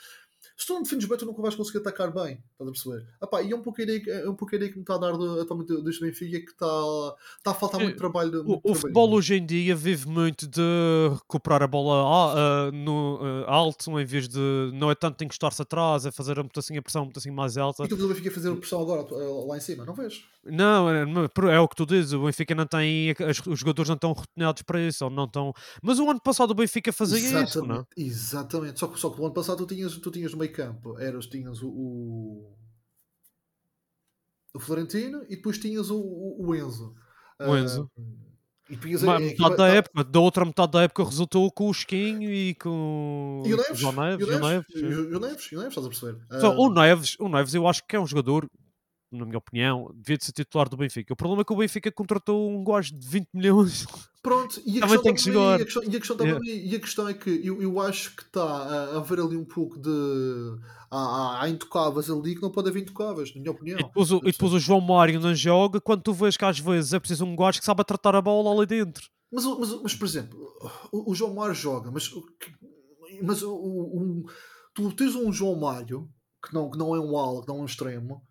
se 0.61 0.67
tu 0.67 0.75
não 0.75 0.83
defendes 0.83 1.09
bem, 1.09 1.17
tu 1.17 1.25
nunca 1.25 1.41
vais 1.41 1.55
conseguir 1.55 1.79
atacar 1.79 2.13
bem, 2.13 2.43
estás 2.53 2.69
a 2.69 2.73
perceber? 2.73 3.07
Ah, 3.19 3.27
pá, 3.27 3.43
e 3.43 3.51
é 3.51 3.57
um 3.57 3.63
pouco 3.63 3.81
a 3.81 3.85
ideia, 3.85 4.03
é 4.09 4.29
um 4.29 4.35
pouco 4.35 4.55
a 4.55 4.57
ideia 4.57 4.71
que 4.71 4.77
me 4.77 4.83
está 4.83 4.97
a 4.97 4.99
dar 4.99 5.13
do- 5.13 5.41
atualmente 5.41 5.83
deste 5.83 6.03
Benfica, 6.03 6.39
que 6.39 6.51
está, 6.51 6.67
está 7.39 7.51
a 7.53 7.55
faltar 7.55 7.81
muito 7.81 7.97
trabalho. 7.97 8.43
O, 8.43 8.45
muito 8.45 8.59
o 8.59 8.61
trabalho. 8.61 8.81
futebol 8.81 9.13
hoje 9.15 9.37
em 9.37 9.47
dia 9.47 9.75
vive 9.75 10.07
muito 10.07 10.47
de 10.47 10.61
recuperar 11.15 11.63
a 11.63 11.67
bola 11.67 12.35
ah, 12.37 12.71
no 12.73 13.19
ah, 13.23 13.51
alto 13.51 13.99
em 13.99 14.05
vez 14.05 14.29
de 14.29 14.71
não 14.75 14.91
é 14.91 14.95
tanto 14.95 15.25
encostar-se 15.25 15.63
atrás, 15.63 16.05
é 16.05 16.11
fazer 16.11 16.39
um 16.39 16.47
assim 16.55 16.77
a 16.77 16.83
pressão 16.83 17.05
um 17.05 17.11
assim 17.17 17.31
mais 17.31 17.57
alta. 17.57 17.85
E 17.85 17.89
tu 17.89 17.95
o 17.95 18.09
Benfica 18.09 18.31
fazer 18.31 18.55
pressão 18.57 18.83
agora 18.83 19.07
eh, 19.11 19.47
lá 19.47 19.57
em 19.57 19.61
cima, 19.61 19.85
não 19.87 19.95
vês? 19.95 20.23
Não, 20.45 20.89
é, 20.91 21.05
é 21.53 21.61
o 21.61 21.69
que 21.69 21.77
tu 21.77 21.85
dizes, 21.85 22.13
o 22.13 22.25
Benfica 22.25 22.55
não 22.55 22.67
tem, 22.67 23.15
os 23.47 23.59
jogadores 23.59 23.89
não 23.89 23.95
estão 23.95 24.13
rotineados 24.13 24.63
para 24.63 24.81
isso, 24.81 25.05
ou 25.05 25.11
não 25.11 25.25
estão. 25.25 25.53
Mas 25.83 25.99
o 25.99 26.09
ano 26.09 26.21
passado 26.21 26.51
o 26.53 26.55
Benfica 26.55 26.93
fazia 26.93 27.19
isso, 27.19 27.61
não? 27.65 27.85
Exatamente, 27.87 27.89
exatamente. 27.97 28.81
Só 28.81 28.89
que, 28.89 28.99
só 28.99 29.11
que 29.11 29.19
no 29.19 29.27
ano 29.27 29.35
passado 29.35 29.59
tu 29.59 29.75
tinhas, 29.75 29.95
tu 29.97 30.11
tinhas 30.11 30.33
no 30.33 30.39
meio 30.39 30.50
campo, 30.51 30.99
eras, 30.99 31.27
tinhas 31.27 31.63
o, 31.63 31.69
o, 31.69 32.57
o 34.55 34.61
Florentino 34.61 35.23
e 35.29 35.37
depois 35.37 35.59
tinhas 35.59 35.91
o, 35.91 35.99
o, 35.99 36.47
o 36.49 36.55
Enzo. 36.55 36.95
O 37.41 37.57
Enzo. 37.57 37.91
Ah, 37.99 38.03
e 38.69 38.77
tinhas 38.77 39.03
Ma- 39.03 39.15
a- 39.15 39.17
a 39.17 39.21
metade 39.21 39.33
equipa- 39.35 39.51
da 39.51 39.57
tá- 39.57 39.69
época, 39.69 40.05
da 40.05 40.21
outra 40.21 40.45
metade 40.45 40.73
da 40.73 40.83
época 40.83 41.05
resultou 41.05 41.51
com 41.51 41.67
o 41.69 41.71
Esquinho 41.73 42.33
e 42.33 42.55
com, 42.55 43.43
E 43.45 43.53
o 43.53 43.57
Neves, 43.57 43.81
e 43.81 43.85
o 43.85 43.93
Neves, 43.93 44.29
Neves, 44.41 44.67
e 44.75 44.85
o- 44.85 45.13
e 45.13 45.17
o 45.17 45.21
Neves, 45.21 45.45
e 45.53 45.57
o 45.57 45.59
Neves, 45.59 45.77
estás 45.77 45.87
a 45.87 45.89
perceber? 45.91 46.41
Só, 46.41 46.53
Ah, 46.53 46.57
o, 46.57 46.73
Neves, 46.73 47.17
o 47.19 47.29
Neves 47.29 47.55
eu 47.55 47.67
acho 47.67 47.83
que 47.87 47.97
é 47.97 48.01
um 48.01 48.07
jogador, 48.07 48.49
na 49.13 49.25
minha 49.25 49.39
opinião, 49.39 49.91
devia 49.95 50.17
de 50.19 50.25
ser 50.25 50.33
titular 50.33 50.69
do 50.69 50.77
Benfica. 50.77 51.13
O 51.13 51.17
problema 51.17 51.43
é 51.43 51.45
que 51.45 51.53
o 51.53 51.57
Benfica 51.57 51.91
contratou 51.91 52.51
um 52.51 52.63
gajo 52.65 52.97
de 52.97 53.07
20 53.07 53.29
milhões. 53.35 53.87
Pronto, 54.23 54.61
e 54.67 54.79
a 54.79 54.81
Também 54.83 55.03
tem 55.03 55.15
que. 55.15 55.31
E 55.31 55.37
a 55.39 55.65
questão, 55.65 55.83
e 55.83 55.97
a 55.97 55.99
questão, 55.99 56.17
Yeah. 56.19 56.39
também- 56.39 56.67
e 56.69 56.77
a 56.77 56.81
questão 56.81 57.09
é 57.09 57.15
que 57.15 57.31
eu, 57.45 57.61
eu 57.63 57.81
acho 57.81 58.15
que 58.15 58.23
está 58.23 58.43
a, 58.45 58.97
haver 58.99 59.19
ali 59.19 59.37
um 59.37 59.45
pouco 59.45 59.79
de. 59.79 59.91
Há, 60.91 61.47
intocáveis 61.49 62.11
ali 62.11 62.35
que 62.35 62.43
não 62.43 62.51
pode 62.51 62.69
haver 62.69 62.83
intocáveis, 62.83 63.35
na 63.35 63.41
minha 63.41 63.53
opinião. 63.53 63.79
E 63.79 63.83
depois, 63.85 64.11
o, 64.13 64.19
e 64.19 64.33
depois 64.33 64.53
o 64.53 64.59
João 64.59 64.81
Mário 64.81 65.19
não 65.21 65.35
joga 65.35 65.81
quando 65.81 66.03
tu 66.03 66.13
vês 66.13 66.37
que 66.37 66.45
às 66.45 66.59
vezes 66.59 66.93
é 66.93 66.99
preciso 66.99 67.25
um 67.25 67.35
gajo 67.37 67.61
que 67.61 67.65
sabe 67.65 67.83
tratar 67.85 68.15
a 68.15 68.21
bola 68.23 68.55
ali 68.57 68.67
dentro. 68.67 69.09
Mas, 69.33 69.45
mas, 69.45 69.83
mas 69.83 69.95
por 69.95 70.05
exemplo, 70.05 70.39
o, 70.93 71.13
o 71.13 71.15
João 71.15 71.33
Mário 71.35 71.55
joga, 71.55 71.91
mas, 71.91 72.11
mas 73.23 73.43
o- 73.43 73.55
o- 73.55 74.25
tu 74.75 74.93
tens 74.93 75.15
um 75.15 75.33
João 75.33 75.59
Mário 75.59 76.09
que 76.45 76.53
não, 76.55 76.71
que 76.71 76.79
não 76.79 76.95
é 76.95 77.01
um 77.01 77.17
ala, 77.17 77.43
que 77.43 77.49
não 77.49 77.59
é 77.59 77.63
um 77.63 77.67
extremo, 77.67 78.23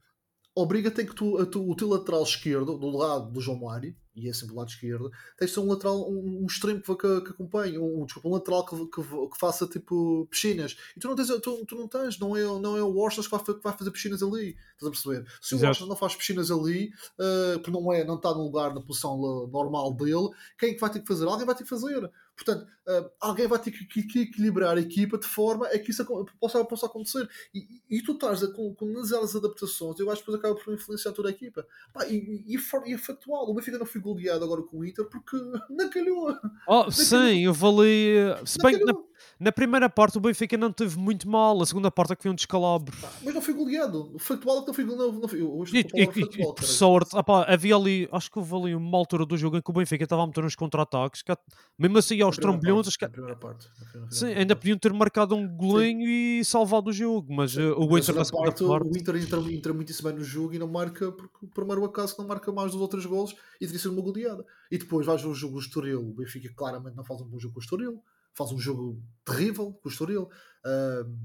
obriga-te 0.59 1.01
a 1.01 1.05
que 1.05 1.15
tu, 1.15 1.45
tu- 1.47 1.69
o 1.69 1.75
teu 1.75 1.87
lateral 1.89 2.23
esquerdo, 2.23 2.77
do 2.77 2.89
lado 2.89 3.31
do 3.31 3.41
João 3.41 3.59
Mário, 3.59 3.95
e 4.15 4.27
é 4.27 4.33
sempre 4.33 4.49
do 4.53 4.55
lado 4.55 4.67
esquerdo, 4.69 5.09
tens 5.37 5.47
de 5.47 5.53
ser 5.53 5.59
um 5.61 5.67
lateral, 5.69 6.11
um, 6.11 6.41
um 6.43 6.45
extremo 6.45 6.81
que, 6.81 6.95
que, 6.95 7.21
que 7.21 7.29
acompanhe, 7.29 7.77
um, 7.77 8.03
desculpa, 8.05 8.27
um 8.27 8.33
lateral 8.33 8.65
que, 8.65 8.75
que, 8.87 9.01
que 9.01 9.39
faça 9.39 9.65
tipo 9.65 10.27
piscinas. 10.29 10.75
E 10.95 10.99
tu 10.99 11.07
não 11.07 11.15
tens, 11.15 11.27
tu, 11.41 11.65
tu 11.65 11.75
não 11.75 11.87
tens, 11.87 12.19
não 12.19 12.35
é, 12.35 12.41
não 12.43 12.75
é 12.75 12.83
o 12.83 12.97
Orstas 12.97 13.27
que 13.27 13.31
vai, 13.31 13.43
que 13.43 13.63
vai 13.63 13.77
fazer 13.77 13.91
piscinas 13.91 14.21
ali, 14.21 14.57
estás 14.73 14.87
a 14.87 14.89
perceber? 14.91 15.25
Se 15.41 15.55
o 15.55 15.57
Exato. 15.57 15.69
Orstas 15.69 15.87
não 15.87 15.95
faz 15.95 16.15
piscinas 16.15 16.51
ali, 16.51 16.91
eh, 17.17 17.53
porque 17.59 17.71
não, 17.71 17.93
é, 17.93 18.03
não 18.03 18.15
está 18.15 18.33
no 18.33 18.43
lugar, 18.43 18.73
na 18.75 18.81
posição 18.81 19.13
eh, 19.15 19.51
normal 19.51 19.93
dele, 19.93 20.29
quem 20.57 20.71
é 20.71 20.73
que 20.73 20.81
vai 20.81 20.89
ter 20.89 20.99
que 20.99 21.07
fazer? 21.07 21.25
Alguém 21.25 21.45
vai 21.45 21.55
ter 21.55 21.63
que 21.63 21.69
fazer. 21.69 22.11
Portanto, 22.39 22.65
eh, 22.88 23.12
alguém 23.19 23.47
vai 23.47 23.60
ter 23.60 23.69
que, 23.71 24.21
equilibrar 24.21 24.78
a 24.78 24.80
equipa 24.80 25.17
de 25.17 25.28
forma 25.28 25.67
a 25.67 25.78
que 25.78 25.91
isso 25.91 26.06
possa, 26.39 26.63
possa 26.63 26.86
acontecer. 26.86 27.30
E, 27.54 27.67
e, 27.89 28.02
tu 28.02 28.13
estás 28.13 28.41
a, 28.41 28.47
com, 28.54 28.73
com 28.73 28.88
demasiadas 28.88 29.36
adaptações, 29.36 29.99
eu 29.99 30.10
acho 30.10 30.23
que 30.23 30.32
depois 30.32 30.39
acaba 30.39 30.56
por 30.56 30.73
influenciar 30.73 31.12
toda 31.12 31.28
a 31.28 31.32
equipa. 31.32 31.67
Pá, 31.93 32.08
e, 32.08 32.45
e, 32.47 32.56
é 32.56 32.89
e 32.89 32.93
é 32.93 32.97
factual. 32.97 33.49
O 33.49 33.54
Benfica 33.54 33.78
não 33.78 33.86
foi 33.86 33.99
goleado 33.99 34.45
agora 34.45 34.63
com 34.63 34.78
o 34.78 34.86
Inter 34.86 35.06
porque 35.06 35.36
não 35.69 35.89
calhou. 35.89 36.34
Oh, 36.65 36.89
sim, 36.89 37.45
eu 37.45 37.54
vali. 37.54 38.13
Se 38.45 38.58
Não 38.58 38.69
bem 38.69 38.80
que 38.80 38.86
na, 38.86 38.93
calhou. 38.93 39.08
Na 39.39 39.51
primeira 39.51 39.89
parte 39.89 40.17
o 40.17 40.21
Benfica 40.21 40.58
não 40.58 40.71
teve 40.71 40.97
muito 40.97 41.27
mal, 41.29 41.62
a 41.62 41.65
segunda 41.65 41.89
parte 41.91 42.15
que 42.15 42.21
foi 42.23 42.32
um 42.32 42.36
descalabro. 42.36 42.95
Mas 43.23 43.34
não 43.34 43.41
foi 43.41 43.53
goleado. 43.53 44.12
O 44.13 44.17
é 44.17 44.38
que 44.38 44.45
não 44.45 44.73
foi 44.73 44.86
goleado. 44.86 45.13
Não, 45.13 45.19
não 45.21 45.27
foi, 45.27 45.41
hoje 45.41 45.77
E, 45.77 45.79
e- 45.79 46.03
e- 46.03 46.41
e 46.41 46.53
por 46.53 46.63
sorte, 46.63 47.15
opá, 47.15 47.43
havia 47.47 47.75
ali, 47.75 48.08
acho 48.12 48.32
que 48.32 48.39
houve 48.39 48.55
ali 48.55 48.75
uma 48.75 48.97
altura 48.97 49.25
do 49.25 49.38
jogo 49.38 49.58
em 49.58 49.62
que 49.62 49.69
o 49.69 49.73
Benfica 49.73 50.03
estava 50.03 50.23
a 50.23 50.27
meter 50.27 50.43
uns 50.43 50.55
contra-ataques, 50.55 51.21
que, 51.21 51.36
mesmo 51.77 51.97
assim 51.97 52.21
aos 52.21 52.36
trambolhões, 52.38 52.95
que- 52.97 53.08
primeira 53.08 53.36
parte. 53.36 53.67
Primeira- 53.91 54.12
sim, 54.13 54.27
ainda 54.34 54.55
podiam 54.55 54.77
ter 54.77 54.93
marcado 54.93 55.36
um 55.36 55.47
golinho 55.47 56.08
e 56.08 56.43
salvado 56.45 56.89
o 56.89 56.93
jogo, 56.93 57.34
mas 57.34 57.58
eh, 57.58 57.62
o 57.71 57.79
Na 57.79 57.86
Inter 57.86 58.03
segunda 58.03 58.19
na 58.19 58.25
segunda 58.25 58.43
parte, 58.51 58.65
parte. 58.65 58.88
o 58.89 58.97
Inter 58.97 59.15
entra, 59.15 59.39
entra 59.53 59.73
muitíssimo 59.73 60.10
bem 60.10 60.17
no 60.19 60.23
jogo 60.23 60.53
e 60.53 60.60
não 60.60 60.67
marca, 60.67 61.12
porque 61.12 61.45
o 61.45 61.47
primeiro 61.47 61.84
acaso 61.86 62.15
não 62.17 62.27
marca 62.27 62.51
mais 62.51 62.71
dos 62.71 62.82
outros 62.82 63.05
golos 63.05 63.36
e 63.60 63.65
teria 63.65 63.79
sido 63.79 63.93
uma 63.93 64.01
goleada. 64.01 64.45
E 64.71 64.77
depois 64.77 65.05
vais 65.05 65.21
ver 65.21 65.27
o 65.29 65.34
jogo 65.34 65.53
do 65.55 65.60
Estoril. 65.60 66.01
O 66.01 66.13
Benfica 66.13 66.49
claramente 66.55 66.95
não 66.95 67.03
faz 67.03 67.21
um 67.21 67.25
bom 67.25 67.39
jogo 67.39 67.55
com 67.55 67.60
o 67.60 67.63
Estoril, 67.63 68.01
faz 68.33 68.51
um 68.51 68.59
jogo 68.59 69.01
terrível 69.25 69.73
com 69.73 69.89
o 69.89 69.91
Estoril. 69.91 70.29
Ahm, 70.65 71.15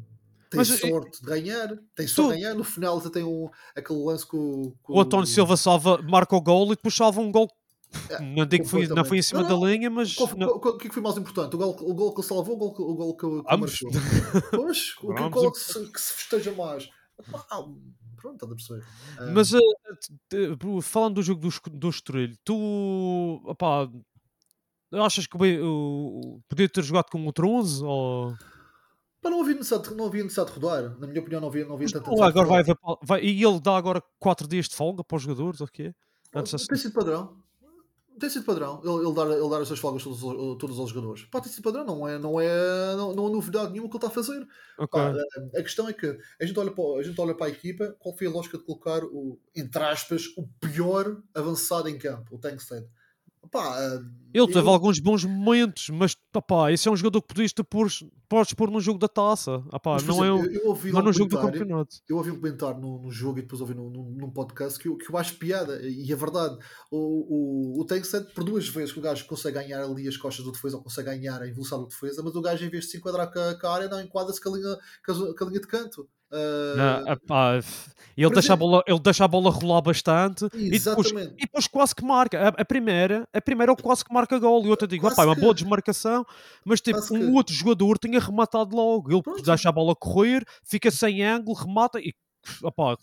tem 0.50 0.58
Mas, 0.58 0.70
eh, 0.70 0.76
sorte 0.88 1.20
de 1.20 1.26
ganhar, 1.26 1.76
tem 1.94 2.06
só 2.06 2.22
tu- 2.24 2.28
ganhar. 2.28 2.54
No 2.54 2.62
final 2.64 2.98
até 2.98 3.10
tem 3.10 3.24
um, 3.24 3.48
aquele 3.76 3.98
lance 4.04 4.26
com, 4.26 4.72
com 4.82 4.92
O 4.94 5.00
António 5.00 5.26
Silva 5.26 5.56
salva, 5.56 6.00
marca 6.02 6.36
o 6.36 6.40
gol 6.40 6.66
e 6.66 6.76
depois 6.76 6.94
salva 6.94 7.20
um 7.20 7.32
gol. 7.32 7.48
É, 8.10 8.20
Não 8.20 8.44
digo 8.44 8.64
que 8.64 8.70
foi, 8.70 8.88
não 8.88 9.04
foi 9.04 9.18
em 9.18 9.22
cima 9.22 9.42
Não, 9.42 9.48
da 9.60 9.68
linha, 9.68 9.88
mas. 9.88 10.16
Não- 10.36 10.48
O 10.48 10.60
que 10.78 10.86
é 10.86 10.88
que 10.88 10.94
foi 10.94 11.02
mais 11.02 11.16
importante? 11.16 11.54
O 11.54 11.58
gol, 11.58 11.76
o 11.80 11.94
gol 11.94 12.12
que 12.12 12.20
ele 12.20 12.26
salvou 12.28 12.58
ou 12.58 12.70
o 12.70 12.94
gol, 12.96 13.16
que- 13.16 13.22
gol 13.24 13.42
que, 13.42 13.56
marcou? 13.56 13.90
Pois, 14.50 14.94
o 15.00 15.14
que, 15.14 15.30
qual 15.30 15.46
é 15.46 15.50
que 15.52 15.58
se, 15.58 15.92
que 15.92 16.00
se 16.00 16.12
festeja 16.14 16.52
mais? 16.52 16.88
Ah, 17.32 17.62
pronto, 18.16 18.34
estás 18.44 18.50
a 18.52 18.54
perceber. 18.56 18.84
Mas 19.32 19.50
te- 20.28 20.82
falando 20.82 21.14
do 21.14 21.22
jogo 21.22 21.40
do, 21.40 21.70
do 21.78 21.88
Estoril, 21.88 22.34
tu 22.44 23.40
opá, 23.44 23.88
achas 24.92 25.26
que 25.26 25.36
o 25.36 25.40
o- 25.66 26.40
podia 26.48 26.68
ter 26.68 26.82
jogado 26.82 27.10
com 27.10 27.24
outro 27.26 27.48
11? 27.48 27.82
Ou... 27.84 28.34
pá, 29.20 29.30
não, 29.30 29.40
havia 29.40 29.54
necessidade, 29.54 29.88
de- 29.88 29.94
não 29.94 30.06
havia 30.06 30.22
necessidade 30.22 30.52
de 30.52 30.60
rodar. 30.60 30.98
Na 30.98 31.06
minha 31.06 31.20
opinião, 31.20 31.40
não 31.40 31.48
havia, 31.48 31.64
não 31.64 31.74
havia 31.74 31.84
Mas 31.86 31.92
tanta 31.92 32.24
agora 32.24 32.46
vai, 32.46 32.60
haver 32.60 32.76
vai- 33.02 33.22
E 33.24 33.42
ele 33.44 33.60
dá 33.60 33.76
agora 33.76 34.02
4 34.18 34.46
dias 34.48 34.68
de 34.68 34.74
folga 34.74 35.02
para 35.02 35.16
os 35.16 35.22
jogadores, 35.22 35.60
ou 35.60 35.66
quê? 35.68 35.94
Antes 36.34 36.66
Tem 36.66 36.76
sido 36.78 36.92
padrão. 36.92 37.42
Tem 38.16 38.30
sido 38.30 38.44
padrão 38.44 38.80
ele, 38.84 39.06
ele 39.06 39.12
dar, 39.12 39.28
ele 39.28 39.50
dar 39.50 39.60
as 39.60 39.66
suas 39.66 39.80
folgas 39.80 40.04
todos, 40.04 40.22
aos- 40.22 40.56
todos 40.58 40.78
aos 40.78 40.90
jogadores. 40.90 41.24
Pá, 41.24 41.40
tem 41.40 41.50
sido 41.50 41.64
padrão, 41.64 41.84
não 41.84 42.06
é, 42.06 42.16
não 42.16 42.40
é, 42.40 42.94
não, 42.96 43.12
não 43.12 43.26
há 43.26 43.30
novidade 43.30 43.72
nenhuma 43.72 43.88
que 43.90 43.96
ele 43.96 44.04
está 44.04 44.06
a 44.06 44.10
fazer. 44.22 44.46
Ok. 44.78 45.00
Pá, 45.00 45.12
a, 45.12 45.58
a 45.58 45.62
questão 45.64 45.88
é 45.88 45.92
que 45.92 46.16
a 46.40 46.44
gente, 46.46 46.56
olha 46.56 46.70
para, 46.70 47.00
a 47.00 47.02
gente 47.02 47.20
olha 47.20 47.34
para 47.34 47.46
a 47.46 47.48
equipa, 47.50 47.96
qual 47.98 48.16
foi 48.16 48.28
a 48.28 48.30
lógica 48.30 48.56
de 48.56 48.62
colocar 48.64 49.02
o, 49.02 49.36
entre 49.56 49.82
aspas, 49.82 50.26
o 50.36 50.46
pior 50.60 51.20
avançado 51.34 51.88
em 51.88 51.98
campo, 51.98 52.36
o 52.36 52.38
Tankstead. 52.38 52.86
Ah, 53.54 54.00
Ele 54.32 54.46
teve 54.46 54.66
eu- 54.66 54.68
alguns 54.68 54.98
bons 54.98 55.24
momentos, 55.24 55.90
mas 55.90 56.16
opá, 56.34 56.72
esse 56.72 56.88
é 56.88 56.90
um 56.90 56.96
jogador 56.96 57.22
que 57.22 57.28
podias 57.28 57.52
te 57.52 57.62
pôr, 57.62 57.88
podes 58.28 58.52
pôr 58.54 58.70
num 58.70 58.80
jogo 58.80 58.98
da 58.98 59.08
taça. 59.08 59.62
Mas, 59.84 60.04
não 60.04 60.24
é 60.24 60.28
exemplo, 60.28 60.50
um, 60.50 60.52
eu, 60.52 60.68
ouvi 60.68 60.92
não 60.92 61.02
no 61.02 61.10
um 61.10 61.12
jogo 61.12 61.30
do 61.30 61.40
campeonato. 61.40 61.96
Eu 62.08 62.16
ouvi 62.16 62.30
um 62.30 62.36
comentário 62.36 62.80
no, 62.80 63.10
jogo 63.10 63.38
e 63.38 63.42
depois 63.42 63.60
ouvi 63.60 63.74
num, 63.74 63.88
num, 63.90 64.10
num 64.10 64.30
podcast 64.30 64.78
que 64.78 64.88
eu, 64.88 64.96
que 64.96 65.08
eu 65.10 65.16
acho 65.16 65.36
piada, 65.36 65.80
e 65.82 66.12
é 66.12 66.16
verdade. 66.16 66.58
O, 66.90 67.76
o, 67.76 67.80
o 67.80 67.84
Tankstead, 67.84 68.32
por 68.34 68.42
duas 68.42 68.66
vezes 68.68 68.92
que 68.92 68.98
o 68.98 69.02
gajo 69.02 69.24
consegue 69.26 69.54
ganhar 69.54 69.84
ali 69.84 70.08
as 70.08 70.16
costas 70.16 70.44
do 70.44 70.52
defesa 70.52 70.76
ou 70.76 70.82
consegue 70.82 71.10
ganhar 71.10 71.40
a 71.40 71.46
evolução 71.46 71.80
do 71.80 71.88
defesa, 71.88 72.22
mas 72.22 72.34
o 72.34 72.40
gajo, 72.42 72.64
em 72.64 72.68
vez 72.70 72.84
de 72.84 72.90
se 72.90 72.96
enquadrar 72.96 73.32
com 73.32 73.38
a, 73.38 73.54
com 73.58 73.66
a 73.66 73.74
área, 73.74 73.88
não 73.88 74.00
enquadra-se 74.00 74.40
com 74.40 74.50
com 74.50 75.34
com 75.34 75.44
a 75.44 75.48
linha 75.48 75.60
de 75.60 75.66
canto. 75.66 76.08
Não, 76.76 77.12
epá, 77.12 77.60
ele, 78.16 78.30
deixa 78.30 78.52
a 78.52 78.54
exemplo- 78.54 78.68
bola, 78.70 78.82
ele 78.86 78.98
deixa 79.00 79.24
a 79.24 79.28
bola 79.28 79.50
rolar 79.50 79.80
bastante 79.80 80.46
e 80.54 80.78
depois, 80.78 81.10
e 81.10 81.40
depois 81.40 81.66
quase 81.66 81.94
que 81.94 82.04
marca. 82.04 82.40
A, 82.40 82.48
a 82.62 82.64
primeira, 82.64 83.28
a 83.32 83.40
primeira 83.40 83.72
é 83.72 83.74
o 83.74 83.76
quase 83.76 84.04
que 84.04 84.12
marca 84.14 84.38
gol. 84.38 84.64
E 84.64 84.68
outra 84.70 84.86
digo, 84.86 85.08
é 85.08 85.24
uma 85.24 85.34
boa 85.34 85.52
desmarcação, 85.54 86.24
mas 86.64 86.80
tipo, 86.80 86.98
quase 86.98 87.12
um 87.14 87.18
que- 87.18 87.36
outro 87.36 87.54
jogador 87.54 87.98
tinha 87.98 88.20
rematado 88.20 88.74
logo. 88.76 89.10
Ele 89.12 89.22
Pronto. 89.22 89.42
deixa 89.42 89.68
a 89.68 89.72
bola 89.72 89.94
correr, 89.96 90.44
fica 90.62 90.90
sem 90.90 91.22
ângulo, 91.24 91.56
remata 91.56 91.98
e 91.98 92.14
opá, 92.62 92.94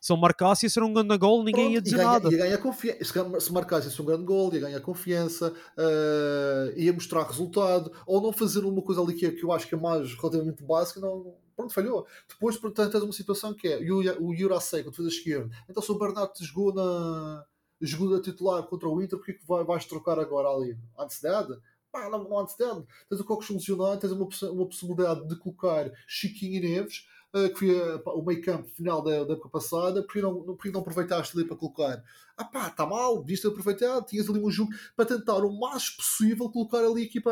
se 0.00 0.12
ele 0.12 0.20
marcasse 0.20 0.66
ia 0.66 0.70
ser 0.70 0.82
um 0.82 0.92
grande 0.92 1.16
gol, 1.16 1.38
ninguém 1.42 1.54
Pronto, 1.64 1.72
ia 1.72 1.78
e 1.78 1.82
dizer 1.82 1.96
ganha- 1.96 2.10
nada. 2.10 2.30
Ia 2.30 2.36
ganhar 2.38 2.58
confiança. 2.58 3.04
Se, 3.04 3.40
se 3.46 3.52
marcasse 3.52 3.88
esse 3.88 4.02
um 4.02 4.04
grande 4.04 4.24
gol, 4.24 4.52
ia 4.52 4.60
ganhar 4.60 4.80
confiança, 4.80 5.52
ah, 5.78 6.72
ia 6.76 6.92
mostrar 6.92 7.24
resultado, 7.26 7.90
ou 8.06 8.20
não 8.20 8.32
fazer 8.32 8.60
uma 8.64 8.82
coisa 8.82 9.00
ali 9.00 9.14
que, 9.14 9.30
que 9.32 9.44
eu 9.44 9.50
acho 9.50 9.66
que 9.66 9.74
é 9.74 9.78
mais 9.78 10.12
relativamente 10.14 10.62
básica, 10.62 11.00
não, 11.00 11.34
pronto, 11.56 11.72
falhou. 11.72 12.06
Depois, 12.28 12.56
portanto, 12.56 12.92
tens 12.92 13.02
uma 13.02 13.12
situação 13.12 13.54
que 13.54 13.68
é 13.68 13.78
o, 13.78 14.28
o 14.28 14.34
Jurasek, 14.34 14.88
o 14.88 14.90
defesa 14.90 15.08
esquerdo. 15.08 15.50
Então, 15.68 15.82
se 15.82 15.90
o 15.90 15.98
Bernardo 15.98 16.32
te 16.32 16.44
jogou 16.44 16.74
na 16.74 17.44
jogou 17.84 18.14
a 18.14 18.22
titular 18.22 18.62
contra 18.64 18.88
o 18.88 19.02
Inter, 19.02 19.18
porque 19.18 19.32
é 19.32 19.34
que 19.34 19.46
vai, 19.46 19.64
vais 19.64 19.84
trocar 19.84 20.18
agora 20.18 20.48
ali? 20.48 20.78
Há 20.96 21.04
necessidade? 21.04 21.58
Pá, 21.90 22.08
não, 22.08 22.24
não 22.24 22.38
há 22.38 22.42
necessidade. 22.42 22.86
Tens 23.08 23.20
o 23.20 23.24
Cocos 23.24 23.50
lesionado, 23.50 24.00
tens 24.00 24.12
uma, 24.12 24.28
uma 24.52 24.66
possibilidade 24.66 25.26
de 25.26 25.36
colocar 25.36 25.90
Chiquinho 26.06 26.56
e 26.56 26.60
Neves, 26.60 27.06
que 27.32 27.54
foi 27.58 28.02
o 28.14 28.22
meio 28.22 28.42
campo 28.42 28.68
final 28.68 29.02
da, 29.02 29.24
da 29.24 29.32
época 29.32 29.48
passada, 29.48 30.02
porque 30.02 30.20
não, 30.20 30.42
porque 30.42 30.70
não 30.70 30.80
aproveitaste 30.80 31.36
ali 31.36 31.46
para 31.46 31.56
colocar? 31.56 32.02
Ah 32.36 32.44
pá, 32.44 32.68
está 32.68 32.84
mal, 32.86 33.20
devias 33.20 33.40
ter 33.40 33.48
aproveitado, 33.48 34.06
tinhas 34.06 34.28
ali 34.28 34.38
um 34.38 34.50
jogo 34.50 34.70
para 34.94 35.06
tentar 35.06 35.38
o 35.38 35.58
mais 35.58 35.88
possível 35.90 36.50
colocar 36.50 36.78
ali 36.78 37.02
a 37.02 37.04
equipa 37.04 37.30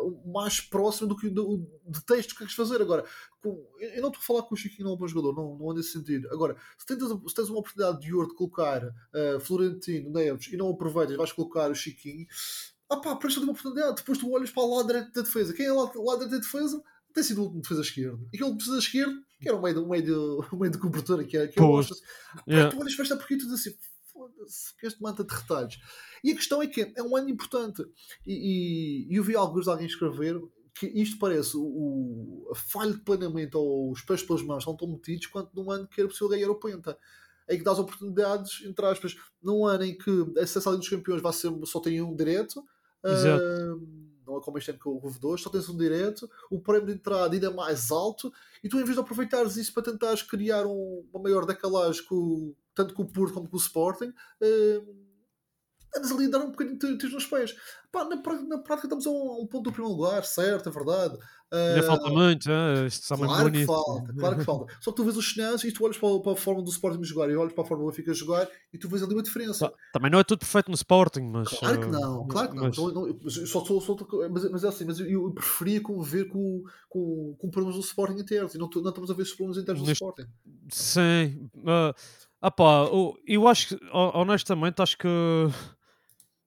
o 0.00 0.32
mais 0.32 0.60
próximo 0.60 1.08
do 1.08 1.16
que 1.16 1.28
do, 1.28 1.66
de 1.86 2.04
texto 2.04 2.30
que 2.30 2.38
queres 2.38 2.54
fazer. 2.54 2.80
Agora, 2.80 3.04
com- 3.42 3.66
eu 3.78 4.00
não 4.00 4.08
estou 4.08 4.22
a 4.22 4.26
falar 4.26 4.42
que 4.44 4.54
o 4.54 4.56
Chiquinho 4.56 4.84
não 4.84 4.92
é 4.92 4.94
um 4.94 4.98
bom 4.98 5.08
jogador, 5.08 5.34
não, 5.34 5.56
não 5.58 5.72
é 5.72 5.74
nesse 5.74 5.92
sentido. 5.92 6.28
Agora, 6.32 6.56
se 6.78 6.86
tens, 6.86 6.98
se 7.08 7.34
tens 7.34 7.48
uma 7.48 7.58
oportunidade 7.58 8.00
de 8.00 8.14
ouro 8.14 8.28
de 8.28 8.34
colocar 8.34 8.82
eh, 9.14 9.38
Florentino, 9.40 10.10
Neves 10.10 10.46
e 10.52 10.56
não 10.56 10.70
aproveitas, 10.70 11.16
vais 11.16 11.32
colocar 11.32 11.70
o 11.70 11.74
Chiquinho, 11.74 12.26
ah 12.88 12.96
pá, 12.98 13.16
presta-lhe 13.16 13.44
uma 13.46 13.52
oportunidade. 13.52 13.96
Depois 13.96 14.18
tu 14.18 14.30
olhas 14.32 14.50
para 14.50 14.62
o 14.62 14.76
lado 14.76 14.86
direito 14.86 15.12
da 15.12 15.22
defesa. 15.22 15.52
Quem 15.54 15.66
é 15.66 15.72
lá, 15.72 15.90
lá 15.94 16.14
direito 16.14 16.30
da 16.30 16.38
defesa? 16.38 16.82
Tem 17.12 17.22
sido 17.22 17.44
o 17.46 17.60
defesa 17.60 17.80
esquerdo. 17.82 18.26
E 18.32 18.36
aquele 18.36 18.54
defesa 18.54 18.78
esquerdo, 18.78 19.20
que 19.42 19.48
era 19.48 19.58
o 19.58 19.62
meio, 19.62 19.84
o 19.84 19.88
meio, 19.88 20.46
o 20.52 20.56
meio 20.56 20.72
de 20.72 20.78
cobertura, 20.78 21.24
que 21.24 21.36
é, 21.36 21.48
que 21.48 21.60
o 21.60 21.66
Pois. 21.66 21.90
Ostas. 21.90 22.00
Pá, 22.00 22.42
Yeah. 22.46 22.70
Tu 22.70 22.80
olhas 22.80 22.94
para 22.94 23.02
esta 23.02 23.16
porquê 23.16 23.34
e 23.34 23.38
tu 23.38 23.46
dizes 23.46 23.66
assim, 23.66 23.76
foda-se, 24.12 24.76
que 24.76 24.86
este 24.86 25.02
manta 25.02 25.24
de 25.24 25.34
retalhos. 25.34 25.78
E 26.24 26.30
a 26.30 26.34
questão 26.34 26.62
é 26.62 26.66
que 26.66 26.92
é 26.96 27.02
um 27.02 27.16
ano 27.16 27.28
importante. 27.28 27.84
E, 28.26 29.06
e 29.10 29.16
eu 29.16 29.24
vi 29.24 29.34
alguns 29.36 29.64
de 29.64 29.70
alguém 29.70 29.86
escrever 29.86 30.40
que 30.74 30.86
isto 30.86 31.18
parece 31.18 31.56
o, 31.56 31.62
o 31.62 32.48
a 32.50 32.54
falha 32.54 32.92
de 32.92 33.00
planeamento 33.00 33.58
ou 33.58 33.90
os 33.90 34.00
pés 34.02 34.22
pelas 34.22 34.42
mãos 34.42 34.58
estão 34.58 34.76
tão 34.76 34.88
metidos 34.88 35.26
quanto 35.26 35.54
num 35.54 35.70
ano 35.70 35.86
que 35.86 36.00
era 36.00 36.08
possível 36.08 36.28
ganhar 36.28 36.50
o 36.50 36.54
Penta. 36.54 36.96
Em 37.48 37.58
que 37.58 37.64
dás 37.64 37.78
oportunidades, 37.78 38.64
entre 38.64 38.86
aspas, 38.86 39.16
num 39.42 39.66
ano 39.66 39.84
em 39.84 39.98
que 39.98 40.10
a 40.10 40.44
Liga 40.44 40.76
dos 40.76 40.88
Campeões 40.88 41.20
vai 41.20 41.32
ser, 41.32 41.52
só 41.64 41.80
tem 41.80 42.00
um 42.00 42.14
direto, 42.14 42.64
Exato. 43.04 43.42
ah, 43.42 43.76
não 44.26 44.38
é 44.38 44.40
como 44.40 44.58
este 44.58 44.70
ano 44.70 44.80
que 44.80 44.88
houve 44.88 45.18
dois, 45.18 45.40
só 45.40 45.50
tens 45.50 45.68
um 45.68 45.76
direto, 45.76 46.28
o 46.50 46.60
prémio 46.60 46.86
de 46.86 46.92
entrada 46.94 47.34
ainda 47.34 47.46
é 47.46 47.50
mais 47.50 47.90
alto, 47.90 48.32
e 48.62 48.68
tu 48.68 48.78
em 48.78 48.84
vez 48.84 48.94
de 48.94 49.00
aproveitares 49.00 49.56
isso 49.56 49.72
para 49.72 49.84
tentares 49.84 50.22
criar 50.22 50.66
um- 50.66 51.04
uma 51.12 51.22
maior 51.22 51.44
decalagem 51.46 52.04
com, 52.06 52.14
o- 52.16 52.56
tanto 52.74 52.94
com 52.94 53.02
o 53.02 53.08
Porto 53.08 53.34
como 53.34 53.48
com 53.48 53.56
o 53.56 53.60
Sporting, 53.60 54.12
ah, 54.40 54.82
andas 55.96 56.12
ali 56.12 56.26
a 56.26 56.30
dar 56.30 56.38
um 56.40 56.50
bocadinho 56.50 56.78
de 56.78 56.96
tiros 56.98 57.14
nos 57.14 57.26
pés. 57.26 57.54
Pá, 57.90 58.04
na, 58.04 58.16
na 58.16 58.58
prática 58.58 58.86
estamos 58.86 59.06
a 59.06 59.10
um, 59.10 59.46
ponto 59.46 59.64
do 59.64 59.72
primeiro 59.72 59.94
lugar, 59.96 60.24
certo, 60.24 60.68
é 60.68 60.72
verdade. 60.72 61.18
Ainda 61.52 61.80
Ah, 61.80 61.82
falta 61.82 62.08
muito, 62.08 62.50
é? 62.50 62.86
isto 62.86 63.02
está 63.02 63.14
muito 63.14 63.28
Claro 63.28 63.44
que 63.44 63.50
bonito. 63.50 63.66
falta, 63.66 64.14
claro 64.14 64.36
que 64.38 64.44
falta. 64.44 64.74
Só 64.80 64.90
que 64.90 64.96
tu 64.96 65.04
vês 65.04 65.16
os 65.18 65.34
cenários 65.34 65.62
e 65.64 65.70
tu 65.72 65.84
olhas 65.84 65.98
para, 65.98 66.18
para 66.20 66.32
a 66.32 66.36
forma 66.36 66.62
do 66.62 66.70
Sporting 66.70 67.04
jogar 67.04 67.28
e 67.28 67.36
olhas 67.36 67.52
para 67.52 67.62
a 67.64 67.66
forma 67.66 67.84
do 67.84 67.90
Benfica 67.90 68.14
jogar 68.14 68.48
e 68.72 68.78
tu 68.78 68.88
vês 68.88 69.02
ali 69.02 69.12
uma 69.12 69.22
diferença. 69.22 69.68
Tá, 69.68 69.74
Também 69.92 70.10
não 70.10 70.18
é 70.18 70.24
tudo 70.24 70.38
perfeito 70.38 70.68
no 70.70 70.74
Sporting, 70.74 71.20
mas. 71.30 71.48
Claro 71.50 71.78
que 71.80 71.84
eh, 71.84 71.90
não, 71.90 72.26
claro 72.26 72.48
que 72.48 72.56
não. 72.56 72.62
mas- 72.64 72.76
não, 72.78 73.46
só, 73.46 73.62
só, 73.66 73.80
só- 73.80 73.96
mas, 74.30 74.50
mas 74.50 74.64
é 74.64 74.68
assim, 74.68 74.86
mas 74.86 74.98
eu, 74.98 75.06
eu 75.10 75.30
preferia 75.34 75.82
conviver 75.82 76.24
com, 76.28 76.62
com, 76.88 77.36
com 77.38 77.50
problemas 77.50 77.76
do 77.78 77.84
Sporting 77.84 78.18
internos 78.18 78.54
e 78.54 78.58
não, 78.58 78.70
não 78.74 78.88
estamos 78.88 79.10
a 79.10 79.14
ver 79.14 79.22
os 79.24 79.34
problemas 79.34 79.62
internos 79.62 79.82
do 79.82 79.86
Neste- 79.88 80.02
Sporting. 80.02 80.30
Sim. 80.70 81.50
ah 81.66 81.94
ah 82.40 82.50
pá, 82.50 82.84
eu- 82.90 83.14
eu 83.26 83.46
acho 83.46 83.68
que, 83.68 83.74
ho- 83.92 84.12
honestamente, 84.14 84.80
acho 84.80 84.96
que. 84.96 85.06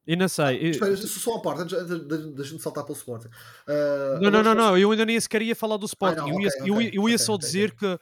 E 0.08 0.16
não 0.16 0.28
sei. 0.28 0.58
e- 0.58 0.70
Espera, 0.72 0.94
isso 0.94 1.08
só 1.20 1.32
uma 1.32 1.42
parte, 1.42 1.62
antes, 1.64 2.06
da- 2.08 2.44
gente 2.44 2.62
saltar 2.62 2.84
para 2.84 2.94
o 2.94 2.96
Sporting. 2.96 3.30
Ah, 3.68 4.20
Não, 4.22 4.30
não, 4.30 4.44
não, 4.44 4.54
não, 4.56 4.78
eu 4.78 4.92
ainda 4.92 5.06
nem 5.06 5.20
sequer 5.20 5.42
ia 5.42 5.56
falar 5.56 5.78
do 5.78 5.86
Sporting. 5.86 6.20
não, 6.22 6.30
eu, 6.30 6.40
ia, 6.42 6.48
ok, 6.48 6.62
eu, 6.70 6.74
ok, 6.76 6.86
ia- 6.86 6.92
eu 6.96 7.10
ia 7.10 7.16
ok, 7.16 7.26
só 7.26 7.38
dizer 7.38 7.72
que 7.72 7.98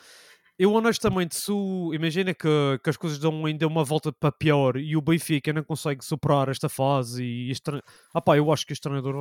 eu 0.59 0.71
honestamente, 0.73 1.35
se 1.35 1.51
o- 1.51 1.91
imagina 1.95 2.31
que, 2.33 2.47
que 2.83 2.89
as 2.89 2.95
coisas 2.97 3.17
dão 3.17 3.45
ainda 3.45 3.65
uma 3.65 3.83
volta 3.83 4.11
para 4.11 4.31
pior 4.31 4.77
e 4.77 4.95
o 4.95 5.01
Benfica 5.01 5.51
não 5.51 5.63
consegue 5.63 6.05
superar 6.05 6.47
esta 6.49 6.69
fase 6.69 7.23
e 7.23 7.49
este, 7.49 7.63
tre- 7.63 7.81
ah 8.13 8.21
pá, 8.21 8.37
eu 8.37 8.51
acho 8.51 8.65
que 8.67 8.73
este 8.73 8.83
treinador 8.83 9.15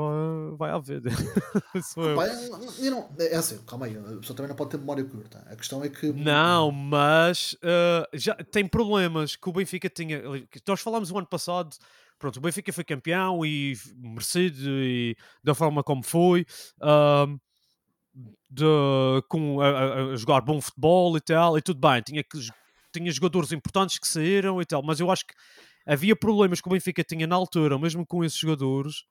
vai, 0.56 0.68
vai 0.70 0.70
eu. 1.96 2.04
Eu- 2.04 2.84
eu 2.84 2.90
não- 2.90 3.08
é 3.18 3.36
assim, 3.36 3.58
calma 3.66 3.86
aí, 3.86 3.96
a 3.96 4.16
pessoa 4.18 4.36
também 4.36 4.48
não 4.48 4.56
pode 4.56 4.70
ter 4.70 4.76
memória 4.78 5.04
curta. 5.04 5.42
A 5.50 5.56
questão 5.56 5.82
é 5.82 5.88
que. 5.88 6.12
Não, 6.12 6.70
mas 6.70 7.56
ah, 7.62 8.08
já 8.12 8.34
tem 8.34 8.66
problemas 8.66 9.34
que 9.36 9.48
o 9.48 9.52
Benfica 9.52 9.88
tinha. 9.88 10.20
Nós 10.66 10.80
falámos 10.80 11.10
o 11.10 11.16
ano 11.18 11.26
passado. 11.26 11.76
Pronto, 12.22 12.37
o 12.37 12.40
Benfica 12.40 12.72
foi 12.72 12.85
campeão 12.85 13.44
e 13.44 13.74
merecido 13.96 14.56
e 14.80 15.16
da 15.42 15.56
forma 15.56 15.82
como 15.82 16.04
foi. 16.04 16.46
ahm, 16.80 17.37
de, 18.50 18.64
com, 19.28 19.61
a- 19.61 20.12
a 20.12 20.16
jogar 20.16 20.40
bom 20.42 20.61
futebol 20.61 21.16
e 21.16 21.20
tal, 21.20 21.56
e 21.56 21.62
tudo 21.62 21.80
bem, 21.80 22.02
tinha, 22.02 22.22
que, 22.22 22.38
tinha 22.92 23.11
jogadores 23.11 23.52
importantes 23.52 23.98
que 23.98 24.06
saíram 24.06 24.61
e 24.61 24.66
tal, 24.66 24.82
mas 24.82 25.00
eu 25.00 25.11
acho 25.11 25.26
que 25.26 25.35
havia 25.87 26.14
problemas 26.14 26.61
que 26.61 26.68
o 26.68 26.72
Benfica 26.72 27.02
tinha 27.02 27.26
na 27.26 27.35
altura, 27.37 27.78
mesmo 27.78 28.06
com 28.06 28.22
esses 28.22 28.38
jogadores, 28.38 29.04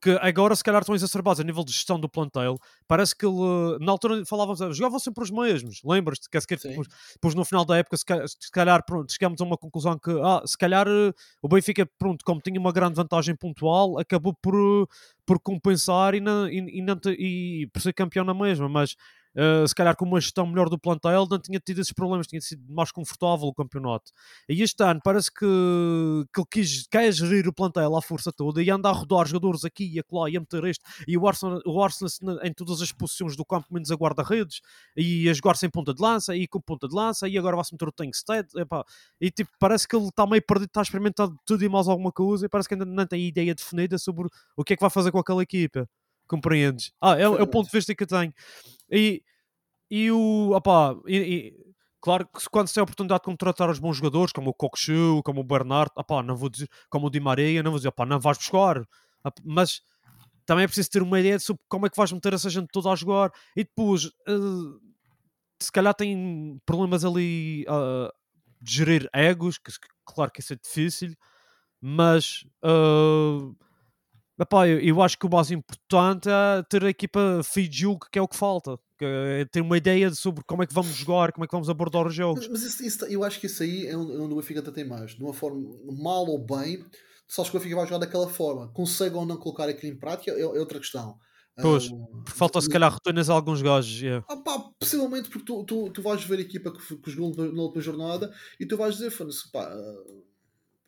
que 0.00 0.10
agora 0.20 0.54
se 0.54 0.62
calhar 0.62 0.80
estão 0.80 0.94
exacerbados 0.94 1.40
a 1.40 1.44
nível 1.44 1.64
de 1.64 1.72
gestão 1.72 1.98
do 1.98 2.08
plantel. 2.08 2.56
Parece 2.86 3.16
que 3.16 3.26
ele, 3.26 3.78
na 3.80 3.90
altura 3.92 4.24
falávamos, 4.24 4.76
jogavam 4.76 4.98
sempre 4.98 5.24
os 5.24 5.30
mesmos, 5.30 5.80
lembras-te? 5.84 6.28
Que, 6.28 6.36
é 6.38 6.40
depois, 6.56 6.88
depois 7.14 7.34
no 7.34 7.44
final 7.44 7.64
da 7.64 7.76
época, 7.78 7.96
se 7.96 8.04
ca- 8.04 8.26
se 8.26 8.50
calhar, 8.50 8.84
pronto, 8.86 9.12
chegámos 9.12 9.40
a 9.40 9.44
uma 9.44 9.56
conclusão 9.56 9.98
que, 9.98 10.10
ah, 10.22 10.42
se 10.46 10.56
calhar 10.56 10.86
eh, 10.88 11.12
o 11.42 11.48
Benfica, 11.48 11.84
pronto, 11.98 12.24
como 12.24 12.40
tinha 12.40 12.60
uma 12.60 12.72
grande 12.72 12.94
vantagem 12.94 13.34
pontual, 13.36 13.98
acabou 13.98 14.34
por, 14.40 14.54
eh, 14.54 14.86
por 15.26 15.40
compensar 15.40 16.14
e, 16.14 16.20
não, 16.20 16.48
e, 16.48 16.58
e, 16.80 17.62
e 17.62 17.66
por 17.68 17.82
ser 17.82 17.92
campeão 17.92 18.24
na 18.24 18.34
mesma, 18.34 18.68
mas 18.68 18.94
Uh, 19.36 19.66
se 19.66 19.74
calhar 19.74 19.94
com 19.96 20.04
uma 20.04 20.20
gestão 20.20 20.46
melhor 20.46 20.68
do 20.68 20.78
plantel, 20.78 21.26
não 21.30 21.38
tinha 21.38 21.60
tido 21.60 21.80
esses 21.80 21.92
problemas, 21.92 22.26
tinha 22.26 22.40
sido 22.40 22.62
mais 22.72 22.90
confortável 22.90 23.46
o 23.46 23.54
campeonato. 23.54 24.10
E 24.48 24.62
este 24.62 24.82
ano 24.82 25.00
parece 25.02 25.30
que, 25.30 25.46
que 26.32 26.40
ele 26.40 26.46
quis, 26.50 26.86
quer 26.88 27.12
gerir 27.12 27.46
o 27.46 27.52
plantel 27.52 27.96
à 27.96 28.02
força 28.02 28.32
toda 28.32 28.62
e 28.62 28.70
anda 28.70 28.88
a 28.88 28.92
rodar 28.92 29.26
jogadores 29.26 29.64
aqui 29.64 29.84
e 29.94 29.98
acolá 29.98 30.28
e 30.30 30.36
a 30.36 30.40
meter 30.40 30.64
este. 30.64 30.84
E 31.06 31.16
o 31.16 31.26
Arsenal, 31.26 31.60
o 31.66 31.82
Arsenal 31.82 32.38
em 32.42 32.52
todas 32.52 32.80
as 32.82 32.92
posições 32.92 33.36
do 33.36 33.44
campo, 33.44 33.66
menos 33.70 33.90
a 33.90 33.94
guarda-redes, 33.94 34.60
e 34.96 35.28
a 35.28 35.32
jogar 35.32 35.56
sem 35.56 35.70
ponta 35.70 35.94
de 35.94 36.02
lança, 36.02 36.34
e 36.34 36.46
com 36.46 36.60
ponta 36.60 36.88
de 36.88 36.94
lança, 36.94 37.28
e 37.28 37.38
agora 37.38 37.56
vai-se 37.56 37.72
meter 37.72 37.88
o 37.88 37.92
Tankstead. 37.92 38.48
E 39.20 39.30
tipo, 39.30 39.50
parece 39.58 39.86
que 39.86 39.96
ele 39.96 40.06
está 40.08 40.26
meio 40.26 40.42
perdido, 40.42 40.68
está 40.68 40.80
a 40.80 40.82
experimentar 40.82 41.28
tudo 41.44 41.64
e 41.64 41.68
mais 41.68 41.88
alguma 41.88 42.12
coisa, 42.12 42.46
e 42.46 42.48
parece 42.48 42.68
que 42.68 42.74
ainda 42.74 42.84
não 42.84 43.06
tem 43.06 43.26
ideia 43.26 43.54
definida 43.54 43.98
sobre 43.98 44.28
o 44.56 44.64
que 44.64 44.72
é 44.74 44.76
que 44.76 44.82
vai 44.82 44.90
fazer 44.90 45.12
com 45.12 45.18
aquela 45.18 45.42
equipa. 45.42 45.88
Compreendes? 46.28 46.92
Ah, 47.00 47.18
é, 47.18 47.22
é 47.22 47.28
o 47.28 47.46
ponto 47.46 47.66
de 47.66 47.72
vista 47.76 47.94
que 47.94 48.02
eu 48.02 48.06
tenho. 48.06 48.32
E, 48.90 49.22
e 49.90 50.10
o. 50.10 50.52
Opá, 50.54 50.94
e, 51.06 51.16
e, 51.16 51.54
claro 52.00 52.26
que 52.26 52.48
quando 52.50 52.68
se 52.68 52.74
tem 52.74 52.80
a 52.80 52.84
oportunidade 52.84 53.20
de 53.20 53.24
contratar 53.24 53.70
os 53.70 53.78
bons 53.78 53.96
jogadores, 53.96 54.32
como 54.32 54.50
o 54.50 54.54
Cockchu, 54.54 55.22
como 55.24 55.40
o 55.40 55.44
Bernardo, 55.44 55.92
opá, 55.96 56.22
não 56.22 56.36
vou 56.36 56.50
dizer, 56.50 56.68
como 56.90 57.06
o 57.06 57.10
Di 57.10 57.18
Maria, 57.18 57.62
não 57.62 57.70
vou 57.70 57.78
dizer, 57.78 57.88
opá, 57.88 58.04
não 58.04 58.20
vais 58.20 58.38
buscar. 58.38 58.84
Mas 59.42 59.80
também 60.44 60.64
é 60.64 60.66
preciso 60.66 60.90
ter 60.90 61.02
uma 61.02 61.18
ideia 61.18 61.38
sobre 61.38 61.62
como 61.68 61.86
é 61.86 61.90
que 61.90 61.96
vais 61.96 62.12
meter 62.12 62.34
essa 62.34 62.50
gente 62.50 62.68
toda 62.72 62.90
a 62.90 62.96
jogar. 62.96 63.32
E 63.56 63.64
depois, 63.64 64.04
uh, 64.04 64.80
se 65.60 65.72
calhar 65.72 65.94
tem 65.94 66.60
problemas 66.64 67.04
ali 67.04 67.64
uh, 67.68 68.12
de 68.60 68.72
gerir 68.72 69.08
egos, 69.14 69.58
que 69.58 69.72
claro 70.04 70.30
que 70.30 70.40
isso 70.40 70.52
é 70.52 70.56
difícil, 70.56 71.14
mas. 71.80 72.44
Uh, 72.62 73.56
Epá, 74.40 74.68
eu, 74.68 74.78
eu, 74.80 75.02
acho 75.02 75.18
que 75.18 75.26
o 75.26 75.30
mais 75.30 75.50
importante 75.50 76.28
é 76.28 76.62
ter 76.62 76.84
a 76.84 76.90
equipa 76.90 77.40
Fijug, 77.42 78.06
que 78.10 78.18
é 78.18 78.22
o 78.22 78.28
que 78.28 78.36
falta. 78.36 78.78
É 79.00 79.44
ter 79.44 79.60
uma 79.60 79.76
ideia 79.76 80.10
sobre 80.12 80.44
como 80.44 80.62
é 80.62 80.66
que 80.66 80.74
vamos 80.74 80.94
jogar, 80.94 81.32
como 81.32 81.44
é 81.44 81.48
que 81.48 81.52
vamos 81.52 81.68
abordar 81.68 82.06
os 82.06 82.14
jogos. 82.14 82.48
Mas, 82.48 82.62
mas 82.62 82.74
isso, 82.74 82.84
isso, 82.84 83.04
eu 83.06 83.24
acho 83.24 83.40
que 83.40 83.46
isso 83.46 83.62
aí 83.62 83.86
é 83.86 83.96
onde, 83.96 84.12
onde 84.12 84.32
o 84.32 84.36
Benfica 84.36 84.62
tem 84.70 84.86
mais. 84.86 85.16
De 85.16 85.22
uma 85.22 85.32
forma 85.32 85.60
mal 85.92 86.26
ou 86.26 86.44
bem, 86.44 86.84
só 87.26 87.42
acho 87.42 87.50
que 87.50 87.56
o 87.56 87.60
Benfica 87.60 87.76
vai 87.76 87.86
jogar 87.86 87.98
daquela 87.98 88.28
forma. 88.28 88.68
Consegue 88.68 89.14
ou 89.16 89.26
não 89.26 89.36
colocar 89.36 89.68
aquilo 89.68 89.92
em 89.92 89.96
prática 89.96 90.30
é, 90.30 90.40
é 90.40 90.46
outra 90.46 90.78
questão. 90.78 91.18
Pois, 91.60 91.90
um, 91.90 92.06
por 92.24 92.32
falta 92.32 92.60
se 92.60 92.68
calhar 92.68 92.92
rotinas 92.92 93.28
a 93.28 93.34
alguns 93.34 93.60
gajos. 93.60 94.00
Yeah. 94.00 94.24
Ah, 94.28 94.36
pá, 94.36 94.58
possivelmente 94.78 95.28
porque 95.28 95.44
tu, 95.44 95.64
tu, 95.64 95.90
tu 95.90 96.02
vais 96.02 96.22
ver 96.22 96.38
a 96.38 96.42
equipa 96.42 96.72
que, 96.72 96.96
que 96.96 97.10
jogou 97.10 97.34
na 97.52 97.62
última 97.62 97.82
jornada 97.82 98.32
e 98.60 98.66
tu 98.66 98.76
vais 98.76 98.96
dizer, 98.96 99.12
pá, 99.52 99.68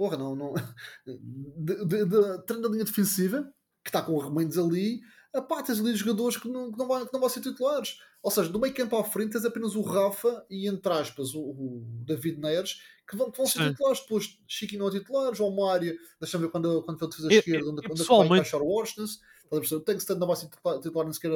porra, 0.01 0.17
não, 0.17 0.35
não. 0.35 0.55
De, 1.05 1.85
de, 1.85 2.05
de, 2.07 2.43
treino 2.47 2.63
da 2.63 2.71
linha 2.71 2.85
defensiva, 2.85 3.53
que 3.85 3.91
está 3.91 4.01
com 4.01 4.17
remendos 4.17 4.57
ali, 4.57 5.01
a 5.35 5.43
pá, 5.43 5.63
tens 5.63 5.79
ali 5.79 5.95
jogadores 5.95 6.39
que 6.39 6.49
não, 6.49 6.73
que 6.73 6.79
não, 6.79 6.89
vão, 6.89 7.05
que 7.05 7.13
não 7.13 7.21
vão 7.21 7.29
ser 7.29 7.43
titulares. 7.43 7.99
Ou 8.23 8.31
seja, 8.31 8.49
do 8.49 8.59
meio 8.59 8.73
campo 8.73 8.97
à 8.97 9.05
frente 9.05 9.33
tens 9.33 9.45
apenas 9.45 9.75
o 9.75 9.83
Rafa 9.83 10.43
e, 10.49 10.67
entre 10.67 10.91
aspas, 10.91 11.35
o, 11.35 11.41
o 11.41 11.85
David 12.07 12.41
Neres, 12.41 12.81
que 13.07 13.15
vão, 13.15 13.31
que 13.31 13.37
vão 13.37 13.47
ser 13.47 13.71
titulares. 13.71 14.01
Depois, 14.01 14.39
Chiquinho 14.49 14.89
é 14.89 14.91
titular, 14.91 15.35
João 15.35 15.55
Mário, 15.55 15.95
deixa-me 16.19 16.47
ver 16.47 16.51
quando, 16.51 16.83
quando 16.83 16.99
foi 16.99 17.07
a 17.07 17.11
defesa 17.11 17.35
esquerda, 17.35 17.71
onde, 17.71 17.87
onde 17.87 18.03
vai 18.03 18.27
encaixar 18.39 18.63
o 18.63 18.67
Washington. 18.67 19.05
O 19.51 19.81
Tankstead 19.81 20.21
não 20.21 20.29
vai 20.29 20.37
ser 20.37 20.49
titular, 20.81 21.05
nem 21.05 21.13
sequer, 21.13 21.31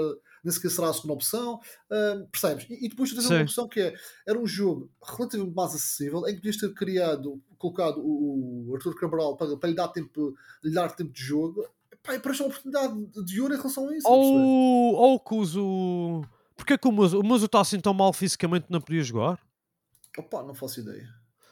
nem 0.44 0.52
sequer 0.52 0.70
será 0.70 0.90
a 0.90 0.92
segunda 0.92 1.14
opção. 1.14 1.60
Uh, 1.90 2.26
percebes? 2.30 2.66
E, 2.70 2.86
e, 2.86 2.88
depois 2.88 3.10
tu 3.10 3.16
tens 3.16 3.28
uma 3.28 3.42
opção 3.42 3.68
que 3.68 3.80
é, 3.80 3.94
era 4.26 4.38
um 4.38 4.46
jogo 4.46 4.88
relativamente 5.02 5.54
mais 5.54 5.74
acessível, 5.74 6.20
em 6.28 6.34
que 6.34 6.36
podias 6.36 6.56
ter 6.56 6.72
criado, 6.74 7.42
colocado 7.58 8.00
o, 8.00 8.70
o 8.70 8.74
Arthur 8.76 8.94
Cabral 8.94 9.36
para, 9.36 9.56
para 9.56 9.68
lhe 9.68 9.74
dar 9.74 9.88
tempo, 9.88 10.34
lhe 10.62 10.72
dar 10.72 10.94
tempo 10.94 11.12
de 11.12 11.20
jogo. 11.20 11.66
Pá, 12.04 12.18
parece 12.20 12.42
uma 12.42 12.48
oportunidade 12.50 13.24
de 13.24 13.40
ouro 13.40 13.54
em 13.54 13.56
relação 13.56 13.88
a 13.88 13.96
isso. 13.96 14.08
Ou, 14.08 14.94
ou 14.94 15.18
que 15.20 15.34
uso. 15.34 16.22
Porquê 16.56 16.78
que 16.78 16.86
o 16.86 16.92
Muso, 16.92 17.18
o 17.18 17.24
Muso 17.24 17.46
está 17.46 17.60
assim 17.60 17.80
tão 17.80 17.92
mal 17.92 18.12
fisicamente 18.12 18.66
não 18.70 18.80
podia 18.80 19.02
jogar? 19.02 19.40
Opa, 20.16 20.44
não 20.44 20.54
faço 20.54 20.80
ideia. 20.80 21.08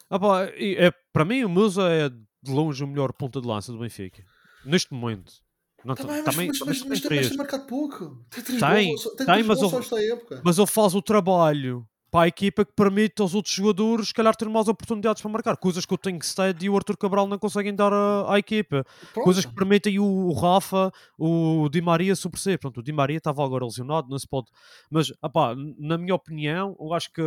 Ah, 0.09 0.19
pá, 0.19 0.45
é, 0.45 0.93
para 1.13 1.25
mim 1.25 1.43
o 1.43 1.49
Muso 1.49 1.81
é 1.81 2.09
de 2.09 2.53
longe 2.53 2.85
o 2.85 2.87
melhor 2.87 3.13
ponta 3.13 3.41
de 3.41 3.49
lança 3.49 3.73
do 3.73 3.79
Benfica. 3.79 4.25
Neste 4.65 4.93
momento. 4.95 5.43
Não, 5.85 5.95
tá 5.95 6.05
bem, 6.05 6.23
também, 6.23 6.49
mas, 6.49 6.59
mas, 6.61 6.83
mas, 6.85 7.03
mas 7.03 7.29
tem 7.29 7.37
marcado 7.37 7.67
pouco. 7.67 8.25
Tem, 8.31 8.43
tem, 8.45 8.89
gols, 8.89 9.03
tem, 9.17 9.27
tem 9.27 9.43
mas, 9.43 9.61
ele, 9.61 10.41
mas 10.45 10.59
ele 10.59 10.67
faz 10.67 10.95
o 10.95 11.03
trabalho 11.03 11.87
para 12.13 12.25
a 12.25 12.29
equipa 12.29 12.63
que 12.63 12.73
permite 12.75 13.23
aos 13.23 13.35
outros 13.35 13.55
jogadores, 13.55 14.09
se 14.09 14.15
calhar, 14.15 14.37
ter 14.37 14.47
mais 14.47 14.69
oportunidades 14.69 15.23
para 15.23 15.31
marcar. 15.31 15.57
Coisas 15.57 15.87
que 15.87 15.95
o 15.95 15.97
Tankstead 15.97 16.63
e 16.63 16.69
o 16.69 16.77
Arthur 16.77 16.99
Cabral 16.99 17.27
não 17.27 17.39
conseguem 17.39 17.75
dar 17.75 17.91
à, 17.91 18.35
à 18.35 18.39
equipa. 18.39 18.85
Pronto. 19.15 19.25
Coisas 19.25 19.47
que 19.47 19.55
permitem 19.55 19.99
o, 19.99 20.05
o, 20.05 20.33
Rafa, 20.35 20.93
o 21.19 21.71
Di 21.71 21.81
Maria 21.81 22.15
sobressair. 22.15 22.59
Pronto, 22.59 22.81
o 22.81 22.83
Di 22.83 22.93
Maria 22.93 23.17
estava 23.17 23.43
agora 23.43 23.65
lesionado, 23.65 24.11
não 24.11 24.19
se 24.19 24.29
pode. 24.29 24.49
Mas, 24.91 25.11
apá, 25.23 25.55
na 25.79 25.97
minha 25.97 26.15
opinião, 26.15 26.77
eu 26.79 26.93
acho 26.93 27.11
que 27.11 27.23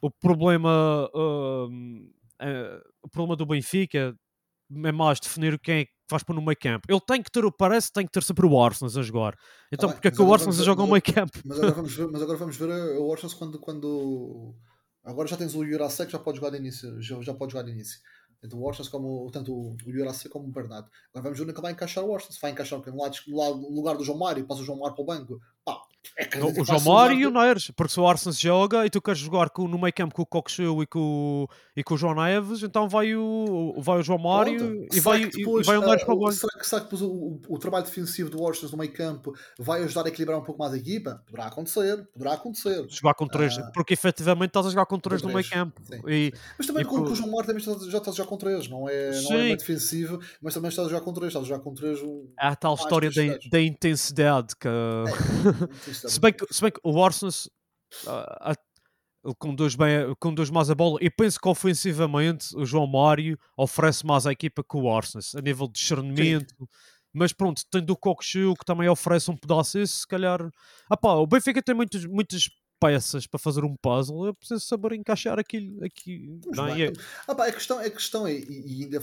o 0.00 0.10
problema, 0.10 1.10
uh, 1.14 1.68
uh, 1.68 2.80
o 3.02 3.08
problema 3.10 3.36
do 3.36 3.44
Benfica 3.44 4.16
é 4.84 4.92
mais 4.92 5.20
definir 5.20 5.58
quem 5.58 5.80
é 5.80 5.86
faz 6.08 6.22
para 6.22 6.34
no 6.34 6.42
meio 6.42 6.56
campo. 6.58 6.86
Ele 6.88 7.00
tem 7.00 7.22
que 7.22 7.30
ter, 7.30 7.42
parece 7.52 7.92
tem 7.92 8.06
que 8.06 8.12
ter 8.12 8.22
sempre 8.22 8.46
o 8.46 8.62
Arsenal 8.62 8.92
a 8.96 9.02
jogar. 9.02 9.38
Então, 9.72 9.90
ah, 9.90 9.92
porque 9.92 10.08
é 10.08 10.10
que 10.10 10.22
o 10.22 10.32
Arsenal 10.32 10.52
joga 10.54 10.82
no 10.82 10.88
meio 10.88 11.02
campo? 11.02 11.38
Mas 11.44 11.58
agora 11.58 11.74
vamos 11.74 11.94
ver, 11.96 12.08
mas 12.08 12.22
agora 12.22 12.38
vamos 12.38 12.56
ver 12.56 12.68
o 12.98 13.12
Arsenal 13.12 13.36
quando, 13.36 13.58
quando. 13.58 14.54
Agora 15.04 15.28
já 15.28 15.36
tens 15.36 15.54
o 15.54 15.64
Jurasek, 15.64 16.10
já 16.10 16.18
pode 16.18 16.38
jogar 16.38 16.50
de 16.50 16.56
início. 16.56 17.00
Já, 17.00 17.20
já 17.20 17.34
pode 17.34 17.52
jogar 17.52 17.64
de 17.64 17.72
início. 17.72 18.00
Tanto 18.40 18.58
o 18.58 18.64
Orsens 18.64 18.88
como 18.88 19.30
tanto 19.30 19.52
o 19.52 19.76
Jurasek 19.86 20.28
como 20.28 20.48
o 20.48 20.52
Bernardo. 20.52 20.88
Agora 21.10 21.24
vamos 21.24 21.38
ver 21.38 21.44
onde 21.44 21.52
é 21.52 21.54
que 21.54 21.60
vai 21.60 21.72
encaixar 21.72 22.04
o 22.04 22.10
Orsens. 22.10 22.38
Vai 22.38 22.50
encaixar 22.50 22.78
no 22.78 23.36
lado, 23.36 23.56
no 23.60 23.74
lugar 23.74 23.96
do 23.96 24.04
João 24.04 24.18
Mário, 24.18 24.46
passa 24.46 24.60
o 24.60 24.64
João 24.64 24.78
Mário 24.78 24.94
para 24.94 25.02
o 25.02 25.06
banco. 25.06 25.40
Pá, 25.66 25.82
é 26.16 26.42
o, 26.42 26.62
o 26.62 26.64
João 26.64 26.80
Mário 26.80 27.18
e 27.18 27.26
o 27.26 27.30
Neres, 27.30 27.70
porque 27.70 27.92
se 27.92 28.00
o 28.00 28.06
Arsenal 28.06 28.34
joga 28.34 28.86
e 28.86 28.90
tu 28.90 29.02
queres 29.02 29.20
jogar 29.20 29.50
com, 29.50 29.68
no 29.68 29.78
meio 29.78 29.92
campo 29.92 30.14
com 30.14 30.22
o 30.22 30.26
Coxu 30.26 30.82
e 30.82 30.86
com, 30.86 31.46
e 31.76 31.84
com 31.84 31.94
o 31.94 31.98
João 31.98 32.14
Neves, 32.14 32.62
então 32.62 32.88
vai 32.88 33.14
o, 33.14 33.74
vai 33.78 33.98
o 33.98 34.02
João 34.02 34.18
Mário 34.18 34.86
e 34.90 35.00
vai, 35.00 35.26
depois, 35.26 35.66
e 35.66 35.68
vai 35.68 35.76
o 35.76 35.82
Neres 35.82 36.04
para 36.04 36.14
o 36.14 36.18
banco. 36.18 36.32
Será 36.32 36.58
que, 36.58 36.66
será 36.66 36.80
que 36.80 36.86
depois 36.86 37.02
o, 37.02 37.08
o, 37.10 37.40
o, 37.50 37.58
trabalho 37.58 37.84
defensivo 37.84 38.30
do 38.30 38.46
Arsenal 38.46 38.72
no 38.72 38.78
meio 38.78 38.92
campo 38.92 39.34
vai 39.58 39.82
ajudar 39.82 40.06
a 40.06 40.08
equilibrar 40.08 40.38
um 40.38 40.42
pouco 40.42 40.58
mais 40.58 40.72
a 40.72 40.78
equipa? 40.78 41.22
Poderá 41.26 41.48
acontecer, 41.48 42.06
poderá 42.12 42.32
acontecer. 42.32 42.86
Jogar 42.88 43.14
com 43.14 43.26
três, 43.26 43.56
uh, 43.58 43.72
porque 43.74 43.92
efetivamente 43.92 44.50
estás 44.50 44.66
a 44.66 44.70
jogar 44.70 44.86
com 44.86 44.98
três, 44.98 45.20
no 45.20 45.28
meio 45.28 45.48
campo. 45.48 45.82
E, 46.08 46.32
Mas 46.56 46.66
também 46.66 46.84
com, 46.84 47.04
com, 47.04 47.10
o 47.10 47.14
João 47.14 47.30
Mário 47.30 47.46
também 47.46 47.62
já 47.62 47.72
estás 47.98 48.08
a 48.08 48.16
jogar 48.16 48.28
com 48.28 48.36
três, 48.38 48.68
não 48.68 48.88
é, 48.88 49.10
não 49.20 49.32
é 49.32 49.36
meio 49.36 49.56
defensivo, 49.58 50.18
mas 50.40 50.54
também 50.54 50.70
estás 50.70 50.86
a 50.86 50.90
jogar 50.90 51.04
com 51.04 51.12
três, 51.12 51.28
estás 51.28 51.44
a 51.44 51.48
jogar 51.48 51.62
com 51.62 51.74
três. 51.74 51.98
Há 52.38 52.48
a 52.48 52.56
tal 52.56 52.74
história 52.74 53.10
da, 53.10 53.38
da 53.50 53.60
intensidade 53.60 54.56
que. 54.56 54.68
É, 54.68 55.55
se 55.92 56.20
bem 56.20 56.32
que, 56.32 56.46
se 56.52 56.60
bem 56.60 56.70
que 56.70 56.80
o 56.82 56.96
Orsons 56.96 57.46
uh, 58.04 58.52
uh, 59.24 59.34
conduz, 59.36 59.74
bem, 59.74 60.14
conduz 60.20 60.50
mais 60.50 60.70
a 60.70 60.74
bola 60.74 60.98
e 61.00 61.10
penso 61.10 61.40
que 61.40 61.48
ofensivamente 61.48 62.56
o 62.56 62.64
João 62.64 62.86
Mário 62.86 63.38
oferece 63.56 64.04
mais 64.06 64.26
à 64.26 64.32
equipa 64.32 64.62
que 64.62 64.76
o 64.76 64.84
Orsons 64.84 65.34
a 65.34 65.40
nível 65.40 65.66
de 65.66 65.74
discernimento. 65.74 66.54
Sim. 66.58 66.66
Mas 67.12 67.32
pronto, 67.32 67.62
tem 67.70 67.82
do 67.82 67.96
Cockchu 67.96 68.54
que 68.54 68.64
também 68.64 68.88
oferece 68.88 69.30
um 69.30 69.36
pedaço 69.36 69.78
esse, 69.78 70.00
se 70.00 70.06
calhar. 70.06 70.50
Ah 70.90 70.96
pá, 70.96 71.14
o 71.14 71.26
Benfica 71.26 71.62
tem 71.62 71.74
muitos, 71.74 72.04
muitas 72.04 72.48
peças 72.78 73.26
para 73.26 73.38
fazer 73.38 73.64
um 73.64 73.74
puzzle, 73.80 74.26
eu 74.26 74.34
preciso 74.34 74.60
saber 74.60 74.92
encaixar 74.92 75.38
aquilo 75.38 75.82
aqui. 75.84 76.38
Não, 76.46 76.68
é? 76.68 76.92
ah, 77.26 77.34
pá, 77.34 77.46
a 77.46 77.52
questão, 77.52 77.78
a 77.78 77.90
questão 77.90 78.26
é, 78.26 78.34
e, 78.34 78.80
e 78.80 78.84
ainda 78.84 79.00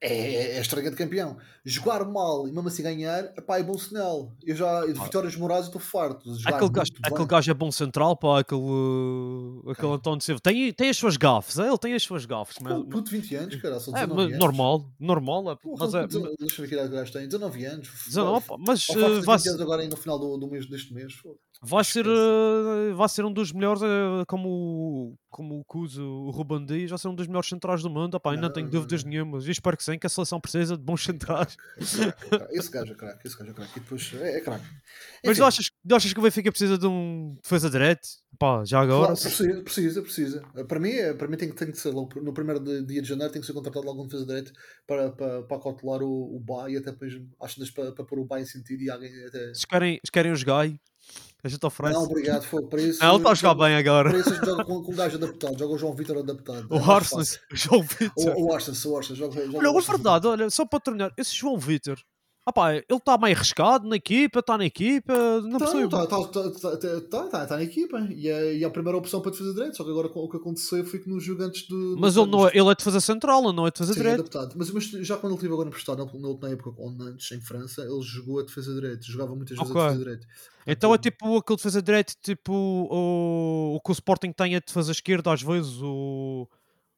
é, 0.00 0.56
é 0.56 0.60
estranha 0.60 0.90
de 0.90 0.96
campeão. 0.96 1.36
Jogar 1.64 2.04
mal 2.04 2.46
e 2.48 2.52
mesmo 2.52 2.68
assim 2.68 2.82
ganhar, 2.82 3.24
epá, 3.36 3.58
é 3.58 3.62
bom 3.62 3.76
sinal. 3.76 4.32
Eu 4.44 4.54
já, 4.54 4.86
de 4.86 4.92
vitórias 4.92 5.36
morais, 5.36 5.66
estou 5.66 5.80
farto. 5.80 6.30
Aquele 6.46 6.70
gajo, 6.70 6.92
aquele 7.02 7.26
gajo 7.26 7.50
é 7.50 7.54
bom 7.54 7.70
central, 7.70 8.16
pá, 8.16 8.40
aquele, 8.40 8.60
uh, 8.60 9.70
aquele 9.70 9.92
António 9.92 10.20
Silva. 10.20 10.40
Tem, 10.40 10.72
tem 10.72 10.88
as 10.88 10.96
suas 10.96 11.16
gafes, 11.16 11.58
ele 11.58 11.78
tem 11.78 11.94
as 11.94 12.02
suas 12.02 12.24
gafes. 12.24 12.56
Mas... 12.60 12.84
puto, 12.84 13.10
20 13.10 13.34
anos, 13.34 13.56
cara, 13.56 13.80
são 13.80 13.92
19 13.92 14.20
é, 14.20 14.24
anos. 14.26 14.38
Normal, 14.38 14.90
normal. 14.98 15.50
É, 15.50 15.56
Porra, 15.56 15.86
mas 15.86 15.94
é, 15.94 16.06
deixa 16.06 16.62
eu 16.62 16.68
ver 16.68 16.68
que 16.68 16.88
gajo 16.88 17.12
tem, 17.12 17.26
19 17.26 17.64
anos. 17.64 17.88
19, 18.06 18.46
mas 18.60 18.88
uh, 18.90 19.22
vai... 19.22 19.38
agora 19.60 19.86
no 19.88 19.96
final 19.96 20.18
do, 20.18 20.38
do 20.38 20.48
mês, 20.48 20.68
deste 20.68 20.94
mês. 20.94 21.12
Vai 21.60 21.82
ser, 21.82 22.06
uh, 22.06 22.94
vai 22.94 23.08
ser 23.08 23.24
um 23.24 23.32
dos 23.32 23.52
melhores, 23.52 23.82
como, 24.28 25.18
como 25.28 25.58
o 25.58 25.64
Cuso, 25.64 26.04
o 26.04 26.30
Ruben 26.30 26.64
Dias, 26.64 26.90
vai 26.90 26.98
ser 26.98 27.08
um 27.08 27.14
dos 27.14 27.26
melhores 27.26 27.48
centrais 27.48 27.82
do 27.82 27.90
mundo. 27.90 28.14
Opá, 28.14 28.34
não, 28.34 28.42
não 28.42 28.52
tenho 28.52 28.70
dúvidas 28.70 29.02
nenhumas. 29.02 29.44
E 29.46 29.50
espero 29.50 29.76
que 29.76 29.82
sim, 29.82 29.98
que 29.98 30.06
a 30.06 30.10
seleção 30.10 30.40
precisa 30.40 30.76
de 30.76 30.82
bons 30.84 31.02
centrais. 31.02 31.56
Esse 32.50 32.70
gajo 32.70 32.92
é 32.92 32.96
craque, 32.96 33.26
esse 33.26 33.36
gajo 33.36 33.50
é 33.50 33.54
craque. 33.54 33.72
E 33.76 33.80
depois 33.80 34.12
é, 34.14 34.36
é 34.36 34.40
craque. 34.40 34.64
Mas 35.24 35.36
tu 35.36 35.44
achas, 35.44 35.70
tu 35.86 35.94
achas 35.96 36.12
que 36.12 36.20
o 36.20 36.22
Benfica 36.22 36.50
precisa 36.50 36.78
de 36.78 36.86
um 36.86 37.36
defesa 37.42 37.68
direito? 37.68 38.08
Pá, 38.38 38.64
já 38.64 38.80
agora? 38.80 39.14
Precisa, 39.14 39.62
precisa, 39.62 40.02
precisa. 40.02 40.42
Para 40.68 40.78
mim, 40.78 40.92
para 41.16 41.26
mim 41.26 41.36
tem, 41.36 41.50
tem 41.50 41.72
que 41.72 41.78
ser 41.78 41.90
logo, 41.90 42.20
no 42.20 42.32
primeiro 42.32 42.60
dia 42.84 43.02
de 43.02 43.08
janeiro 43.08 43.32
tem 43.32 43.40
que 43.40 43.46
ser 43.46 43.52
contratado 43.52 43.84
logo 43.84 44.02
um 44.02 44.06
defesa 44.06 44.24
direito 44.24 44.52
para, 44.86 45.10
para, 45.10 45.42
para 45.42 46.04
o, 46.04 46.36
o 46.36 46.40
Ba 46.40 46.70
e 46.70 46.76
até 46.76 46.92
depois 46.92 47.20
acho 47.42 47.56
que 47.56 47.72
para, 47.72 47.90
para 47.90 48.04
pôr 48.04 48.20
o 48.20 48.24
Ba 48.24 48.40
em 48.40 48.44
sentido 48.44 48.80
e 48.82 48.90
alguém 48.90 49.10
até. 49.26 49.52
Se 49.54 49.66
querem, 49.66 49.98
se 50.04 50.12
querem 50.12 50.30
os 50.30 50.44
Gai, 50.44 50.78
a 51.42 51.48
gente 51.48 51.64
oferece. 51.64 51.94
Não, 51.94 52.04
obrigado, 52.04 52.42
foi 52.44 52.62
para 52.62 52.80
isso. 52.80 53.00
Não, 53.00 53.10
ele 53.10 53.16
está 53.18 53.30
a 53.30 53.34
jogar 53.34 53.54
bem 53.54 53.76
agora. 53.76 54.16
Isso 54.18 54.34
joga 54.34 54.64
com, 54.64 54.82
com 54.82 54.92
um 54.92 54.94
gajo 54.94 55.16
adaptado, 55.16 55.58
joga 55.58 55.74
o 55.74 55.78
João 55.78 55.94
Vitor 55.94 56.18
adaptado. 56.18 56.66
O 56.68 56.76
é 56.76 56.94
Arsenal, 56.94 57.24
o 57.52 57.56
João 57.56 57.82
Vitor. 57.82 58.36
O, 58.36 58.46
o 58.46 58.52
Arsenal, 58.52 58.98
o 58.98 59.02
joga 59.02 59.40
Olha, 59.40 59.78
a 59.78 59.80
verdade, 59.80 60.26
olha, 60.26 60.50
só 60.50 60.64
para 60.64 60.80
terminar, 60.80 61.12
esse 61.16 61.34
João 61.34 61.56
Vitor, 61.56 61.98
Ah 62.48 62.52
pá, 62.52 62.72
ele 62.72 62.84
está 62.88 63.18
meio 63.18 63.36
arriscado 63.36 63.86
na 63.86 63.96
equipa, 63.96 64.38
está 64.38 64.56
na 64.56 64.64
equipa, 64.64 65.12
não 65.42 65.58
percebo. 65.58 65.84
Está 65.84 66.06
tá, 66.06 66.24
tá, 66.28 66.50
tá, 66.50 66.76
tá, 66.78 67.28
tá, 67.28 67.46
tá 67.46 67.56
na 67.58 67.62
equipa 67.62 67.98
e 68.10 68.26
é, 68.26 68.56
e 68.56 68.64
é 68.64 68.66
a 68.66 68.70
primeira 68.70 68.96
opção 68.96 69.20
para 69.20 69.32
defesa 69.32 69.52
direito. 69.52 69.76
Só 69.76 69.84
que 69.84 69.90
agora 69.90 70.06
o 70.06 70.28
que 70.30 70.38
aconteceu 70.38 70.82
foi 70.82 70.98
que 70.98 71.10
no 71.10 71.20
jogo 71.20 71.42
antes 71.42 71.68
de. 71.68 71.74
Mas 71.98 72.16
ele, 72.16 72.30
não 72.30 72.48
é, 72.48 72.52
ele 72.54 72.66
é 72.66 72.74
defesa 72.74 73.02
central, 73.02 73.52
não 73.52 73.66
é 73.66 73.70
defesa 73.70 73.92
Sim, 73.92 74.00
é 74.00 74.02
direito. 74.02 74.20
adaptado. 74.20 74.54
Mas, 74.56 74.70
mas 74.70 74.86
já 74.86 75.18
quando 75.18 75.32
ele 75.32 75.34
esteve 75.34 75.52
agora 75.52 75.68
emprestado, 75.68 75.98
na, 75.98 76.20
na 76.20 76.28
última 76.28 76.48
época, 76.48 76.72
ou 76.74 76.88
antes, 76.88 77.30
em 77.32 77.40
França, 77.42 77.82
ele 77.82 78.00
jogou 78.00 78.40
a 78.40 78.42
defesa 78.42 78.72
direito. 78.72 79.04
Jogava 79.04 79.36
muitas 79.36 79.58
vezes 79.58 79.70
Ok. 79.70 79.82
a 79.82 79.84
defesa 79.84 80.04
direito. 80.04 80.26
Então 80.66 80.94
é 80.94 80.96
tipo 80.96 81.36
aquele 81.36 81.56
defesa 81.58 81.82
direito, 81.82 82.14
tipo 82.22 82.54
o, 82.54 83.76
o 83.76 83.80
que 83.82 83.90
o 83.90 83.92
Sporting 83.92 84.32
tem 84.32 84.56
a 84.56 84.60
defesa 84.60 84.90
esquerda, 84.90 85.34
às 85.34 85.42
vezes 85.42 85.82
o, 85.82 86.48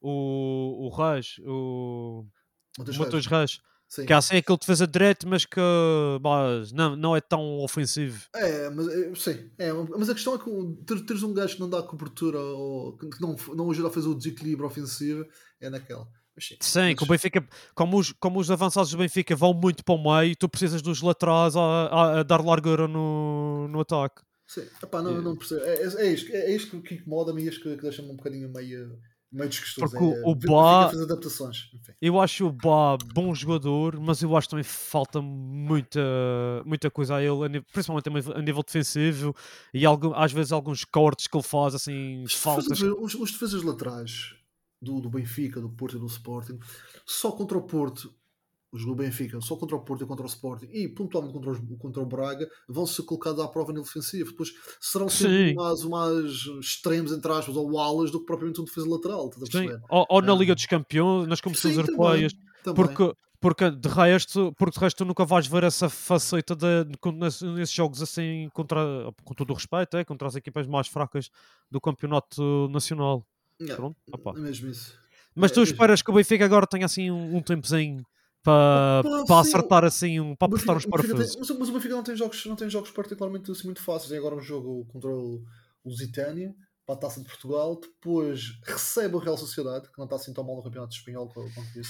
o, 0.01 0.87
o 0.87 0.89
Reis, 0.91 1.41
o, 1.45 2.25
Matheus 2.79 3.27
vezes. 3.27 3.61
Sim. 3.91 4.07
que 4.07 4.13
é 4.13 4.17
assim 4.17 4.37
aquele 4.37 4.57
defesa 4.57 4.87
direito, 4.87 5.27
mas 5.27 5.45
que 5.45 5.61
mas 6.23 6.71
não, 6.71 6.95
não 6.95 7.17
é 7.17 7.21
tão 7.21 7.59
ofensivo. 7.59 8.25
É, 8.35 8.71
mas 8.71 8.87
é, 8.87 9.15
sim, 9.17 9.51
é, 9.59 9.73
mas 9.73 10.09
a 10.09 10.15
questão 10.15 10.35
é 10.37 10.39
que 10.39 10.85
ter, 10.87 11.01
teres 11.05 11.25
um 11.25 11.35
gajo 11.35 11.55
que 11.55 11.61
não 11.61 11.69
dá 11.69 11.83
cobertura 11.83 12.39
ou 12.39 12.97
que 12.97 13.21
não, 13.21 13.35
não 13.55 13.69
ajuda 13.71 13.89
a 13.89 13.91
fazer 13.91 14.07
o 14.07 14.15
desequilíbrio 14.15 14.67
ofensivo 14.69 15.27
é 15.61 15.69
naquela. 15.69 16.07
Mas 16.37 16.47
sim, 16.47 16.57
Sim, 16.61 16.95
que 16.95 17.03
o 17.03 17.07
mas- 17.09 17.21
Benfica, 17.21 17.45
como 17.75 17.99
os, 17.99 18.13
como 18.13 18.39
os 18.39 18.49
avançados 18.49 18.93
do 18.93 18.99
Benfica 18.99 19.35
vão 19.35 19.53
muito 19.53 19.85
para 19.85 19.95
o 19.97 20.03
meio, 20.21 20.37
tu 20.37 20.49
precisas 20.49 20.81
dos 20.81 21.03
laterais 21.03 21.57
a, 21.57 21.61
a- 21.61 22.21
a 22.21 22.23
dar 22.23 22.45
largura 22.45 22.87
no, 22.87 23.67
no 23.67 23.81
ataque. 23.81 24.23
Sim, 24.47 24.63
Epá, 24.83 25.03
não, 25.03 25.21
não 25.21 25.37
percebo. 25.37 25.63
É, 25.65 25.75
é, 25.75 26.07
é 26.07 26.13
isto, 26.13 26.31
é, 26.33 26.37
é 26.47 26.55
isto 26.55 26.81
que 26.81 26.95
incomoda-me 26.95 27.43
e 27.43 27.49
isto 27.49 27.61
que, 27.63 27.75
que 27.77 27.83
deixa-me 27.83 28.11
um 28.11 28.17
bocadinho 28.17 28.49
meio, 28.53 28.99
meio 29.33 29.49
desgostoso. 29.49 29.91
Porque 29.93 30.05
o- 30.05 30.15
é, 30.17 30.23
o 30.27 30.35
Bá-. 30.35 30.91
Eu 32.01 32.21
acho 32.21 32.47
o 32.47 32.53
Bá 32.53 32.97
bom 33.15 33.35
jogador, 33.35 33.99
mas 34.01 34.23
eu 34.23 34.37
acho 34.37 34.49
que 34.49 34.51
também 34.51 34.65
falta 34.65 35.21
muita, 35.23 36.01
muita 36.65 36.91
coisa 36.91 37.17
a 37.17 37.23
ele, 37.23 37.61
principalmente 37.73 38.09
a 38.09 38.13
nível- 38.13 38.37
a 38.37 38.43
nível 38.43 38.63
defensivo 38.63 39.35
e 39.73 39.85
algum, 39.87 40.13
às 40.15 40.33
vezes 40.33 40.53
alguns 40.53 40.85
cortes 40.85 41.27
que 41.27 41.37
ele 41.37 41.45
faz, 41.45 41.75
assim, 41.75 42.23
Os 42.25 42.35
faltas. 42.35 42.67
defesas, 42.69 42.95
os, 42.99 43.15
os 43.15 43.33
defesas 43.33 43.63
laterais 43.63 44.35
do, 44.83 45.01
do 45.01 45.11
Benfica, 45.11 45.61
do 45.61 45.69
Porto 45.69 45.97
e 45.97 46.01
do 46.01 46.07
Sporting, 46.07 46.59
só 47.07 47.31
contra 47.33 47.57
o 47.59 47.63
Porto, 47.63 48.13
os 48.73 48.85
do 48.85 48.95
Benfica, 48.95 49.41
só 49.41 49.57
contra 49.57 49.77
o 49.77 49.81
Porto 49.81 50.05
e 50.05 50.07
contra 50.07 50.25
o 50.25 50.29
Sporting 50.29 50.67
e 50.73 50.89
pontualmente 50.89 51.35
contra, 51.35 51.51
os, 51.51 51.59
contra 51.79 52.01
o 52.03 52.07
Braga, 52.07 52.49
vão 52.69 52.87
ser 52.87 53.03
colocados 53.03 53.41
à 53.43 53.49
prova 53.49 53.73
no 53.73 53.83
defensivo. 53.83 54.31
Depois 54.31 54.53
serão 54.81 55.09
sempre 55.09 55.55
mais, 55.55 55.83
mais 55.85 56.31
extremos, 56.61 57.13
entre 57.13 57.31
aspas, 57.33 57.57
ou 57.57 57.79
alas 57.79 58.11
do 58.11 58.21
que 58.21 58.27
propriamente 58.27 58.61
um 58.61 58.65
defesa 58.65 58.89
lateral. 58.89 59.31
Ou, 59.89 60.07
ou 60.09 60.23
na 60.23 60.33
Ah. 60.33 60.37
Liga 60.37 60.55
dos 60.55 60.67
Campeões, 60.67 61.27
nas 61.27 61.41
competições 61.41 61.75
Sim, 61.75 61.81
europeias. 61.81 62.33
também. 62.63 62.75
Porque, 62.87 63.17
porque, 63.41 63.71
de 63.71 63.89
resto, 63.89 64.53
porque 64.57 64.79
de 64.79 64.85
resto 64.85 64.99
tu 64.99 65.05
nunca 65.05 65.25
vais 65.25 65.47
ver 65.47 65.65
essa 65.65 65.89
faceta 65.89 66.55
de, 66.55 66.87
nesses, 67.15 67.73
jogos 67.73 68.01
assim, 68.03 68.49
contra, 68.53 68.81
com 69.25 69.35
todo 69.35 69.51
o 69.51 69.55
respeito, 69.55 69.97
é, 69.97 70.05
contra 70.05 70.29
as 70.29 70.37
equipas 70.37 70.67
mais 70.67 70.87
fracas 70.87 71.31
do 71.71 71.81
campeonato 71.81 72.69
nacional. 72.69 73.27
Yeah, 73.61 73.77
Pronto, 73.77 73.97
é 74.37 74.41
mesmo 74.41 74.69
isso. 74.71 74.95
Mas 75.35 75.51
É, 75.51 75.55
tu 75.55 75.61
é- 75.61 75.65
esperas 75.65 76.03
que 76.03 76.11
o 76.11 76.15
Benfica 76.15 76.45
agora 76.45 76.67
tenha 76.67 76.87
assim 76.87 77.11
um, 77.11 77.37
um 77.37 77.43
tempozinho 77.43 78.05
para, 78.43 79.03
para 79.27 79.41
acertar 79.41 79.85
assim, 79.85 80.19
um, 80.21 80.35
para 80.35 80.49
apertar 80.49 80.81
tem- 80.81 80.91
parafusos? 80.91 81.37
mas, 81.37 81.51
mas 81.59 81.69
o 81.69 81.73
Benfica 81.73 81.95
não 81.95 82.03
tem 82.03 82.17
jogos, 82.17 82.45
não 82.47 82.57
tem 82.57 82.71
jogos 82.71 82.91
particularmente 82.91 83.51
assim, 83.51 83.65
muito 83.65 83.83
fáceis. 83.83 84.09
Tem 84.11 84.19
agora 84.19 84.35
um 84.35 84.41
jogo 84.41 84.87
contra 84.93 85.11
o 85.11 85.43
Lusitânia 85.85 86.55
para 86.87 86.95
a 86.95 86.99
Taça 86.99 87.21
de 87.21 87.27
Portugal. 87.27 87.79
Depois 87.81 88.59
recebe 88.65 89.15
o 89.15 89.19
Real 89.19 89.37
Sociedade, 89.37 89.89
que 89.91 89.99
não 89.99 90.05
está 90.07 90.17
assim 90.17 90.33
tão 90.33 90.43
mal 90.43 90.57
no 90.57 90.63
Campeonato 90.63 90.95
Espanhol. 90.95 91.31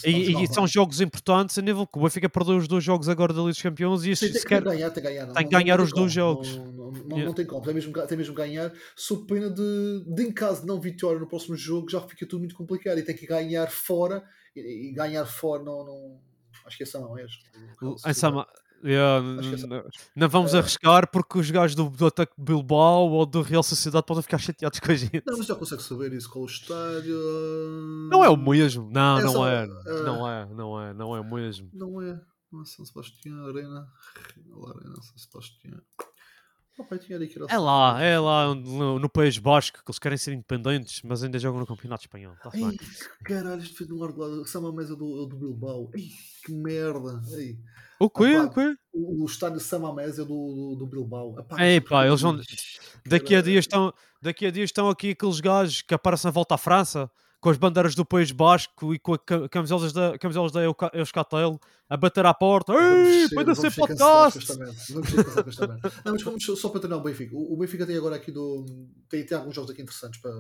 E, 0.05 0.11
e 0.11 0.35
bem. 0.35 0.47
são 0.47 0.67
jogos 0.67 1.01
importantes 1.01 1.57
a 1.57 1.63
nível 1.63 1.87
que 1.87 1.99
o 1.99 2.03
Benfica 2.03 2.29
perdeu 2.29 2.57
os 2.57 2.67
dois 2.69 2.83
jogos 2.85 3.09
agora 3.09 3.33
da 3.33 3.41
Liga 3.41 3.53
dos 3.53 3.63
Campeões 3.63 4.03
e 4.03 4.07
tem, 4.07 4.17
sequer... 4.17 4.63
tem 4.63 4.73
que 4.73 4.79
ganhar, 4.79 4.91
tem 4.91 5.03
que 5.03 5.09
ganhar. 5.09 5.27
Não, 5.27 5.35
tem 5.35 5.45
não- 5.45 5.51
ganhar 5.51 5.77
não 5.79 5.85
os 5.85 5.93
dois 5.93 6.13
jogos. 6.13 6.57
Não, 6.57 6.91
Yeah. 7.11 7.33
tem 7.35 7.47
como. 7.47 7.63
Tem 7.63 7.73
mesmo, 7.73 7.93
tem 8.07 8.19
mesmo 8.19 8.35
ganhar, 8.35 8.73
sob 8.97 9.25
pena 9.27 9.49
de, 9.49 10.05
de, 10.07 10.23
em 10.25 10.33
caso 10.33 10.63
de 10.63 10.67
não 10.67 10.81
vitória 10.81 11.21
no 11.21 11.27
próximo 11.29 11.57
jogo, 11.57 11.89
já 11.89 12.01
fica 12.01 12.27
tudo 12.27 12.41
muito 12.41 12.55
complicado. 12.57 12.99
E 12.99 13.03
tem 13.05 13.17
que 13.17 13.27
ganhar 13.27 13.71
fora. 13.71 14.23
E, 14.57 14.89
e 14.91 14.93
ganhar 14.93 15.25
fora 15.25 15.63
não. 15.63 16.19
Não 16.71 16.71
acho 16.71 16.77
que 16.77 16.83
essa 16.83 17.01
não 17.01 17.19
é. 17.19 17.27
Essa 18.11 18.31
ma- 18.31 18.47
Yeah, 18.83 19.39
Acho 19.39 19.49
que 19.51 19.55
essa- 19.57 19.67
n- 19.67 19.85
não 20.17 20.27
vamos 20.31 20.55
É. 20.55 20.59
arriscar 20.59 21.11
porque 21.11 21.39
os 21.39 21.51
gajos 21.51 21.75
do, 21.75 21.91
do 21.91 22.07
ataque 22.07 22.33
Bilbao 22.39 23.11
ou 23.11 23.27
do 23.27 23.43
Real 23.43 23.63
Sociedade 23.63 24.07
podem 24.07 24.23
ficar 24.23 24.39
chateados 24.39 24.81
com 24.81 24.91
a 24.91 24.95
gente. 24.95 25.23
Não, 25.27 25.37
mas 25.37 25.47
já 25.47 25.55
consegue 25.55 25.83
saber 25.83 26.15
isso 26.15 26.31
com 26.31 26.41
o 26.41 26.47
estádio. 26.47 27.15
Não 28.11 28.25
é 28.25 28.31
o 28.31 28.39
mesmo. 28.39 28.89
Não, 28.91 29.19
É 29.19 29.23
não 29.23 29.33
só- 29.33 29.49
é. 29.49 29.65
é. 29.65 30.03
Não 30.03 30.27
é, 30.31 30.47
não 30.55 30.81
é, 30.83 30.95
não 30.95 31.15
é 31.17 31.21
o 31.21 31.25
mesmo. 31.31 31.69
Não 31.75 32.01
é. 32.01 32.19
Não 32.51 32.63
é 32.63 32.65
São 32.65 32.85
Sebastião, 32.87 33.47
Arena. 33.49 33.87
Arena, 34.67 34.97
São 35.03 35.19
Sebastião. 35.19 35.81
É 37.53 37.59
lá, 37.59 38.03
é 38.03 38.19
lá 38.19 38.55
no, 38.55 38.99
no 38.99 39.09
País 39.09 39.39
Basco 39.39 39.79
que 39.85 39.91
eles 39.91 39.99
querem 39.99 40.19
ser 40.19 40.33
independentes, 40.33 41.03
mas 41.03 41.23
ainda 41.23 41.39
jogam 41.39 41.61
no 41.61 41.67
Campeonato 41.67 42.03
Espanhol. 42.05 42.35
Tá 42.43 42.51
Ei, 42.55 42.79
caralho, 43.25 43.61
isto 43.63 43.77
foi 43.79 43.87
do 43.87 43.97
lado 43.99 44.13
do 44.13 44.21
lado. 44.21 44.47
Sama 44.47 44.73
Mesa 44.73 44.97
do, 44.97 45.27
do 45.27 45.37
Bilbao. 45.37 45.91
Ei, 45.95 46.09
que 46.45 46.53
merda. 46.53 47.21
Ei. 47.37 47.59
O 47.99 48.09
quê? 48.09 48.35
Ah, 48.39 48.45
O 48.45 48.51
quê? 48.51 48.77
O, 48.93 49.23
o 49.23 49.27
estádio 49.27 49.61
Sama 49.61 49.95
Mesa 49.95 50.25
do, 50.25 50.75
do, 50.75 50.77
do 50.79 50.87
Bilbao. 50.87 51.39
Epá, 51.39 51.63
Ei, 51.65 51.81
pá, 51.81 52.07
eles 52.07 52.21
vão- 52.21 52.41
Daqui 53.07 53.35
a 53.35 53.43
dias 53.43 53.65
estão, 53.65 53.93
daqui 54.23 54.47
a 54.47 54.51
dias 54.51 54.69
estão 54.69 54.89
aqui 54.89 55.11
aqueles 55.11 55.41
gajos 55.41 55.83
que 55.83 55.95
aparecem 55.95 56.29
à 56.29 56.33
volta 56.33 56.55
à 56.55 56.59
França 56.59 57.11
com 57.41 57.49
as 57.51 57.57
bandeiras 57.57 57.95
do 57.95 58.05
País 58.05 58.31
Basco 58.33 58.95
e 58.95 58.99
com 58.99 59.15
a 59.15 59.19
ca- 59.19 59.49
camisolas 59.49 59.93
da, 59.93 60.19
camisolas 60.19 60.53
da 60.53 60.61
Euscatel 60.93 61.59
a 61.89 61.97
bater 61.97 62.27
à 62.27 62.35
porta. 62.35 62.73
Ei, 62.75 63.29
pode 63.31 63.55
ser 63.57 63.75
podcast! 63.75 64.47
Não, 66.05 66.13
mas 66.13 66.23
vamos 66.23 66.45
só- 66.45 66.69
para 66.69 66.81
treinar 66.81 66.99
o 66.99 67.03
Benfica. 67.03 67.35
O, 67.35 67.55
o 67.55 67.57
Benfica 67.57 67.87
tem 67.87 67.97
agora 67.97 68.17
aqui 68.17 68.31
do. 68.31 68.65
Tem, 69.09 69.25
tem 69.25 69.37
alguns 69.37 69.55
jogos 69.55 69.71
aqui 69.71 69.83
interessantes 69.83 70.21
para. 70.21 70.33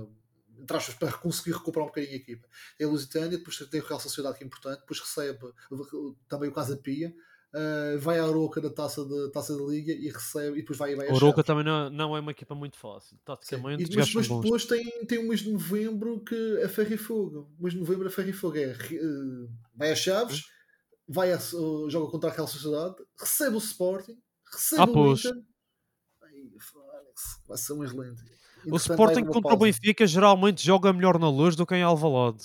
entre 0.61 0.94
para 0.98 1.12
conseguir 1.14 1.53
recuperar 1.57 1.84
um 1.86 1.88
bocadinho 1.88 2.12
a 2.12 2.16
equipa. 2.16 2.46
Tem 2.76 2.86
a 2.86 2.90
Lusitânia, 2.90 3.38
depois 3.38 3.57
tem 3.57 3.80
o 3.80 3.84
Real 3.86 3.98
Sociedade 4.01 4.36
que 4.36 4.44
é 4.44 4.46
importante, 4.46 4.80
depois 4.80 5.01
recebe 5.01 5.38
também 6.28 6.51
o 6.51 6.53
Casa 6.53 6.76
Pia, 6.76 7.14
uh, 7.55 7.98
vai 7.98 8.18
à 8.18 8.24
Aroca 8.24 8.61
da 8.61 8.70
taça, 8.70 9.05
de, 9.05 9.30
taça 9.30 9.57
da 9.57 9.64
Liga 9.64 9.92
e 9.92 10.09
recebe, 10.09 10.59
e 10.59 10.61
depois 10.62 10.78
vai, 10.78 10.94
a 10.94 11.14
Chaves. 11.14 11.44
também 11.44 11.64
não, 11.64 11.90
não 11.90 12.16
é 12.16 12.20
uma 12.20 12.30
equipa 12.30 12.55
muito 12.55 12.76
fácil. 12.76 13.18
Taticamente, 13.24 13.84
E, 13.84 13.96
mas, 13.96 14.14
mas 14.14 14.28
depois 14.28 14.64
tem, 14.64 15.05
tem 15.07 15.18
o 15.18 15.28
mês 15.28 15.40
de 15.40 15.53
novembro 15.53 16.20
que 16.20 16.59
é 16.61 16.68
ferro 16.68 16.94
e 16.94 16.98
fogo. 16.98 17.51
O 17.59 17.62
mês 17.62 17.74
de 17.74 17.80
novembro 17.80 18.07
é 18.07 18.11
ferro 18.11 18.30
e 18.30 18.32
fogo. 18.32 18.57
É, 18.57 18.70
eh, 18.70 19.48
vai 19.74 19.90
a 19.90 19.96
Chaves, 19.96 20.44
vai 21.09 21.32
a, 21.32 21.36
eh, 21.36 21.90
joga 21.90 22.11
contra 22.11 22.30
a 22.30 22.32
Real 22.32 22.46
Sociedade, 22.46 22.96
recebe 23.18 23.57
o 23.57 23.59
Sporting, 23.59 24.18
recebe 24.53 24.82
Ah, 24.82 24.98
o. 24.98 25.12
Inter. 25.12 25.34
Vai 27.46 27.59
ser 27.59 27.72
um 27.74 27.84
excelente. 27.84 28.22
O 28.66 28.76
Sporting 28.76 29.24
contra 29.24 29.55
o. 29.55 29.57
Benfica 29.57 30.07
geralmente 30.07 30.64
joga 30.64 30.92
melhor 30.92 31.18
na 31.18 31.28
luz 31.28 31.57
do 31.57 31.66
que 31.66 31.74
em 31.74 31.82
Alvalade. 31.82 32.44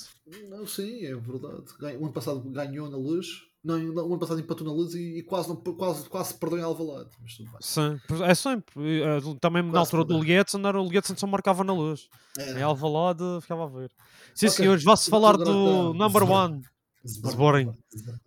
Não, 0.50 0.66
sim, 0.66 1.06
é 1.06 1.16
verdade. 1.16 1.66
O 2.00 2.06
ano 2.06 2.14
passado 2.14 2.40
ganhou 2.50 2.90
na 2.90 2.98
luz. 2.98 3.28
Não, 3.66 4.20
passado 4.20 4.40
empatou 4.40 4.66
na 4.68 4.72
luz 4.72 4.94
e, 4.94 5.18
e 5.18 5.24
quase, 5.24 5.50
não, 5.50 5.56
quase, 5.56 6.08
quase 6.08 6.36
perdeu 6.36 6.60
em 6.60 6.62
Alvalade. 6.62 7.10
Mas 7.20 7.36
tudo 7.36 7.50
bem. 7.50 7.58
Sim, 7.60 8.00
é 8.24 8.36
sempre. 8.36 9.02
eh, 9.02 9.20
Também 9.42 9.64
na 9.64 9.72
Quase 9.72 9.96
altura 9.96 10.04
do. 10.06 10.24
Lietzen, 10.24 10.64
era 10.64 10.80
o 10.80 10.88
Lietzen 10.88 11.18
só 11.18 11.26
marcava 11.26 11.64
na 11.64 11.74
luz. 11.74 12.08
É. 12.38 12.60
Em 12.60 12.62
Alvalade 12.62 13.24
ficava 13.42 13.64
a 13.64 13.68
ver. 13.68 13.90
Sim, 14.36 14.46
Ok. 14.46 14.58
senhores, 14.58 14.84
vá-se 14.84 15.10
falar 15.10 15.36
do 15.36 15.94
number 15.96 16.24
one. 16.30 16.62
Sporting. 17.06 17.72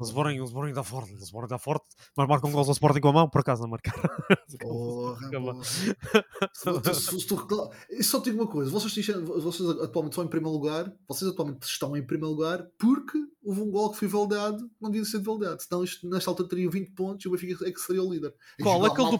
Sporting, 0.01 0.41
o 0.41 0.45
Sporting 0.45 0.73
dá 0.73 0.83
forte, 0.85 1.13
o 1.13 1.19
Sporting 1.19 1.49
dá 1.49 1.59
forte, 1.59 1.85
mas 2.17 2.29
marcam 2.29 2.51
gols 2.53 2.69
ao 2.69 2.73
Sporting 2.73 3.01
com 3.01 3.09
a 3.09 3.13
mão, 3.13 3.29
por 3.29 3.41
acaso 3.41 3.63
não 3.63 3.69
marcaram. 3.71 4.03
Porra, 4.61 5.31
Calma. 5.31 5.53
porra. 5.53 5.65
Se 5.65 6.65
tu- 6.65 6.95
se- 6.95 7.21
se 7.21 7.27
tu 7.27 7.35
recla- 7.35 7.71
E 7.91 8.03
só 8.03 8.19
digo 8.21 8.39
uma 8.43 8.47
coisa: 8.51 8.71
vocês, 8.71 8.95
vocês 9.07 9.69
atualmente 9.81 10.13
estão 10.13 10.25
em 10.25 10.29
primeiro 10.29 10.57
lugar, 10.57 10.93
vocês 11.07 11.31
atualmente 11.31 11.63
estão 11.65 11.97
em 11.97 12.05
primeiro 12.07 12.35
lugar 12.35 12.67
porque 12.79 13.19
houve 13.43 13.61
um 13.63 13.71
gol 13.71 13.91
que 13.91 13.99
foi 13.99 14.09
validado, 14.09 14.71
não 14.81 14.91
devia 14.91 15.05
ser 15.05 15.21
validado. 15.21 15.63
Senão 15.63 15.83
isto, 15.85 16.09
nesta 16.09 16.31
altura 16.31 16.49
teria 16.49 16.71
20 16.71 16.91
pontos 16.93 17.25
e 17.25 17.29
o 17.29 17.33
Benfica 17.33 17.69
é 17.69 17.73
que 17.73 17.81
seria 17.81 18.03
o 18.03 18.13
líder. 18.13 18.33
E 18.59 18.63
Qual? 18.63 18.85
Aquele 18.85 19.11
do-. 19.17 19.19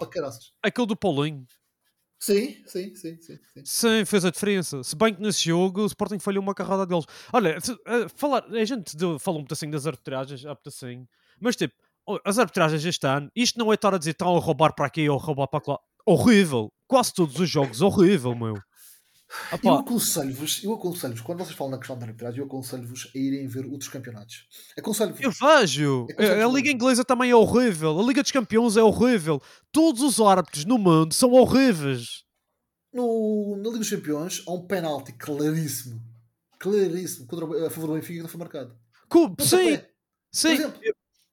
Aquele 0.63 0.87
do 0.87 0.97
Paulinho, 0.97 1.47
Sim, 2.19 2.57
sim, 2.67 2.95
sim, 2.97 3.17
sim. 3.21 3.39
sim. 3.65 4.05
fez 4.05 4.25
a 4.25 4.31
diferença. 4.31 4.83
Se 4.83 4.97
bem 4.97 5.15
que 5.15 5.23
nesse 5.23 5.45
jogo 5.45 5.83
o 5.83 5.87
Sporting 5.87 6.19
falhou 6.19 6.43
uma 6.43 6.55
carrada 6.55 6.85
deles. 6.85 7.05
Olha, 7.33 7.57
eh, 7.87 8.07
falar, 8.15 8.45
a 8.45 8.65
gente 8.65 8.97
deu- 8.97 9.19
falou 9.19 9.41
um 9.41 9.45
pedacinho 9.45 9.71
das 9.71 9.87
arbitragens, 9.87 10.45
há 10.45 10.55
pedacinho, 10.57 11.07
mas 11.41 11.55
tipo, 11.55 11.75
as 12.25 12.39
arbitragens 12.39 12.85
este 12.85 13.07
ano, 13.07 13.31
isto 13.37 13.59
não 13.59 13.71
é 13.71 13.75
estar 13.77 13.95
a 13.95 13.99
dizer 13.99 14.13
estão 14.13 14.37
a 14.37 14.41
roubar 14.41 14.75
para 14.75 14.87
aqui 14.87 15.09
ou 15.09 15.17
a 15.19 15.23
roubar 15.23 15.47
para 15.47 15.63
lá. 15.69 15.79
Horrível. 16.05 16.73
Quase 16.89 17.13
todos 17.13 17.39
os 17.39 17.49
jogos, 17.49 17.81
horrível, 17.83 18.35
meu. 18.35 18.55
Ah, 19.53 19.59
Eu 19.63 19.75
aconselho-vos, 19.75 20.65
eu 20.65 20.73
aconselho-vos, 20.73 21.21
quando 21.23 21.39
vocês 21.45 21.57
falam 21.57 21.73
na 21.73 21.79
questão 21.79 21.99
da 21.99 22.07
arbitragem, 22.07 22.39
eu 22.41 22.47
aconselho-vos 22.47 23.11
a 23.15 23.19
irem 23.19 23.47
ver 23.47 23.67
outros 23.67 23.91
campeonatos. 23.91 24.47
Aconselho-vos. 24.79 25.21
Eu 25.21 25.31
vejo. 25.31 26.07
É 26.11 26.15
como 26.15 26.51
A, 26.51 26.55
Liga. 26.55 26.71
Inglesa 26.71 27.05
também 27.05 27.31
é 27.31 27.37
horrível. 27.37 27.99
A 28.01 28.03
Liga 28.03 28.23
dos 28.23 28.33
Campeões 28.33 28.77
é 28.77 28.83
horrível. 28.83 29.41
Todos 29.71 30.03
os 30.03 30.19
árbitros 30.21 30.65
no 30.65 30.79
mundo 30.79 31.13
são 31.13 31.33
horríveis. 31.33 32.25
No, 32.93 33.55
na 33.57 33.65
Liga 33.65 33.79
dos 33.79 33.91
Campeões 33.91 34.43
há 34.47 34.53
um 34.53 34.67
penalti 34.67 35.13
claríssimo, 35.13 36.01
claríssimo, 36.59 37.27
contra, 37.27 37.67
a 37.67 37.71
favor 37.71 37.89
do 37.89 37.95
Benfica 37.95 38.15
que 38.15 38.23
não 38.23 38.29
foi 38.29 38.39
marcado. 38.39 38.75
Co- 39.09 39.29
Pontapé. 39.29 39.47
sim, 39.47 39.77
Por 39.77 39.87
sim. 40.33 40.53
exemplo. 40.55 40.81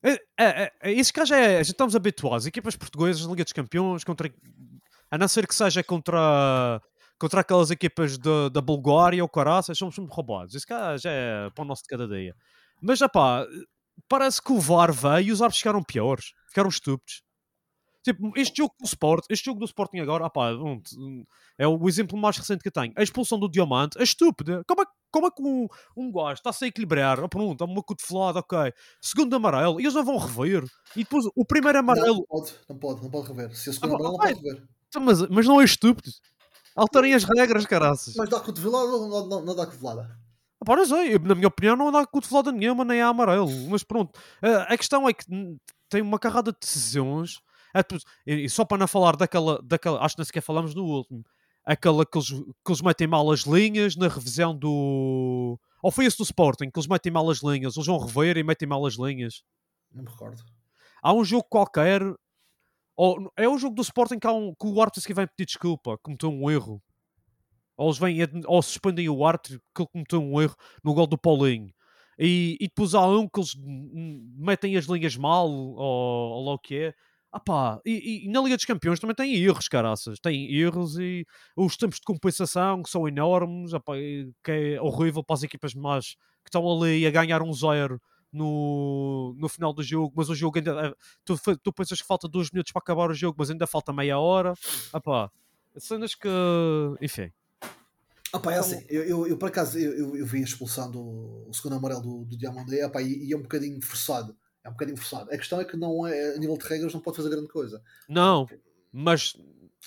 É, 0.04 0.20
é, 0.38 0.72
é, 0.84 0.92
isso 0.92 1.12
cá 1.14 1.24
já 1.26 1.38
é. 1.38 1.64
Já 1.64 1.72
estamos 1.72 1.96
habituados. 1.96 2.46
Equipas 2.46 2.76
portuguesas, 2.76 3.22
Liga 3.24 3.44
dos 3.44 3.54
Campeões, 3.54 4.04
contra, 4.04 4.32
a 5.10 5.18
não 5.18 5.28
ser 5.28 5.48
que 5.48 5.56
seja 5.56 5.82
contra, 5.84 6.82
contra 7.20 7.42
aquelas 7.42 7.72
equipas 7.72 8.18
de- 8.18 8.50
da 8.52 8.62
Bulgária 8.62 9.24
ou 9.24 9.30
Caraças, 9.30 9.78
somos 9.78 9.96
sempre 9.96 10.14
roubados. 10.14 10.54
Isso 10.56 10.68
cá 10.68 10.98
já 10.98 11.10
é 11.12 11.50
para 11.52 11.64
o 11.64 11.68
nosso 11.68 11.84
de 11.84 11.90
cada 11.90 12.08
dia. 12.08 12.36
Mas, 12.82 13.00
já 13.00 13.08
pá, 13.10 13.46
parece 14.10 14.42
que 14.42 14.52
o 14.52 14.60
VAR 14.60 14.92
veio 14.94 15.30
e 15.30 15.32
os 15.32 15.42
árbitros 15.42 15.60
ficaram 15.60 15.84
piores. 15.84 16.34
Ficaram 16.50 16.70
estúpidos. 16.70 17.24
Tipo, 18.04 18.32
este 18.36 18.58
jogo 18.58 18.76
do 18.80 18.86
Sport, 18.86 19.26
este 19.32 19.46
jogo 19.46 19.60
do 19.60 19.66
Sporting 19.66 19.98
agora, 19.98 20.30
pá, 20.30 20.52
um, 20.54 20.80
é 21.58 21.68
o 21.68 21.90
exemplo 21.90 22.16
mais 22.16 22.38
recente 22.38 22.62
que 22.62 22.68
eu 22.68 22.72
tenho. 22.72 22.94
A 22.96 23.02
expulsão 23.02 23.40
do 23.40 23.50
Diamante 23.50 23.98
é 23.98 24.04
estúpida. 24.04 24.64
Como 24.68 24.84
é, 24.84 24.86
como 25.10 25.26
é 25.26 25.32
que 25.32 25.42
um, 25.42 25.68
um 25.98 26.12
gajo 26.12 26.34
está-se 26.34 26.66
a 26.66 26.68
equilibrar? 26.68 27.20
Ah, 27.20 27.28
pronto, 27.28 27.64
é 27.64 27.66
uma 27.68 27.82
cotovelada, 27.82 28.40
ok. 28.40 28.72
Segundo 29.02 29.36
amarelo, 29.36 29.80
e 29.82 29.84
eles 29.86 29.96
não 29.96 30.06
vão 30.06 30.18
rever. 30.20 30.66
E 30.96 31.00
depois 31.04 31.26
o 31.36 31.44
primeiro 31.44 31.82
Não, 31.82 31.94
amarelo, 31.94 32.18
não 32.18 32.26
pode, 32.26 32.54
não 32.70 32.78
pode, 32.78 33.02
não 33.02 33.10
pode 33.10 33.28
rever. 33.30 33.56
Se 33.56 33.72
a 33.72 33.74
segunda 33.74 33.96
Ah, 33.96 33.98
amarela 33.98 34.12
não 34.12 34.20
pode 34.20 34.34
rever. 34.36 34.64
mas, 35.02 35.22
mas 35.30 35.48
não 35.48 35.60
é 35.60 35.64
estúpido. 35.66 36.12
Alterem 36.76 37.14
as 37.14 37.24
regras, 37.24 37.66
caraças. 37.66 38.16
Mas 38.16 38.30
dá 38.30 38.40
cotovelada 38.40 38.86
ou 38.86 39.08
não, 39.08 39.28
não, 39.28 39.46
não 39.46 39.56
dá 39.56 39.66
cotovelada? 39.66 40.20
Ah, 40.62 40.66
pá, 40.66 40.76
não 40.76 40.86
sei, 40.86 41.18
na 41.20 41.36
minha 41.36 41.48
opinião 41.48 41.76
não 41.76 41.92
dá 41.92 42.06
cotovelada 42.06 42.52
nenhuma, 42.52 42.84
nem 42.84 43.00
é 43.00 43.04
amarelo. 43.04 43.50
Mas 43.70 43.84
pronto, 43.84 44.20
a, 44.42 44.76
questão 44.78 45.08
é 45.08 45.14
que 45.14 45.26
tem 45.90 46.02
uma 46.02 46.20
carrada 46.20 46.52
de 46.52 46.60
decisões. 46.60 47.40
É, 47.74 47.82
e, 48.26 48.46
e 48.46 48.50
só 48.50 48.66
para 48.66 48.78
não 48.78 48.88
falar 48.88 49.16
daquela, 49.16 49.62
daquela, 49.62 50.04
acho 50.04 50.16
que 50.16 50.20
nem 50.20 50.26
sequer 50.26 50.42
falamos 50.42 50.74
no 50.74 50.84
último, 50.84 51.24
aquela 51.66 52.06
que 52.06 52.18
eles, 52.18 52.30
que 52.30 52.72
eles 52.72 52.82
metem 52.82 53.08
mal 53.08 53.30
as 53.32 53.42
linhas 53.42 53.96
na 53.96 54.08
revisão 54.08 54.56
do. 54.56 55.60
Ou 55.82 55.92
foi 55.92 56.06
esse 56.06 56.18
do 56.18 56.24
Sporting, 56.24 56.70
que 56.70 56.80
eles 56.80 56.88
metem 56.88 57.12
mal 57.12 57.30
as 57.30 57.42
linhas, 57.42 57.76
eles 57.76 57.88
vão 57.88 57.98
rever 57.98 58.38
e 58.38 58.44
metem 58.44 58.68
mal 58.68 58.86
as 58.86 58.96
linhas. 58.96 59.44
Não 59.92 60.04
me 60.04 60.10
recordo. 60.10 60.44
Há 61.02 61.14
um 61.14 61.24
jogo 61.24 61.46
qualquer, 61.50 62.02
ou, 62.96 63.32
é 63.38 63.48
o 63.48 63.58
jogo 63.58 63.76
do 63.76 63.82
Sporting 63.82 64.20
que, 64.20 64.28
há 64.28 64.32
um, 64.32 64.54
que 64.54 64.68
o 64.68 64.82
árbitro 64.82 65.02
se 65.02 65.14
vai 65.14 65.28
pedir 65.28 65.46
desculpa, 65.48 65.98
cometeu 66.00 66.30
um 66.30 66.50
erro. 66.50 66.82
Ou, 67.78 67.88
eles 67.88 67.98
vêm, 67.98 68.18
ou 68.46 68.62
suspendem 68.62 69.10
o 69.10 69.26
árbitro 69.26 69.60
que 69.74 69.82
ele 69.82 69.90
cometeu 69.92 70.22
um 70.22 70.42
erro 70.42 70.56
no 70.84 70.94
gol 70.94 71.08
do 71.08 71.18
Paulinho. 71.18 71.74
E, 72.18 72.58
e 72.62 72.68
depois 72.68 72.94
há 72.94 73.06
um 73.06 73.28
que 73.28 73.40
eles 73.40 73.54
metem 74.38 74.78
as 74.78 74.86
linhas 74.86 75.18
mal, 75.18 75.50
ou, 75.50 75.76
ou 75.78 76.46
lá 76.46 76.54
o 76.54 76.60
que 76.60 76.76
é. 76.76 76.94
Ah 77.32 77.40
pá, 77.40 77.82
e, 77.86 78.26
e 78.26 78.30
na 78.30 78.42
Liga 78.42 78.56
dos 78.56 78.64
Campeões 78.64 78.98
também 78.98 79.16
tem 79.16 79.36
erros, 79.36 79.68
caraças. 79.68 80.20
Tem 80.22 80.50
erros 80.56 80.98
e 80.98 81.26
os 81.58 81.76
tempos 81.76 81.98
de 81.98 82.06
compensação 82.06 82.82
que 82.82 82.90
são 82.90 83.06
enormes, 83.08 83.74
ah 83.74 83.80
pá, 83.82 83.98
e 83.98 84.32
que 84.42 84.52
é 84.52 84.82
horrível 84.82 85.22
para 85.22 85.34
as 85.34 85.44
equipas 85.44 85.74
mais 85.74 86.16
que 86.46 86.50
estão 86.50 86.66
ali 86.72 87.06
a 87.06 87.12
ganhar 87.12 87.42
um 87.42 87.52
zero 87.52 88.00
no, 88.36 89.34
no 89.38 89.48
final 89.48 89.74
do 89.74 89.82
jogo, 89.82 90.14
mas 90.16 90.30
o 90.30 90.36
jogo 90.36 90.58
ainda. 90.58 90.88
é- 90.88 90.94
Tu, 91.24 91.36
tu 91.64 91.72
pensas 91.74 92.02
que 92.02 92.08
falta 92.08 92.28
dois 92.28 92.52
minutos 92.52 92.72
para 92.72 92.80
acabar 92.82 93.10
o 93.10 93.14
jogo, 93.14 93.36
mas 93.40 93.50
ainda 93.50 93.66
falta 93.66 93.94
meia 93.94 94.20
hora. 94.20 94.54
Ah 94.94 95.00
pá, 95.00 95.32
cenas 95.78 96.14
que. 96.16 96.28
Enfim. 97.02 97.32
Ah 98.34 98.40
pá, 98.40 98.54
é 98.54 98.58
assim, 98.60 98.84
eu, 98.90 99.04
eu, 99.04 99.28
eu, 99.28 99.38
por 99.38 99.48
acaso 99.48 99.80
eu, 99.80 99.94
eu, 99.94 100.18
eu 100.18 100.26
vi 100.26 100.40
a 100.40 100.44
expulsão 100.44 100.92
do 100.92 101.00
o 101.48 101.54
segundo 101.54 101.76
amarelo 101.78 102.02
do, 102.02 102.26
do 102.26 102.38
Diamandé 102.38 102.82
ah 102.84 102.90
pá, 102.90 103.02
e, 103.02 103.26
e 103.28 103.34
é 103.34 103.38
um 103.38 103.42
bocadinho 103.42 103.82
forçado. 103.82 104.36
É 104.64 104.68
um 104.70 104.74
bocadinho 104.74 104.98
forçado. 104.98 105.32
A 105.32 105.38
questão 105.38 105.62
é 105.62 105.66
que 105.66 105.78
não 105.78 106.06
é, 106.06 106.36
a 106.36 106.38
nível 106.38 106.58
de 106.58 106.66
regras 106.68 106.94
não 106.94 107.00
pode 107.00 107.16
fazer 107.18 107.30
grande 107.30 107.48
coisa. 107.48 107.82
Não, 108.10 108.46
mas. 108.92 109.36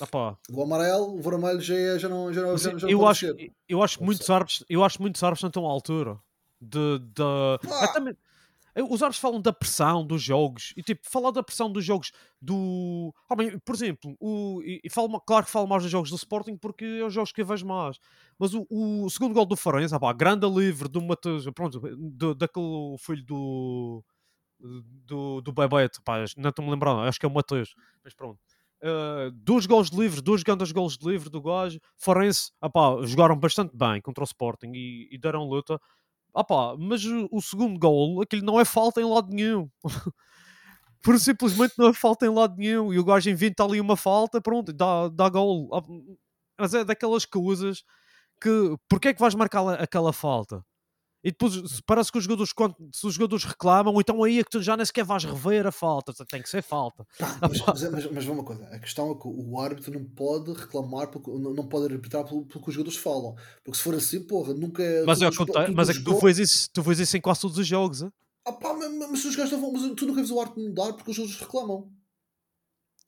Ah 0.01 0.07
pá, 0.07 0.39
O 0.51 0.63
amarelo, 0.63 1.17
o 1.19 1.21
vermelho 1.21 1.61
já, 1.61 1.75
é- 1.75 1.99
já 1.99 2.09
não, 2.09 2.33
já 2.33 2.41
não, 2.43 2.57
já, 2.57 2.79
já 2.79 2.89
eu, 2.89 3.05
acho, 3.07 3.27
mexer. 3.35 3.53
eu 3.69 3.83
acho 3.83 3.99
que 3.99 4.05
muitos 4.05 4.31
árbitros, 4.31 4.65
eu 4.71 4.85
acho 4.85 5.03
muitos 5.03 5.23
árbitros 5.25 5.43
não 5.43 5.49
estão 5.49 5.67
à 5.67 5.71
altura 5.71 6.19
de, 6.61 6.99
de- 7.01 8.01
me- 8.01 8.11
eu- 8.11 8.17
os 8.83 9.03
árbitros 9.03 9.19
falam 9.19 9.41
da 9.41 9.53
pressão 9.53 10.07
dos 10.07 10.23
jogos 10.23 10.73
e 10.77 10.83
tipo, 10.83 11.01
falar 11.09 11.31
da 11.31 11.43
pressão 11.43 11.71
dos 11.71 11.85
jogos 11.85 12.13
do. 12.41 13.13
Ah, 13.29 13.35
bem, 13.35 13.59
por 13.59 13.75
exemplo, 13.75 14.17
o, 14.21 14.63
e, 14.63 14.89
falo, 14.91 15.21
claro 15.21 15.47
que 15.47 15.51
falo 15.51 15.67
mais 15.67 15.83
dos 15.83 15.91
jogos 15.91 16.11
do 16.11 16.17
Sporting 16.17 16.57
porque 16.57 16.85
é 16.85 17.05
os 17.05 17.13
jogos 17.13 17.33
que 17.33 17.41
eu 17.41 17.47
vejo 17.47 17.67
mais. 17.67 17.99
Mas 18.39 18.55
o, 18.55 18.67
o 18.71 19.09
segundo 19.11 19.35
gol 19.35 19.47
do 19.47 19.57
Farense, 19.57 19.95
ah, 19.95 20.01
pá, 20.01 20.13
grande 20.13 20.49
livre 20.49 20.89
do 20.89 21.03
Matheus, 21.03 21.45
pronto, 21.55 21.81
do, 21.81 22.35
daquele 22.35 22.97
filho 22.99 23.25
do. 23.25 24.05
do, 24.61 25.41
do 25.41 25.53
Bebeto, 25.53 26.03
pá, 26.03 26.25
não 26.37 26.51
estou-me 26.51 26.71
lembrando, 26.71 27.01
acho 27.01 27.19
que 27.19 27.27
é 27.27 27.29
o 27.29 27.33
Matheus, 27.33 27.75
mas 28.05 28.15
pronto. 28.15 28.39
Uh, 28.81 29.33
dois 29.33 29.67
gols 29.67 29.91
de 29.91 29.99
livre, 29.99 30.21
dois 30.21 30.45
grandes 30.45 30.71
gols 30.71 30.97
de 30.97 31.09
livre 31.09 31.29
do 31.29 31.43
gajo. 31.43 31.81
Forense, 31.97 32.53
apá, 32.61 33.03
jogaram 33.03 33.37
bastante 33.37 33.77
bem 33.77 34.01
contra 34.01 34.23
o 34.23 34.25
Sporting 34.25 34.71
e, 34.73 35.09
e 35.11 35.19
deram 35.19 35.45
luta. 35.49 35.81
Apá, 36.35 36.77
mas 36.79 37.05
o, 37.05 37.29
o 37.33 37.41
segundo 37.43 37.79
gol, 37.79 38.23
aquilo 38.23 38.45
não 38.45 38.61
é 38.61 38.65
falta 38.65 39.01
em 39.01 39.05
lado 39.05 39.33
nenhum. 39.35 39.69
Por 41.03 41.19
simplesmente 41.21 41.75
não 41.79 41.89
é 41.89 41.93
falta 41.95 42.27
em 42.27 42.31
lado 42.35 42.57
nenhum. 42.57 42.93
E 42.93 42.99
o 42.99 43.05
gajo 43.05 43.31
inventa 43.31 43.65
ali 43.65 43.81
uma 43.81 43.97
falta, 43.97 44.41
pronto, 44.41 44.73
dá, 44.73 45.09
dá 45.09 45.29
gol. 45.29 45.69
Ah, 45.73 45.83
Mas 46.61 46.75
é 46.75 46.85
daquelas 46.85 47.25
coisas 47.25 47.85
que. 48.43 48.51
Porquê 48.89 49.09
é 49.09 49.15
que 49.15 49.21
vais 49.21 49.35
marcar 49.37 49.63
la- 49.63 49.75
aquela 49.77 50.13
falta? 50.13 50.65
E 51.23 51.33
depois 51.33 51.81
parece 51.85 52.13
que 52.13 52.19
os 52.19 52.25
jogadores, 52.25 52.53
quando- 52.53 52.77
se 52.93 53.05
os 53.07 53.15
jogadores 53.15 53.45
reclamam, 53.45 54.01
então 54.01 54.23
aí 54.23 54.39
é 54.39 54.45
que 54.45 54.51
tu 54.51 54.63
já 54.63 54.77
nem 54.77 54.87
sequer 54.87 55.05
vais 55.05 55.25
rever 55.25 55.67
a 55.67 55.73
falta. 55.73 56.13
Tem 56.27 56.41
que 56.41 56.49
ser 56.49 56.63
falta. 56.63 57.05
Mas, 57.43 57.61
mas, 57.67 57.83
é- 57.83 57.91
mas, 57.91 58.11
mas 58.13 58.27
uma 58.27 58.45
coisa, 58.45 58.65
a 58.69 58.79
questão 58.79 59.11
é 59.11 59.15
que 59.17 59.27
o 59.27 59.59
árbitro 59.61 59.93
não 59.93 60.05
pode 60.05 60.53
reclamar, 60.53 61.09
porque, 61.09 61.29
não, 61.31 61.67
pode 61.69 61.93
arbitrar 61.93 62.25
pelo, 62.25 62.47
pelo 62.47 62.63
que 62.63 62.69
os 62.71 62.75
jogadores 62.75 62.99
falam. 62.99 63.35
Porque 63.65 63.77
se 63.77 63.83
for 63.83 63.95
assim, 63.97 64.21
porra, 64.25 64.55
nunca 64.55 64.83
é. 64.83 65.05
Mas, 65.05 65.21
é, 65.21 65.27
aconte- 65.27 65.53
todos 65.53 65.75
mas 65.75 65.89
é 65.89 65.93
os 65.93 65.99
que 65.99 66.05
tu 66.05 66.19
vês 66.21 66.39
isso, 66.39 66.71
tu 66.73 66.93
isso 66.93 67.17
em 67.17 67.21
quase 67.21 67.41
todos 67.41 67.59
os 67.59 67.67
jogos. 67.67 68.03
hein? 68.03 68.13
Ah 68.47 68.53
pá, 68.53 68.73
mas, 68.75 69.11
mas 69.11 69.25
os 69.25 69.35
gajos 69.37 69.59
não. 69.61 69.73
Mas 69.73 69.83
tu 69.97 70.07
nunca 70.07 70.15
vês 70.21 70.31
o 70.31 70.41
árbitro 70.41 70.63
mudar 70.63 70.93
porque 70.95 71.11
os 71.11 71.17
jogadores 71.17 71.41
reclamam. 71.41 71.91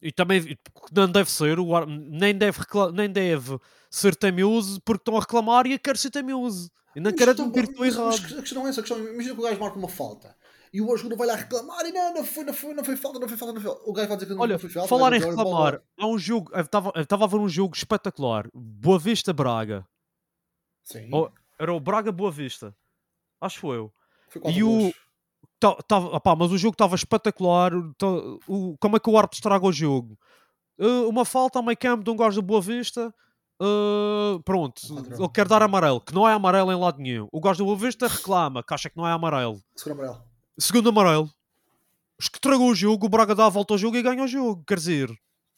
E 0.02 0.10
também 0.10 0.56
não 0.92 1.10
deve 1.10 1.30
ser, 1.30 1.58
o 1.60 1.76
ar- 1.76 1.86
nem, 1.86 2.34
deve 2.36 2.58
recla- 2.60 2.90
nem 2.90 3.08
deve 3.10 3.58
ser 3.90 4.16
teimoso 4.16 4.80
porque 4.82 5.02
estão 5.02 5.16
a 5.16 5.20
reclamar 5.20 5.66
e 5.66 5.72
eu 5.72 5.78
quero 5.78 5.98
ser 5.98 6.10
teimoso. 6.10 6.70
E 6.96 7.00
não 7.00 7.12
quero 7.12 7.30
então, 7.32 7.46
admitir 7.46 7.66
que 7.66 7.70
estou 7.82 7.86
errado. 7.86 8.14
A 8.38 8.42
questão 8.42 8.66
é 8.66 8.70
essa, 8.70 8.80
a 8.80 8.82
questão 8.82 8.98
é, 9.06 9.12
imagina 9.12 9.34
que 9.34 9.40
o 9.40 9.44
gajo 9.44 9.60
marca 9.60 9.78
uma 9.78 9.88
falta 9.88 10.36
e 10.72 10.80
o 10.80 10.96
jogador 10.96 11.16
vai 11.16 11.26
lá 11.28 11.34
reclamar 11.36 11.84
e 11.86 11.92
não, 11.92 12.14
não 12.14 12.24
foi, 12.24 12.44
não 12.44 12.52
foi, 12.54 12.74
não 12.74 12.84
foi 12.84 12.96
falta, 12.96 13.18
não 13.18 13.28
foi 13.28 13.36
falta, 13.36 13.54
não 13.54 13.60
foi 13.60 13.70
falta. 13.70 13.88
O 13.90 13.92
gajo 13.92 14.08
vai 14.08 14.16
dizer 14.16 14.26
que 14.26 14.34
não, 14.34 14.40
Olha, 14.42 14.52
não 14.54 14.58
foi 14.60 14.70
falta. 14.70 14.88
falar 14.88 15.12
em 15.12 15.20
reclamar, 15.20 15.82
há 15.98 16.06
um 16.06 16.18
jogo, 16.18 16.50
estava 16.58 17.24
a 17.24 17.28
ver 17.28 17.36
um 17.36 17.48
jogo 17.48 17.76
espetacular, 17.76 18.48
Boa 18.54 18.98
Vista 18.98 19.32
Braga. 19.32 19.86
Sim, 20.82 21.08
Oh, 21.12 21.28
Era 21.58 21.72
o 21.72 21.80
Braga 21.80 22.10
Boa 22.10 22.30
Vista. 22.30 22.74
Acho 23.40 23.56
que 23.56 23.60
foi 23.60 23.76
eu. 23.76 23.92
foi 24.28 24.42
4 24.42 24.58
e 24.58 24.62
o-. 24.64 24.92
Tá- 25.58 25.76
tava- 25.86 26.16
opá, 26.16 26.34
mas 26.34 26.50
o 26.52 26.56
jogo 26.58 26.74
estava 26.74 26.94
espetacular. 26.94 27.70
tá- 27.98 28.06
o, 28.48 28.76
como 28.80 28.96
é 28.96 29.00
que 29.00 29.10
o 29.10 29.16
árbitro 29.16 29.36
estraga 29.36 29.66
o 29.66 29.72
jogo? 29.72 30.18
Uh, 30.78 31.06
uma 31.08 31.24
falta 31.26 31.58
ao 31.58 31.62
meio 31.64 31.76
campo 31.76 32.02
de 32.02 32.10
um 32.10 32.16
gajo 32.16 32.40
da 32.40 32.46
Boa 32.46 32.60
Vista. 32.62 33.14
Uh, 33.60 34.40
pronto, 34.44 34.80
Padrão. 34.94 35.18
ele 35.18 35.28
quer 35.28 35.46
dar 35.48 35.62
amarelo, 35.62 36.00
que 36.00 36.14
não 36.14 36.28
é 36.28 36.32
amarelo 36.32 36.72
em 36.72 36.76
lado 36.78 36.98
nenhum. 36.98 37.28
O 37.32 37.40
gajo 37.40 37.58
da 37.58 37.64
Boa 37.64 37.76
Vista 37.76 38.06
reclama, 38.08 38.62
que 38.62 38.72
acha 38.74 38.88
que 38.90 38.96
não 38.96 39.06
é 39.06 39.12
amarelo. 39.12 39.60
Segundo 39.76 40.00
amarelo. 40.00 40.22
Segundo 40.58 40.88
amarelo, 40.88 41.30
os 42.18 42.28
que 42.28 42.40
tragou 42.40 42.70
o 42.70 42.74
jogo, 42.74 43.06
o 43.06 43.08
Braga 43.08 43.34
dá 43.34 43.46
a 43.46 43.50
volta 43.50 43.74
ao 43.74 43.78
jogo 43.78 43.96
e 43.96 44.02
ganha 44.02 44.22
o 44.24 44.28
jogo. 44.28 44.62
Quer 44.66 44.76
dizer, 44.76 45.10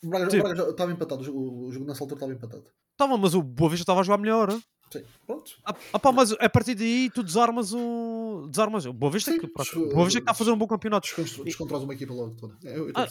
O 0.04 0.08
Braga, 0.08 0.26
o 0.26 0.28
Tipo- 0.28 0.42
Braga 0.44 0.62
já 0.64 0.70
estava 0.70 0.92
empatado, 0.92 1.20
o 1.22 1.24
jogo, 1.24 1.66
o 1.66 1.72
jogo 1.72 1.86
nessa 1.86 2.02
altura 2.04 2.16
estava 2.18 2.32
empatado. 2.32 2.64
estava, 2.92 3.16
mas 3.18 3.34
o 3.34 3.42
Boa 3.42 3.70
Vista 3.70 3.82
estava 3.82 4.00
a 4.00 4.02
jogar 4.02 4.18
melhor. 4.18 4.50
hein? 4.50 4.62
Sim, 4.92 5.02
pronto. 5.26 5.52
Ah, 5.64 5.74
ah 5.94 5.98
pá, 5.98 6.12
mas 6.12 6.32
a 6.32 6.48
partir 6.50 6.74
daí 6.74 7.08
tu 7.08 7.22
desarmas 7.22 7.72
o. 7.72 8.46
Desarmas 8.50 8.84
o 8.84 8.92
Boa 8.92 9.10
Vista, 9.10 9.32
Sim, 9.32 9.40
que, 9.40 9.46
pronto, 9.48 9.88
Boa 9.88 10.04
Vista 10.04 10.20
que 10.20 10.24
está 10.24 10.32
a 10.32 10.34
fazer 10.34 10.50
um 10.50 10.56
bom 10.58 10.66
campeonato. 10.66 11.06
Descontro- 11.06 11.44
Descontrolas 11.44 11.84
uma 11.84 11.94
equipa 11.94 12.12
logo 12.12 12.34
toda. 12.34 12.58
É, 12.62 12.76
eu, 12.76 12.88
eu 12.88 12.92
Ah. 12.94 13.08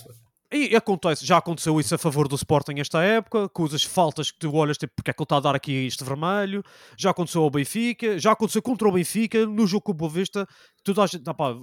E 0.53 0.75
acontece, 0.75 1.25
já 1.25 1.37
aconteceu 1.37 1.79
isso 1.79 1.95
a 1.95 1.97
favor 1.97 2.27
do 2.27 2.35
Sporting 2.35 2.73
esta 2.79 3.01
época, 3.01 3.47
com 3.47 3.63
as 3.63 3.83
faltas 3.83 4.31
que 4.31 4.37
tu 4.37 4.53
olhas, 4.53 4.77
tipo, 4.77 4.91
porque 4.93 5.09
é 5.09 5.13
que 5.13 5.21
ele 5.21 5.25
está 5.25 5.37
a 5.37 5.39
dar 5.39 5.55
aqui 5.55 5.71
este 5.85 6.03
vermelho, 6.03 6.61
já 6.97 7.11
aconteceu 7.11 7.41
ao 7.41 7.49
Benfica, 7.49 8.19
já 8.19 8.33
aconteceu 8.33 8.61
contra 8.61 8.85
o 8.85 8.91
Benfica, 8.91 9.45
no 9.45 9.65
jogo 9.65 9.83
com 9.83 9.91
o 9.93 9.95
Boa 9.95 10.11
Vista, 10.11 10.45
toda 10.83 11.03
a 11.03 11.07
gente, 11.07 11.23
pá, 11.23 11.55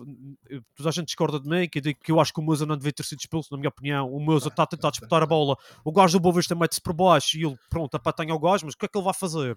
toda 0.74 0.88
a 0.88 0.92
gente 0.92 1.04
discorda 1.04 1.38
de 1.38 1.46
mim, 1.46 1.68
que, 1.68 1.82
que 1.82 2.10
eu 2.10 2.18
acho 2.18 2.32
que 2.32 2.40
o 2.40 2.42
Mousa 2.42 2.64
não 2.64 2.78
devia 2.78 2.92
ter 2.92 3.02
sido 3.02 3.18
expulso, 3.18 3.50
na 3.52 3.58
minha 3.58 3.68
opinião, 3.68 4.10
o 4.10 4.18
Mousa 4.18 4.48
está 4.48 4.62
a 4.62 4.66
tentar 4.66 4.90
disputar 4.90 5.22
a 5.22 5.26
bola, 5.26 5.54
o 5.84 5.92
gajo 5.92 6.18
do 6.18 6.22
Boa 6.22 6.36
Vista 6.36 6.54
mete-se 6.54 6.80
por 6.80 6.94
baixo 6.94 7.36
e 7.36 7.44
ele, 7.44 7.56
pronto, 7.68 7.94
apatanha 7.94 8.34
o 8.34 8.40
gajo, 8.40 8.64
mas 8.64 8.74
o 8.74 8.78
que 8.78 8.86
é 8.86 8.88
que 8.88 8.96
ele 8.96 9.04
vai 9.04 9.14
fazer? 9.14 9.54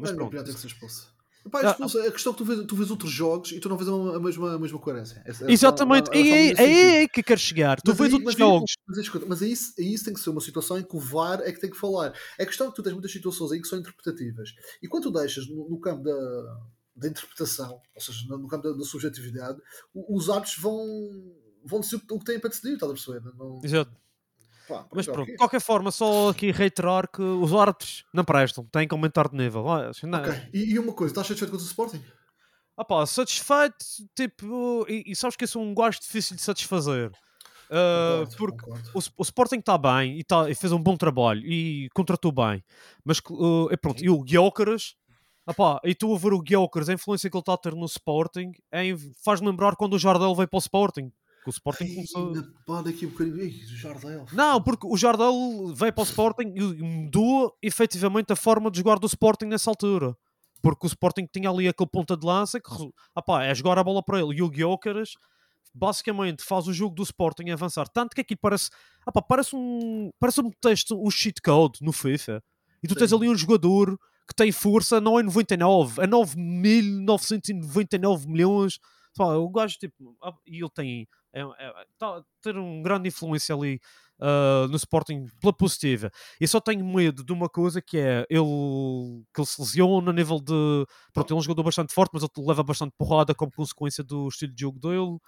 Mas 0.00 0.10
não 0.10 0.28
pronto. 0.28 0.44
que 0.44 0.60
ser 0.60 0.66
expulso. 0.66 1.17
Epá, 1.48 1.60
Ah. 1.62 1.70
A 1.70 2.12
questão 2.12 2.32
é 2.32 2.34
que 2.34 2.38
tu 2.38 2.44
vês, 2.44 2.66
tu 2.66 2.76
vês 2.76 2.90
outros 2.90 3.10
jogos 3.10 3.52
e 3.52 3.58
tu 3.60 3.68
não 3.68 3.76
vês 3.76 3.88
a, 3.88 4.20
mesma, 4.20 4.54
a 4.54 4.58
mesma 4.58 4.78
coerência. 4.78 5.22
Essa- 5.24 5.44
essa- 5.44 5.50
Exatamente, 5.50 6.10
é 6.12 6.16
aí, 6.16 6.28
é 6.30 6.46
sentido. 6.48 6.60
aí 6.60 7.08
que 7.08 7.22
quero 7.22 7.40
chegar, 7.40 7.80
tu 7.80 7.88
Mas 7.88 7.98
vês 7.98 8.08
aí- 8.08 8.14
outros 8.14 8.34
mas 8.34 8.34
aí- 8.34 8.38
jogos, 8.52 8.72
Mas, 8.86 8.98
escuta, 8.98 9.26
mas 9.26 9.42
aí, 9.42 9.52
isso- 9.52 9.74
aí 9.78 9.94
isso 9.94 10.04
tem 10.04 10.14
que 10.14 10.20
ser 10.20 10.30
uma 10.30 10.40
situação 10.40 10.78
em 10.78 10.82
que 10.82 10.96
o 10.96 11.00
VAR 11.00 11.40
é 11.42 11.50
que 11.52 11.60
tem 11.60 11.70
que 11.70 11.76
falar. 11.76 12.12
A 12.38 12.46
questão 12.46 12.66
é 12.66 12.70
que 12.70 12.76
tu 12.76 12.82
tens 12.82 12.92
muitas 12.92 13.10
situações 13.12 13.52
aí 13.52 13.60
que 13.60 13.68
são 13.68 13.78
interpretativas. 13.78 14.50
E 14.82 14.86
quando 14.88 15.04
tu 15.04 15.10
deixas 15.12 15.48
no, 15.48 15.68
no 15.68 15.80
campo 15.80 16.02
da, 16.04 16.60
da 16.96 17.08
interpretação, 17.08 17.80
ou 17.94 18.00
seja, 18.00 18.26
no, 18.28 18.38
no 18.38 18.48
campo 18.48 18.64
da, 18.70 18.76
da 18.76 18.84
subjetividade, 18.84 19.58
os 19.94 20.28
árbitros 20.28 20.58
vão, 20.58 20.76
vão 21.64 21.80
decidir 21.80 22.02
o 22.10 22.18
que 22.18 22.24
têm 22.24 22.38
para 22.40 22.50
decidir, 22.50 22.74
estás 22.74 22.90
a 22.90 22.94
perceber? 22.94 23.22
Não, 23.38 23.60
Exato. 23.64 23.90
Pá, 24.68 24.86
Mas 24.94 25.08
é 25.08 25.12
pronto, 25.12 25.28
é. 25.28 25.32
de 25.32 25.38
qualquer 25.38 25.60
forma, 25.60 25.90
só 25.90 26.28
aqui 26.30 26.50
reiterar 26.52 27.08
que 27.10 27.22
os 27.22 27.52
árbitros 27.52 28.04
não 28.12 28.24
prestam, 28.24 28.64
têm 28.70 28.86
que 28.86 28.94
aumentar 28.94 29.28
de 29.28 29.36
nível. 29.36 29.68
Ah, 29.68 29.88
acho 29.88 30.00
que 30.00 30.06
não- 30.06 30.20
Ok. 30.20 30.34
E, 30.52 30.74
e 30.74 30.78
uma 30.78 30.92
coisa, 30.92 31.12
estás 31.12 31.26
satisfeito 31.26 31.50
com 31.50 31.56
o 31.56 31.60
Sporting? 31.60 32.02
Ah 32.76 32.84
pá, 32.84 33.04
satisfeito, 33.06 33.84
tipo, 34.14 34.86
e, 34.88 35.02
e 35.06 35.16
sabes 35.16 35.34
que 35.36 35.42
eu 35.44 35.48
sou 35.48 35.62
um 35.62 35.74
gajo 35.74 35.98
difícil 36.00 36.36
de 36.36 36.42
satisfazer. 36.42 37.10
Uh, 37.70 38.20
Concordo, 38.24 38.36
porque 38.38 38.64
concordo. 38.64 38.90
o, 38.94 38.98
o 39.18 39.22
Sporting 39.22 39.58
está 39.58 39.76
bem 39.76 40.18
e, 40.18 40.24
tá, 40.24 40.48
e 40.48 40.54
fez 40.54 40.72
um 40.72 40.82
bom 40.82 40.96
trabalho 40.96 41.42
e 41.44 41.88
contratou 41.94 42.32
bem, 42.32 42.64
mas 43.04 43.18
uh, 43.28 43.68
e 43.70 43.76
pronto, 43.76 44.02
e 44.02 44.08
o 44.08 44.24
Gyökeres, 44.24 44.94
opá, 45.46 45.78
e 45.84 45.94
tu 45.94 46.14
a 46.14 46.18
ver 46.18 46.32
o 46.32 46.42
Gyökeres, 46.42 46.88
a 46.88 46.94
influência 46.94 47.28
que 47.28 47.36
ele 47.36 47.42
está 47.42 47.52
a 47.52 47.58
ter 47.58 47.74
no 47.74 47.84
Sporting, 47.84 48.52
é, 48.72 48.84
faz 49.22 49.42
lembrar 49.42 49.76
quando 49.76 49.94
o 49.94 49.98
Jardel 49.98 50.34
veio 50.34 50.48
para 50.48 50.56
o 50.56 50.60
Sporting. 50.60 51.12
Que 51.48 51.48
o 51.48 51.50
Sporting 51.50 51.94
começou. 51.94 52.26
ainda 52.26 52.52
pá, 52.66 52.82
daqui 52.82 53.06
a 53.06 53.08
bocadinho. 53.08 53.40
Ei, 53.40 53.48
o 53.48 53.76
Jardel. 53.76 54.26
Não, 54.32 54.62
porque 54.62 54.86
o 54.86 54.96
Jardel 54.96 55.32
veio 55.74 55.92
para 55.92 56.02
o 56.02 56.04
Sporting 56.04 56.52
e 56.54 56.82
mudou 56.82 57.56
efetivamente 57.62 58.32
a 58.32 58.36
forma 58.36 58.70
de 58.70 58.78
jogar 58.78 58.98
do 58.98 59.06
Sporting 59.06 59.46
nessa 59.46 59.70
altura. 59.70 60.14
Porque 60.60 60.86
o 60.86 60.88
Sporting 60.88 61.26
tinha 61.32 61.48
ali 61.48 61.68
aquele 61.68 61.88
ponta 61.88 62.16
de 62.16 62.26
lança 62.26 62.60
que 62.60 62.70
opá, 63.16 63.44
é 63.44 63.54
jogar 63.54 63.78
a 63.78 63.84
bola 63.84 64.02
para 64.02 64.20
ele. 64.20 64.36
E 64.36 64.42
o 64.42 64.50
Gyökeres 64.50 65.12
basicamente 65.72 66.44
faz 66.44 66.66
o 66.66 66.72
jogo 66.72 66.94
do 66.94 67.02
Sporting 67.02 67.50
avançar. 67.50 67.88
Tanto 67.88 68.14
que 68.14 68.20
aqui 68.20 68.36
parece, 68.36 68.68
opá, 69.06 69.22
parece 69.22 69.56
um 69.56 70.10
parece 70.20 70.40
um 70.40 70.50
texto, 70.60 71.00
um 71.00 71.10
cheat 71.10 71.40
code 71.40 71.78
no 71.80 71.92
FIFA. 71.92 72.42
E 72.82 72.88
tu 72.88 72.94
tens 72.94 73.10
Sim. 73.10 73.16
ali 73.16 73.28
um 73.28 73.34
jogador 73.34 73.98
que 74.28 74.34
tem 74.34 74.52
força 74.52 75.00
não 75.00 75.18
é 75.18 75.22
99, 75.22 76.02
é 76.02 76.06
9.999 76.06 78.26
milhões. 78.26 78.78
Pá, 79.18 79.34
o 79.34 79.50
gajo, 79.50 79.76
tipo, 79.78 80.16
ah, 80.22 80.32
e 80.46 80.58
ele 80.58 80.70
tem. 80.72 81.08
É, 81.32 81.42
é, 81.42 81.72
tá 81.98 82.18
a 82.18 82.22
ter 82.40 82.56
um 82.56 82.80
grande 82.82 83.08
influência 83.08 83.54
ali 83.54 83.80
ah, 84.20 84.66
no 84.70 84.76
Sporting 84.76 85.26
pela 85.40 85.52
positiva. 85.52 86.10
E 86.40 86.46
só 86.46 86.60
tenho 86.60 86.84
medo 86.86 87.24
de 87.24 87.32
uma 87.32 87.48
coisa 87.48 87.82
que 87.82 87.98
é 87.98 88.24
ele 88.30 89.24
que 89.34 89.40
ele 89.40 89.46
se 89.46 89.60
lesiona 89.60 90.10
a 90.10 90.14
nível 90.14 90.38
de. 90.38 90.86
Pronto, 91.12 91.30
ele 91.32 91.36
é 91.36 91.40
um 91.40 91.42
jogador 91.42 91.64
bastante 91.64 91.92
forte, 91.92 92.12
mas 92.14 92.22
ele 92.22 92.46
leva 92.46 92.62
bastante 92.62 92.94
porrada 92.96 93.34
como 93.34 93.50
consequência 93.50 94.04
do 94.04 94.28
estilo 94.28 94.54
de 94.54 94.60
jogo 94.60 94.78
dele. 94.78 95.18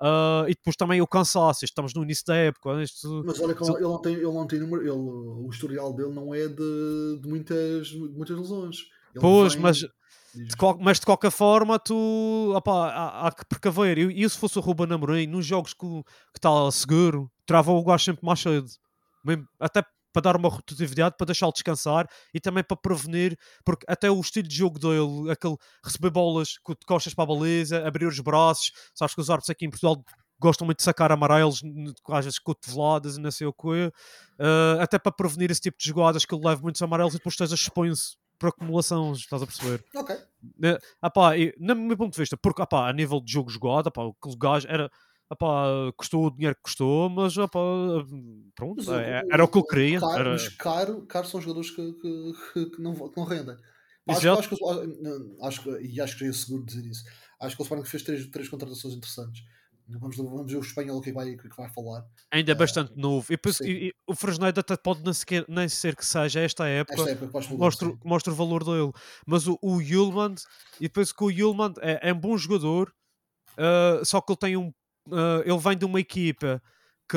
Ah, 0.00 0.44
e 0.46 0.54
depois 0.54 0.76
também 0.76 1.00
o 1.00 1.06
cansaço. 1.06 1.64
Estamos 1.64 1.92
no 1.92 2.02
início 2.02 2.24
da 2.26 2.36
época. 2.36 2.72
Mas 2.72 3.40
olha 3.40 3.54
que 3.54 3.64
ele, 3.64 3.80
não 3.80 4.00
tem, 4.00 4.14
ele 4.14 4.24
não 4.24 4.46
tem 4.46 4.60
número. 4.60 4.82
Ele, 4.82 4.92
o 4.92 5.48
historial 5.50 5.92
dele 5.92 6.14
não 6.14 6.34
é 6.34 6.48
de, 6.48 7.20
de 7.20 7.28
muitas, 7.28 7.88
de 7.88 7.98
muitas 7.98 8.38
lesões. 8.38 8.76
Ele 9.14 9.20
Pois, 9.20 9.54
vem- 9.54 9.62
mas 9.62 9.84
De 10.34 10.54
mas 10.80 11.00
de 11.00 11.06
qualquer 11.06 11.30
forma, 11.30 11.78
tu 11.78 12.52
opá, 12.54 12.90
há, 12.90 13.26
há 13.28 13.32
que 13.32 13.44
precaver. 13.46 13.98
E, 13.98 14.28
se 14.28 14.38
fosse 14.38 14.58
o 14.58 14.62
Ruben 14.62 14.92
Amorim, 14.92 15.26
nos 15.26 15.44
jogos 15.44 15.74
que 15.74 15.86
está 16.36 16.70
seguro, 16.70 17.30
trava 17.46 17.72
o 17.72 17.84
gajo 17.84 18.04
sempre 18.04 18.24
mais 18.24 18.40
cedo. 18.40 18.66
Mesmo- 19.24 19.46
até 19.58 19.82
para 20.12 20.22
dar 20.22 20.36
uma 20.36 20.48
rotatividade, 20.48 21.14
para 21.16 21.26
deixá-lo 21.26 21.52
descansar 21.52 22.08
e 22.34 22.40
também 22.40 22.64
para 22.64 22.76
prevenir, 22.76 23.36
porque 23.64 23.84
até 23.88 24.10
o 24.10 24.20
estilo 24.20 24.48
de 24.48 24.56
jogo 24.56 24.78
dele, 24.78 25.30
aquele 25.30 25.56
receber 25.84 26.10
bolas 26.10 26.48
de 26.48 26.86
costas 26.86 27.14
para 27.14 27.24
a 27.24 27.26
baliza, 27.28 27.86
abrir 27.86 28.06
os 28.06 28.18
braços, 28.18 28.72
sabes 28.94 29.14
que 29.14 29.20
os 29.20 29.30
árbitros 29.30 29.50
aqui 29.50 29.66
em 29.66 29.70
Portugal 29.70 30.02
gostam 30.40 30.64
muito 30.64 30.78
de 30.78 30.84
sacar 30.84 31.12
amarelos, 31.12 31.62
às 32.08 32.24
vezes 32.24 32.38
cotoveladas 32.38 33.16
e 33.16 33.20
não 33.20 33.30
sei 33.30 33.46
o 33.46 33.52
quê, 33.52 33.92
eh, 34.40 34.78
até 34.80 34.98
para 34.98 35.12
prevenir 35.12 35.50
esse 35.50 35.60
tipo 35.60 35.78
de 35.78 35.86
jogadas 35.86 36.24
que 36.24 36.34
ele 36.34 36.44
leva 36.46 36.62
muitos 36.62 36.80
amarelos 36.82 37.14
e 37.14 37.18
depois 37.18 37.34
esteja 37.34 37.54
expõe-se 37.54 38.16
por 38.40 38.48
acumulações, 38.48 39.18
estás 39.18 39.42
a 39.42 39.46
perceber? 39.46 39.84
Ok. 39.94 40.16
Né, 40.58 40.78
apá, 41.00 41.36
e, 41.36 41.54
no 41.58 41.76
meu 41.76 41.96
ponto 41.96 42.14
de 42.14 42.18
vista, 42.18 42.36
porque 42.36 42.62
apá, 42.62 42.88
a 42.88 42.92
nível 42.92 43.20
de 43.20 43.30
jogo 43.30 43.50
jogado, 43.50 43.88
apá, 43.88 44.02
aquele 44.02 44.36
gajo 44.36 44.66
era. 44.68 44.90
Apá, 45.32 45.64
custou 45.96 46.26
o 46.26 46.30
dinheiro 46.32 46.56
que 46.56 46.62
custou, 46.62 47.08
mas 47.08 47.38
apá, 47.38 47.60
pronto, 48.56 48.82
Mas 48.84 48.88
é- 48.88 49.22
era 49.30 49.44
o 49.44 49.48
que 49.48 49.58
eu 49.58 49.64
queria. 49.64 50.00
Caro, 50.00 50.18
era- 50.18 50.30
Mas 50.32 50.48
caro, 50.48 51.06
caro 51.06 51.28
são 51.28 51.40
jogadores 51.40 51.70
que, 51.70 51.92
que, 51.92 52.66
que- 52.70 52.82
não, 52.82 52.94
que 53.08 53.16
não 53.16 53.24
rendem. 53.24 53.56
Acho, 54.08 54.28
acho, 54.32 54.48
que, 54.48 54.54
acho, 54.56 55.36
acho 55.40 55.80
e 55.82 56.00
acho 56.00 56.18
que 56.18 56.24
é 56.24 56.32
seguro 56.32 56.64
dizer 56.64 56.84
isso. 56.84 57.04
Acho 57.40 57.54
que 57.54 57.62
o 57.62 57.64
Sporting 57.64 57.88
fez 57.88 58.02
três, 58.02 58.26
três 58.26 58.48
contratações 58.48 58.94
interessantes. 58.94 59.42
Vamos, 59.98 60.16
vamos 60.16 60.52
ver 60.52 60.58
o 60.58 60.60
espanhol 60.60 61.00
que, 61.00 61.12
vai, 61.12 61.36
que 61.36 61.48
vai 61.56 61.68
falar. 61.68 62.04
ainda 62.30 62.52
é 62.52 62.54
bastante 62.54 62.92
novo. 62.96 63.26
E, 63.32 63.52
sim. 63.52 63.64
e- 63.64 63.94
o 64.06 64.14
Fresneda 64.14 64.60
até 64.60 64.76
pode 64.76 65.02
nem, 65.02 65.12
sequer, 65.12 65.44
nem 65.48 65.68
ser 65.68 65.96
que 65.96 66.04
seja 66.06 66.40
esta 66.40 66.66
época. 66.68 67.00
Esta 67.00 67.10
época 67.10 67.40
mostra, 67.56 67.92
mostra 68.04 68.32
o 68.32 68.36
valor 68.36 68.64
dele. 68.64 68.92
Mas 69.26 69.46
o, 69.46 69.58
o 69.60 69.80
Yulman, 69.80 70.34
e 70.80 70.88
penso 70.88 71.14
que 71.14 71.24
o 71.24 71.30
Yulman 71.30 71.74
é, 71.80 72.10
é 72.10 72.12
um 72.12 72.18
bom 72.20 72.36
jogador, 72.36 72.92
ah, 73.56 74.00
só 74.04 74.20
que 74.20 74.32
ele 74.32 74.38
tem 74.38 74.56
um. 74.56 74.72
ah, 75.12 75.42
ele 75.44 75.58
vem 75.58 75.76
de 75.76 75.84
uma 75.84 76.00
equipa 76.00 76.62
que, 77.08 77.16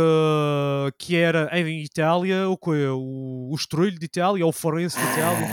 que 0.97 1.15
era 1.15 1.49
em 1.57 1.83
Itália, 1.83 2.49
o 2.49 2.57
que 2.57 2.69
O, 2.87 3.49
o 3.51 3.55
Estrulho 3.55 3.97
de 3.97 4.05
Itália, 4.05 4.43
ou 4.43 4.49
o 4.49 4.53
Forense 4.53 4.97
de 4.97 5.05
Itália. 5.05 5.47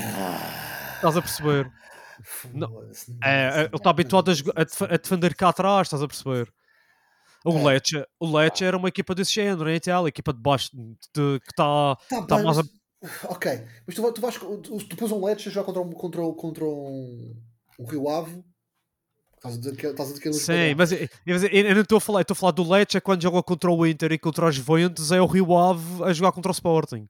Estás 0.97 1.17
a 1.17 1.23
perceber? 1.23 1.71
Não, 2.53 2.83
É, 3.23 3.63
é, 3.63 3.65
ele 3.65 3.77
está 3.77 3.91
habituado 3.91 4.31
a, 4.31 4.95
a 4.95 4.97
defender 4.97 5.35
cá 5.35 5.49
atrás, 5.49 5.87
estás 5.87 6.03
a 6.03 6.07
perceber? 6.07 6.53
O 7.45 7.57
É. 7.59 7.65
Lecce, 7.73 8.05
o 8.19 8.37
Lecce 8.37 8.65
era 8.65 8.77
uma 8.77 8.89
equipa 8.89 9.15
desse 9.15 9.33
género 9.35 9.69
em 9.71 9.77
Itália, 9.77 10.09
equipa 10.09 10.33
de 10.33 10.41
baixo 10.41 10.71
de, 10.75 11.41
que 11.41 11.51
está 11.51 11.97
Tá 12.09 12.23
tá 12.27 12.37
bem, 12.37 12.45
mais 12.45 12.59
a- 12.59 12.63
mas- 12.63 12.81
Ok, 13.25 13.65
mas 13.87 13.97
tu, 13.97 14.13
tu 14.13 14.21
vais. 14.21 14.37
Tu, 14.37 14.97
pôs 14.97 15.11
um 15.11 15.25
Lecce 15.25 15.49
já 15.49 15.65
contra 15.65 15.81
um, 15.81 15.91
contra, 15.91 16.21
um- 16.21 16.35
contra 16.35 16.65
um, 16.65 17.35
um 17.79 17.85
Rio 17.87 18.09
Ave. 18.11 18.45
Estás 19.37 19.55
a 19.55 19.59
dizer 19.59 19.75
que, 19.77 19.87
estás 19.87 20.11
a 20.11 20.13
dizer 20.13 20.23
que 20.23 20.29
é 20.29 20.33
Sim, 20.35 20.47
pagaram. 20.53 20.77
mas 20.77 20.93
eu, 20.93 20.99
eu- 21.27 21.67
eu 21.69 21.75
não 21.75 21.81
estou 21.81 21.97
a 21.97 22.01
falar, 22.01 22.21
estou 22.21 22.35
a 22.35 22.37
falar 22.37 22.53
do 22.53 22.71
Lecce 22.71 23.01
quando 23.01 23.23
joga 23.23 23.43
contra 23.43 23.71
o 23.71 23.87
Inter 23.87 24.13
e 24.13 24.19
contra 24.19 24.47
os 24.47 24.55
Juventus, 24.55 25.11
é 25.13 25.19
o 25.23 25.25
Rio 25.25 25.57
Ave 25.57 26.05
a 26.05 26.13
jogar 26.13 26.33
contra 26.33 26.51
o 26.51 26.53
Sporting. 26.53 27.09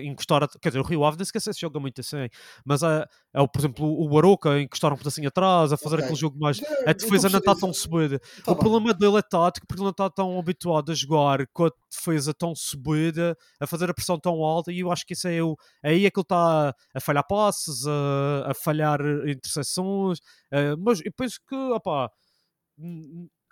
Encostar, 0.00 0.46
quer 0.60 0.68
dizer, 0.68 0.80
o 0.80 0.84
Rio 0.84 1.04
Ave 1.04 1.16
nem 1.16 1.24
sequer 1.24 1.40
se 1.40 1.52
joga 1.58 1.80
muito 1.80 2.00
assim, 2.00 2.28
mas 2.64 2.82
é, 2.82 3.06
é 3.32 3.40
o, 3.40 3.48
por 3.48 3.58
exemplo, 3.60 3.86
o 3.86 4.18
Aroca 4.18 4.50
a 4.50 4.60
encostar 4.60 4.92
um 4.92 4.96
pedacinho 4.96 5.28
atrás, 5.28 5.72
a 5.72 5.76
fazer 5.78 5.94
Ok. 5.96 6.04
aquele 6.04 6.20
jogo 6.20 6.38
mais. 6.38 6.60
É, 6.60 6.90
A 6.90 6.92
defesa 6.92 7.28
não 7.30 7.38
está 7.38 7.54
tão 7.54 7.72
subida. 7.72 8.18
Tá 8.44 8.52
o 8.52 8.56
problema 8.56 8.92
dele 8.92 9.16
é 9.16 9.22
tático 9.22 9.66
porque 9.66 9.80
ele 9.80 9.84
não 9.84 9.90
está 9.90 10.10
tão 10.10 10.38
habituado 10.38 10.92
a 10.92 10.94
jogar 10.94 11.46
com 11.52 11.66
a 11.66 11.70
defesa 11.90 12.34
tão 12.34 12.54
subida, 12.54 13.36
a 13.58 13.66
fazer 13.66 13.88
a 13.88 13.94
pressão 13.94 14.18
tão 14.18 14.42
alta, 14.44 14.70
e 14.70 14.80
eu 14.80 14.92
acho 14.92 15.06
que 15.06 15.14
isso 15.14 15.26
é 15.28 15.42
o. 15.42 15.56
Aí 15.82 16.04
é 16.06 16.10
que 16.10 16.18
ele 16.18 16.24
está 16.24 16.74
a 16.94 17.00
falhar 17.00 17.26
passes, 17.26 17.86
a, 17.86 18.50
a 18.50 18.54
falhar 18.54 19.00
interseções, 19.26 20.18
eh, 20.50 20.74
mas 20.78 21.00
eu 21.04 21.12
penso 21.16 21.38
que, 21.48 21.54
opá, 21.54 22.10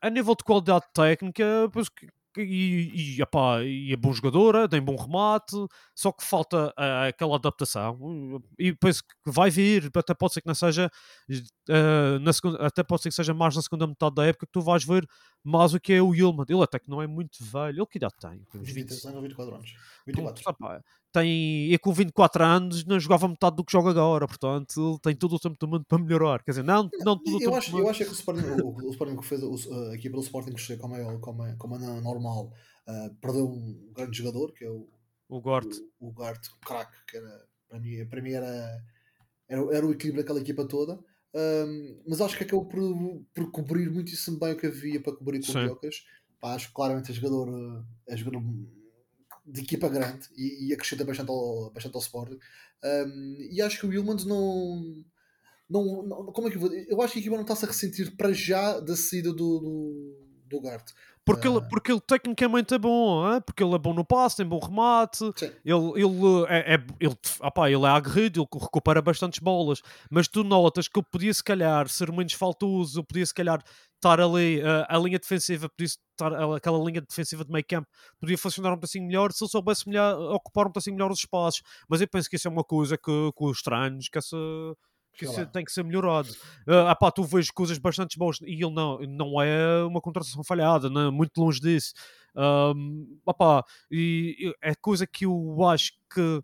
a 0.02 0.10
nível 0.10 0.34
de 0.34 0.44
qualidade 0.44 0.84
técnica, 0.94 1.44
penso 1.72 1.90
que. 1.90 2.06
Que- 2.34 2.40
E, 2.42 3.16
e, 3.18 3.22
epá, 3.22 3.62
e 3.62 3.92
é 3.92 3.96
bom 3.96 4.12
jogador, 4.12 4.54
é, 4.54 4.68
tem 4.68 4.80
bom 4.82 4.96
remate, 4.96 5.54
só 5.94 6.12
que 6.12 6.24
falta 6.24 6.72
ah, 6.76 7.06
aquela 7.08 7.36
adaptação. 7.36 8.40
E 8.58 8.72
penso 8.72 9.02
que 9.04 9.30
vai 9.30 9.50
vir, 9.50 9.90
até 9.94 10.14
pode 10.14 10.34
ser 10.34 10.40
que 10.40 10.46
não 10.48 10.54
seja 10.54 10.90
ah, 11.68 12.18
na 12.20 12.32
segunda, 12.32 12.66
até 12.66 12.82
pode 12.82 13.02
ser 13.02 13.08
que 13.10 13.14
seja 13.14 13.34
mais 13.34 13.54
na 13.56 13.62
segunda 13.62 13.86
metade 13.86 14.14
da 14.14 14.26
época 14.26 14.46
que 14.46 14.52
tu 14.52 14.60
vais 14.60 14.84
ver 14.84 15.06
mais 15.42 15.72
o 15.74 15.80
que 15.80 15.92
é 15.92 16.02
o 16.02 16.14
Yilmaz. 16.14 16.48
Ele 16.50 16.62
até 16.62 16.78
que 16.78 16.88
não 16.90 17.00
é 17.02 17.06
muito 17.06 17.42
velho, 17.44 17.78
ele 17.80 17.86
que 17.86 17.98
idade 17.98 18.14
tem? 18.20 18.42
Uns 18.54 18.66
20, 18.68 18.74
23 18.74 19.04
anos 19.06 19.16
ou 19.16 19.22
24 19.22 19.54
anos. 19.54 19.70
Pronto, 20.04 20.34
24. 20.34 20.50
opá, 20.50 20.80
tem, 21.12 21.72
e 21.72 21.78
com 21.78 21.92
24 21.92 22.44
anos 22.44 22.84
não 22.84 23.00
jogava 23.00 23.26
metade 23.26 23.56
do 23.56 23.64
que 23.64 23.72
joga 23.72 23.90
agora, 23.90 24.26
portanto 24.28 24.90
ele 24.90 24.98
tem 25.00 25.16
todo 25.16 25.34
o 25.34 25.38
tempo 25.40 25.56
do 25.58 25.66
mundo 25.68 25.84
para 25.88 25.98
melhorar. 25.98 26.42
Quer 26.44 26.52
dizer, 26.52 26.62
não, 26.62 26.88
não 27.04 27.16
todo 27.18 27.36
o 27.36 27.38
tempo 27.38 27.50
Eu 27.50 27.54
acho, 27.56 27.78
eu 27.78 27.88
acho 27.88 28.04
que 28.04 28.10
o 28.10 28.12
Sporting, 28.12 28.42
o, 28.62 28.86
o 28.86 28.90
Sporting 28.90 29.16
que 29.16 29.26
fez, 29.26 29.42
o- 29.42 29.90
a 29.90 29.94
equipa 29.94 30.16
do 30.16 30.22
Sporting 30.22 30.52
crescer 30.52 30.76
como 30.78 30.94
é, 30.96 31.18
como 31.18 31.44
é, 31.46 31.54
como 31.56 31.76
é 31.76 31.78
na- 31.78 32.00
normal, 32.20 32.52
ah, 32.86 33.10
perdeu 33.20 33.46
um 33.48 33.92
grande 33.92 34.16
jogador, 34.18 34.52
que 34.52 34.64
é 34.64 34.70
o, 34.70 34.88
O 35.28 35.40
Gort. 35.40 35.72
o, 36.00 36.08
o 36.08 36.12
Gart, 36.12 36.46
o 36.48 36.58
craque, 36.66 36.96
que 37.06 37.16
era, 37.16 37.48
para 37.68 37.80
mim, 37.80 38.06
para 38.08 38.22
mim 38.22 38.32
era, 38.32 38.84
era, 39.48 39.76
era 39.76 39.86
o 39.86 39.92
equilíbrio 39.92 40.22
daquela 40.22 40.40
equipa 40.40 40.66
toda. 40.66 40.98
Ahm, 41.34 42.02
mas 42.06 42.20
acho 42.20 42.36
que 42.36 42.44
acabou 42.44 42.66
por, 42.68 42.80
por 43.34 43.50
cobrir 43.52 43.90
muitíssimo 43.90 44.38
bem 44.38 44.52
o 44.52 44.56
que 44.56 44.66
havia 44.66 45.00
para 45.02 45.14
cobrir 45.16 45.44
com 45.44 45.52
Sim. 45.52 45.66
o 45.68 45.80
acho 46.42 46.68
que 46.68 46.74
claramente 46.74 47.10
é 47.12 47.14
jogador, 47.14 47.84
é 48.08 48.16
jogador 48.16 48.42
de 49.46 49.62
equipa 49.62 49.88
grande 49.88 50.28
e, 50.36 50.68
e 50.68 50.72
acrescenta 50.72 51.04
bastante 51.04 51.30
ao, 51.30 51.70
bastante 51.72 51.94
ao 51.94 52.00
Sporting. 52.00 52.38
Ahm, 52.84 53.36
e 53.50 53.60
acho 53.62 53.80
que 53.80 53.86
o 53.86 53.88
Wilmans 53.90 54.24
não, 54.24 55.04
não, 55.68 56.02
não- 56.06 56.26
Como 56.32 56.48
é 56.48 56.50
que 56.50 56.56
eu 56.56 56.60
vou 56.60 56.72
Eu 56.74 57.02
acho 57.02 57.14
que 57.14 57.18
a 57.20 57.22
equipa 57.22 57.36
não 57.36 57.42
está-se 57.42 57.64
a 57.64 57.68
ressentir 57.68 58.16
para 58.16 58.32
já 58.32 58.80
da 58.80 58.96
saída 58.96 59.30
do, 59.32 59.60
do, 59.60 60.19
do 60.51 60.61
Gart. 60.61 60.90
Porque, 61.24 61.46
ele, 61.46 61.59
Ah. 61.59 61.68
porque 61.70 61.92
ele 61.92 62.01
tecnicamente 62.01 62.74
é 62.74 62.78
bom, 62.78 63.22
hã? 63.24 63.40
porque 63.40 63.62
ele 63.62 63.74
é 63.74 63.78
bom 63.78 63.94
no 63.94 64.05
passe, 64.05 64.38
tem 64.38 64.46
bom 64.46 64.59
remate, 64.59 65.18
Sim. 65.36 65.53
ele, 65.64 65.92
ele, 65.94 66.44
é, 66.48 66.74
é, 66.74 66.86
ele, 66.98 67.14
opá, 67.40 67.70
ele 67.70 67.84
é 67.84 67.88
aguerrido, 67.88 68.40
ele 68.40 68.61
recupera 68.61 69.01
bastantes 69.01 69.38
bolas, 69.38 69.80
mas 70.11 70.26
tu 70.26 70.42
notas 70.42 70.88
que 70.88 70.98
ele 70.98 71.07
podia 71.11 71.32
se 71.32 71.44
calhar 71.44 71.88
ser 71.88 72.11
menos 72.11 72.32
faltoso, 72.32 73.05
podia 73.05 73.24
se 73.24 73.34
calhar 73.34 73.62
estar 73.96 74.18
ali, 74.20 74.62
ah, 74.62 74.86
a 74.88 74.98
linha 74.98 75.18
defensiva, 75.18 75.68
podia 75.68 75.86
estar, 75.86 76.32
aquela 76.57 76.78
linha 76.82 77.03
defensiva 77.03 77.44
de 77.44 77.53
meio 77.53 77.64
campo, 77.68 77.86
podia 78.18 78.38
funcionar 78.38 78.72
um 78.72 78.76
pedacinho 78.76 79.07
melhor 79.07 79.30
se 79.30 79.44
ele 79.44 79.51
soubesse 79.51 79.86
melhor, 79.88 80.18
ocupar 80.34 80.66
um 80.66 80.72
pedacinho 80.72 80.96
melhor 80.96 81.12
os 81.12 81.18
espaços, 81.20 81.62
mas 81.88 82.01
eu 82.01 82.09
penso 82.09 82.28
que 82.28 82.36
isso 82.36 82.48
é 82.48 82.51
uma 82.51 82.64
coisa 82.64 82.96
que, 82.96 83.30
que 83.36 83.44
os 83.44 83.59
estranhos, 83.59 84.09
que 84.09 84.18
essa 84.18 84.36
que 85.12 85.24
isso 85.24 85.46
tem 85.46 85.64
que 85.64 85.72
ser 85.72 85.84
melhorado. 85.84 86.28
Ah, 86.66 86.94
pá, 86.94 87.11
tu 87.11 87.22
vês 87.24 87.50
coisas 87.50 87.78
bastante 87.78 88.18
boas 88.18 88.38
e 88.42 88.54
ele 88.54 88.70
não, 88.70 88.98
não 89.00 89.42
é 89.42 89.84
uma 89.84 90.00
contratação 90.00 90.42
falhada, 90.42 90.88
não, 90.88 91.08
é? 91.08 91.11
muito 91.11 91.38
longe 91.40 91.61
disso. 91.61 91.92
Ahm, 92.34 93.18
opá, 93.26 93.64
e, 93.90 94.36
e 94.38 94.54
é 94.62 94.74
coisa 94.74 95.06
que 95.06 95.26
eu 95.26 95.64
acho 95.66 95.92
que, 96.12 96.40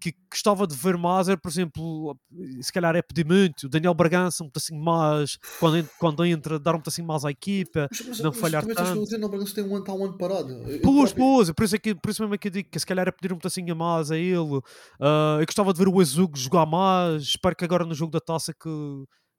que 0.00 0.14
gostava 0.30 0.66
de 0.66 0.74
ver 0.76 0.96
mais 0.96 1.28
era, 1.28 1.38
por 1.38 1.48
exemplo, 1.50 2.16
se 2.60 2.72
calhar 2.72 2.94
é 2.94 3.02
pedir 3.02 3.24
muito, 3.26 3.64
o 3.64 3.68
Daniel 3.68 3.94
Bragança 3.94 4.44
um 4.44 4.50
assim 4.54 4.78
mais, 4.78 5.38
quando, 5.58 5.88
quando 5.98 6.24
entra, 6.24 6.58
dar 6.58 6.76
um 6.76 6.82
assim 6.86 7.02
mais 7.02 7.24
à 7.24 7.30
equipa, 7.30 7.88
Mas, 7.90 8.00
mas, 8.06 8.20
não 8.20 8.30
mas 8.30 8.38
falhar 8.38 8.66
que 8.66 8.74
tanto. 8.74 9.02
o 9.02 9.06
Daniel 9.06 9.28
Bragança 9.28 9.54
tem 9.54 9.64
um 9.64 9.68
ano, 9.68 9.78
está 9.80 9.92
um 9.92 10.04
ano 10.04 10.18
parado. 10.18 10.52
Eu 10.52 10.80
Pois, 10.82 11.12
próprio- 11.12 11.16
pois, 11.16 11.50
por 11.52 11.64
isso, 11.64 11.76
é 11.76 11.78
que, 11.78 11.94
por 11.94 12.10
isso 12.10 12.22
mesmo 12.22 12.34
é 12.34 12.38
que 12.38 12.48
eu 12.48 12.52
digo 12.52 12.68
que 12.70 12.78
se 12.78 12.86
calhar 12.86 13.06
é 13.08 13.10
pedir 13.10 13.32
um 13.32 13.38
pedacinho 13.38 13.72
a 13.72 13.76
mais 13.76 14.10
a 14.10 14.16
ele. 14.16 14.60
Ah, 15.00 15.38
eu 15.40 15.46
gostava 15.46 15.72
de 15.72 15.78
ver 15.78 15.88
o 15.88 16.00
Azugo 16.00 16.36
jogar 16.36 16.66
mais. 16.66 17.22
Espero 17.22 17.56
que 17.56 17.64
agora 17.64 17.84
no 17.84 17.94
jogo 17.94 18.12
da 18.12 18.20
taça 18.20 18.52
que, 18.52 18.68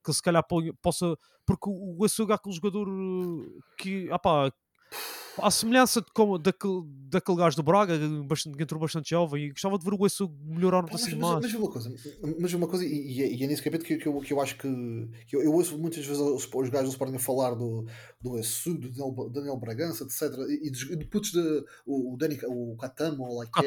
que 0.05 0.14
se 0.14 0.22
calhar 0.22 0.43
possa. 0.82 1.16
Porque 1.45 1.70
o 1.70 2.03
Azugo 2.03 2.32
é 2.32 2.36
aquele 2.36 2.55
jogador 2.55 2.88
uh, 2.89 3.60
que, 3.78 4.10
ah 4.12 4.20
pá, 4.20 4.51
à 5.41 5.51
semelhança 5.51 6.01
de 6.01 6.07
como, 6.13 6.38
daquele, 6.38 6.83
daquele 7.09 7.38
gajo 7.38 7.55
do 7.55 7.63
Braga, 7.63 7.97
bastante, 8.25 8.57
que 8.57 8.63
entrou 8.63 8.79
bastante 8.81 9.09
jovem, 9.09 9.45
e 9.45 9.49
gostava 9.51 9.77
de 9.77 9.83
ver 9.85 9.93
o 9.93 10.05
Azugo 10.05 10.35
melhorar 10.45 10.79
um 10.83 10.88
Pá, 10.88 10.93
Mas, 10.93 11.13
mas, 11.13 11.41
mas 11.41 11.53
uma 11.53 11.69
coisa, 11.69 11.93
mas 12.39 12.53
uma 12.53 12.67
coisa, 12.67 12.85
e, 12.85 13.11
e 13.17 13.21
é- 13.23 13.43
é 13.43 13.47
nesse 13.47 13.61
capítulo 13.61 13.88
que, 13.88 13.97
que, 13.97 14.07
eu, 14.07 14.19
que 14.21 14.33
eu 14.33 14.41
acho 14.41 14.57
que, 14.57 14.67
que 15.27 15.35
eu, 15.35 15.41
eu 15.43 15.53
ouço 15.53 15.77
muitas 15.77 16.05
vezes 16.05 16.21
os, 16.21 16.47
os 16.53 16.69
gajos 16.69 16.89
do 16.89 16.91
Sporting 16.93 17.15
a 17.15 17.19
falar 17.19 17.53
do, 17.55 17.85
do 18.21 18.38
Essu, 18.39 18.73
do 18.75 18.89
Daniel, 18.89 19.29
Daniel 19.29 19.57
Bragança, 19.57 20.03
etc. 20.03 20.21
E, 20.49 20.67
e 20.67 20.71
dos- 20.71 20.89
e 20.89 20.95
de 20.95 21.05
putos 21.05 21.31
de 21.31 21.63
o, 21.85 22.13
o, 22.13 22.17
Dani, 22.17 22.38
o 22.45 22.75
Catamo, 22.77 23.23
ou 23.23 23.38
lá 23.39 23.45
que 23.45 23.51
é, 23.59 23.61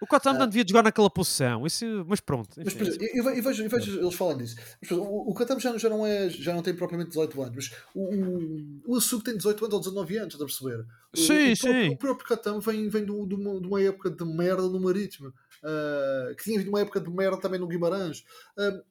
o- 0.00 0.06
Catam 0.06 0.32
Ah. 0.34 0.38
não 0.38 0.46
devia 0.48 0.64
jogar 0.66 0.82
naquela 0.82 1.10
posição, 1.10 1.66
isso, 1.66 1.84
mas 2.06 2.20
pronto. 2.20 2.48
Mas, 2.56 2.66
enfim, 2.68 2.78
por 2.78 2.86
exemplo, 2.88 3.06
eu, 3.06 3.28
eu 3.30 3.42
vejo, 3.42 3.62
eu 3.64 3.70
vejo 3.70 4.00
eles 4.00 4.14
falando 4.14 4.38
disso. 4.38 4.56
Mas, 4.80 4.90
exemplo, 4.90 5.08
o, 5.08 5.30
o 5.30 5.34
Catamo 5.34 5.60
já, 5.60 5.76
já, 5.78 5.88
não 5.88 6.06
é, 6.06 6.28
já 6.30 6.52
não 6.54 6.62
tem 6.62 6.74
propriamente 6.74 7.08
18 7.10 7.42
anos, 7.42 7.54
mas 7.54 7.72
o, 7.94 8.92
o, 8.92 8.96
o 8.96 9.22
tem 9.22 9.36
18 9.36 9.64
anos 9.64 9.74
ou 9.74 9.80
19 9.80 10.16
anos, 10.16 10.34
estás 10.34 10.42
a 10.42 10.46
perceber? 10.46 10.86
O, 11.14 11.18
Sim, 11.18 11.52
o, 11.52 11.58
próprio- 11.58 11.84
sim. 11.84 11.88
O 11.90 11.96
próprio 11.98 12.28
Catamo 12.28 12.60
vem, 12.60 12.88
vem 12.88 13.04
do- 13.04 13.26
de, 13.26 13.34
uma, 13.34 13.60
de 13.60 13.66
uma 13.66 13.82
época 13.82 14.10
de 14.10 14.24
merda 14.24 14.62
no 14.62 14.80
Marítimo, 14.80 15.32
ah, 15.62 16.34
que 16.36 16.44
tinha 16.44 16.58
vindo 16.58 16.68
uma 16.70 16.80
época 16.80 17.00
de 17.00 17.10
merda 17.10 17.38
também 17.40 17.60
no 17.60 17.68
Guimarães. 17.68 18.24
Ah, 18.58 18.82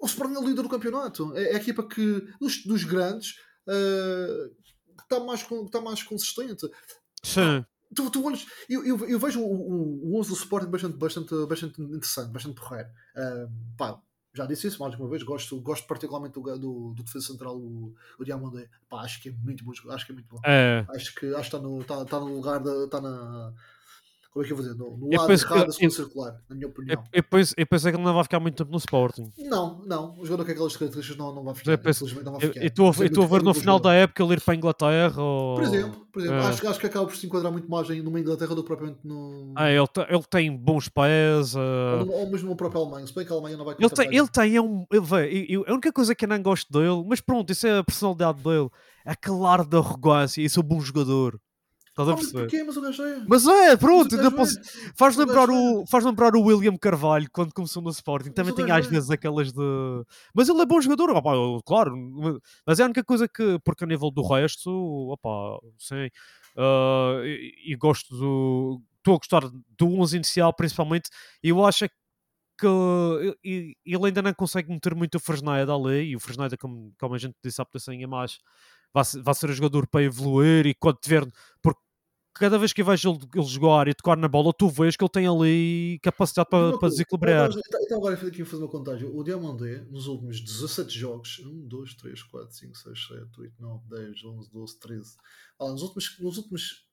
o, 0.00 0.06
Sporting 0.06 0.34
é 0.34 0.38
o 0.38 0.44
líder 0.44 0.62
do 0.62 0.68
campeonato. 0.68 1.36
É, 1.36 1.52
é 1.52 1.54
a 1.54 1.58
equipa 1.58 1.86
que, 1.86 2.20
dos, 2.40 2.64
dos 2.64 2.84
grandes, 2.84 3.34
ah, 3.68 4.48
que 4.96 5.02
está 5.02 5.20
mais, 5.20 5.42
con- 5.42 5.60
que 5.60 5.66
está 5.66 5.80
mais 5.80 6.02
consistente 6.02 6.66
sim. 7.22 7.64
tu, 7.94 8.10
tu 8.10 8.24
olhas, 8.24 8.46
eu, 8.68 8.84
eu, 8.84 9.08
eu 9.08 9.18
vejo 9.18 9.40
o, 9.40 9.44
o, 9.52 10.12
o 10.14 10.18
11 10.18 10.30
do 10.30 10.34
Sporting 10.36 10.70
bastante, 10.70 10.96
bastante, 10.96 11.46
bastante 11.46 11.80
interessante, 11.82 12.30
bastante 12.32 12.60
porreiro. 12.60 12.88
Ah, 13.16 13.48
pá, 13.76 14.00
já 14.34 14.46
disse 14.46 14.66
isso 14.66 14.82
mais 14.82 14.94
uma 14.94 15.08
vez, 15.08 15.22
gosto, 15.22 15.60
gosto 15.60 15.86
particularmente 15.86 16.34
do, 16.34 16.42
do, 16.58 16.94
do 16.94 17.02
defesa 17.02 17.26
central, 17.26 17.56
o, 17.56 17.94
o 18.18 18.24
Diamandé. 18.24 18.68
Pá, 18.88 19.02
acho 19.02 19.20
que 19.20 19.28
é 19.28 19.32
muito 19.32 19.62
bom, 19.64 19.72
acho 19.90 20.06
que 20.06 20.12
é 20.12 20.14
muito 20.14 20.28
bom. 20.28 20.40
É. 20.44 20.84
Acho 20.88 21.14
que, 21.14 21.26
acho 21.34 21.42
está, 21.42 21.58
no, 21.58 21.80
está, 21.80 22.02
está 22.02 22.18
no 22.18 22.34
lugar, 22.34 22.60
da, 22.60 22.84
está 22.84 23.00
na. 23.00 23.52
Como 24.32 24.42
é 24.42 24.46
que 24.46 24.52
eu 24.54 24.56
vou 24.56 24.64
dizer? 24.64 24.78
No, 24.78 24.96
no 24.96 25.10
lado 25.14 25.26
penso 25.26 25.44
errado 25.44 25.66
da 25.66 25.72
segunda 25.72 25.94
circular, 25.94 26.40
na 26.48 26.56
minha 26.56 26.66
opinião. 26.66 27.04
eu, 27.12 27.22
penso, 27.22 27.54
eu 27.54 27.66
pensei 27.66 27.92
que 27.92 27.98
ele 27.98 28.04
não 28.04 28.14
vai 28.14 28.22
ficar 28.22 28.40
muito 28.40 28.56
tempo 28.56 28.70
no 28.70 28.78
Sporting. 28.78 29.30
Não, 29.38 29.82
não, 29.84 30.18
o 30.18 30.24
jogador 30.24 30.46
com 30.46 30.52
aquelas 30.52 30.74
características 30.74 31.18
não, 31.18 31.34
não 31.34 31.44
vai 31.44 31.54
ficar. 31.54 31.72
Eu 31.72 31.78
penso- 31.78 32.06
não 32.24 32.32
vai 32.32 32.40
ficar. 32.40 32.60
eu 32.62 32.66
estou 32.66 32.86
a 32.86 33.26
é 33.26 33.28
ver 33.28 33.42
no 33.42 33.52
final 33.52 33.78
da 33.78 33.92
época 33.92 34.22
ele 34.22 34.32
ir 34.32 34.40
para 34.40 34.54
a 34.54 34.56
Inglaterra 34.56 35.22
ou... 35.22 35.56
Por 35.56 35.64
exemplo, 35.64 36.06
por 36.10 36.22
exemplo 36.22 36.38
É. 36.38 36.46
acho, 36.46 36.66
acho 36.66 36.80
que 36.80 36.86
acaba 36.86 37.06
por 37.06 37.14
se 37.14 37.26
enquadrar 37.26 37.52
muito 37.52 37.70
mais 37.70 37.90
em 37.90 38.00
numa 38.00 38.18
Inglaterra 38.18 38.54
do 38.54 38.62
que 38.62 38.68
propriamente 38.68 39.00
no. 39.04 39.52
Ah, 39.54 39.70
ele, 39.70 39.86
ele 40.08 40.24
tem 40.30 40.56
bons 40.56 40.88
pés. 40.88 41.54
ah, 41.54 42.02
ou, 42.02 42.10
ou 42.20 42.30
mesmo 42.30 42.48
no 42.48 42.56
próprio 42.56 42.80
Alemanha. 42.80 43.06
Se 43.06 43.14
bem 43.14 43.26
que 43.26 43.32
a 43.32 43.34
Alemanha 43.34 43.58
não 43.58 43.66
vai 43.66 43.76
Ele 43.78 43.90
tem, 43.90 44.16
ele 44.16 44.28
tem 44.28 44.56
é 44.56 44.62
um. 44.62 44.86
Ele, 44.90 45.00
vê, 45.04 45.46
eu- 45.46 45.64
a 45.68 45.72
única 45.72 45.92
coisa 45.92 46.14
que 46.14 46.24
eu 46.24 46.28
não 46.30 46.42
gosto 46.42 46.72
dele, 46.72 47.04
mas 47.06 47.20
pronto, 47.20 47.50
isso 47.52 47.66
é 47.66 47.78
a 47.78 47.84
personalidade 47.84 48.42
dele, 48.42 48.70
é 49.04 49.12
aquele 49.12 49.44
ar 49.44 49.62
de 49.66 49.76
arrogância. 49.76 50.40
Isso 50.40 50.58
é 50.58 50.62
um 50.62 50.66
bom 50.66 50.80
jogador. 50.80 51.38
Estás 51.92 52.08
a 52.08 52.12
mas 52.12 52.20
perceber? 52.22 52.40
porquê? 52.42 52.64
Mas 52.64 52.76
o 52.76 52.80
gajo 52.80 53.02
é. 53.02 53.24
Mas 53.28 53.46
é, 53.46 53.76
pronto, 53.76 54.14
ainda 54.14 54.30
gajo 54.30 54.36
posso- 54.36 54.58
é. 54.58 54.92
faz, 54.96 55.14
lembrar 55.14 55.48
é. 55.50 55.52
o, 55.52 55.84
faz 55.86 56.02
lembrar 56.04 56.34
o 56.34 56.40
William 56.42 56.74
Carvalho 56.78 57.28
quando 57.30 57.52
começou 57.52 57.82
no 57.82 57.90
Sporting. 57.90 58.30
Também 58.32 58.54
gajo 58.54 58.72
às 58.72 58.86
é. 58.86 58.88
vezes 58.88 59.10
aquelas 59.10 59.52
de. 59.52 59.60
Mas 60.34 60.48
ele 60.48 60.62
é 60.62 60.66
bom 60.66 60.80
jogador, 60.80 61.10
eu- 61.10 61.60
claro. 61.66 61.94
Mas 62.66 62.80
é 62.80 62.82
a 62.82 62.86
única 62.86 63.04
coisa 63.04 63.28
que, 63.28 63.58
porque 63.62 63.84
a 63.84 63.86
nível 63.86 64.10
do 64.10 64.22
resto, 64.26 64.70
opá, 65.10 65.58
sim. 65.78 66.08
ah, 66.56 67.20
e, 67.24 67.72
e 67.72 67.76
gosto 67.76 68.16
do. 68.16 68.82
Estou 68.96 69.14
a 69.14 69.18
gostar 69.18 69.42
do 69.76 70.00
11 70.00 70.16
inicial, 70.16 70.54
principalmente. 70.54 71.10
E 71.42 71.50
eu 71.50 71.62
acho 71.64 71.84
é 71.84 71.88
que 71.88 72.66
ele 73.84 74.06
ainda 74.06 74.22
não 74.22 74.32
consegue 74.32 74.70
meter 74.70 74.94
muito 74.94 75.16
o 75.16 75.20
Fresneda 75.20 75.74
ali. 75.74 76.10
E 76.10 76.16
o 76.16 76.20
Fresneda, 76.20 76.56
como, 76.56 76.92
como 76.98 77.14
a 77.14 77.18
gente 77.18 77.34
disse 77.44 77.60
há 77.60 77.64
bocadinho, 77.64 78.04
é 78.04 78.06
mais. 78.06 78.38
Vai, 78.94 79.04
ser- 79.04 79.22
vai 79.22 79.34
ser 79.34 79.50
o 79.50 79.52
jogador 79.52 79.86
para 79.86 80.02
evoluir 80.02 80.66
e 80.66 80.74
quando 80.74 80.98
tiver. 80.98 81.24
Porque 81.62 81.80
cada 82.34 82.58
vez 82.58 82.72
que 82.72 82.82
vejo 82.82 83.10
ele, 83.10 83.28
ele 83.34 83.44
jogar 83.44 83.88
e 83.88 83.94
tocar 83.94 84.16
na 84.16 84.28
bola, 84.28 84.52
tu 84.52 84.68
vês 84.68 84.96
que 84.96 85.04
ele 85.04 85.10
tem 85.10 85.26
ali 85.26 85.98
capacidade 86.02 86.48
para, 86.48 86.78
para 86.78 86.88
desequilibrar. 86.88 87.50
Então, 87.50 87.80
então 87.82 87.98
agora 87.98 88.14
aqui 88.14 88.42
a 88.42 88.46
fazer 88.46 88.62
uma 88.62 88.70
contagem. 88.70 89.08
O 89.08 89.22
Diamandé, 89.22 89.84
nos 89.90 90.06
últimos 90.06 90.40
17 90.40 90.98
jogos, 90.98 91.38
1, 91.38 91.66
2, 91.68 91.94
3, 91.94 92.22
4, 92.22 92.54
5, 92.54 92.76
6, 92.76 93.06
7, 93.06 93.40
8, 93.40 93.54
9, 93.58 93.84
10, 93.88 94.24
11, 94.24 94.50
12, 94.50 94.78
13. 94.78 95.16
Ah, 95.60 95.68
nos, 95.70 95.82
últimos, 95.82 96.18
nos 96.20 96.38
últimos 96.38 96.86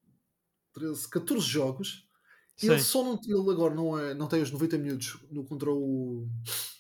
13, 0.73 1.09
14 1.09 1.45
jogos, 1.45 2.05
ele 2.61 2.77
Sim, 2.77 2.83
só 2.83 3.03
não, 3.03 3.19
ele 3.25 3.51
agora 3.51 3.73
não, 3.73 3.97
é, 3.97 4.13
não 4.13 4.27
tem 4.27 4.41
os 4.41 4.51
90 4.51 4.77
minutos 4.77 5.17
no, 5.31 5.45
contra 5.45 5.71
o. 5.71 6.27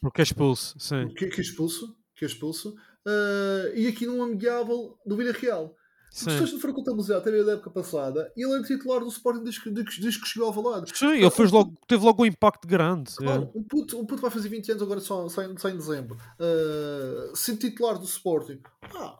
porque 0.01 0.21
é 0.21 0.23
expulso. 0.23 0.75
Sim. 0.77 1.07
que, 1.13 1.27
que 1.27 1.39
é 1.39 1.41
expulso. 1.41 1.97
Que 2.15 2.25
é 2.25 2.27
expulso 2.27 2.75
ah, 3.05 3.71
e 3.75 3.87
aqui 3.87 4.05
num 4.05 4.21
amigável 4.23 4.97
do 5.05 5.15
Villarreal. 5.15 5.75
Se 6.11 6.25
Sim. 6.25 6.37
vocês 6.37 6.53
não 6.53 6.59
foram 6.59 6.73
contabilizar 6.73 7.19
até 7.19 7.29
a 7.29 7.51
época 7.53 7.69
passada, 7.69 8.33
ele 8.35 8.51
é 8.59 8.63
titular 8.63 8.99
do 8.99 9.09
Sporting 9.09 9.43
desde 9.43 9.61
que, 9.61 9.69
desde 9.69 10.19
que- 10.19 10.27
chegou 10.27 10.47
ao 10.47 10.53
Valado. 10.53 10.89
Sim, 10.93 11.11
ele 11.11 11.29
fez 11.29 11.51
logo, 11.51 11.77
teve 11.87 12.03
logo 12.03 12.23
um 12.23 12.25
impacto 12.25 12.67
grande. 12.67 13.11
é. 13.21 13.23
Claro, 13.23 13.51
um 13.53 13.63
puto, 13.63 13.99
um 13.99 14.05
puto 14.05 14.21
vai 14.21 14.31
fazer 14.31 14.49
20 14.49 14.71
anos 14.71 14.83
agora 14.83 14.99
só, 15.01 15.29
só, 15.29 15.43
em, 15.43 15.55
só 15.57 15.69
em 15.69 15.77
dezembro. 15.77 16.17
Uh, 16.39 17.35
sendo 17.35 17.59
titular 17.59 17.99
do 17.99 18.05
Sporting. 18.05 18.59
Ah. 18.95 19.19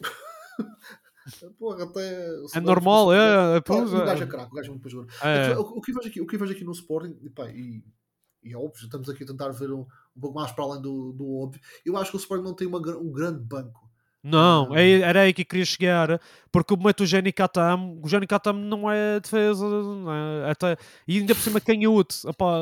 Porra, 1.58 1.84
até. 1.84 2.28
É 2.54 2.60
normal, 2.60 3.12
é. 3.12 3.56
é, 3.56 3.58
o 3.58 3.62
gajo 3.62 4.22
é 4.22 4.24
é. 4.24 4.26
craque, 4.26 4.52
o 4.52 4.54
gajo 4.54 4.68
é 4.68 4.70
muito 4.70 4.88
jogador. 4.88 5.12
É. 5.22 5.52
Aqui, 5.52 5.60
o, 5.60 5.62
o 5.62 5.80
que 5.82 5.90
eu 5.90 5.94
vejo 5.96 6.08
aqui, 6.08 6.20
o 6.22 6.26
que 6.26 6.38
vejo 6.38 6.52
aqui 6.52 6.64
no 6.64 6.72
Sporting, 6.72 7.18
e, 7.20 7.28
pá, 7.28 7.48
e, 7.50 7.84
e 8.42 8.52
é 8.52 8.56
óbvio, 8.56 8.84
estamos 8.84 9.08
aqui 9.08 9.22
a 9.22 9.26
tentar 9.26 9.50
ver 9.50 9.70
um, 9.70 9.86
um 10.16 10.20
pouco 10.20 10.38
mais 10.38 10.52
para 10.52 10.64
além 10.64 10.82
do, 10.82 11.12
do 11.12 11.38
óbvio. 11.38 11.60
Eu 11.84 11.96
acho 11.96 12.10
que 12.10 12.16
o 12.16 12.20
Sporting 12.20 12.44
não 12.44 12.54
tem 12.54 12.66
uma, 12.66 12.78
um 12.78 13.12
grande 13.12 13.40
banco. 13.40 13.88
Não, 14.22 14.76
é- 14.76 15.00
era 15.00 15.22
aí 15.22 15.32
que 15.32 15.44
queria 15.44 15.64
chegar, 15.64 16.20
porque 16.52 16.74
o 16.74 16.76
momento 16.76 17.02
o 17.02 17.06
Jenny 17.06 17.32
Katam, 17.32 17.98
o 18.02 18.08
Jenny 18.08 18.26
Katam 18.26 18.52
não 18.52 18.90
é 18.90 19.18
defesa, 19.18 19.66
não 19.66 20.12
é? 20.12 20.50
Até, 20.50 20.76
e 21.08 21.18
ainda 21.18 21.34
por 21.34 21.40
cima 21.40 21.58
canhoto, 21.60 22.14
opá, 22.28 22.54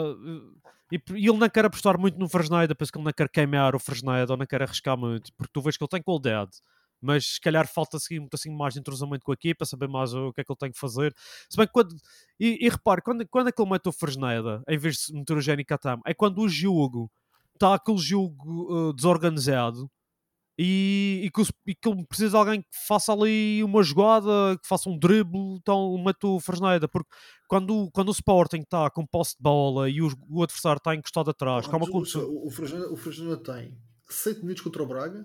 e, 0.93 0.97
e 1.15 1.29
ele 1.29 1.37
não 1.37 1.49
quer 1.49 1.65
apostar 1.65 1.99
muito 1.99 2.17
no 2.19 2.29
Fresneda, 2.29 2.75
penso 2.77 2.93
que 2.93 2.99
ele 2.99 3.05
não 3.05 3.13
quer 3.13 3.29
queimar 3.29 3.75
o 3.75 3.79
Fresneda 3.81 4.33
ou 4.33 4.39
não 4.39 4.47
quer 4.47 4.63
arriscar 4.63 4.97
muito, 4.97 5.33
porque 5.35 5.51
tu 5.53 5.61
vês 5.61 5.77
que 5.77 5.83
ele 5.83 5.89
tem 5.89 6.01
qualidade, 6.03 6.53
mas 7.01 7.27
se 7.35 7.41
calhar 7.41 7.67
falta 7.67 7.99
seguir 7.99 8.21
muito 8.21 8.35
assim 8.35 8.51
mais 8.57 8.75
de 8.75 8.81
entrosamento 8.81 9.25
com 9.25 9.33
a 9.33 9.35
equipa, 9.35 9.65
saber 9.65 9.89
mais 9.89 10.15
o 10.15 10.33
que 10.33 10.41
é 10.41 10.45
que 10.45 10.53
ele 10.53 10.59
tem 10.59 10.71
que 10.71 10.79
fazer. 10.79 11.13
Se 11.49 11.57
bem 11.57 11.67
que 11.67 11.73
quando, 11.73 11.95
e, 12.39 12.67
e 12.67 12.69
repare, 12.69 13.03
quando, 13.03 13.27
quando 13.29 13.49
é 13.49 13.53
que 13.53 13.61
ele 13.61 13.71
mete 13.71 13.89
o 13.89 13.93
Fresneda, 13.93 14.63
em 14.69 14.79
vez 14.79 15.07
de 15.09 15.13
meter 15.15 15.37
o 15.37 15.41
Jenny 15.41 15.65
Katam, 15.65 16.01
é 16.07 16.15
quando 16.15 16.41
o 16.41 16.49
jogo 16.49 17.11
está 17.59 17.75
aquele 17.75 17.99
jogo 17.99 18.89
uh, 18.89 18.93
desorganizado 18.93 19.91
e, 20.61 21.21
e, 21.25 21.31
que, 21.31 21.43
e 21.69 21.75
que 21.75 21.89
ele 21.89 22.05
precisa 22.07 22.31
de 22.31 22.37
alguém 22.37 22.61
que 22.63 22.69
faça 22.87 23.13
ali 23.13 23.63
uma 23.63 23.81
jogada, 23.83 24.59
que 24.61 24.67
faça 24.67 24.91
um 24.91 24.99
drible, 24.99 25.55
então 25.61 25.97
mete 26.05 26.25
o 26.27 26.41
Fresneda, 26.41 26.89
porque 26.89 27.09
quando, 27.49 27.89
quando 27.93 28.09
o 28.09 28.13
Sporting 28.13 28.61
está 28.63 28.91
com 28.91 29.07
posse 29.07 29.37
de 29.37 29.43
bola 29.43 29.89
e 29.89 30.03
o, 30.03 30.09
o 30.29 30.43
adversário 30.43 30.79
está 30.79 30.95
encostado 30.97 31.31
atrás, 31.31 31.67
Ah, 31.67 31.71
como 31.71 31.85
mas 31.85 31.89
o- 31.89 31.91
aconteceu. 31.97 32.29
o, 32.29 32.49
o, 32.49 32.51
Fresneda, 32.51 32.93
o 32.93 32.97
Fresneda 32.97 33.37
tem 33.37 33.79
7 34.09 34.41
minutos 34.41 34.63
contra 34.65 34.83
o 34.83 34.87
Braga, 34.87 35.25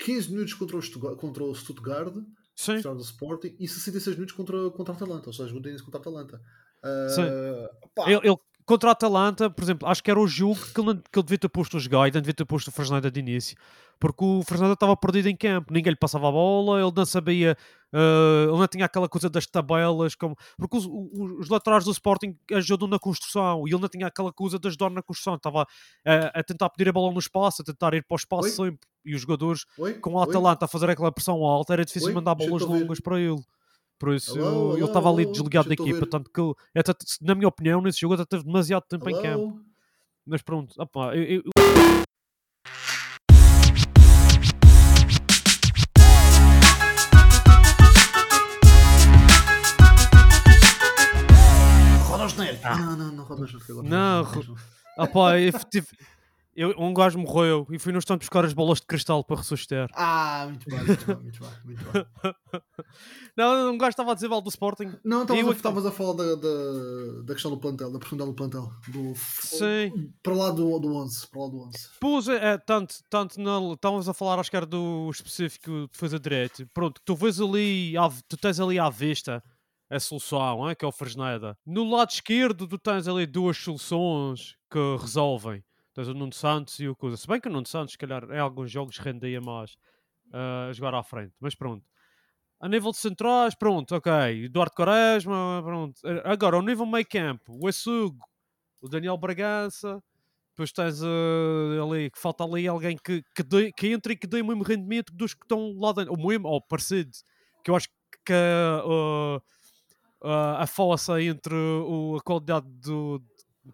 15 0.00 0.30
minutos 0.32 0.54
contra 0.54 0.76
o, 0.76 0.82
Stuttgart, 0.82 1.16
contra 1.18 1.44
o 1.44 1.54
Stuttgart, 1.54 2.14
Sim, 2.56 2.80
do 2.80 3.00
Sporting, 3.02 3.54
e 3.58 3.68
66 3.68 4.16
minutos 4.16 4.34
contra, 4.34 4.70
contra 4.72 4.92
a 4.92 4.96
Atalanta, 4.96 5.28
ou 5.28 5.32
seja, 5.32 5.54
o 5.54 5.62
contra 5.84 5.98
a 5.98 6.00
Atalanta. 6.00 6.40
Sim. 7.14 7.22
pá, 7.94 8.10
ele, 8.10 8.20
ele- 8.26 8.36
contra 8.70 8.90
a 8.90 8.92
Atalanta, 8.92 9.50
por 9.50 9.64
exemplo, 9.64 9.88
acho 9.88 10.00
que 10.00 10.08
era 10.10 10.20
o 10.20 10.28
jogo 10.28 10.54
que 10.72 10.80
ele, 10.80 10.94
que 11.12 11.18
ele 11.18 11.24
devia 11.24 11.38
ter 11.38 11.48
posto 11.48 11.76
os 11.76 11.86
gajos, 11.88 12.14
não 12.14 12.20
devia 12.20 12.34
ter 12.34 12.44
posto 12.44 12.68
o 12.68 12.70
Fresneda 12.70 13.10
de 13.10 13.18
início, 13.18 13.56
porque 13.98 14.24
o 14.24 14.42
Fresneda 14.44 14.74
estava 14.74 14.96
perdido 14.96 15.28
em 15.28 15.34
campo, 15.36 15.72
ninguém 15.72 15.90
lhe 15.90 15.96
passava 15.98 16.28
a 16.28 16.30
bola, 16.30 16.80
ele 16.80 16.92
não 16.94 17.04
sabia, 17.04 17.56
eh, 17.92 18.44
ele 18.48 18.56
não 18.56 18.68
tinha 18.68 18.84
aquela 18.84 19.08
coisa 19.08 19.28
das 19.28 19.44
tabelas, 19.44 20.14
como, 20.14 20.36
porque 20.56 20.76
os, 20.76 20.86
os- 20.86 21.40
os 21.40 21.48
laterais 21.48 21.84
do 21.84 21.90
Sporting 21.90 22.36
ajudam 22.52 22.86
na 22.86 22.98
construção 22.98 23.66
e 23.66 23.72
ele 23.72 23.80
não 23.80 23.88
tinha 23.88 24.06
aquela 24.06 24.32
coisa 24.32 24.56
de 24.56 24.68
ajudar 24.68 24.88
na 24.90 25.02
construção, 25.02 25.34
estava 25.34 25.66
a, 26.06 26.38
a 26.38 26.42
tentar 26.44 26.70
pedir 26.70 26.90
a 26.90 26.92
bola 26.92 27.12
no 27.12 27.18
espaço, 27.18 27.62
a 27.62 27.64
tentar 27.64 27.92
ir 27.94 28.04
para 28.04 28.14
o 28.14 28.18
espaço 28.18 28.62
Oi? 28.62 28.70
sempre, 28.70 28.88
e 29.04 29.14
os 29.16 29.22
jogadores 29.22 29.64
oi? 29.78 29.94
com 29.94 30.14
Oi? 30.14 30.22
Atalanta 30.22 30.66
a 30.66 30.68
fazer 30.68 30.88
aquela 30.88 31.10
pressão 31.10 31.44
alta, 31.44 31.72
era 31.72 31.84
difícil 31.84 32.08
Oi? 32.08 32.14
mandar 32.14 32.36
bolas 32.36 32.62
longas 32.62 33.00
para 33.00 33.18
ele. 33.18 33.42
Por 34.00 34.14
isso, 34.14 34.42
Alô, 34.42 34.76
ele 34.78 34.84
estava 34.86 35.10
ali 35.10 35.26
desligado 35.26 35.68
da 35.68 35.74
equipa, 35.74 36.06
tanto 36.06 36.30
que 36.30 36.40
ele, 36.40 36.54
até, 36.74 36.94
na 37.20 37.34
minha 37.34 37.46
opinião, 37.48 37.82
nesse 37.82 38.00
jogo 38.00 38.14
até 38.14 38.24
teve 38.24 38.44
demasiado 38.44 38.82
tempo 38.88 39.06
em 39.10 39.20
campo. 39.20 39.60
Mas 40.24 40.40
pronto, 40.40 40.72
opá, 40.80 41.14
eu, 41.14 41.22
eu-. 41.22 41.42
Ah. 52.62 52.76
Não, 52.76 52.96
não, 52.96 53.12
não 53.12 53.24
rodas 53.24 53.52
no 53.52 53.60
agora. 53.60 53.88
Não, 53.88 54.24
Ah 54.96 55.06
pá, 55.06 55.38
eu 55.38 55.52
tive- 55.70 55.88
eu- 56.60 56.74
um 56.78 56.92
gajo 56.92 57.18
morreu 57.18 57.66
e 57.70 57.78
fui 57.78 57.92
no 57.92 57.98
stand 57.98 58.18
buscar 58.18 58.44
as 58.44 58.52
bolas 58.52 58.80
de 58.80 58.86
cristal 58.86 59.24
para 59.24 59.36
ressuscitar. 59.36 59.88
Ah, 59.94 60.46
muito 60.48 60.68
bem, 60.68 60.78
muito 60.84 61.06
bem, 61.06 61.16
muito 61.16 61.40
bem. 61.40 61.50
Muito 61.64 61.84
bem. 61.92 62.06
Não, 63.36 63.72
um 63.72 63.78
gajo 63.78 63.90
estava 63.90 64.12
a 64.12 64.14
dizer 64.14 64.28
mal 64.28 64.40
do 64.42 64.48
Sporting. 64.48 64.92
Não, 65.04 65.22
estavas 65.22 65.86
a, 65.86 65.88
a 65.88 65.92
falar 65.92 66.12
da, 66.14 66.34
da, 66.34 67.22
da 67.24 67.34
questão 67.34 67.50
do 67.50 67.58
plantel, 67.58 67.92
da 67.92 67.98
profundidade 67.98 68.30
do 68.30 68.36
plantel. 68.36 68.70
Do, 68.88 69.14
Sim. 69.16 70.12
Para 70.22 70.34
lá 70.34 70.50
do, 70.50 70.78
do 70.78 70.94
11. 70.94 71.26
Para 71.28 71.40
lá 71.42 71.48
do 71.48 71.60
11. 71.62 71.78
Pus, 72.00 72.28
é, 72.28 72.58
tanto, 72.58 72.94
tanto 73.08 73.40
na, 73.40 73.72
estávamos 73.72 74.08
a 74.08 74.14
falar, 74.14 74.38
acho 74.38 74.50
que 74.50 74.56
era 74.56 74.66
do 74.66 75.08
específico 75.10 75.70
de 75.70 75.88
defesa 75.92 76.18
direito. 76.18 76.66
Pronto, 76.74 77.00
tu 77.04 77.14
vês 77.14 77.40
ali, 77.40 77.94
tu 78.28 78.36
tens 78.36 78.60
ali 78.60 78.78
à 78.78 78.90
vista 78.90 79.42
a 79.90 79.98
solução, 79.98 80.68
é, 80.68 80.74
que 80.74 80.84
é 80.84 80.88
o 80.88 80.92
Fresneda. 80.92 81.56
No 81.66 81.88
lado 81.90 82.10
esquerdo, 82.10 82.66
tu 82.68 82.78
tens 82.78 83.08
ali 83.08 83.26
duas 83.26 83.56
soluções 83.56 84.54
que 84.70 84.78
resolvem. 85.00 85.62
Tens 85.94 86.08
o 86.08 86.14
Nuno 86.14 86.32
Santos 86.32 86.78
e 86.78 86.88
o 86.88 86.94
Coisa. 86.94 87.16
Se 87.16 87.26
bem 87.26 87.40
que 87.40 87.48
o 87.48 87.52
Nuno 87.52 87.66
Santos, 87.66 87.92
se 87.92 87.98
calhar, 87.98 88.24
em 88.30 88.38
alguns 88.38 88.70
jogos 88.70 88.98
rendia 88.98 89.40
mais 89.40 89.76
ah, 90.32 90.68
a 90.70 90.72
jogar 90.72 90.94
à 90.94 91.02
frente, 91.02 91.34
mas 91.40 91.54
pronto. 91.54 91.84
A 92.60 92.68
nível 92.68 92.90
de 92.90 92.98
centrais, 92.98 93.54
pronto, 93.54 93.94
ok. 93.94 94.12
Eduardo 94.44 94.74
Quaresma, 94.74 95.62
pronto. 95.64 96.00
Agora, 96.24 96.56
ao 96.56 96.62
nível 96.62 96.84
meio 96.86 97.06
campo, 97.08 97.58
o 97.60 97.68
Essugo, 97.68 98.22
o 98.82 98.88
Daniel 98.88 99.16
Bragança, 99.16 100.02
depois 100.50 100.72
tens 100.72 101.00
eh, 101.02 101.80
ali, 101.82 102.10
que 102.10 102.18
falta 102.18 102.44
ali 102.44 102.68
alguém 102.68 102.96
que, 103.02 103.22
que, 103.34 103.72
que 103.72 103.86
entre 103.88 104.12
e 104.12 104.16
que 104.16 104.26
dê 104.26 104.42
o 104.42 104.44
mesmo 104.44 104.62
rendimento 104.62 105.10
dos 105.14 105.32
que 105.32 105.44
estão 105.44 105.74
lá 105.78 105.92
dentro, 105.92 106.12
o 106.12 106.26
mesmo, 106.26 106.48
ou 106.48 106.60
parecido, 106.60 107.10
que 107.64 107.70
eu 107.70 107.76
acho 107.76 107.88
que 108.26 108.32
eh, 108.32 109.40
eh, 110.24 110.56
a 110.58 110.66
falsa 110.66 111.22
entre 111.22 111.54
o, 111.54 112.16
a 112.18 112.22
qualidade 112.22 112.66
do, 112.68 113.22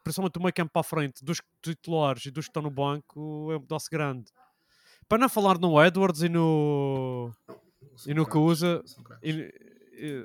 principalmente 0.02 0.34
do 0.34 0.40
meio 0.40 0.52
campo 0.54 0.72
para 0.72 0.80
a 0.80 0.84
frente, 0.84 1.24
dos 1.24 1.40
titulares 1.62 2.26
e 2.26 2.30
dos 2.30 2.46
que 2.46 2.50
estão 2.50 2.62
no 2.62 2.70
banco, 2.70 3.50
é 3.52 3.56
um 3.56 3.60
pedaço 3.60 3.88
grande. 3.90 4.30
Para 5.08 5.18
não 5.18 5.28
falar 5.28 5.58
no 5.58 5.82
Edwards 5.82 6.22
e 6.22 6.28
no. 6.28 7.32
São 7.96 8.12
E 8.12 8.14
no 8.14 8.26
que 8.26 8.36
usa- 8.36 8.82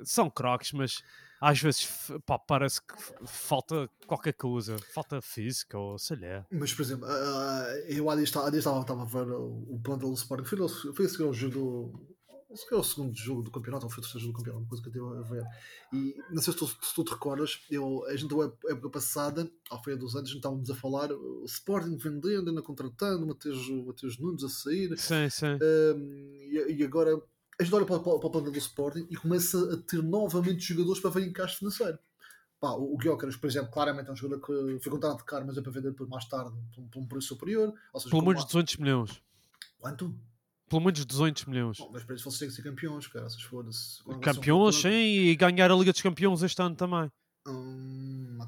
são 0.04 0.28
craques, 0.28 0.72
mas 0.72 1.02
às 1.40 1.60
vezes 1.60 1.88
pá, 2.26 2.38
parece 2.38 2.80
que 2.80 2.94
falta 3.26 3.88
qualquer 4.06 4.32
coisa, 4.34 4.78
falta 4.92 5.20
física 5.22 5.78
ou 5.78 5.98
sei 5.98 6.18
lá. 6.18 6.46
Mas, 6.50 6.72
por 6.74 6.82
exemplo, 6.82 7.06
ah, 7.08 7.64
eu 7.88 8.08
há 8.10 8.14
dias 8.14 8.28
estava, 8.28 8.56
estava, 8.56 8.80
estava 8.80 9.02
a 9.02 9.06
ver 9.06 9.30
o, 9.32 9.74
o 9.74 9.80
plantel 9.82 10.08
do 10.10 10.14
Sporting. 10.14 10.44
Foi, 10.94 11.06
a 11.06 11.08
seguir 11.08 11.24
ao 11.24 11.32
jogo 11.32 12.11
do. 12.52 12.58
Se 12.58 12.68
calhar 12.68 12.80
o 12.80 12.84
segundo 12.84 13.14
jogo 13.16 13.42
do 13.42 13.50
campeonato, 13.50 13.86
ou 13.86 13.90
foi 13.90 13.98
o 14.00 14.02
terceiro 14.02 14.26
jogo 14.26 14.32
do 14.32 14.36
campeonato, 14.38 14.62
uma 14.64 14.68
coisa 14.68 14.82
que 14.82 14.96
eu 14.98 15.12
estive 15.12 15.18
a 15.18 15.28
ver. 15.36 15.46
E 15.92 16.16
não 16.34 16.42
sei 16.42 16.52
se 16.52 16.58
tu, 16.58 16.66
se 16.66 16.94
tu 16.94 17.04
te 17.04 17.12
recordas, 17.12 17.60
eu, 17.70 18.04
a 18.06 18.16
gente, 18.16 18.34
a 18.34 18.72
época 18.72 18.90
passada, 18.90 19.50
ao 19.70 19.82
fim 19.82 19.96
dos 19.96 20.14
anos, 20.14 20.28
a 20.28 20.32
gente 20.32 20.38
estávamos 20.40 20.70
a 20.70 20.74
falar 20.74 21.10
o 21.12 21.44
Sporting 21.44 21.96
vendendo, 21.96 22.48
ainda 22.50 22.62
contratando, 22.62 23.24
o 23.24 23.28
Mateus, 23.28 23.68
Mateus 23.86 24.18
Nunes 24.18 24.44
a 24.44 24.48
sair. 24.48 24.96
Sim, 24.98 25.28
sim. 25.30 25.46
Um, 25.62 26.34
e, 26.50 26.76
e 26.78 26.84
agora 26.84 27.20
a 27.60 27.62
gente 27.64 27.74
olha 27.74 27.84
para, 27.86 28.00
para, 28.00 28.18
para 28.18 28.26
o 28.26 28.30
plano 28.30 28.50
do 28.50 28.58
Sporting 28.58 29.06
e 29.10 29.16
começa 29.16 29.74
a 29.74 29.76
ter 29.78 30.02
novamente 30.02 30.60
jogadores 30.62 31.00
para 31.00 31.10
ver 31.10 31.26
encaixe 31.26 31.56
financeiro. 31.56 31.98
Pá, 32.60 32.70
o, 32.72 32.94
o 32.94 32.98
Gyökeres, 33.00 33.36
por 33.36 33.48
exemplo, 33.48 33.72
claramente 33.72 34.08
é 34.08 34.12
um 34.12 34.16
jogador 34.16 34.40
que 34.46 34.78
foi 34.80 34.92
contratado 34.92 35.24
caro, 35.24 35.44
mas 35.46 35.58
é 35.58 35.60
para 35.62 35.72
vender 35.72 35.92
por 35.94 36.08
mais 36.08 36.24
tarde 36.26 36.52
por, 36.74 36.80
um- 36.80 36.88
por 36.88 37.00
um 37.02 37.06
preço 37.08 37.28
superior. 37.28 37.72
Ou 37.92 38.00
seja, 38.00 38.10
Pelo 38.10 38.22
menos 38.24 38.42
uma- 38.42 38.46
200 38.46 38.76
milhões. 38.76 39.22
Quanto? 39.78 40.14
Pelo 40.72 40.84
menos 40.84 41.04
200 41.04 41.44
milhões. 41.44 41.76
Bom, 41.76 41.90
mas 41.92 42.02
para 42.02 42.14
isso 42.14 42.24
vocês 42.24 42.38
têm 42.38 42.48
que 42.48 42.54
ser 42.54 42.62
campeões, 42.62 43.06
cara. 43.06 43.28
Foram-se. 43.28 44.02
Quando 44.02 44.20
Campeões, 44.20 44.76
sim, 44.76 44.88
e 44.88 45.36
ganhar 45.36 45.70
a 45.70 45.74
Liga 45.74 45.92
dos 45.92 46.00
Campeões 46.00 46.42
este 46.42 46.62
ano 46.62 46.74
também. 46.74 47.10
Hum, 47.46 48.01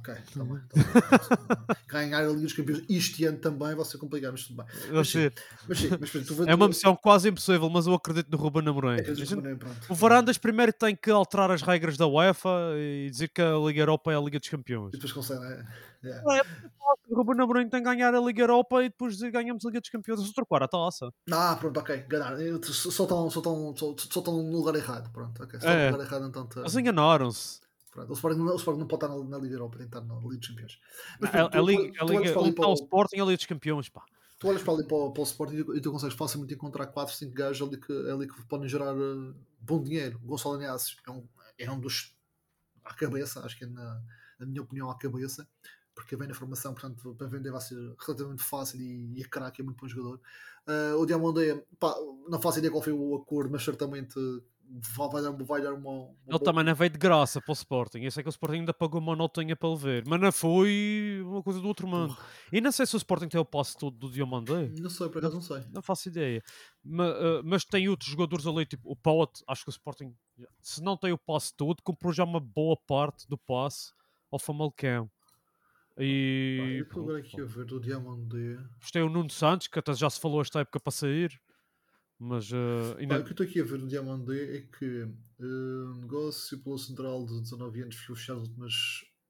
ok, 0.05 0.15
está 0.15 0.43
Uhum. 0.43 0.55
bem. 0.55 0.63
Tá 0.69 0.75
bem. 0.77 1.77
Ganhar 1.89 2.19
a 2.21 2.27
Liga 2.29 2.41
dos 2.43 2.53
Campeões 2.53 2.85
este 2.89 3.25
ano 3.25 3.39
também 3.39 3.75
vai 3.75 3.85
ser 3.85 3.99
complicado, 3.99 4.33
mas 4.33 4.45
tudo 4.45 4.63
bem. 4.63 4.67
Mas 4.93 5.09
sim, 5.09 5.31
mas 5.69 5.79
sim, 5.79 5.89
mas, 5.99 6.11
tu 6.11 6.45
É 6.49 6.55
uma 6.55 6.69
missão 6.69 6.95
quase 6.97 7.29
impossível, 7.29 7.69
mas 7.71 7.87
eu 7.87 7.95
acredito 7.95 8.31
no 8.31 8.37
Ruben 8.37 8.69
Amorim. 8.69 8.97
É. 9.01 9.93
O 9.93 9.95
Varandas 9.95 10.37
primeiro 10.39 10.73
tem 10.73 10.95
que 10.95 11.11
alterar 11.11 11.51
as 11.51 11.63
regras 11.63 11.97
da 11.97 12.07
UEFA 12.07 12.49
e 12.77 13.09
dizer 13.11 13.29
que 13.29 13.41
a 13.41 13.57
Liga 13.57 13.81
Europa 13.81 14.13
é 14.13 14.17
a 14.17 14.21
Liga 14.21 14.39
dos 14.39 14.49
Campeões. 14.49 14.91
E 14.91 14.93
depois 14.97 15.13
consegue, 15.13 15.41
né? 15.41 15.67
Yeah. 16.05 16.45
O 17.09 17.15
Ruben 17.17 17.41
Amorim 17.43 17.69
tem 17.69 17.83
que 17.83 17.89
ganhar 17.89 18.15
a 18.15 18.21
Liga 18.21 18.43
Europa 18.43 18.83
e 18.85 18.89
depois 18.91 19.15
dizer 19.15 19.31
ganhamos 19.31 19.65
a 19.65 19.69
Liga 19.69 19.81
dos 19.81 19.89
Campeões. 19.89 20.21
Vamos 20.21 20.35
trocar 20.35 20.63
a 20.63 20.69
taça. 20.69 21.11
Ah, 21.31 21.57
pronto, 21.59 21.79
ok, 21.81 21.97
ganhar. 22.09 22.39
Estão 22.41 22.73
só 22.73 23.05
estão 24.21 24.43
no 24.43 24.51
lugar 24.53 24.75
errado. 24.75 25.11
Pronto, 25.11 25.43
ok. 25.43 25.61
Só 25.61 25.69
É. 25.69 25.87
no 25.91 25.93
lugar 25.97 26.07
errado, 26.07 26.27
então. 26.29 26.47
tá- 26.47 26.61
Eles 26.61 26.77
enganaram-se. 26.77 27.64
Pronto. 27.95 28.11
O, 28.11 28.13
Sporting, 28.15 28.41
o 28.41 28.57
Sporting 28.57 28.81
não 28.81 28.87
pode 28.89 29.05
estar 29.05 29.17
na, 29.17 29.25
na 29.25 29.39
Liga 29.39 29.55
Europa, 29.55 29.79
tem 29.79 29.89
que 29.89 29.97
estar 29.97 30.07
na 30.07 30.21
Liga 30.21 30.37
dos 30.37 30.49
Campeões. 30.49 30.81
Mas, 31.21 31.31
A, 31.31 31.33
pronto, 31.33 31.55
a 31.55 31.59
tu- 31.61 31.67
Liga, 31.67 31.83
tu- 31.83 31.87
a 31.87 32.07
tu 32.07 32.13
olhas 32.13 32.23
Liga, 32.29 32.35
para 32.35 32.53
para 32.53 32.67
o 32.69 32.71
o- 32.71 32.75
Sporting 32.75 33.17
é 33.17 33.21
a 33.21 33.25
Liga 33.25 33.37
dos 33.37 33.47
Campeões, 33.47 33.89
pá. 33.89 34.05
Tu 34.39 34.49
olhas 34.49 34.63
para 34.63 34.73
ali 34.75 34.85
para 34.85 34.97
o, 34.97 35.13
para 35.13 35.21
o 35.21 35.25
Sporting 35.25 35.57
e 35.77 35.81
tu 35.81 35.93
consegues 35.93 36.17
facilmente 36.17 36.53
encontrar 36.55 36.87
4, 36.89 37.15
5 37.15 37.33
gajos 37.33 37.67
ali 37.69 37.81
que, 37.81 37.93
ali 38.11 38.27
que 38.27 38.45
podem 38.47 38.69
gerar 38.69 38.95
eh, 38.95 39.35
bom 39.61 39.81
dinheiro. 39.83 40.19
O 40.25 40.27
Gonçalo 40.27 40.57
Anácio 40.57 40.99
é 41.07 41.11
um, 41.11 41.27
é 41.57 41.71
um 41.71 41.79
dos 41.81 42.15
à 42.85 42.93
cabeça, 42.93 43.41
acho 43.47 43.57
que 43.57 43.65
é 43.65 43.67
na, 43.69 44.03
na 44.41 44.45
minha 44.47 44.61
opinião 44.61 44.91
à 44.91 44.99
cabeça, 44.99 45.49
porque 45.95 46.17
vem 46.17 46.27
na 46.29 46.35
formação, 46.35 46.75
portanto 46.75 47.15
para 47.15 47.27
vender 47.29 47.51
vai 47.53 47.61
ser 47.61 47.77
relativamente 48.05 48.43
fácil 48.43 48.81
e, 48.81 49.19
e 49.19 49.23
é 49.23 49.25
craque, 49.29 49.63
é 49.63 49.65
muito 49.65 49.79
bom 49.81 49.89
jogador. 49.89 50.21
Eh, 50.67 50.95
o 50.95 51.07
Diamondé, 51.07 51.65
pá, 51.79 51.95
não 52.29 52.41
faço 52.43 52.59
ideia 52.59 52.71
qual 52.73 52.83
foi 52.83 52.93
o 52.93 53.15
acordo, 53.15 53.51
mas 53.53 53.63
certamente 53.65 54.19
vai, 54.71 55.23
dar, 55.23 55.31
vai 55.33 55.63
dar 55.63 55.75
uma, 55.75 55.91
uma 55.91 56.09
Ele 56.09 56.15
boa- 56.31 56.41
também 56.41 56.65
não 56.65 56.75
veio 56.75 56.91
de 56.91 56.99
graça 56.99 57.41
para 57.41 57.51
o 57.51 57.55
Sporting. 57.55 58.01
Eu 58.01 58.11
sei 58.11 58.23
que 58.23 58.29
o 58.29 58.31
Sporting 58.31 58.59
ainda 58.61 58.75
pagou 58.75 59.01
uma 59.01 59.15
notinha 59.17 59.55
para 59.57 59.69
ele 59.69 59.79
ver. 59.79 60.05
Mas 60.07 60.21
não 60.21 60.33
foi 60.33 61.21
uma 61.25 61.43
coisa 61.43 61.61
do 61.61 61.69
outro 61.69 61.87
mundo. 61.87 62.17
E 62.53 62.61
não 62.61 62.73
sei 62.73 62.87
se 62.87 62.95
o 62.95 62.99
Sporting 62.99 63.29
tem 63.29 63.41
o 63.41 63.45
passe 63.45 63.77
todo 63.77 63.97
do 63.97 64.11
Diamandé. 64.11 64.71
Não 64.81 64.91
sei, 64.91 65.09
por 65.09 65.19
acaso 65.19 65.35
não 65.35 65.43
sei. 65.43 65.63
Não 65.73 65.83
faço 65.83 66.09
ideia. 66.09 66.43
Ma- 66.83 67.09
ah, 67.09 67.43
Mas, 67.45 67.65
tem 67.65 67.89
outros 67.89 68.11
jogadores 68.11 68.47
ali, 68.47 68.67
tipo 68.67 68.91
o 68.91 68.97
Pote. 68.97 69.43
Acho 69.49 69.63
que 69.65 69.71
o 69.71 69.73
Sporting, 69.73 70.15
se 70.61 70.83
não 70.83 70.97
tem 70.97 71.13
o 71.13 71.19
passe 71.19 71.55
todo, 71.57 71.83
comprou 71.83 72.13
já 72.13 72.25
uma 72.25 72.41
boa 72.41 72.77
parte 72.77 73.29
do 73.29 73.39
passe 73.39 73.93
ao 74.31 74.39
Famalicão. 74.39 75.11
E 75.97 76.79
eu 76.81 76.85
estou 76.85 77.03
agora 77.05 77.19
aqui 77.19 77.41
a 77.41 77.45
ver 77.45 77.65
do 77.67 77.79
Diamondé. 77.79 78.57
depois 78.57 78.91
tem 78.91 79.03
o 79.03 79.09
Nuno 79.09 79.31
Santos, 79.31 79.69
que 79.69 79.79
até 79.79 79.93
já 79.95 80.11
se 80.11 80.19
falou 80.19 80.41
esta 80.43 80.61
época 80.61 80.81
para 80.81 80.91
sair. 80.91 81.41
Mas 82.19 82.51
Pá, 82.51 82.99
ainda... 83.01 83.19
o 83.19 83.25
que 83.25 83.31
eu 83.31 83.33
estou 83.33 83.47
aqui 83.47 83.61
a 83.61 83.65
ver 83.65 83.79
no 83.79 83.89
Diamandé 83.89 84.57
é 84.57 84.61
que 84.63 85.03
eh, 85.41 86.01
negócio 86.01 86.59
pelo 86.61 86.79
central 86.79 87.25
de 87.27 87.41
19 87.41 87.83
anos 87.83 87.97
foi 87.97 88.15
fechado 88.17 88.39
nas 88.41 88.49
últimas 88.49 88.75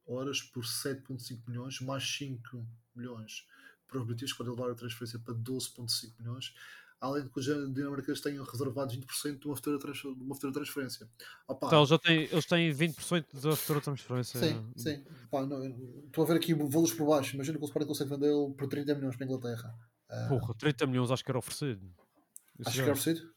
horas 0.07 0.43
por 0.43 0.64
7,5 0.64 1.43
milhões, 1.49 1.80
mais 1.80 2.05
5 2.05 2.66
milhões 2.95 3.47
para 3.89 3.99
os 3.99 4.07
British, 4.07 4.32
para 4.35 4.51
levar 4.51 4.70
a 4.70 4.74
transferência 4.74 5.18
para 5.18 5.35
12,5 5.35 6.12
milhões. 6.18 6.55
Além 7.01 7.24
de 7.24 7.30
que 7.30 7.39
os 7.39 7.45
dinamarqueses 7.45 8.20
tenham 8.22 8.45
reservado 8.45 8.93
20% 8.93 9.41
de 9.41 9.47
uma 9.47 9.57
futura, 9.57 9.78
trans- 9.78 9.99
de 10.01 10.07
uma 10.09 10.35
futura 10.35 10.53
transferência. 10.55 11.07
Opa, 11.47 11.66
Então, 11.66 11.78
eles, 11.80 11.89
já 11.91 11.99
têm, 11.99 12.22
eles 12.24 12.47
têm 12.47 12.72
20% 12.72 13.26
da 13.43 13.57
futura 13.57 13.80
transferência. 13.82 14.41
sim, 14.41 14.72
sim. 14.76 15.05
Pá, 15.30 15.45
não, 15.45 15.64
Estou 16.07 16.24
a 16.24 16.26
ver 16.26 16.37
aqui 16.37 16.55
valores 16.55 16.93
por 16.95 17.07
baixo. 17.07 17.35
Imagina 17.35 17.59
que 17.59 17.64
o 17.64 17.66
Sporting 17.66 17.89
consegue 17.89 18.11
vendê-lo 18.11 18.55
por 18.55 18.68
30 18.68 18.95
milhões 18.95 19.16
para 19.16 19.26
a 19.26 19.28
Inglaterra. 19.28 19.74
Ah, 20.09 20.28
Porra, 20.28 20.55
30 20.55 20.87
milhões 20.87 21.11
acho 21.11 21.22
que 21.24 21.30
era 21.30 21.39
oferecido. 21.39 21.95
Acho 22.64 22.82
que 22.82 22.88
é 22.88 22.92
oferecido. 22.92 23.34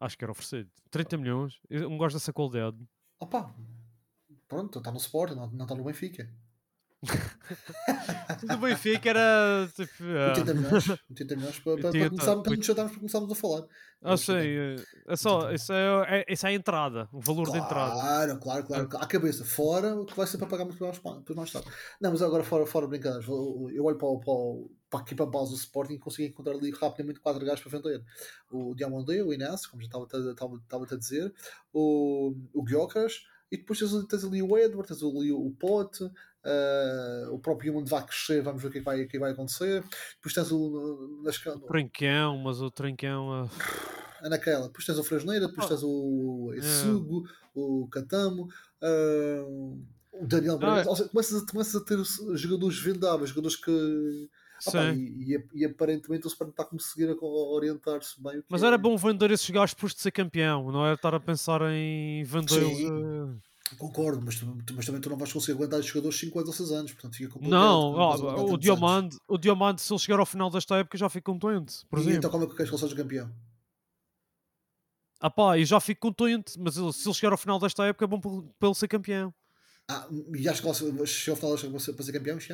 Acho 0.00 0.18
que 0.18 0.24
era 0.24 0.32
oferecido. 0.32 0.70
30 0.90 1.16
milhões. 1.18 1.60
Eu 1.68 1.90
não 1.90 1.98
gosto 1.98 2.14
dessa 2.14 2.32
qualidade. 2.32 2.76
Opa, 3.20 3.54
pronto, 4.46 4.78
está 4.78 4.90
no 4.90 4.98
Sporting, 4.98 5.34
não, 5.34 5.50
não 5.50 5.64
está 5.64 5.74
no 5.74 5.84
Benfica. 5.84 6.32
Do 8.42 8.56
Benfica 8.58 9.10
era 9.10 9.68
tipo. 9.74 10.02
ah, 10.02 10.28
80 10.36 10.54
milhões, 10.54 10.88
80 11.10 11.36
milhões 11.36 11.58
para, 11.60 11.72
para, 11.74 11.80
para, 11.80 11.90
80, 11.90 12.10
começar, 12.10 12.36
para 12.42 12.56
nos 12.56 12.66
para 12.66 12.88
começarmos 12.88 13.32
a 13.32 13.34
falar. 13.34 13.64
Ah, 14.02 14.16
sim. 14.16 14.32
é- 14.36 14.76
É 15.06 15.16
só. 15.16 15.50
Isso 15.52 15.72
é, 15.72 16.24
é, 16.28 16.32
isso 16.32 16.46
é 16.46 16.50
a 16.50 16.52
entrada. 16.52 17.08
O 17.12 17.20
valor 17.20 17.50
da 17.50 17.58
entrada. 17.58 17.92
Claro, 17.92 18.38
claro, 18.38 18.64
claro. 18.66 18.88
À 18.98 19.06
cabeça, 19.06 19.44
fora, 19.44 19.94
o 19.96 20.04
que 20.04 20.16
vai 20.16 20.26
ser 20.26 20.38
para 20.38 20.46
pagar 20.48 20.64
muito 20.64 20.82
mais, 20.82 20.96
depois 20.96 21.36
mais 21.36 21.52
tarde. 21.52 21.68
Não, 22.00 22.10
mas 22.10 22.22
agora 22.22 22.44
fora, 22.44 22.66
fora 22.66 22.86
brincadeiras. 22.86 23.26
Eu 23.28 23.84
olho 23.84 23.96
para, 23.98 24.08
para, 24.18 24.34
para 24.90 25.00
aqui 25.00 25.14
para 25.14 25.24
a 25.24 25.30
base 25.30 25.50
do 25.50 25.56
Sporting 25.56 25.94
e 25.94 25.98
consigo 25.98 26.28
encontrar 26.28 26.52
ali 26.54 26.70
rapidamente 26.70 27.20
quatro 27.20 27.44
gajos 27.44 27.60
para 27.62 27.78
vender. 27.78 28.04
O 28.50 28.74
Diamondé, 28.74 29.22
o 29.22 29.32
Inácio, 29.32 29.70
como 29.70 29.82
já 29.82 29.86
estava, 29.86 30.04
estava, 30.04 30.56
estava 30.56 30.84
a 30.84 30.96
dizer, 30.98 31.32
o, 31.72 32.34
o 32.52 32.64
Gyökeres, 32.66 33.22
e 33.50 33.56
depois 33.56 33.78
tens, 33.78 34.04
tens 34.06 34.24
ali 34.24 34.42
o 34.42 34.56
Edward, 34.58 34.86
tens 34.88 35.02
ali 35.02 35.32
o 35.32 35.50
Pote, 35.58 36.04
eh, 36.44 37.26
o 37.30 37.38
próprio 37.38 37.72
Human 37.72 37.84
vai 37.84 38.04
crescer, 38.04 38.42
vamos 38.42 38.60
ver 38.62 38.68
o 38.68 38.70
que, 38.70 38.78
é 38.78 38.80
que 38.80 38.84
vai, 38.84 39.02
o 39.02 39.08
que 39.08 39.18
vai 39.18 39.32
acontecer. 39.32 39.82
Depois 40.16 40.34
tens 40.34 40.50
o. 40.52 41.20
Nas, 41.24 41.38
Trincão, 41.66 42.38
mas 42.38 42.60
o 42.60 42.70
Trincão. 42.70 43.32
ah, 43.32 43.48
é 44.22 44.28
naquela. 44.28 44.66
Depois 44.66 44.84
tens 44.84 44.98
o 44.98 45.04
Fresneira, 45.04 45.46
depois 45.48 45.66
Oh. 45.66 45.68
tens 45.68 45.82
o 45.82 46.52
Essugo, 46.56 47.28
o 47.54 47.88
Catamo, 47.90 48.48
ah, 48.82 49.44
o 50.12 50.26
Daniel 50.26 50.54
Ah, 50.54 50.58
Bragança. 50.58 50.90
Ou 50.90 50.96
seja, 50.96 51.08
começas, 51.10 51.42
a, 51.42 51.46
começas 51.46 51.74
a 51.76 51.84
ter 51.84 51.98
jogadores 52.36 52.78
vendáveis, 52.78 53.30
jogadores 53.30 53.56
que. 53.56 54.28
Ah, 54.66 54.70
pá, 54.72 54.84
e, 54.92 55.34
e- 55.34 55.48
e 55.54 55.64
aparentemente 55.64 56.26
o 56.26 56.28
Sporting 56.28 56.50
está 56.50 56.62
a 56.64 56.66
conseguir 56.66 57.08
a- 57.10 57.24
orientar-se 57.24 58.20
bem. 58.22 58.42
Mas 58.48 58.62
é- 58.62 58.66
era 58.66 58.78
bom 58.78 58.96
vender 58.96 59.30
esses 59.30 59.48
gajos 59.50 59.74
de 59.94 60.00
ser 60.00 60.10
campeão. 60.10 60.70
Não 60.72 60.84
era 60.84 60.94
estar 60.94 61.14
a 61.14 61.20
pensar 61.20 61.60
em 61.70 62.22
vendê-los. 62.24 62.76
Sim. 62.76 62.88
ah, 62.90 63.48
Concordo, 63.76 64.22
mas, 64.24 64.40
mas 64.74 64.86
também 64.86 64.98
tu 65.00 65.10
não 65.10 65.18
vais 65.18 65.30
conseguir 65.30 65.52
aguentar 65.52 65.78
os 65.78 65.84
jogadores 65.84 66.18
5 66.18 66.38
anos 66.38 66.48
ou 66.48 66.54
6 66.54 66.72
anos, 66.72 66.90
portanto 66.92 67.16
fica 67.16 67.30
complicado. 67.30 67.60
Não, 67.60 67.92
ó, 67.92 68.52
o 68.54 68.56
Diamante, 68.56 69.18
o 69.28 69.36
Diamante, 69.36 69.82
se 69.82 69.92
ele 69.92 70.00
chegar 70.00 70.18
ao 70.18 70.24
final 70.24 70.48
desta 70.48 70.76
época, 70.76 70.96
já 70.96 71.06
fica 71.10 71.30
contente, 71.30 71.84
por. 71.90 71.98
E 71.98 72.00
exemplo. 72.02 72.16
então 72.18 72.30
como 72.30 72.44
é 72.44 72.46
que 72.46 72.56
queres 72.56 72.70
que 72.70 72.74
ele 72.76 72.82
seja 72.82 72.96
campeão? 72.96 73.30
Ah 75.20 75.28
pá, 75.30 75.58
e 75.58 75.64
já 75.64 75.80
fico 75.80 76.00
contente, 76.00 76.58
mas 76.58 76.74
se 76.74 76.80
ele 76.80 77.14
chegar 77.14 77.32
ao 77.32 77.38
final 77.38 77.58
desta 77.58 77.84
época, 77.84 78.04
é 78.04 78.08
bom 78.08 78.20
para 78.20 78.68
ele 78.68 78.74
ser 78.74 78.88
campeão. 78.88 79.34
Ah, 79.88 80.06
e 80.34 80.48
acho 80.48 80.62
que 80.62 80.68
ele 80.68 81.06
chegou 81.06 81.34
ao 81.34 81.36
final 81.36 81.72
desta 81.72 81.90
época 81.90 81.94
para 81.96 82.04
ser 82.06 82.12
campeão 82.12 82.38
este 82.38 82.52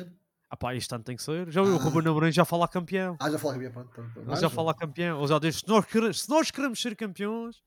ano? 0.55 0.57
Ah 0.57 0.57
pá, 0.57 0.75
este 0.75 0.95
ano 0.95 1.03
tem 1.03 1.15
que 1.15 1.23
ser. 1.23 1.51
Já 1.51 1.61
o 1.61 1.75
Ah. 1.75 1.77
Ruben 1.77 2.07
Amorim 2.09 2.31
já 2.31 2.45
fala 2.45 2.67
campeão. 2.67 3.17
Ah, 3.19 3.29
já 3.29 3.37
falei 3.37 3.57
campeão, 3.57 3.71
pronto. 3.73 3.89
pronto, 3.93 4.11
pronto. 4.25 4.39
Já 4.39 4.49
fala 4.49 4.73
campeão. 4.73 5.19
Ele 5.19 5.27
já 5.27 5.39
diz, 5.39 5.57
se 5.57 5.67
nós, 5.67 5.85
quere- 5.85 6.13
se 6.13 6.29
nós 6.29 6.51
queremos 6.51 6.81
ser 6.81 6.95
campeões, 6.95 7.61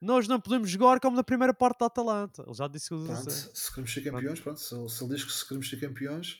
nós 0.00 0.26
não 0.26 0.40
podemos 0.40 0.70
jogar 0.70 0.98
como 1.00 1.14
na 1.16 1.22
primeira 1.22 1.52
parte 1.52 1.80
da 1.80 1.86
Atalanta. 1.86 2.42
Ele 2.46 2.54
já 2.54 2.66
disse 2.66 2.88
que 2.88 3.04
Pronto, 3.04 3.30
se 3.30 3.68
queremos 3.70 3.92
ser 3.92 4.00
campeões, 4.02 4.40
pronto, 4.40 4.58
se, 4.60 4.74
ele- 4.74 4.88
se 4.88 5.04
ele 5.04 5.14
diz 5.14 5.24
que 5.24 5.32
se 5.32 5.46
queremos 5.46 5.68
ser 5.68 5.76
campeões, 5.80 6.38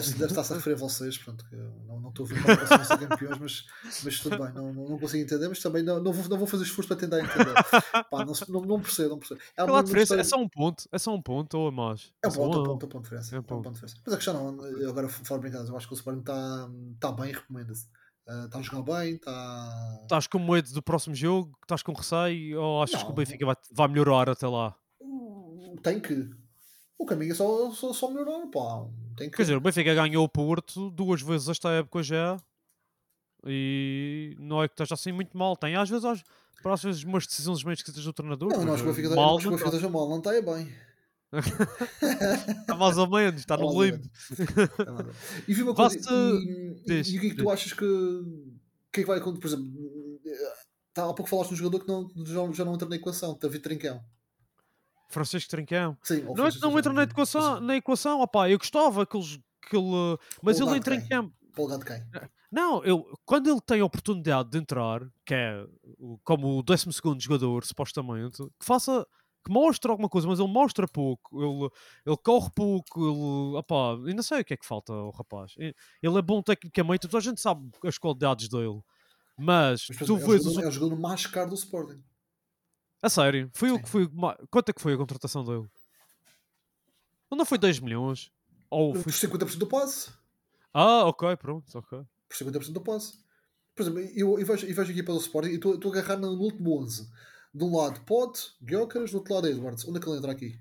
deve, 0.00 0.10
deve 0.12 0.24
estar-se 0.26 0.52
a 0.52 0.56
referir 0.56 0.74
a 0.74 0.78
vocês, 0.78 1.18
pronto, 1.18 1.44
não, 1.86 2.00
não 2.00 2.08
estou 2.10 2.24
a 2.26 2.28
ver 2.28 2.42
como 2.42 2.56
vocês 2.56 2.68
vão 2.68 2.84
ser 2.84 3.08
campeões, 3.08 3.38
mas, 3.38 3.64
mas 4.04 4.20
tudo 4.20 4.38
bem, 4.38 4.52
não, 4.54 4.72
não, 4.72 4.88
não 4.90 4.98
consigo 4.98 5.24
entender, 5.24 5.48
mas 5.48 5.60
também 5.60 5.82
não, 5.82 6.02
não, 6.02 6.12
vou, 6.12 6.28
não 6.28 6.38
vou 6.38 6.46
fazer 6.46 6.64
esforço 6.64 6.88
para 6.88 6.96
tentar 6.98 7.18
entender. 7.20 7.54
Pá, 8.10 8.24
não, 8.24 8.32
não, 8.48 8.60
não 8.62 8.80
percebo, 8.80 9.10
não 9.10 9.18
percebo. 9.18 9.40
É, 9.56 9.64
uma 9.64 9.82
diferença 9.82 10.14
é 10.14 10.20
história- 10.20 10.24
só 10.24 10.36
um 10.38 10.48
ponto. 10.48 10.84
É 10.92 10.98
só 10.98 11.14
um 11.14 11.22
ponto 11.22 11.58
ou 11.58 11.68
é 11.68 11.70
mais. 11.70 12.12
É 12.22 12.28
um 12.28 12.30
só 12.30 12.38
ponto, 12.40 12.56
é 12.56 12.60
um 12.60 12.64
ponto, 12.64 12.70
é 12.70 12.86
um 12.86 12.88
ponto 12.88 12.96
de 12.98 13.02
diferença. 13.04 13.34
É 13.34 13.38
um 13.38 13.38
É 13.38 13.40
um 13.40 13.42
ponto 13.44 13.62
ponto. 13.64 13.68
de 13.68 13.80
diferença. 13.80 13.96
Mas 14.04 14.14
a 14.14 14.16
questão 14.16 14.52
não, 14.52 14.88
agora 14.88 15.08
falo 15.08 15.40
brincadeiras, 15.40 15.70
eu 15.70 15.76
acho 15.76 15.86
que 15.88 15.94
o 15.94 15.96
Sporting 15.96 16.20
está 16.20 16.68
tá 17.00 17.12
bem, 17.12 17.32
recomenda-se. 17.32 17.86
Ah, 18.28 18.44
Está 18.46 18.58
a 18.58 18.62
jogar 18.62 18.82
bem, 18.82 19.14
está. 19.14 19.98
Estás 20.02 20.26
com 20.26 20.38
medo 20.40 20.72
do 20.72 20.82
próximo 20.82 21.14
jogo? 21.14 21.56
Estás 21.62 21.82
com 21.82 21.92
receio? 21.92 22.60
Ou 22.60 22.82
achas 22.82 22.98
que 23.00 23.06
o 23.06 23.08
Não. 23.10 23.14
Benfica 23.14 23.46
vai, 23.46 23.54
vai 23.72 23.88
melhorar 23.88 24.28
até 24.28 24.48
lá? 24.48 24.74
Tem 25.82 26.00
que. 26.00 26.28
O 26.98 27.04
caminho 27.06 27.32
é 27.32 27.34
só, 27.34 27.70
só, 27.70 27.92
só 27.92 28.10
melhorar, 28.10 28.46
pá. 28.48 28.86
Tem 29.16 29.30
que. 29.30 29.36
Quer 29.36 29.42
dizer, 29.42 29.56
o 29.56 29.60
Benfica 29.60 29.94
ganhou 29.94 30.24
o 30.24 30.28
Porto 30.28 30.90
duas 30.90 31.22
vezes 31.22 31.48
esta 31.48 31.70
época 31.70 32.02
já. 32.02 32.36
E 33.46 34.36
não 34.38 34.62
é 34.62 34.68
que 34.68 34.74
esteja 34.74 34.94
assim 34.94 35.12
muito 35.12 35.36
mal. 35.36 35.56
Tem 35.56 35.76
às 35.76 35.88
vezes, 35.88 36.04
às, 36.04 36.22
para 36.62 36.74
às 36.74 36.82
vezes 36.82 37.04
umas 37.04 37.26
decisões 37.26 37.62
meio 37.64 37.74
esquisitas 37.74 38.04
do 38.04 38.12
treinador. 38.12 38.50
não, 38.50 38.74
acho 38.74 38.82
que 38.82 38.88
o 38.88 38.92
eh, 38.92 38.94
Benfica 38.94 39.14
mal, 39.14 39.40
não 39.40 39.90
mal, 39.90 40.08
não 40.08 40.18
está 40.18 40.34
é 40.34 40.42
bem. 40.42 40.72
Está 42.60 42.74
mais 42.76 42.96
ou 42.98 43.08
menos, 43.08 43.40
está 43.40 43.56
no 43.56 43.82
limbo. 43.82 44.08
E 45.46 45.54
vi 45.54 45.62
uma 45.62 45.74
coisa. 45.74 45.98
E, 46.86 47.14
e 47.14 47.18
o 47.18 47.20
que 47.20 47.26
é 47.26 47.30
que 47.30 47.36
tu 47.36 47.50
achas 47.50 47.72
que. 47.72 47.84
O 47.84 48.92
que 48.92 49.00
é 49.00 49.02
que 49.02 49.08
vai 49.08 49.18
acontecer? 49.18 49.40
Por 49.40 49.48
exemplo, 49.48 50.20
tá, 50.94 51.02
há 51.04 51.14
pouco 51.14 51.28
falaste 51.28 51.48
de 51.48 51.54
um 51.54 51.58
jogador 51.58 51.84
que 51.84 51.88
não, 51.88 52.08
já, 52.24 52.52
já 52.52 52.64
não 52.64 52.74
entra 52.74 52.88
na 52.88 52.96
equação, 52.96 53.38
David 53.38 53.62
Trincão. 53.62 54.02
Francisco 55.08 55.50
Trincão. 55.50 55.96
Sim, 56.02 56.22
Não 56.22 56.32
é 56.32 56.36
Francisco 56.36 56.68
não 56.68 56.78
entra 56.78 56.92
na 56.92 57.02
equação, 57.04 57.60
na 57.60 57.76
equação 57.76 58.20
opá, 58.20 58.48
eu 58.50 58.58
gostava 58.58 59.06
que 59.06 59.16
eles. 59.16 59.38
Que 59.68 59.76
ele, 59.76 60.18
mas 60.42 60.60
ele 60.60 60.76
entra 60.76 60.94
em 60.94 61.06
campo. 61.06 61.34
De 61.78 61.84
quem? 61.84 62.02
Não, 62.52 62.84
eu, 62.84 63.04
quando 63.24 63.50
ele 63.50 63.60
tem 63.60 63.80
a 63.80 63.84
oportunidade 63.84 64.50
de 64.50 64.58
entrar, 64.58 65.00
que 65.24 65.34
é 65.34 65.66
como 66.22 66.58
o 66.58 66.62
12 66.62 66.86
jogador, 67.18 67.64
supostamente, 67.64 68.36
que 68.60 68.64
faça, 68.64 69.04
que 69.44 69.50
mostre 69.52 69.90
alguma 69.90 70.08
coisa, 70.08 70.28
mas 70.28 70.38
ele 70.38 70.48
mostra 70.48 70.86
pouco, 70.86 71.42
ele, 71.42 71.70
ele 72.06 72.16
corre 72.18 72.50
pouco, 72.54 73.00
ele, 73.00 73.56
opá, 73.58 73.96
não 73.96 74.22
sei 74.22 74.42
o 74.42 74.44
que 74.44 74.54
é 74.54 74.56
que 74.56 74.66
falta 74.66 74.92
ao 74.92 75.10
rapaz. 75.10 75.54
Ele 75.58 75.74
é 76.18 76.22
bom 76.22 76.40
tecnicamente, 76.42 77.08
toda 77.08 77.18
a 77.18 77.20
gente 77.20 77.40
sabe 77.40 77.68
as 77.84 77.98
qualidades 77.98 78.48
dele, 78.48 78.80
mas, 79.36 79.86
Mas, 79.88 79.98
tu 80.06 80.12
é, 80.16 80.16
o 80.16 80.18
vês. 80.18 80.46
os- 80.46 80.52
jogador, 80.52 80.64
é 80.64 80.68
o 80.68 80.72
jogador 80.72 81.00
mais 81.00 81.26
caro 81.26 81.48
do 81.50 81.54
Sporting. 81.56 82.02
A 83.06 83.08
sério, 83.08 83.48
foi 83.52 83.70
o 83.70 83.80
que 83.80 83.88
foi. 83.88 84.10
Quanto 84.50 84.70
é 84.70 84.72
que 84.72 84.80
foi 84.80 84.94
a 84.94 84.96
contratação 84.96 85.44
dele? 85.44 85.64
Não 87.30 87.44
foi 87.46 87.56
10 87.56 87.78
milhões? 87.78 88.32
Ou 88.68 88.94
Por 88.94 89.04
foi... 89.04 89.12
50% 89.12 89.58
do 89.58 89.66
passe. 89.68 90.10
Ah, 90.74 91.04
ok, 91.04 91.36
pronto, 91.36 91.66
ok. 91.78 92.00
Por 92.28 92.36
50% 92.36 92.72
do 92.72 92.80
passe. 92.80 93.16
Por 93.76 93.82
exemplo, 93.82 94.00
eu, 94.00 94.40
eu, 94.40 94.44
vejo, 94.44 94.66
eu 94.66 94.74
vejo 94.74 94.90
aqui 94.90 95.04
para 95.04 95.14
o 95.14 95.18
Sporting 95.18 95.50
e 95.50 95.54
estou 95.54 95.78
a 95.84 95.88
agarrar 95.96 96.16
no, 96.16 96.30
último 96.32 96.80
11. 96.82 97.08
De 97.54 97.62
um 97.62 97.76
lado 97.76 98.00
Pote, 98.00 98.40
Gyökeres, 98.60 99.12
do 99.12 99.18
outro 99.18 99.34
lado 99.34 99.46
Edwards. 99.46 99.86
Onde 99.86 99.98
é 99.98 100.00
que 100.00 100.08
ele 100.08 100.18
entra 100.18 100.32
aqui? 100.32 100.58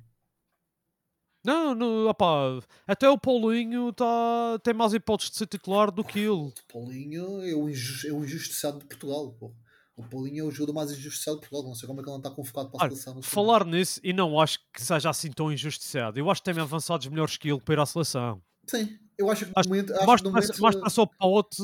Não, 1.43 1.73
não, 1.73 2.07
opá, 2.07 2.59
até 2.85 3.09
o 3.09 3.17
Paulinho 3.17 3.91
tá, 3.91 4.59
tem 4.63 4.73
mais 4.75 4.93
hipóteses 4.93 5.31
de 5.31 5.37
ser 5.37 5.47
titular 5.47 5.89
do 5.89 6.03
que 6.03 6.19
ele. 6.19 6.29
O 6.29 6.53
Paulinho 6.71 7.41
é 7.41 7.55
o, 7.55 7.67
inju- 7.67 8.07
é 8.07 8.11
o 8.11 8.23
injustiçado 8.23 8.77
de 8.77 8.85
Portugal. 8.85 9.31
pô. 9.33 9.51
O 9.97 10.03
Paulinho 10.03 10.43
é 10.43 10.47
o 10.47 10.51
jogador 10.51 10.73
mais 10.73 10.91
injustiçado 10.91 11.37
de 11.37 11.41
Portugal. 11.47 11.63
Não 11.67 11.73
sei 11.75 11.87
como 11.87 12.01
é 12.01 12.03
que 12.03 12.09
ele 12.09 12.13
não 12.17 12.19
está 12.21 12.29
convocado 12.29 12.69
para 12.69 12.79
a 12.79 12.83
Olha, 12.83 12.91
seleção. 12.91 13.15
não 13.15 13.21
sei. 13.21 13.31
Falar 13.31 13.65
nisso, 13.65 13.99
e 14.03 14.11
não 14.13 14.39
acho 14.39 14.59
que 14.73 14.81
seja 14.83 15.09
assim 15.09 15.31
tão 15.31 15.51
injustiçado. 15.51 16.19
Eu 16.19 16.29
acho 16.29 16.41
que 16.43 16.51
tem 16.51 16.61
avançados 16.61 17.07
melhores 17.07 17.37
que 17.37 17.49
ele 17.49 17.61
para 17.61 17.75
ir 17.75 17.79
à 17.79 17.85
seleção. 17.85 18.41
Sim, 18.67 18.97
eu 19.17 19.29
acho 19.31 19.45
que 19.45 19.51
Acho- 19.55 19.69
momento. 19.69 19.93
Acho 19.93 20.05
Mais 20.05 20.21
que 20.21 20.27
momento 20.27 20.61
mais 20.61 20.75
para 20.75 20.89
só 20.89 21.03
o 21.03 21.07
Pote, 21.07 21.61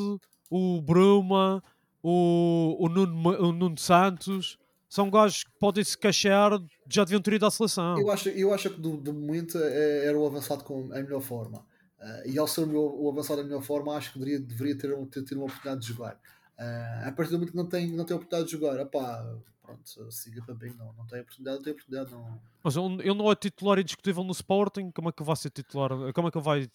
o 0.49 0.81
Bruma, 0.81 1.61
o, 2.01 2.77
o, 2.79 2.89
Nuno, 2.89 3.29
o 3.47 3.51
Nuno 3.51 3.77
Santos. 3.77 4.57
São 4.89 5.09
gajos 5.09 5.45
que 5.45 5.51
podem 5.57 5.83
se 5.85 5.97
queixar, 5.97 6.51
já 6.89 7.05
deviam 7.05 7.21
ter 7.21 7.33
ido 7.35 7.45
à 7.45 7.51
seleção. 7.51 7.97
eu, 7.97 8.11
acho, 8.11 8.27
eu 8.29 8.53
acho 8.53 8.69
que 8.71 8.79
do, 8.81 8.97
do 8.97 9.13
momento 9.13 9.57
é- 9.57 10.05
era 10.05 10.19
o 10.19 10.25
avançado 10.25 10.65
com 10.65 10.91
a 10.93 11.01
melhor 11.01 11.21
forma. 11.21 11.65
Ah, 11.97 12.23
e 12.25 12.37
ao 12.37 12.45
ser 12.47 12.61
o, 12.67 13.01
o 13.03 13.09
avançado 13.09 13.37
da 13.41 13.47
melhor 13.47 13.61
forma, 13.61 13.95
acho 13.95 14.11
que 14.11 14.19
deveria, 14.19 14.39
deveria 14.45 14.77
ter, 14.77 14.93
ter, 15.07 15.23
ter 15.23 15.35
uma 15.35 15.45
oportunidade 15.45 15.81
de 15.81 15.87
jogar. 15.93 16.19
Ah, 16.63 17.07
a 17.07 17.11
partir 17.11 17.31
do 17.31 17.37
momento 17.39 17.51
que 17.51 17.57
não 17.57 17.65
tem, 17.65 17.87
não 17.91 18.05
tem 18.05 18.15
oportunidade 18.15 18.45
de 18.45 18.51
jogar, 18.51 18.79
opá, 18.79 19.35
pronto, 19.63 20.11
siga 20.11 20.43
para 20.43 20.53
bem. 20.53 20.71
Não, 20.77 20.93
não 20.93 21.07
tem 21.07 21.21
oportunidade, 21.21 21.57
não 21.57 21.63
tem 21.63 21.73
oportunidade. 21.73 22.11
Não. 22.11 22.39
Mas 22.63 22.75
ele, 22.75 23.13
não 23.15 23.31
é 23.31 23.35
titular 23.35 23.79
indiscutível 23.79 24.23
no 24.23 24.31
Sporting. 24.31 24.91
Como 24.91 25.09
é 25.09 25.11
que 25.11 25.23
vai 25.23 25.35
ser 25.35 25.49
titular? 25.49 25.89
Como 26.13 26.27
é 26.27 26.31
que 26.31 26.39
vai 26.39 26.69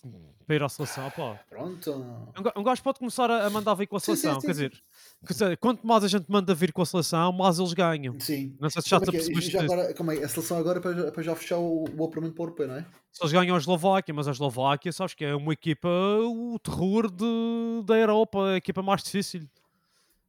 para 0.45 0.57
ir 0.57 0.63
à 0.65 0.69
seleção? 0.69 1.09
Pá. 1.13 1.39
Pronto. 1.49 1.93
Um 2.37 2.43
ga- 2.43 2.53
Um 2.57 2.65
gajo 2.65 2.83
pode 2.83 2.99
começar 2.99 3.31
a 3.31 3.49
mandar 3.49 3.75
vir 3.75 3.87
com 3.87 3.95
a 3.97 4.01
Sim, 4.01 4.17
sim, 4.17 4.23
seleção. 4.23 4.41
sim, 4.41 4.47
quer, 4.49 4.55
sim. 4.55 4.63
dizer, 4.69 4.83
quer 5.25 5.33
dizer, 5.33 5.57
quanto 5.59 5.87
mais 5.87 6.03
a 6.03 6.09
gente 6.09 6.27
manda 6.29 6.53
vir 6.53 6.73
com 6.73 6.83
a 6.83 6.87
seleção, 6.87 7.31
mais 7.33 7.61
eles 7.61 7.73
ganham. 7.73 8.19
Sim. 8.19 8.57
Não 8.59 8.69
sei 8.69 8.83
se 8.83 8.89
já 8.91 8.99
Como 8.99 9.11
é 9.11 9.21
que 9.21 9.39
é? 9.39 9.41
Já 9.41 9.63
agora, 9.63 9.95
como 9.95 10.11
é? 10.11 10.25
A 10.25 10.29
seleção 10.29 10.59
agora 10.59 10.79
é 10.81 10.83
para, 10.83 11.01
é 11.07 11.11
para 11.13 11.23
já 11.23 11.37
fechar 11.37 11.59
o, 11.59 11.85
o 11.97 12.05
apuramento 12.05 12.35
para 12.35 12.43
o 12.43 12.47
europeu, 12.47 12.67
não 12.67 12.75
é? 12.75 12.87
Se 13.13 13.23
eles 13.23 13.33
ganham 13.33 13.55
a 13.55 13.59
Eslováquia, 13.61 14.13
mas 14.13 14.27
a 14.27 14.33
Eslováquia, 14.33 14.93
sabes 14.93 15.15
que 15.15 15.25
é 15.25 15.35
uma 15.37 15.53
equipa, 15.53 15.89
o 15.89 16.59
terror 16.59 17.09
de, 17.11 17.83
da 17.85 17.97
Europa, 17.97 18.45
a 18.49 18.57
equipa 18.57 18.83
mais 18.83 19.05
difícil 19.05 19.49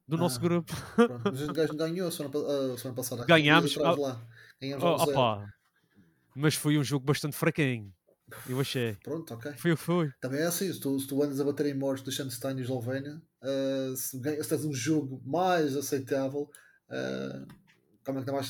do 0.08 0.18
nosso 0.18 0.38
Ah. 0.38 0.42
grupo. 0.42 0.74
Pronto. 0.96 1.22
Mas 1.26 1.42
o 1.42 1.54
gajo 1.54 1.76
ganhou 1.76 2.08
a 2.08 2.12
semana, 2.12 2.34
a 2.74 2.78
semana 2.78 2.96
passada. 2.96 3.26
Ganhámos, 3.26 3.78
ah, 3.78 3.92
lá. 3.96 4.22
Ganhámos 4.62 4.84
Oh, 4.84 5.04
opá. 5.04 5.54
Mas 6.36 6.56
foi 6.56 6.78
um 6.78 6.84
jogo 6.84 7.06
bastante 7.06 7.36
fraquinho. 7.36 7.94
Eu 8.48 8.60
achei. 8.60 8.96
Pronto, 9.04 9.34
ok. 9.34 9.54
Foi 9.54 9.76
foi. 9.76 10.12
Também 10.20 10.42
é 10.42 10.46
assim, 10.46 10.72
se 10.72 10.80
tu, 10.80 11.00
se 11.00 11.08
tu 11.08 11.22
andas 11.24 11.40
a 11.40 11.44
bater 11.46 11.66
em 11.68 11.74
mortes 11.74 12.04
de 12.04 12.12
Schanstein 12.12 12.58
e 12.58 12.62
Eslovénia, 12.62 13.22
ah, 13.42 13.94
se, 13.96 14.20
ganha- 14.20 14.42
se 14.44 14.50
tens 14.50 14.66
um 14.66 14.74
jogo 14.74 15.22
mais 15.26 15.76
aceitável, 15.78 16.50
ah, 16.90 17.46
como 18.06 18.20
é 18.20 18.22
que 18.22 18.28
não 18.28 18.34
vais. 18.36 18.48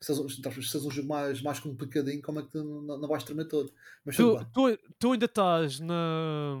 Se 0.00 0.06
tens, 0.06 0.18
um- 0.20 0.90
jogo 0.90 1.08
mais, 1.08 1.42
mais 1.42 1.58
complicadinho, 1.58 2.22
como 2.22 2.38
é 2.38 2.42
que 2.44 2.50
tu 2.50 2.62
não, 2.62 2.98
não 2.98 3.08
vais 3.08 3.24
tremer 3.24 3.46
todo? 3.46 3.72
Mas 4.04 4.16
Tu, 4.16 4.44
tu, 4.54 4.78
tu 4.98 5.12
ainda 5.12 5.24
estás 5.26 5.80
na. 5.80 6.56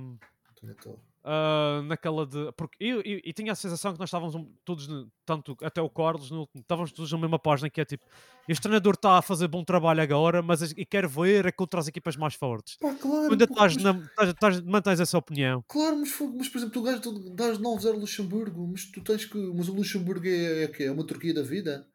Tremer 0.56 0.76
todo. 0.76 1.00
Ah, 1.30 1.82
naquela 1.84 2.26
de. 2.26 2.50
Porque 2.56 2.76
eu, 2.82 3.02
eu, 3.02 3.20
eu 3.22 3.32
tinha 3.34 3.52
a 3.52 3.54
sensação 3.54 3.92
que 3.92 3.98
nós 3.98 4.08
estávamos 4.08 4.34
um- 4.34 4.50
todos, 4.64 4.88
tanto 5.26 5.56
até 5.62 5.82
o 5.82 5.90
Carlos, 5.90 6.30
no 6.30 6.48
estávamos 6.56 6.90
todos 6.92 7.12
na 7.12 7.18
mesma 7.18 7.38
página 7.38 7.68
que 7.68 7.80
é 7.80 7.84
tipo: 7.84 8.04
este 8.48 8.62
treinador 8.62 8.94
está 8.94 9.18
a 9.18 9.22
fazer 9.22 9.46
bom 9.46 9.62
trabalho 9.62 10.00
agora, 10.00 10.40
mas 10.40 10.62
as- 10.62 10.70
e 10.76 10.84
quero 10.86 11.08
ver 11.08 11.44
é 11.46 11.52
contra 11.52 11.78
as 11.80 11.86
equipas 11.88 12.16
mais 12.16 12.34
fortes. 12.34 12.76
Pá, 12.78 12.94
claro, 12.94 13.30
ainda 13.32 13.46
pô, 13.46 13.52
estás, 13.52 13.74
mas- 13.76 13.84
na, 13.84 13.90
estás, 14.04 14.28
estás- 14.30 14.60
mantens 14.62 15.00
essa 15.00 15.18
opinião. 15.18 15.62
Claro, 15.68 15.98
mas, 15.98 16.10
mas 16.36 16.48
por 16.48 16.58
exemplo, 16.58 16.72
tu 16.74 16.82
gajo 16.82 17.00
tu 17.02 17.30
dás 17.34 17.58
9-0 17.58 17.94
ao 17.94 18.00
Luxemburgo, 18.00 18.66
mas 18.72 18.86
tu 18.86 19.02
tens 19.02 19.24
que. 19.26 19.36
Mas 19.54 19.68
o 19.68 19.74
Luxemburgo 19.74 20.26
é, 20.26 20.62
é 20.62 20.66
o 20.66 20.72
quê? 20.72 20.84
É 20.84 20.90
uma 20.92 21.06
Turquia 21.06 21.34
da 21.34 21.42
vida? 21.42 21.86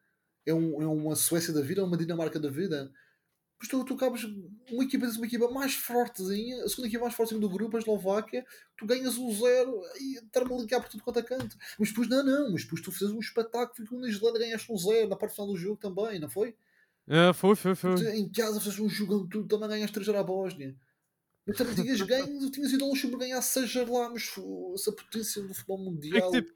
É, 0.46 0.54
um, 0.54 0.80
é 0.82 0.86
uma 0.86 1.16
Suécia 1.16 1.52
da 1.52 1.60
vida? 1.62 1.80
É 1.80 1.84
uma 1.84 1.96
Dinamarca 1.96 2.38
da 2.38 2.50
vida? 2.50 2.92
Mas 3.58 3.68
tu, 3.68 3.84
tu 3.84 3.94
acabas. 3.94 4.24
Uma 4.70 4.84
equipa, 4.84 5.06
uma 5.06 5.26
equipa 5.26 5.50
mais 5.50 5.74
fortezinha, 5.74 6.64
a 6.64 6.68
segunda 6.68 6.88
equipa 6.88 7.04
mais 7.04 7.14
fortezinha 7.14 7.40
do 7.40 7.48
grupo, 7.48 7.76
a 7.76 7.80
Eslováquia, 7.80 8.44
tu 8.76 8.86
ganhas 8.86 9.16
um 9.16 9.32
zero 9.32 9.80
e 10.00 10.18
estar-me 10.18 10.52
a 10.52 10.58
ligar 10.58 10.80
por 10.80 10.88
tudo 10.88 11.02
quanto 11.02 11.18
é 11.18 11.22
canto. 11.22 11.56
Mas 11.78 11.88
depois, 11.88 12.08
não, 12.08 12.24
não, 12.24 12.52
mas 12.52 12.64
depois 12.64 12.82
tu 12.82 12.90
fizes 12.92 13.14
um 13.14 13.20
espetáculo, 13.20 13.74
ficou 13.76 13.98
na 13.98 14.08
Islândia, 14.08 14.40
ganhaste 14.40 14.70
um 14.70 14.76
zero 14.76 15.08
na 15.08 15.16
parte 15.16 15.34
final 15.34 15.48
do 15.48 15.56
jogo 15.56 15.76
também, 15.76 16.18
não 16.18 16.28
foi? 16.28 16.54
É, 17.06 17.32
foi, 17.32 17.54
foi, 17.54 17.74
foi. 17.74 17.94
Tu, 17.96 18.04
em 18.08 18.28
casa 18.30 18.58
fizeste 18.58 18.82
um 18.82 18.88
jogão 18.88 19.26
tudo, 19.28 19.46
também 19.46 19.68
ganhaste 19.68 19.94
3 19.94 20.08
à 20.10 20.22
Bósnia. 20.22 20.74
Mas 21.46 21.56
também 21.56 21.74
tinhas 21.74 22.00
ganho, 22.02 22.50
tinhas 22.50 22.72
ido 22.72 22.84
ao 22.84 22.90
Luxemburgo 22.90 23.24
ganhar 23.24 23.42
6 23.42 23.74
lá, 23.88 24.08
mas 24.10 24.34
essa 24.74 24.92
potência 24.92 25.42
do 25.42 25.54
futebol 25.54 25.78
É 25.78 25.82
mundial. 25.82 26.30
que, 26.30 26.40
tipo, 26.42 26.54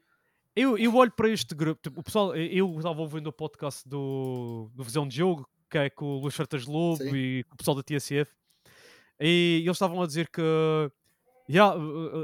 eu, 0.55 0.77
eu 0.77 0.95
olho 0.95 1.11
para 1.11 1.29
este 1.29 1.53
grupo, 1.53 1.79
tipo, 1.81 1.99
o 1.99 2.03
pessoal, 2.03 2.35
eu 2.35 2.75
estava 2.77 2.99
ouvindo 2.99 3.27
o 3.27 3.33
podcast 3.33 3.87
do, 3.87 4.69
do 4.73 4.83
Visão 4.83 5.07
de 5.07 5.15
Jogo, 5.15 5.47
que 5.69 5.77
é 5.77 5.89
com 5.89 6.05
o 6.05 6.19
Luís 6.21 6.35
Fertas 6.35 6.65
Lobo 6.65 6.97
Sim. 7.03 7.15
e 7.15 7.43
com 7.45 7.53
o 7.53 7.57
pessoal 7.57 7.75
da 7.75 7.83
TSF, 7.83 8.31
e 9.19 9.61
eles 9.63 9.75
estavam 9.75 10.01
a 10.01 10.07
dizer 10.07 10.29
que 10.29 10.41
yeah, 11.49 11.75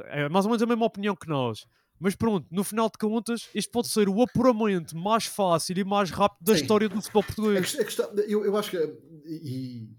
é 0.07 0.29
mais 0.29 0.45
ou 0.45 0.51
menos 0.51 0.63
a 0.63 0.65
mesma 0.65 0.85
opinião 0.85 1.15
que 1.15 1.27
nós. 1.27 1.65
Mas 1.99 2.13
pronto, 2.15 2.45
no 2.51 2.63
final 2.63 2.89
de 2.89 2.97
contas, 2.97 3.49
isto 3.55 3.71
pode 3.71 3.87
ser 3.87 4.09
o 4.09 4.21
apuramento 4.21 4.97
mais 4.97 5.25
fácil 5.25 5.77
e 5.77 5.83
mais 5.83 6.11
rápido 6.11 6.43
da 6.45 6.55
Sim. 6.55 6.61
história 6.61 6.89
do 6.89 7.01
futebol 7.01 7.21
A 7.23 7.25
português. 7.25 7.59
questão, 7.61 7.81
a 7.81 7.85
questão- 7.85 8.15
eu, 8.27 8.43
eu 8.45 8.57
acho 8.57 8.71
que, 8.71 8.77
e, 9.25 9.83
e 9.85 9.89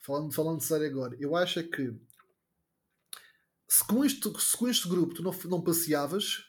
falando, 0.00 0.32
falando 0.34 0.60
sério 0.60 0.86
agora, 0.86 1.16
eu 1.20 1.36
acho 1.36 1.60
é 1.60 1.62
que 1.62 1.94
se 3.68 3.84
com 3.86 4.04
este, 4.04 4.28
se 4.40 4.56
com 4.56 4.68
este 4.68 4.88
grupo 4.88 5.14
tu 5.14 5.22
não, 5.22 5.32
não 5.48 5.60
passeavas, 5.62 6.44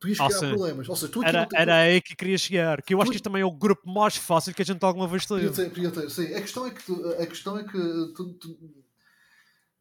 tu 0.00 0.08
ias 0.08 0.18
criar 0.18 0.30
sim. 0.30 0.48
problemas. 0.50 0.88
Ou 0.88 0.96
seja, 0.96 1.12
tu 1.12 1.22
Era, 1.24 1.46
te- 1.46 1.56
era 1.56 1.76
aí 1.78 2.00
que 2.00 2.14
queria 2.16 2.38
chegar. 2.38 2.82
Que 2.82 2.94
eu 2.94 2.98
acho 3.00 3.06
Tu- 3.06 3.12
que 3.12 3.16
este 3.16 3.24
também 3.24 3.42
é 3.42 3.44
o 3.46 3.50
grupo 3.52 3.88
mais 3.90 4.16
fácil 4.16 4.52
que 4.54 4.62
a 4.62 4.64
gente 4.64 4.82
alguma 4.84 5.06
vez 5.08 5.24
Podia 5.26 5.50
teve. 5.50 5.64
ter, 5.64 5.74
podia 5.74 5.90
ter, 5.90 6.10
sim. 6.10 6.34
A 6.34 6.40
questão 6.40 6.66
é 6.66 6.70
que 6.70 6.82
tu, 6.84 7.08
a 7.18 7.26
questão 7.26 7.58
é 7.58 7.64
que 7.64 7.72
tu, 8.14 8.34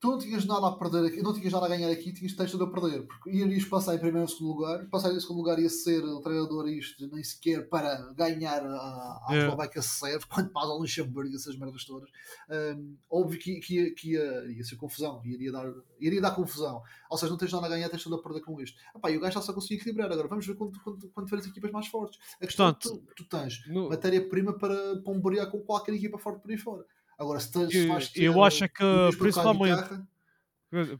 tu, 0.03 0.11
não 0.11 0.17
tinhas 0.19 0.43
nada 0.45 0.67
a 0.67 0.71
perder 0.73 1.05
aqui, 1.07 1.21
não 1.23 1.33
tinhas 1.33 1.53
nada 1.53 1.65
a 1.65 1.69
ganhar 1.69 1.89
aqui, 1.89 2.11
tinhas 2.11 2.33
tens 2.33 2.51
tudo 2.51 2.65
a 2.65 2.71
perder. 2.71 3.03
Porque 3.07 3.29
irias 3.29 3.63
passar 3.63 3.95
em 3.95 3.99
primeiro 3.99 4.21
ou 4.21 4.27
segundo 4.27 4.49
lugar, 4.53 4.85
passar 4.89 5.13
em 5.13 5.19
segundo 5.19 5.37
lugar 5.37 5.57
ia 5.59 5.69
ser 5.69 6.03
o 6.03 6.19
treinador 6.19 6.67
isto, 6.67 7.07
nem 7.11 7.23
sequer 7.23 7.69
para 7.69 8.11
ganhar 8.13 8.61
a, 8.65 8.75
a 8.75 9.27
É. 9.31 9.37
Eslováquia 9.43 9.81
se 9.81 9.99
serve, 9.99 10.25
quanto 10.27 10.51
mais 10.51 10.69
ao 10.69 10.77
Luxemburgo 10.77 11.31
e 11.31 11.35
essas 11.35 11.57
merdas 11.57 11.85
todas. 11.85 12.09
Hum, 12.49 12.97
óbvio 13.09 13.39
que, 13.39 13.59
que, 13.61 13.75
ia, 13.75 13.95
que 13.95 14.11
ia, 14.11 14.45
ia 14.51 14.63
ser 14.63 14.75
confusão, 14.75 15.21
iria 15.23 15.51
dar, 15.51 15.71
iria 15.99 16.19
dar 16.21 16.31
confusão. 16.35 16.81
Ou 17.09 17.17
seja, 17.17 17.29
não 17.31 17.37
tens 17.37 17.53
nada 17.53 17.65
a 17.67 17.69
ganhar, 17.69 17.87
tens 17.89 18.03
tudo 18.03 18.15
a 18.15 18.21
perder 18.21 18.41
com 18.41 18.59
isto. 18.59 18.77
Epá, 18.95 19.09
e 19.09 19.17
o 19.17 19.21
gajo 19.21 19.29
está 19.29 19.41
só 19.41 19.53
conseguir 19.53 19.75
equilibrar. 19.75 20.11
Agora 20.11 20.27
vamos 20.27 20.45
ver 20.45 20.55
quando, 20.55 20.77
quando, 20.81 21.09
quando 21.11 21.27
tiveres 21.27 21.47
equipas 21.49 21.71
mais 21.71 21.87
fortes. 21.87 22.19
A 22.41 22.45
questão 22.45 22.67
é 22.67 22.73
que 22.73 22.79
tu, 22.81 23.01
tu 23.15 23.23
tens 23.29 23.65
No- 23.67 23.87
matéria-prima 23.89 24.53
para 24.57 24.95
bombardear 24.95 25.49
com 25.49 25.59
qualquer 25.61 25.93
equipa 25.95 26.17
forte 26.17 26.41
por 26.41 26.51
aí 26.51 26.57
fora. 26.57 26.85
Agora, 27.17 27.39
se 27.39 27.51
tens 27.51 27.73
Eu- 28.15 28.33
eu 28.33 28.43
acho 28.43 28.67
que, 28.69 29.17
principalmente- 29.17 29.75
guitarra, 29.79 30.07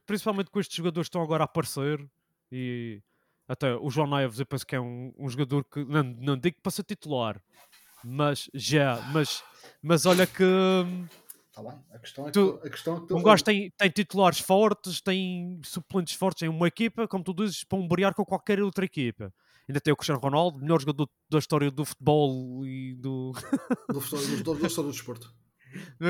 Principalmente 0.06 0.52
com 0.52 0.60
estes 0.60 0.76
jogadores 0.78 1.08
que 1.08 1.10
estão 1.10 1.22
agora 1.24 1.44
a 1.44 1.46
aparecer. 1.46 2.06
E 2.52 3.02
até 3.48 3.76
o 3.76 3.90
João 3.90 4.06
Neves, 4.08 4.40
eu 4.40 4.46
penso 4.46 4.68
que 4.68 4.76
é 4.76 4.80
um, 4.80 5.12
um 5.18 5.28
jogador 5.28 5.64
que 5.64 5.84
não, 5.86 6.04
não 6.04 6.38
digo 6.38 6.58
para 6.62 6.72
ser 6.72 6.84
titular, 6.84 7.42
mas 8.04 8.48
já, 8.54 9.02
mas, 9.12 9.44
mas 9.82 10.06
olha 10.06 10.28
que 10.28 10.44
Tá 11.54 11.62
bem. 11.64 11.72
A 11.92 12.00
questão 12.00 12.24
é 12.26 12.28
que, 12.28 12.34
Tu- 12.34 12.60
a 12.64 12.70
questão 12.70 12.98
é 12.98 13.00
que 13.02 13.08
tu- 13.08 13.16
um 13.18 13.22
gajo 13.24 13.44
tem, 13.44 13.72
tem 13.72 13.90
titulares 13.90 14.40
fortes, 14.40 15.02
tem 15.02 15.60
suplentes 15.64 16.14
fortes 16.16 16.44
em 16.44 16.48
uma 16.50 16.68
equipa, 16.68 17.08
como 17.08 17.24
tu 17.24 17.34
dizes, 17.34 17.64
para 17.64 17.78
umbriar 17.80 18.14
com 18.14 18.24
qualquer 18.26 18.62
outra 18.62 18.86
equipa. 18.86 19.34
Ainda 19.68 19.80
tem 19.80 19.94
o 19.94 19.96
Cristiano 19.98 20.20
Ronaldo, 20.22 20.60
melhor 20.60 20.80
jogador 20.82 21.08
da 21.30 21.40
história 21.40 21.72
do 21.72 21.86
futebol 21.86 22.66
e 22.66 22.94
do. 22.96 23.32
do, 23.88 24.00
do, 24.00 24.00
do, 24.00 24.44
do, 24.44 24.44
do, 24.56 24.84
do 24.84 24.92
desporto. 24.92 25.34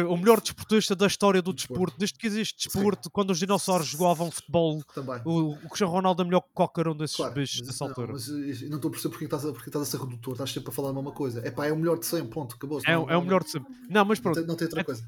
O 0.10 0.18
melhor 0.18 0.42
desportista 0.42 0.96
da 0.96 1.08
história 1.08 1.42
do 1.42 1.54
desporto. 1.54 1.98
Desde 1.98 2.18
que 2.18 2.28
existe 2.28 2.68
desporto, 2.68 3.10
quando 3.12 3.30
os 3.32 3.40
dinossauros 3.40 3.88
jogavam 3.88 4.30
futebol, 4.32 4.84
Também. 4.94 5.22
o, 5.26 5.52
o 5.52 5.58
Cristiano 5.70 5.92
Ronaldo 5.94 6.22
é 6.22 6.26
melhor 6.26 6.42
que 6.42 6.50
qualquer 6.54 6.88
um 6.88 6.96
desses 6.96 7.16
Claro, 7.18 7.34
bichos 7.34 7.62
dessa 7.62 7.84
não, 7.84 7.90
altura. 7.92 8.14
mas 8.14 8.28
eh, 8.30 8.68
não 8.70 8.76
estou 8.78 8.90
a 8.90 8.92
perceber 8.92 9.10
porque 9.12 9.26
estás 9.26 9.46
a, 9.46 9.52
porque 9.54 9.70
estás 9.70 9.88
a 9.88 9.92
ser 9.92 10.00
redutor, 10.00 10.34
estás 10.34 10.52
sempre 10.52 10.70
a 10.70 10.74
falar 10.74 10.90
a 10.90 10.94
mesma 10.94 11.12
coisa. 11.12 11.40
É 11.46 11.52
pá, 11.52 11.66
é 11.68 11.72
o 11.72 11.78
melhor 11.78 11.98
de 12.00 12.06
sempre, 12.06 12.30
ponto, 12.30 12.56
acabou 12.56 12.82
É, 12.86 12.98
o- 12.98 13.10
é 13.10 13.18
o 13.18 13.22
melhor 13.22 13.44
de 13.44 13.50
sempre. 13.52 13.74
Não, 13.90 14.04
mas 14.06 14.20
Não 14.20 14.24
pronto, 14.24 14.36
tem, 14.40 14.46
não 14.48 14.56
tem 14.56 14.66
outra 14.66 14.82
É- 14.82 14.84
coisa. 14.84 15.04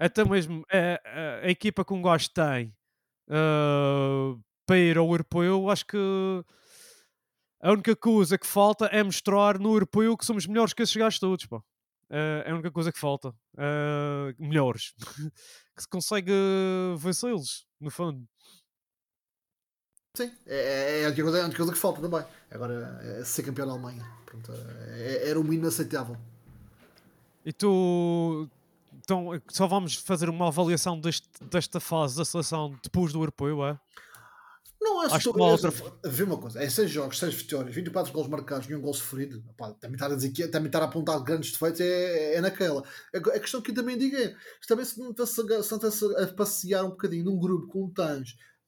até 0.00 0.24
mesmo 0.24 0.64
é, 0.70 1.00
é, 1.04 1.40
a 1.46 1.50
equipa 1.50 1.84
que 1.84 1.92
um 1.94 2.02
gajo 2.02 2.28
tem 2.30 2.74
ah, 3.30 4.34
para 4.66 4.78
ir 4.78 4.98
ao 4.98 5.06
europeu, 5.10 5.70
acho 5.70 5.86
que 5.86 5.96
a 7.60 7.72
única 7.72 7.96
coisa 7.96 8.38
que 8.38 8.46
falta 8.46 8.86
é 8.86 9.02
mostrar 9.02 9.58
no 9.58 9.74
europeu 9.74 10.16
que 10.16 10.24
somos 10.24 10.46
melhores 10.46 10.72
que 10.72 10.82
esses 10.82 10.94
gajos 10.96 11.18
todos, 11.18 11.46
pá. 11.46 11.60
Ah, 12.10 12.42
é 12.44 12.50
a 12.50 12.54
única 12.54 12.70
coisa 12.70 12.92
que 12.92 12.98
falta. 12.98 13.34
Ah, 13.56 14.32
melhores. 14.38 14.94
que 15.76 15.82
se 15.82 15.88
consegue 15.88 16.32
vencê-los, 16.96 17.66
no 17.80 17.90
fundo. 17.90 18.26
Sim, 20.16 20.32
é, 20.46 20.56
é, 20.56 21.00
é 21.02 21.04
a 21.04 21.08
única 21.08 21.22
coisa, 21.22 21.38
é 21.38 21.42
a 21.42 21.44
única 21.44 21.58
coisa 21.58 21.72
que 21.72 21.78
falta 21.78 22.00
também. 22.00 22.24
Agora, 22.50 23.00
é 23.02 23.24
ser 23.24 23.44
campeão 23.44 23.66
da 23.66 23.72
Alemanha. 23.74 24.04
Pronto, 24.26 24.52
é, 24.52 25.30
era 25.30 25.38
o 25.38 25.44
mínimo 25.44 25.68
aceitável. 25.68 26.16
E 27.44 27.52
tu. 27.52 28.48
Então, 28.92 29.30
só 29.48 29.66
vamos 29.66 29.94
fazer 29.94 30.28
uma 30.28 30.48
avaliação 30.48 31.00
deste, 31.00 31.28
desta 31.44 31.80
fase 31.80 32.16
da 32.16 32.24
seleção 32.24 32.76
depois 32.82 33.12
do 33.12 33.20
europeu, 33.20 33.64
é? 33.64 33.78
Não, 34.80 35.02
é 35.02 35.06
Acho 35.06 35.20
só. 35.20 35.32
que 35.32 35.38
uma 35.40 35.48
é, 35.48 35.52
outra- 35.52 35.72
Vê 36.04 36.22
uma 36.22 36.38
coisa: 36.38 36.62
é 36.62 36.68
6 36.70 36.90
jogos, 36.90 37.18
6 37.18 37.34
vitórias, 37.34 37.74
24 37.74 38.12
gols 38.12 38.28
marcados, 38.28 38.68
nenhum 38.68 38.80
gol 38.80 38.94
sofrido. 38.94 39.42
Pá, 39.56 39.72
também 39.74 39.96
estar 39.96 40.10
a 40.10 40.14
dizer 40.14 40.30
que 40.30 40.46
também 40.48 40.68
estar 40.68 40.80
a 40.80 40.84
apontar 40.84 41.20
grandes 41.22 41.50
defeitos 41.52 41.80
é, 41.80 42.34
é 42.34 42.40
naquela. 42.40 42.84
A, 43.14 43.18
a 43.18 43.40
questão 43.40 43.60
que 43.60 43.70
eu 43.72 43.74
também 43.74 43.98
digo 43.98 44.16
é: 44.16 44.28
se 44.60 44.68
também 44.68 44.84
se 44.84 44.98
não 45.00 45.12
tivesse 45.12 46.04
a- 46.16 46.22
a 46.24 46.26
passear 46.28 46.84
um 46.84 46.90
bocadinho 46.90 47.24
num 47.24 47.38
grupo 47.38 47.66
com 47.66 47.92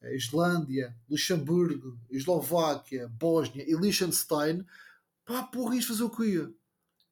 a 0.03 0.11
Islândia, 0.13 0.95
Luxemburgo, 1.09 1.97
Eslováquia, 2.09 3.07
Bósnia 3.07 3.63
e 3.67 3.73
Liechtenstein, 3.75 4.65
pá, 5.25 5.43
porra, 5.43 5.75
ias 5.75 5.85
fazer 5.85 6.03
o 6.03 6.09
que 6.09 6.25
ia? 6.25 6.49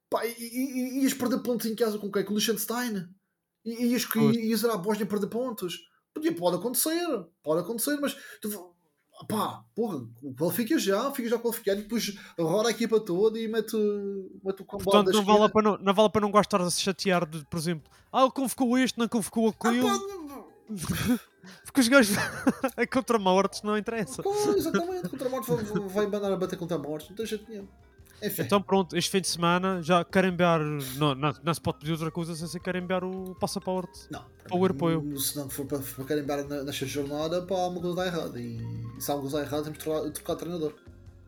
Pá, 0.09 0.25
ias 0.25 1.13
perder 1.13 1.39
pontos 1.39 1.67
em 1.67 1.75
casa 1.75 1.97
com 1.99 2.11
quem? 2.11 2.25
Com 2.25 2.33
o 2.33 2.35
Liechtenstein? 2.37 3.07
Ias, 3.63 4.05
Pois. 4.05 4.35
ias 4.35 4.63
ir 4.63 4.69
à 4.71 4.77
Bósnia 4.77 5.05
perder 5.05 5.27
pontos? 5.27 5.87
Podia, 6.13 6.33
pode 6.33 6.57
acontecer, 6.57 7.05
pode 7.43 7.61
acontecer, 7.61 7.97
mas 8.01 8.17
tu, 8.41 8.75
pá, 9.27 9.63
porra, 9.75 10.05
qualifica 10.37 10.77
já, 10.79 11.11
fica 11.11 11.29
já 11.29 11.37
qualificado 11.37 11.79
e 11.79 11.83
depois 11.83 12.17
roda 12.39 12.69
a 12.69 12.71
equipa 12.71 12.99
toda 12.99 13.39
e 13.39 13.47
mete, 13.47 13.75
mete 14.43 14.61
o 14.61 14.65
combate 14.65 14.85
Portanto, 14.85 15.11
não 15.13 15.23
vale, 15.23 15.41
a 15.41 15.45
esquerda. 15.45 15.69
pena, 15.71 15.77
não 15.83 15.93
vale 15.93 16.07
a 16.07 16.09
pena 16.09 16.25
não 16.25 16.31
gostar 16.31 16.57
de 16.63 16.71
se 16.71 16.81
chatear, 16.81 17.25
de, 17.27 17.45
por 17.45 17.57
exemplo, 17.57 17.91
ah, 18.11 18.29
convocou 18.31 18.77
este, 18.77 18.97
não 18.97 19.07
convocou 19.07 19.47
Ah, 19.47 19.69
aquilo, 19.69 19.87
pá, 19.87 19.99
porque 21.65 21.81
os 21.81 21.87
gajos 21.87 22.15
é 22.77 22.85
contra 22.85 23.17
mortes, 23.19 23.61
não 23.63 23.77
interessa. 23.77 24.21
Claro, 24.23 24.57
exatamente, 24.57 25.09
contra 25.09 25.27
a 25.27 25.31
morte 25.31 25.51
vai, 25.51 25.63
vai 25.87 26.07
mandar 26.07 26.31
a 26.33 26.37
bater 26.37 26.57
contra 26.57 26.77
a 26.77 26.79
morte, 26.79 27.09
não 27.09 27.15
tem 27.17 27.25
jeito 27.25 27.49
nenhum. 27.49 27.67
Enfim, 28.21 28.41
Então 28.41 28.61
pronto, 28.61 28.97
este 28.97 29.09
fim 29.11 29.21
de 29.21 29.27
semana 29.27 29.81
já 29.81 30.03
carimbar, 30.03 30.59
não, 30.97 31.15
não, 31.15 31.33
não 31.43 31.53
se 31.53 31.61
pode 31.61 31.79
pedir 31.79 31.91
outra 31.93 32.11
coisa 32.11 32.35
sem 32.35 32.47
ser 32.47 32.59
carimbar 32.59 33.03
o 33.03 33.33
passaporte. 33.35 34.07
não, 34.11 34.23
ao 34.51 34.57
europeu. 34.59 35.17
Se 35.19 35.37
não 35.37 35.49
for 35.49 35.65
para, 35.65 35.79
para 35.79 36.03
carimbar 36.05 36.43
nesta 36.45 36.85
jornada, 36.85 37.41
pá, 37.43 37.55
alguma 37.55 37.81
coisa 37.81 38.05
errado. 38.05 38.37
E, 38.37 38.57
se 38.99 39.09
alguma 39.11 39.29
coisa 39.31 39.45
errado, 39.45 39.63
temos 39.63 39.77
de 39.79 39.83
trocar, 39.85 40.11
trocar 40.11 40.33
de 40.33 40.39
treinador. 40.39 40.73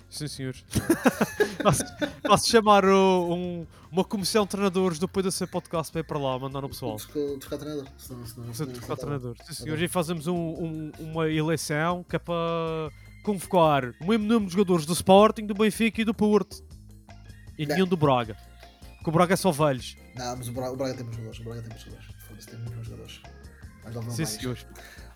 Sim, 0.09 0.27
senhor. 0.27 0.53
Posso, 1.63 1.83
posso 2.23 2.49
chamar 2.49 2.83
o- 2.83 3.33
um- 3.35 3.67
uma 3.91 4.03
comissão 4.03 4.45
de 4.45 4.49
treinadores 4.49 4.97
do 4.97 5.07
PDC 5.07 5.45
Podcast 5.45 5.91
para 5.91 6.01
ir 6.01 6.03
para 6.03 6.17
lá, 6.17 6.39
mandar 6.39 6.61
no 6.61 6.69
pessoal. 6.69 6.97
Trocar, 6.97 7.57
treinador. 7.59 7.85
Senão, 7.97 8.25
senão, 8.25 8.53
senão, 8.53 8.73
trocar 8.73 8.95
treinador. 8.97 9.35
Sim, 9.45 9.53
senhor. 9.53 9.79
E 9.79 9.87
fazemos 9.87 10.25
um- 10.25 10.33
um- 10.35 10.91
uma 10.99 11.29
eleição 11.29 12.03
que 12.09 12.15
é 12.15 12.19
para 12.19 12.89
convocar 13.23 13.93
o 14.01 14.07
mesmo 14.07 14.25
número 14.25 14.47
de 14.47 14.53
jogadores 14.53 14.85
do 14.87 14.93
Sporting, 14.93 15.45
do 15.45 15.53
Benfica 15.53 16.01
e 16.01 16.03
do 16.05 16.13
Porto. 16.15 16.63
E 17.61 17.65
Não. 17.67 17.75
nenhum 17.75 17.87
do 17.87 17.97
Braga. 17.97 18.35
Porque 18.97 19.09
o 19.09 19.13
Braga 19.13 19.33
é 19.33 19.37
só 19.37 19.51
velhos. 19.51 19.95
Não, 20.15 20.35
mas 20.37 20.47
o 20.47 20.51
Braga, 20.51 20.71
o 20.73 20.75
Braga 20.75 20.93
tem 20.95 21.05
bons 21.05 21.15
jogadores. 21.15 21.39
O 21.39 21.43
Braga 21.43 21.61
tem 21.61 21.69
bons 21.71 21.81
jogadores. 21.83 22.07
Foda-se, 22.27 22.47
tem 22.47 22.57
muitos 22.59 22.75
bons 22.77 22.85
jogadores. 22.85 23.21
Mas 23.83 23.95
não 23.95 24.01
Sim, 24.03 24.07
mais. 24.23 24.29
senhor. 24.29 24.57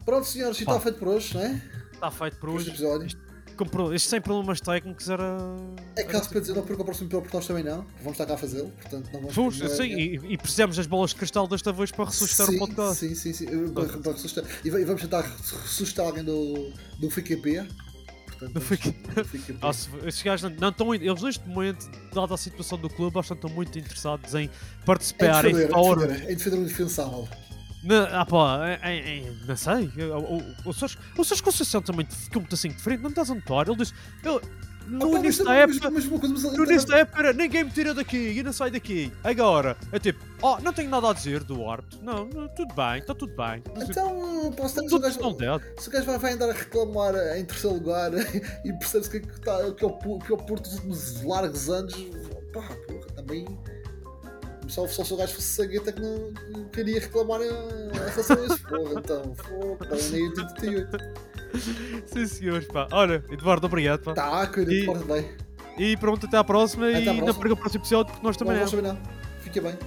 Pronto, 0.06 0.28
senhores, 0.28 0.60
está 0.60 0.80
feito 0.80 1.00
por 1.00 1.08
hoje, 1.08 1.34
não 1.34 1.42
é? 1.42 1.62
Está 1.94 2.12
feito 2.12 2.38
por 2.38 2.50
Por 2.52 2.60
este 2.62 2.70
hoje. 2.72 2.84
episódio. 2.84 3.26
Comprou. 3.58 3.94
Este 3.94 4.10
sem 4.10 4.20
problemas 4.20 4.60
técnicos 4.60 5.10
era. 5.10 5.24
É 5.96 6.02
era 6.02 6.10
caso 6.12 6.28
para 6.30 6.42
dizer, 6.42 6.54
não 6.54 6.62
porque 6.64 6.82
o 6.82 6.84
próximo 6.86 7.08
piloto 7.08 7.30
nós 7.34 7.48
também 7.48 7.64
não. 7.64 7.86
Vamos 8.00 8.12
estar 8.12 8.26
cá 8.26 8.34
a 8.34 8.38
fazê-lo. 8.38 8.70
Portanto, 8.72 9.10
não 9.14 9.30
vamos. 9.30 9.62
É- 9.62 9.70
sim, 9.70 9.94
é- 9.94 9.98
e, 9.98 10.34
e 10.34 10.38
precisamos 10.38 10.76
das 10.76 10.86
bolas 10.88 11.12
de 11.12 11.16
cristal 11.16 11.48
desta 11.48 11.72
vez 11.72 11.90
para 11.90 12.04
ressuscitar 12.06 12.48
sim, 12.48 12.56
o 12.58 12.60
podcast. 12.60 12.96
Sim, 13.08 13.16
sim, 13.16 13.32
sim. 13.34 13.46
eh, 13.48 13.72
Para, 13.74 13.98
para 14.00 14.12
ressuscitar. 14.12 14.44
E, 14.64 14.68
e 14.68 14.84
vamos 14.86 15.02
tentar 15.02 15.22
ressuscitar 15.22 16.06
alguém 16.06 16.24
do, 16.26 16.70
do 17.00 17.10
FQP. 17.10 17.66
Portanto, 18.40 18.62
FQP. 18.62 19.56
Ah, 19.62 19.74
se- 19.74 19.90
estes 20.06 20.24
gajos 20.24 20.50
não, 20.52 20.58
não 20.60 20.70
estão. 20.70 20.94
Eles 20.96 21.22
neste 21.22 21.48
momento, 21.48 21.90
dada 22.14 22.34
a 22.34 22.38
situação 22.38 22.78
do 22.78 22.90
clube, 22.90 23.18
acho 23.20 23.30
que 23.30 23.34
estão 23.36 23.50
muito 23.50 23.78
interessados 23.80 24.34
em 24.36 24.46
É 24.46 24.50
participar 24.86 25.46
em 25.46 25.56
é 25.64 25.68
fóruns. 25.68 26.08
defender, 26.08 26.32
é 26.32 26.36
defender 26.36 26.58
o 26.58 26.62
indefensável. 26.64 27.30
Na, 27.84 28.22
ah 28.22 28.26
pá, 28.26 28.80
em- 28.84 29.00
em- 29.00 29.28
em- 29.28 29.38
não 29.48 29.56
sei. 29.56 29.88
O, 29.98 30.38
o, 30.38 30.70
o, 30.70 30.74
Sérgio- 30.74 31.00
o 31.18 31.24
Sérgio 31.24 31.44
Conceição 31.46 31.82
também 31.82 32.06
ficou 32.10 32.42
muito 32.42 32.56
assim 32.56 32.70
diferente, 32.70 33.00
não 33.02 33.10
me 33.10 33.14
estás 33.14 33.30
a 33.30 33.36
notar? 33.36 33.68
Ele 33.68 33.78
disse. 33.78 33.94
Ele, 34.24 34.40
mas- 34.88 35.38
da 35.46 35.56
época. 35.56 35.90
início 36.72 36.88
da 36.88 36.98
época 36.98 37.20
era 37.20 37.34
ninguém 37.34 37.64
me 37.64 37.72
tira 37.72 37.94
daqui 37.94 38.18
e 38.38 38.44
não 38.44 38.54
sai 38.54 38.70
daqui. 38.72 39.12
Agora, 39.24 39.76
é 39.92 40.00
tipo, 40.00 40.24
oh, 40.42 40.58
não 40.60 40.72
tenho 40.72 40.90
nada 40.90 41.10
a 41.10 41.14
dizer, 41.14 41.44
Duarte. 41.44 42.00
Não, 42.02 42.26
não, 42.26 42.48
tudo 42.50 42.74
bem, 42.74 43.00
está 43.00 43.14
tudo 43.16 43.36
bem. 43.36 43.64
Então, 43.82 44.52
posso 44.56 44.80
estar 44.80 44.88
se 44.88 44.96
o 44.96 45.00
gajo, 45.00 45.16
estão 45.16 45.34
dead. 45.34 45.62
se 45.78 45.90
o 45.90 45.92
gajo 45.92 46.20
vai, 46.20 46.34
andar 46.34 46.50
a 46.50 46.54
reclamar 46.54 47.16
em 47.38 47.46
terceiro 47.46 47.76
lugar 47.78 48.12
e 48.64 48.74
percebe-se 48.74 49.10
que, 49.10 49.20
que, 49.22 49.42
tá, 49.42 49.58
que, 49.72 49.84
é 49.84 49.88
o, 49.88 49.94
que 50.20 50.32
é 50.32 50.36
o 50.36 50.38
Porto 50.38 50.64
dos 50.64 50.74
últimos 50.76 51.24
largos 51.24 51.70
anos, 51.70 51.94
pá, 52.54 52.62
porra, 52.88 53.08
também. 53.16 53.46
Só, 54.68 54.88
só 54.88 55.04
se 55.04 55.14
o 55.14 55.18
gajo 55.18 55.36
fosse 55.36 55.48
sagueta 55.48 55.92
que 55.92 56.02
não 56.02 56.34
que 56.34 56.70
queria 56.72 57.00
reclamar 57.00 57.40
em 57.42 57.92
relação 57.94 58.36
a 58.36 58.46
isso, 58.46 58.68
porra, 58.68 59.00
então, 59.00 59.22
porra, 59.34 59.90
tá 59.90 59.96
nem 60.12 60.28
88. 60.28 60.98
Sim, 62.06 62.26
senhores, 62.28 62.68
pá. 62.68 62.88
Olha, 62.92 63.24
Eduardo, 63.32 63.66
obrigado, 63.68 64.02
pá. 64.04 64.14
Tá, 64.14 64.48
cuida, 64.48 64.74
E- 64.74 64.86
porta 64.86 65.06
bem. 65.06 65.30
E 65.78 65.98
pronto, 65.98 66.26
até 66.26 66.38
à 66.38 66.44
próxima. 66.44 66.88
Até 66.88 66.98
à 66.98 67.02
e 67.02 67.06
não 67.06 67.16
próxima. 67.18 67.40
perca 67.42 67.54
o 67.54 67.58
próximo 67.58 67.82
episódio 67.82 68.12
porque 68.14 68.26
nós 68.26 68.38
também 68.38 68.56
Não, 68.58 68.66
não. 68.66 68.82
não, 68.82 68.94
não. 68.94 69.00
Fica 69.42 69.62
bem. 69.62 69.78